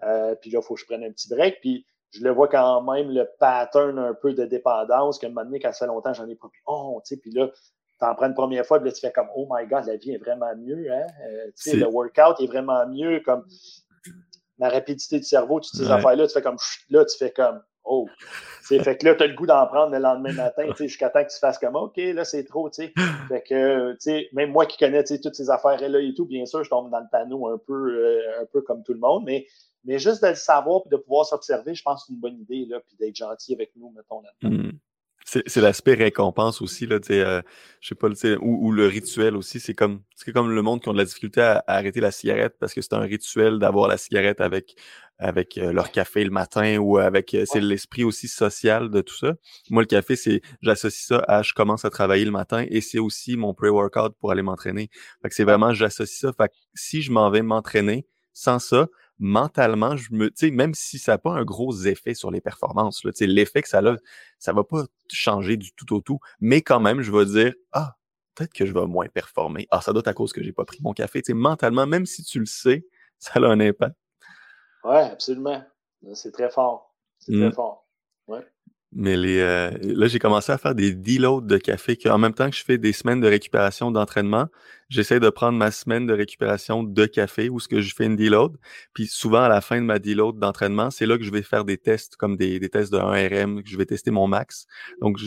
Euh, 0.04 0.34
puis 0.36 0.50
là, 0.50 0.60
il 0.62 0.64
faut 0.64 0.74
que 0.74 0.80
je 0.80 0.86
prenne 0.86 1.02
un 1.02 1.10
petit 1.10 1.28
break, 1.28 1.60
puis 1.60 1.86
je 2.12 2.22
le 2.22 2.30
vois 2.30 2.46
quand 2.48 2.82
même, 2.82 3.10
le 3.10 3.28
pattern 3.40 3.98
un 3.98 4.14
peu 4.14 4.32
de 4.32 4.44
dépendance, 4.44 5.18
qu'à 5.18 5.26
un 5.26 5.30
moment 5.30 5.44
donné, 5.44 5.58
quand 5.58 5.72
ça 5.72 5.86
fait 5.86 5.86
longtemps, 5.86 6.14
j'en 6.14 6.28
ai 6.28 6.36
pas 6.36 6.48
plus 6.48 6.62
oh, 6.66 7.00
tu 7.04 7.14
sais, 7.14 7.20
puis 7.20 7.32
là, 7.32 7.50
en 8.00 8.14
prends 8.14 8.26
une 8.26 8.34
première 8.34 8.66
fois, 8.66 8.78
puis 8.78 8.88
là, 8.88 8.94
tu 8.94 9.00
fais 9.00 9.12
comme 9.12 9.28
Oh 9.36 9.48
my 9.50 9.66
God, 9.66 9.86
la 9.86 9.96
vie 9.96 10.12
est 10.12 10.18
vraiment 10.18 10.54
mieux. 10.56 10.92
Hein? 10.92 11.06
Euh, 11.26 11.50
le 11.74 11.86
workout 11.86 12.40
est 12.40 12.46
vraiment 12.46 12.86
mieux. 12.88 13.20
Comme 13.20 13.44
la 14.58 14.68
rapidité 14.68 15.18
du 15.18 15.24
cerveau, 15.24 15.60
toutes 15.60 15.74
ces 15.74 15.90
affaires-là, 15.90 16.26
tu 16.26 16.32
fais 16.32 16.42
comme 16.42 16.58
là, 16.90 17.04
tu 17.04 17.16
fais 17.16 17.30
comme 17.30 17.60
Oh. 17.86 18.08
fait 18.62 18.96
que 18.96 19.04
là, 19.04 19.14
tu 19.14 19.22
as 19.22 19.26
le 19.26 19.34
goût 19.34 19.46
d'en 19.46 19.66
prendre 19.66 19.92
le 19.92 19.98
lendemain 19.98 20.32
matin, 20.32 20.66
jusqu'à 20.78 21.10
temps 21.10 21.22
que 21.22 21.30
tu 21.30 21.38
fasses 21.38 21.58
comme 21.58 21.76
OK, 21.76 21.96
là, 21.98 22.24
c'est 22.24 22.44
trop. 22.44 22.70
Fait 23.28 23.42
que 23.42 24.34
même 24.34 24.52
moi 24.52 24.64
qui 24.64 24.78
connais 24.78 25.04
toutes 25.04 25.34
ces 25.34 25.50
affaires-là 25.50 26.00
et 26.00 26.14
tout, 26.14 26.24
bien 26.24 26.46
sûr, 26.46 26.64
je 26.64 26.70
tombe 26.70 26.90
dans 26.90 27.00
le 27.00 27.06
panneau 27.12 27.48
un 27.48 27.58
peu, 27.58 27.74
euh, 27.74 28.42
un 28.42 28.46
peu 28.46 28.62
comme 28.62 28.82
tout 28.84 28.94
le 28.94 29.00
monde, 29.00 29.24
mais, 29.26 29.46
mais 29.84 29.98
juste 29.98 30.22
de 30.22 30.28
le 30.28 30.34
savoir 30.34 30.80
et 30.86 30.88
de 30.88 30.96
pouvoir 30.96 31.26
s'observer, 31.26 31.74
je 31.74 31.82
pense 31.82 32.02
que 32.02 32.06
c'est 32.06 32.12
une 32.14 32.20
bonne 32.20 32.40
idée, 32.40 32.64
là, 32.70 32.80
puis 32.80 32.96
d'être 32.96 33.16
gentil 33.16 33.52
avec 33.52 33.72
nous, 33.76 33.90
mettons 33.90 34.22
là-dedans. 34.22 34.62
Mmh. 34.62 34.72
C'est 35.24 35.56
l'aspect 35.56 35.94
récompense 35.94 36.60
aussi, 36.60 36.86
là, 36.86 36.98
euh, 37.10 37.42
je 37.80 37.88
sais 37.88 37.94
pas, 37.94 38.08
ou, 38.08 38.66
ou, 38.66 38.72
le 38.72 38.86
rituel 38.86 39.36
aussi. 39.36 39.58
C'est 39.58 39.72
comme, 39.72 40.02
c'est 40.14 40.32
comme 40.32 40.50
le 40.50 40.60
monde 40.60 40.82
qui 40.82 40.90
ont 40.90 40.92
de 40.92 40.98
la 40.98 41.06
difficulté 41.06 41.40
à, 41.40 41.64
arrêter 41.66 42.00
la 42.00 42.10
cigarette 42.10 42.56
parce 42.60 42.74
que 42.74 42.82
c'est 42.82 42.92
un 42.92 43.00
rituel 43.00 43.58
d'avoir 43.58 43.88
la 43.88 43.96
cigarette 43.96 44.42
avec, 44.42 44.76
avec 45.18 45.56
euh, 45.56 45.72
leur 45.72 45.90
café 45.90 46.24
le 46.24 46.30
matin 46.30 46.76
ou 46.76 46.98
avec, 46.98 47.32
euh, 47.32 47.44
c'est 47.46 47.62
l'esprit 47.62 48.04
aussi 48.04 48.28
social 48.28 48.90
de 48.90 49.00
tout 49.00 49.16
ça. 49.16 49.32
Moi, 49.70 49.82
le 49.82 49.86
café, 49.86 50.14
c'est, 50.14 50.42
j'associe 50.60 51.06
ça 51.06 51.24
à 51.26 51.42
je 51.42 51.54
commence 51.54 51.86
à 51.86 51.90
travailler 51.90 52.26
le 52.26 52.30
matin 52.30 52.66
et 52.68 52.82
c'est 52.82 52.98
aussi 52.98 53.36
mon 53.38 53.54
pre-workout 53.54 54.14
pour 54.20 54.30
aller 54.30 54.42
m'entraîner. 54.42 54.90
Fait 55.22 55.30
que 55.30 55.34
c'est 55.34 55.44
vraiment, 55.44 55.72
j'associe 55.72 56.20
ça. 56.20 56.32
Fait 56.34 56.48
que 56.48 56.54
si 56.74 57.00
je 57.00 57.10
m'en 57.10 57.30
vais 57.30 57.42
m'entraîner 57.42 58.06
sans 58.34 58.58
ça, 58.58 58.88
mentalement, 59.18 59.96
je 59.96 60.12
me, 60.12 60.28
tu 60.28 60.46
sais, 60.46 60.50
même 60.50 60.74
si 60.74 60.98
ça 60.98 61.12
n'a 61.12 61.18
pas 61.18 61.32
un 61.32 61.44
gros 61.44 61.74
effet 61.84 62.14
sur 62.14 62.30
les 62.30 62.40
performances, 62.40 63.00
tu 63.00 63.10
sais, 63.14 63.26
l'effet 63.26 63.62
que 63.62 63.68
ça 63.68 63.78
a, 63.78 63.96
ça 64.38 64.52
va 64.52 64.64
pas 64.64 64.84
changer 65.10 65.56
du 65.56 65.72
tout 65.72 65.94
au 65.94 66.00
tout, 66.00 66.18
mais 66.40 66.62
quand 66.62 66.80
même, 66.80 67.02
je 67.02 67.12
vais 67.12 67.24
dire, 67.26 67.54
ah, 67.72 67.96
peut-être 68.34 68.52
que 68.52 68.66
je 68.66 68.72
vais 68.72 68.86
moins 68.86 69.08
performer. 69.08 69.66
Ah, 69.70 69.80
ça 69.80 69.92
doit 69.92 70.00
être 70.00 70.08
à 70.08 70.14
cause 70.14 70.32
que 70.32 70.42
j'ai 70.42 70.52
pas 70.52 70.64
pris 70.64 70.78
mon 70.82 70.92
café. 70.92 71.22
Tu 71.22 71.26
sais, 71.26 71.34
mentalement, 71.34 71.86
même 71.86 72.06
si 72.06 72.22
tu 72.24 72.40
le 72.40 72.46
sais, 72.46 72.86
ça 73.18 73.34
a 73.36 73.46
un 73.46 73.60
impact. 73.60 73.96
Oui, 74.84 74.96
absolument. 74.96 75.64
C'est 76.12 76.32
très 76.32 76.50
fort. 76.50 76.94
C'est 77.18 77.32
très 77.32 77.48
mmh. 77.48 77.52
fort. 77.52 77.83
Mais 78.96 79.16
les, 79.16 79.40
euh, 79.40 79.70
là, 79.82 80.06
j'ai 80.06 80.20
commencé 80.20 80.52
à 80.52 80.58
faire 80.58 80.74
des 80.74 80.94
deloads 80.94 81.40
de 81.40 81.58
café. 81.58 81.98
En 82.06 82.18
même 82.18 82.32
temps 82.32 82.48
que 82.48 82.54
je 82.54 82.64
fais 82.64 82.78
des 82.78 82.92
semaines 82.92 83.20
de 83.20 83.26
récupération 83.26 83.90
d'entraînement, 83.90 84.46
j'essaie 84.88 85.18
de 85.18 85.28
prendre 85.30 85.58
ma 85.58 85.72
semaine 85.72 86.06
de 86.06 86.14
récupération 86.14 86.84
de 86.84 87.06
café 87.06 87.48
où 87.48 87.58
ce 87.58 87.66
que 87.66 87.80
je 87.80 87.92
fais 87.92 88.06
une 88.06 88.14
deload. 88.14 88.56
Puis 88.92 89.08
souvent, 89.08 89.42
à 89.42 89.48
la 89.48 89.60
fin 89.60 89.80
de 89.80 89.86
ma 89.86 89.98
deload 89.98 90.38
d'entraînement, 90.38 90.92
c'est 90.92 91.06
là 91.06 91.18
que 91.18 91.24
je 91.24 91.32
vais 91.32 91.42
faire 91.42 91.64
des 91.64 91.76
tests 91.76 92.14
comme 92.14 92.36
des, 92.36 92.60
des 92.60 92.68
tests 92.68 92.92
de 92.92 92.98
1RM, 92.98 93.64
que 93.64 93.68
je 93.68 93.76
vais 93.76 93.86
tester 93.86 94.12
mon 94.12 94.28
max. 94.28 94.66
Donc 95.00 95.18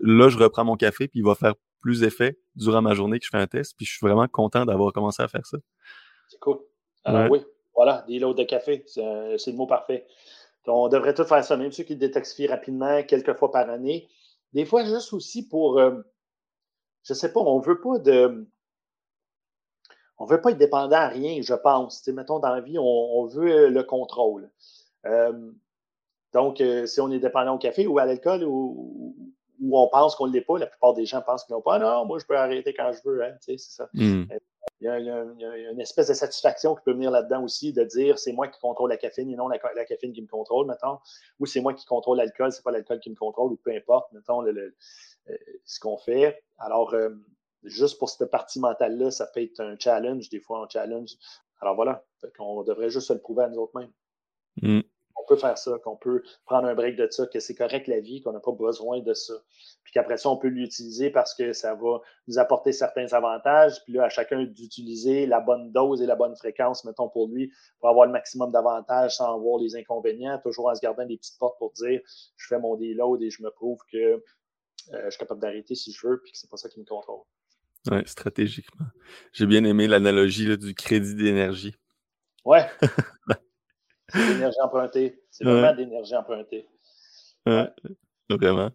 là, 0.00 0.28
je 0.28 0.36
reprends 0.36 0.66
mon 0.66 0.76
café, 0.76 1.08
puis 1.08 1.20
il 1.20 1.24
va 1.24 1.34
faire 1.34 1.54
plus 1.80 2.02
effet 2.02 2.38
durant 2.56 2.82
ma 2.82 2.92
journée 2.92 3.18
que 3.18 3.24
je 3.24 3.30
fais 3.30 3.38
un 3.38 3.46
test. 3.46 3.74
Puis 3.76 3.86
je 3.86 3.92
suis 3.92 4.06
vraiment 4.06 4.28
content 4.28 4.66
d'avoir 4.66 4.92
commencé 4.92 5.22
à 5.22 5.28
faire 5.28 5.46
ça. 5.46 5.56
C'est 6.28 6.40
cool. 6.40 6.58
Alors 7.04 7.30
oui, 7.30 7.40
voilà, 7.74 8.04
deload 8.06 8.36
de 8.36 8.44
café, 8.44 8.84
c'est 8.86 9.00
le 9.00 9.56
mot 9.56 9.66
parfait. 9.66 10.06
On 10.66 10.88
devrait 10.88 11.14
tout 11.14 11.24
faire 11.24 11.44
ça, 11.44 11.56
même 11.56 11.72
ceux 11.72 11.84
qui 11.84 11.96
détoxifient 11.96 12.46
rapidement, 12.46 13.02
quelques 13.02 13.34
fois 13.34 13.50
par 13.50 13.68
année. 13.68 14.08
Des 14.52 14.64
fois, 14.64 14.84
juste 14.84 15.12
aussi 15.12 15.46
pour, 15.46 15.78
euh, 15.78 16.00
je 17.02 17.12
ne 17.12 17.16
sais 17.16 17.32
pas, 17.32 17.40
on 17.40 17.58
ne 17.58 17.64
veut 17.64 17.80
pas 17.80 17.98
de. 17.98 18.46
On 20.16 20.26
veut 20.26 20.40
pas 20.40 20.52
être 20.52 20.58
dépendant 20.58 20.96
à 20.96 21.08
rien, 21.08 21.42
je 21.42 21.54
pense. 21.54 22.06
mettons, 22.08 22.38
dans 22.38 22.54
la 22.54 22.60
vie, 22.60 22.78
on, 22.78 23.26
veut 23.26 23.68
le 23.68 23.82
contrôle. 23.82 24.48
Euh, 25.06 25.50
donc, 26.32 26.60
euh, 26.60 26.86
si 26.86 27.00
on 27.00 27.10
est 27.10 27.18
dépendant 27.18 27.56
au 27.56 27.58
café 27.58 27.86
ou 27.86 27.98
à 27.98 28.06
l'alcool 28.06 28.44
ou, 28.44 29.16
on 29.72 29.88
pense 29.88 30.14
qu'on 30.14 30.28
ne 30.28 30.32
l'est 30.32 30.40
pas, 30.40 30.58
la 30.58 30.66
plupart 30.66 30.94
des 30.94 31.04
gens 31.04 31.20
pensent 31.20 31.44
qu'ils 31.44 31.54
n'ont 31.54 31.62
pas. 31.62 31.78
Non, 31.78 32.04
moi, 32.04 32.18
je 32.20 32.26
peux 32.26 32.36
arrêter 32.36 32.74
quand 32.74 32.92
je 32.92 33.08
veux. 33.08 33.24
Hein, 33.24 33.34
c'est 33.40 33.58
ça. 33.58 33.88
Hmm. 33.92 34.24
Il 34.80 34.86
y, 34.86 34.90
a, 34.90 35.70
une 35.70 35.80
espèce 35.80 36.08
de 36.08 36.14
satisfaction 36.14 36.74
qui 36.74 36.82
peut 36.84 36.92
venir 36.92 37.10
là-dedans 37.10 37.42
aussi, 37.42 37.72
de 37.72 37.84
dire 37.84 38.18
c'est 38.18 38.32
moi 38.32 38.48
qui 38.48 38.60
contrôle 38.60 38.90
la 38.90 38.96
caféine 38.96 39.30
et 39.30 39.36
non 39.36 39.48
la, 39.48 39.58
caféine 39.58 40.12
qui 40.12 40.20
me 40.20 40.26
contrôle, 40.26 40.66
mettons, 40.66 40.98
ou 41.40 41.46
c'est 41.46 41.60
moi 41.60 41.72
qui 41.72 41.86
contrôle 41.86 42.18
l'alcool, 42.18 42.52
c'est 42.52 42.62
pas 42.62 42.70
l'alcool 42.70 43.00
qui 43.00 43.10
me 43.10 43.14
contrôle, 43.14 43.52
ou 43.52 43.56
peu 43.56 43.70
importe, 43.72 44.12
mettons, 44.12 44.44
euh, 44.44 44.74
ce 45.64 45.80
qu'on 45.80 45.96
fait. 45.96 46.42
Alors, 46.58 46.92
euh, 46.94 47.10
juste 47.62 47.98
pour 47.98 48.10
cette 48.10 48.30
partie 48.30 48.60
mentale-là, 48.60 49.10
ça 49.10 49.26
peut 49.26 49.42
être 49.42 49.60
un 49.60 49.76
challenge, 49.78 50.28
des 50.28 50.40
fois 50.40 50.62
un 50.64 50.68
challenge. 50.68 51.16
Alors 51.60 51.76
voilà, 51.76 52.04
on 52.38 52.62
devrait 52.62 52.90
juste 52.90 53.08
se 53.08 53.12
le 53.14 53.20
prouver 53.20 53.44
à 53.44 53.48
nous 53.48 53.58
autres 53.58 53.78
mêmes. 53.78 53.92
Mm 54.60 54.93
on 55.16 55.24
peut 55.26 55.36
faire 55.36 55.56
ça, 55.56 55.78
qu'on 55.82 55.96
peut 55.96 56.22
prendre 56.44 56.68
un 56.68 56.74
break 56.74 56.96
de 56.96 57.08
ça, 57.10 57.26
que 57.26 57.40
c'est 57.40 57.54
correct 57.54 57.86
la 57.86 58.00
vie, 58.00 58.20
qu'on 58.22 58.32
n'a 58.32 58.40
pas 58.40 58.52
besoin 58.52 59.00
de 59.00 59.14
ça. 59.14 59.34
Puis 59.82 59.92
qu'après 59.92 60.16
ça, 60.16 60.28
on 60.28 60.36
peut 60.36 60.48
l'utiliser 60.48 61.10
parce 61.10 61.34
que 61.34 61.52
ça 61.52 61.74
va 61.74 62.00
nous 62.26 62.38
apporter 62.38 62.72
certains 62.72 63.12
avantages. 63.12 63.82
Puis 63.84 63.94
là, 63.94 64.04
à 64.04 64.08
chacun 64.08 64.44
d'utiliser 64.44 65.26
la 65.26 65.40
bonne 65.40 65.72
dose 65.72 66.02
et 66.02 66.06
la 66.06 66.16
bonne 66.16 66.36
fréquence, 66.36 66.84
mettons, 66.84 67.08
pour 67.08 67.28
lui, 67.28 67.52
pour 67.78 67.88
avoir 67.88 68.06
le 68.06 68.12
maximum 68.12 68.50
d'avantages 68.50 69.16
sans 69.16 69.34
avoir 69.34 69.58
les 69.58 69.76
inconvénients, 69.76 70.38
toujours 70.42 70.68
en 70.68 70.74
se 70.74 70.80
gardant 70.80 71.06
des 71.06 71.16
petites 71.16 71.38
portes 71.38 71.58
pour 71.58 71.72
dire 71.72 72.00
je 72.36 72.46
fais 72.46 72.58
mon 72.58 72.76
déload 72.76 73.22
et 73.22 73.30
je 73.30 73.42
me 73.42 73.50
prouve 73.50 73.78
que 73.90 73.96
euh, 73.96 74.20
je 75.04 75.10
suis 75.10 75.18
capable 75.18 75.40
d'arrêter 75.40 75.74
si 75.74 75.92
je 75.92 76.06
veux, 76.06 76.20
puis 76.22 76.32
que 76.32 76.38
c'est 76.38 76.50
pas 76.50 76.56
ça 76.56 76.68
qui 76.68 76.80
me 76.80 76.84
contrôle. 76.84 77.22
Oui, 77.90 77.98
stratégiquement. 78.06 78.86
J'ai 79.32 79.46
bien 79.46 79.62
aimé 79.64 79.86
l'analogie 79.86 80.56
du 80.56 80.74
crédit 80.74 81.14
d'énergie. 81.14 81.74
Ouais. 82.44 82.66
C'est 84.14 84.28
l'énergie 84.28 84.60
empruntée. 84.62 85.20
C'est 85.30 85.44
vraiment 85.44 85.74
d'énergie 85.74 86.14
empruntée. 86.14 86.66
Ouais. 87.46 87.68
Vraiment. 88.30 88.70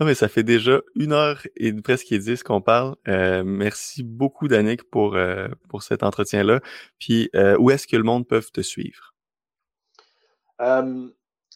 Non, 0.00 0.06
mais 0.06 0.14
ça 0.14 0.28
fait 0.28 0.42
déjà 0.42 0.80
une 0.96 1.12
heure 1.12 1.40
et 1.56 1.72
presque 1.72 2.12
dix 2.12 2.42
qu'on 2.42 2.60
parle. 2.60 2.96
Euh, 3.06 3.44
merci 3.44 4.02
beaucoup, 4.02 4.48
Danick, 4.48 4.82
pour, 4.90 5.14
euh, 5.14 5.46
pour 5.68 5.84
cet 5.84 6.02
entretien-là. 6.02 6.60
Puis, 6.98 7.30
euh, 7.36 7.56
où 7.58 7.70
est-ce 7.70 7.86
que 7.86 7.96
le 7.96 8.02
monde 8.02 8.26
peut 8.26 8.42
te 8.42 8.60
suivre? 8.60 9.14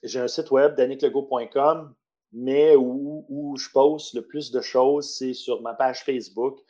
J'ai 0.05 0.21
un 0.21 0.29
site 0.29 0.53
web, 0.53 0.77
daniclego.com, 0.77 1.93
mais 2.33 2.77
où, 2.77 3.27
où, 3.29 3.57
je 3.57 3.69
poste 3.71 4.15
le 4.15 4.23
plus 4.23 4.53
de 4.53 4.61
choses, 4.61 5.13
c'est 5.17 5.35
sur 5.35 5.61
ma 5.63 5.75
page 5.75 6.05
Facebook. 6.05 6.61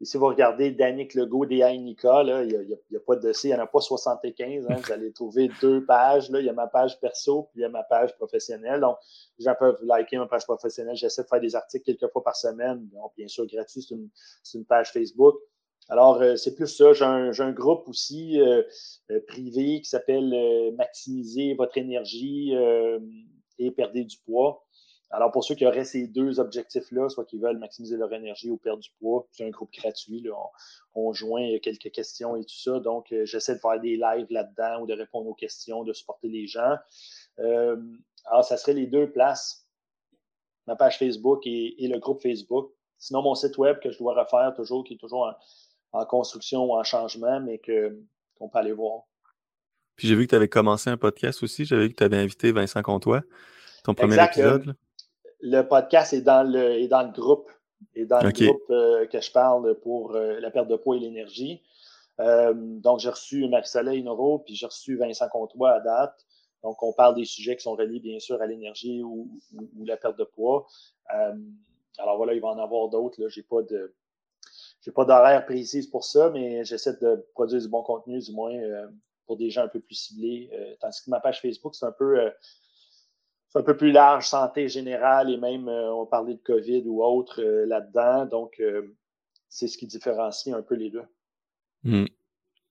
Et 0.00 0.04
si 0.04 0.16
vous 0.16 0.26
regardez 0.26 0.72
Danick 0.72 1.14
Legault, 1.14 1.46
DA 1.46 1.72
Nika, 1.72 2.22
il 2.42 2.66
n'y 2.90 2.96
a, 2.96 3.00
pas 3.00 3.16
de 3.16 3.32
C, 3.32 3.48
il 3.48 3.54
n'y 3.54 3.60
en 3.60 3.62
a 3.62 3.66
pas 3.66 3.80
75. 3.80 4.66
Hein, 4.68 4.76
vous 4.76 4.92
allez 4.92 5.12
trouver 5.12 5.48
deux 5.60 5.84
pages. 5.84 6.30
Là. 6.30 6.40
Il 6.40 6.46
y 6.46 6.48
a 6.48 6.52
ma 6.52 6.66
page 6.66 6.98
perso, 7.00 7.44
puis 7.52 7.60
il 7.60 7.62
y 7.62 7.64
a 7.64 7.68
ma 7.68 7.84
page 7.84 8.14
professionnelle. 8.16 8.80
Donc, 8.80 8.96
les 9.38 9.44
gens 9.44 9.54
peuvent 9.58 9.78
liker 9.84 10.18
ma 10.18 10.26
page 10.26 10.44
professionnelle. 10.44 10.96
J'essaie 10.96 11.22
de 11.22 11.28
faire 11.28 11.40
des 11.40 11.54
articles 11.54 11.84
quelques 11.84 12.10
fois 12.12 12.24
par 12.24 12.34
semaine. 12.34 12.88
Donc, 12.92 13.12
bien 13.16 13.28
sûr, 13.28 13.46
gratuit, 13.46 13.82
c'est 13.82 14.58
une, 14.58 14.64
page 14.64 14.90
Facebook. 14.92 15.36
Alors, 15.88 16.20
euh, 16.20 16.34
c'est 16.34 16.56
plus 16.56 16.66
ça. 16.66 16.92
J'ai 16.92 17.04
un, 17.04 17.52
groupe 17.52 17.86
aussi 17.88 18.40
euh, 18.40 18.62
euh, 19.12 19.20
privé 19.28 19.80
qui 19.80 19.88
s'appelle 19.88 20.74
Maximiser 20.76 21.54
votre 21.54 21.78
énergie 21.78 22.52
et 23.58 23.70
perdre 23.70 23.94
du 23.94 24.16
poids. 24.26 24.63
Alors, 25.14 25.30
pour 25.30 25.44
ceux 25.44 25.54
qui 25.54 25.64
auraient 25.64 25.84
ces 25.84 26.08
deux 26.08 26.40
objectifs-là, 26.40 27.08
soit 27.08 27.24
qu'ils 27.24 27.40
veulent 27.40 27.58
maximiser 27.58 27.96
leur 27.96 28.12
énergie 28.12 28.50
ou 28.50 28.56
perdre 28.56 28.82
du 28.82 28.90
poids, 28.98 29.28
c'est 29.30 29.46
un 29.46 29.50
groupe 29.50 29.72
gratuit. 29.72 30.26
On, 30.96 31.12
joint 31.12 31.56
quelques 31.62 31.92
questions 31.92 32.34
et 32.34 32.44
tout 32.44 32.56
ça. 32.56 32.80
Donc, 32.80 33.12
euh, 33.12 33.24
j'essaie 33.24 33.54
de 33.54 33.60
faire 33.60 33.80
des 33.80 33.96
lives 33.96 34.26
là-dedans 34.30 34.82
ou 34.82 34.86
de 34.86 34.92
répondre 34.92 35.28
aux 35.28 35.34
questions, 35.34 35.84
de 35.84 35.92
supporter 35.92 36.26
les 36.26 36.48
gens. 36.48 36.74
Euh, 37.38 37.76
alors, 38.24 38.44
ça 38.44 38.56
serait 38.56 38.72
les 38.72 38.88
deux 38.88 39.08
places, 39.08 39.68
ma 40.66 40.74
page 40.74 40.98
Facebook 40.98 41.46
et, 41.46 41.76
le 41.78 41.98
groupe 42.00 42.20
Facebook. 42.20 42.72
Sinon, 42.98 43.22
mon 43.22 43.36
site 43.36 43.56
web 43.56 43.78
que 43.78 43.92
je 43.92 43.98
dois 43.98 44.20
refaire 44.20 44.52
toujours, 44.56 44.82
qui 44.82 44.94
est 44.94 44.98
toujours 44.98 45.32
en, 45.92 46.06
construction 46.06 46.64
ou 46.64 46.72
en 46.72 46.82
changement, 46.82 47.38
mais 47.38 47.58
qu'on 47.58 48.48
peut 48.48 48.58
aller 48.58 48.72
voir. 48.72 49.02
Puis 49.94 50.08
j'ai 50.08 50.16
vu 50.16 50.24
que 50.24 50.30
tu 50.30 50.34
avais 50.34 50.48
commencé 50.48 50.90
un 50.90 50.96
podcast 50.96 51.40
aussi. 51.44 51.64
J'avais 51.64 51.84
vu 51.84 51.90
que 51.90 51.98
tu 51.98 52.02
avais 52.02 52.16
invité 52.16 52.50
Vincent 52.50 52.82
Comtois, 52.82 53.22
ton 53.84 53.94
premier 53.94 54.20
épisode 54.20 54.74
le 55.44 55.60
podcast 55.60 56.14
est 56.14 56.22
dans 56.22 56.42
le, 56.42 56.80
est 56.80 56.88
dans 56.88 57.02
le 57.02 57.12
groupe. 57.12 57.50
Et 57.94 58.06
dans 58.06 58.20
le 58.20 58.30
groupe 58.32 58.70
euh, 58.70 59.06
que 59.06 59.20
je 59.20 59.30
parle 59.30 59.78
pour 59.80 60.14
euh, 60.14 60.40
la 60.40 60.50
perte 60.50 60.68
de 60.68 60.76
poids 60.76 60.96
et 60.96 61.00
l'énergie. 61.00 61.62
Euh, 62.18 62.54
donc, 62.54 63.00
j'ai 63.00 63.10
reçu 63.10 63.46
Marie-Soleil 63.48 64.02
Noro, 64.02 64.38
puis 64.38 64.54
j'ai 64.54 64.66
reçu 64.66 64.96
Vincent 64.96 65.28
Comtois 65.28 65.72
à 65.72 65.80
date. 65.80 66.26
Donc, 66.62 66.82
on 66.82 66.94
parle 66.94 67.14
des 67.14 67.26
sujets 67.26 67.56
qui 67.56 67.62
sont 67.62 67.74
reliés, 67.74 68.00
bien 68.00 68.18
sûr, 68.20 68.40
à 68.40 68.46
l'énergie 68.46 69.02
ou, 69.02 69.28
la 69.84 69.98
perte 69.98 70.18
de 70.18 70.24
poids. 70.24 70.66
alors 71.08 72.16
voilà, 72.16 72.32
il 72.32 72.40
va 72.40 72.48
en 72.48 72.58
avoir 72.58 72.88
d'autres. 72.88 73.28
Je 73.28 73.40
n'ai 73.40 73.44
pas 73.44 73.62
de. 73.62 73.94
J'ai 74.80 74.92
pas 74.92 75.04
d'horaire 75.04 75.44
précis 75.44 75.88
pour 75.90 76.04
ça, 76.04 76.30
mais 76.30 76.64
j'essaie 76.64 76.96
de 77.00 77.26
produire 77.34 77.60
du 77.60 77.68
bon 77.68 77.82
contenu, 77.82 78.18
du 78.18 78.32
moins, 78.32 78.54
pour 79.26 79.36
des 79.36 79.50
gens 79.50 79.64
un 79.64 79.68
peu 79.68 79.80
plus 79.80 79.94
ciblés. 79.94 80.50
tandis 80.80 81.02
que 81.04 81.10
ma 81.10 81.20
page 81.20 81.40
Facebook, 81.42 81.74
c'est 81.74 81.86
un 81.86 81.92
peu 81.92 82.30
un 83.54 83.62
peu 83.62 83.76
plus 83.76 83.92
large, 83.92 84.26
santé 84.26 84.68
générale, 84.68 85.30
et 85.30 85.36
même 85.36 85.68
euh, 85.68 85.92
on 85.92 86.06
parlait 86.06 86.34
de 86.34 86.42
COVID 86.42 86.82
ou 86.86 87.02
autre 87.02 87.40
euh, 87.40 87.66
là-dedans. 87.66 88.26
Donc, 88.26 88.56
euh, 88.60 88.94
c'est 89.48 89.68
ce 89.68 89.78
qui 89.78 89.86
différencie 89.86 90.54
un 90.54 90.62
peu 90.62 90.74
les 90.74 90.90
deux. 90.90 91.04
Hmm. 91.84 92.06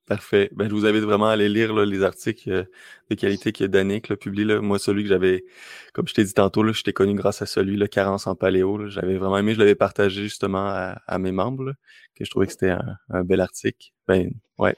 Parfait. 0.05 0.49
Ben, 0.51 0.67
je 0.67 0.75
vous 0.75 0.85
invite 0.85 1.03
vraiment 1.03 1.27
à 1.27 1.31
aller 1.31 1.47
lire 1.47 1.73
les 1.73 2.03
articles 2.03 2.51
euh, 2.51 2.63
de 3.09 3.15
qualité 3.15 3.53
que 3.53 3.63
Danick 3.63 4.13
publie. 4.15 4.43
Là. 4.43 4.59
Moi, 4.59 4.77
celui 4.77 5.03
que 5.03 5.09
j'avais, 5.09 5.45
comme 5.93 6.09
je 6.09 6.13
t'ai 6.13 6.25
dit 6.25 6.33
tantôt, 6.33 6.61
là, 6.61 6.73
je 6.73 6.83
t'ai 6.83 6.91
connu 6.91 7.13
grâce 7.15 7.41
à 7.41 7.45
celui, 7.45 7.77
là, 7.77 7.87
Carence 7.87 8.27
en 8.27 8.35
paléo. 8.35 8.89
J'avais 8.89 9.17
vraiment 9.17 9.37
aimé, 9.37 9.53
je 9.53 9.59
l'avais 9.59 9.75
partagé 9.75 10.23
justement 10.23 10.67
à, 10.67 11.19
mes 11.19 11.31
membres, 11.31 11.71
que 12.15 12.25
je 12.25 12.29
trouvais 12.29 12.47
que 12.47 12.51
c'était 12.51 12.75
un, 13.09 13.23
bel 13.23 13.39
article. 13.39 13.91
Ben, 14.05 14.29
ouais. 14.57 14.75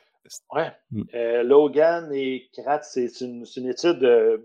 Ouais. 0.54 0.72
Mm. 0.92 1.04
Euh, 1.16 1.44
Logan 1.44 2.12
et 2.14 2.48
Kratz, 2.54 2.92
c'est 2.94 3.22
une, 3.22 3.46
une, 3.58 3.68
étude, 3.68 4.04
euh, 4.04 4.38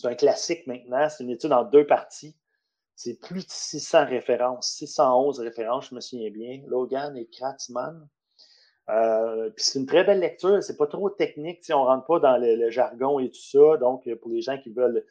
c'est 0.00 0.08
un 0.08 0.14
classique 0.14 0.66
maintenant, 0.66 1.08
c'est 1.08 1.24
une 1.24 1.30
étude 1.30 1.52
en 1.52 1.64
deux 1.64 1.86
parties. 1.86 2.34
C'est 2.96 3.18
plus 3.20 3.46
de 3.46 3.50
600 3.50 4.06
références, 4.06 4.72
611 4.72 5.40
références, 5.40 5.88
je 5.88 5.94
me 5.94 6.00
souviens 6.00 6.30
bien. 6.30 6.62
Logan 6.66 7.16
et 7.16 7.26
Kratzman. 7.26 8.08
Euh, 8.88 9.50
puis 9.50 9.64
c'est 9.64 9.78
une 9.78 9.86
très 9.86 10.04
belle 10.04 10.20
lecture, 10.20 10.62
c'est 10.62 10.76
pas 10.76 10.86
trop 10.86 11.10
technique, 11.10 11.64
on 11.70 11.84
rentre 11.84 12.06
pas 12.06 12.18
dans 12.18 12.36
le, 12.36 12.70
jargon 12.70 13.20
et 13.20 13.30
tout 13.30 13.40
ça. 13.40 13.76
Donc, 13.78 14.12
pour 14.16 14.30
les 14.30 14.42
gens 14.42 14.58
qui 14.58 14.70
veulent, 14.70 15.04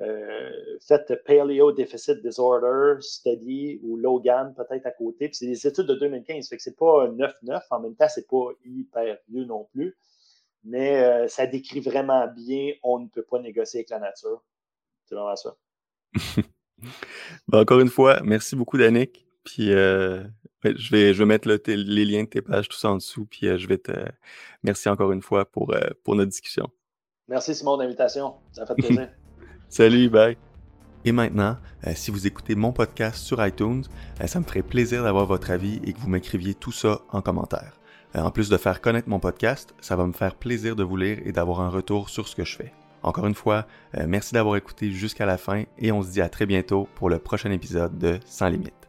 euh, 0.00 0.50
faites 0.80 1.22
Paleo 1.24 1.72
Deficit 1.72 2.22
Disorder 2.22 3.00
Study 3.00 3.80
ou 3.82 3.96
Logan 3.96 4.54
peut-être 4.56 4.86
à 4.86 4.90
côté. 4.90 5.28
Puis 5.28 5.36
c'est 5.36 5.46
des 5.46 5.66
études 5.66 5.86
de 5.86 5.94
2015, 5.94 6.48
fait 6.48 6.56
que 6.56 6.62
c'est 6.62 6.76
pas 6.76 7.08
9-9, 7.08 7.62
en 7.70 7.80
même 7.80 7.94
temps, 7.94 8.08
c'est 8.08 8.26
pas 8.26 8.48
hyper 8.64 9.18
vieux 9.28 9.44
non 9.44 9.64
plus. 9.72 9.96
Mais 10.64 11.02
euh, 11.02 11.28
ça 11.28 11.46
décrit 11.46 11.80
vraiment 11.80 12.26
bien 12.28 12.72
on 12.82 12.98
ne 12.98 13.08
peut 13.08 13.22
pas 13.22 13.38
négocier 13.38 13.80
avec 13.80 13.90
la 13.90 13.98
nature. 13.98 14.42
C'est 15.06 15.14
vraiment 15.14 15.36
ça. 15.36 15.56
Ben, 17.48 17.60
encore 17.60 17.80
une 17.80 17.90
fois, 17.90 18.20
merci 18.22 18.56
beaucoup, 18.56 18.78
Danick. 18.78 19.26
Puis 19.44 19.72
euh, 19.72 20.22
je, 20.64 20.90
vais, 20.90 21.14
je 21.14 21.18
vais 21.18 21.26
mettre 21.26 21.48
les 21.48 22.04
liens 22.04 22.24
de 22.24 22.28
tes 22.28 22.42
pages, 22.42 22.68
tout 22.68 22.76
ça 22.76 22.90
en 22.90 22.96
dessous. 22.96 23.26
Puis 23.26 23.46
euh, 23.46 23.58
je 23.58 23.66
vais 23.66 23.78
te. 23.78 23.92
Merci 24.62 24.88
encore 24.88 25.12
une 25.12 25.22
fois 25.22 25.44
pour, 25.44 25.72
euh, 25.72 25.80
pour 26.04 26.14
notre 26.14 26.30
discussion. 26.30 26.68
Merci 27.28 27.54
Simon 27.54 27.76
d'invitation. 27.76 28.34
Ça 28.52 28.66
fait 28.66 28.74
plaisir. 28.74 29.08
Salut, 29.68 30.08
bye. 30.08 30.36
Et 31.04 31.12
maintenant, 31.12 31.56
si 31.94 32.10
vous 32.10 32.26
écoutez 32.26 32.54
mon 32.54 32.72
podcast 32.72 33.16
sur 33.16 33.44
iTunes, 33.46 33.84
ça 34.26 34.38
me 34.38 34.44
ferait 34.44 34.62
plaisir 34.62 35.02
d'avoir 35.04 35.24
votre 35.24 35.50
avis 35.50 35.80
et 35.84 35.94
que 35.94 35.98
vous 35.98 36.10
m'écriviez 36.10 36.54
tout 36.54 36.72
ça 36.72 37.00
en 37.08 37.22
commentaire. 37.22 37.79
En 38.14 38.30
plus 38.30 38.48
de 38.48 38.56
faire 38.56 38.80
connaître 38.80 39.08
mon 39.08 39.20
podcast, 39.20 39.74
ça 39.80 39.96
va 39.96 40.06
me 40.06 40.12
faire 40.12 40.34
plaisir 40.34 40.76
de 40.76 40.82
vous 40.82 40.96
lire 40.96 41.18
et 41.24 41.32
d'avoir 41.32 41.60
un 41.60 41.68
retour 41.68 42.08
sur 42.08 42.26
ce 42.26 42.34
que 42.34 42.44
je 42.44 42.56
fais. 42.56 42.72
Encore 43.02 43.26
une 43.26 43.34
fois, 43.34 43.66
merci 44.06 44.34
d'avoir 44.34 44.56
écouté 44.56 44.90
jusqu'à 44.90 45.26
la 45.26 45.38
fin 45.38 45.64
et 45.78 45.92
on 45.92 46.02
se 46.02 46.10
dit 46.10 46.20
à 46.20 46.28
très 46.28 46.46
bientôt 46.46 46.88
pour 46.96 47.08
le 47.08 47.18
prochain 47.18 47.50
épisode 47.50 47.98
de 47.98 48.18
Sans 48.26 48.48
Limites. 48.48 48.79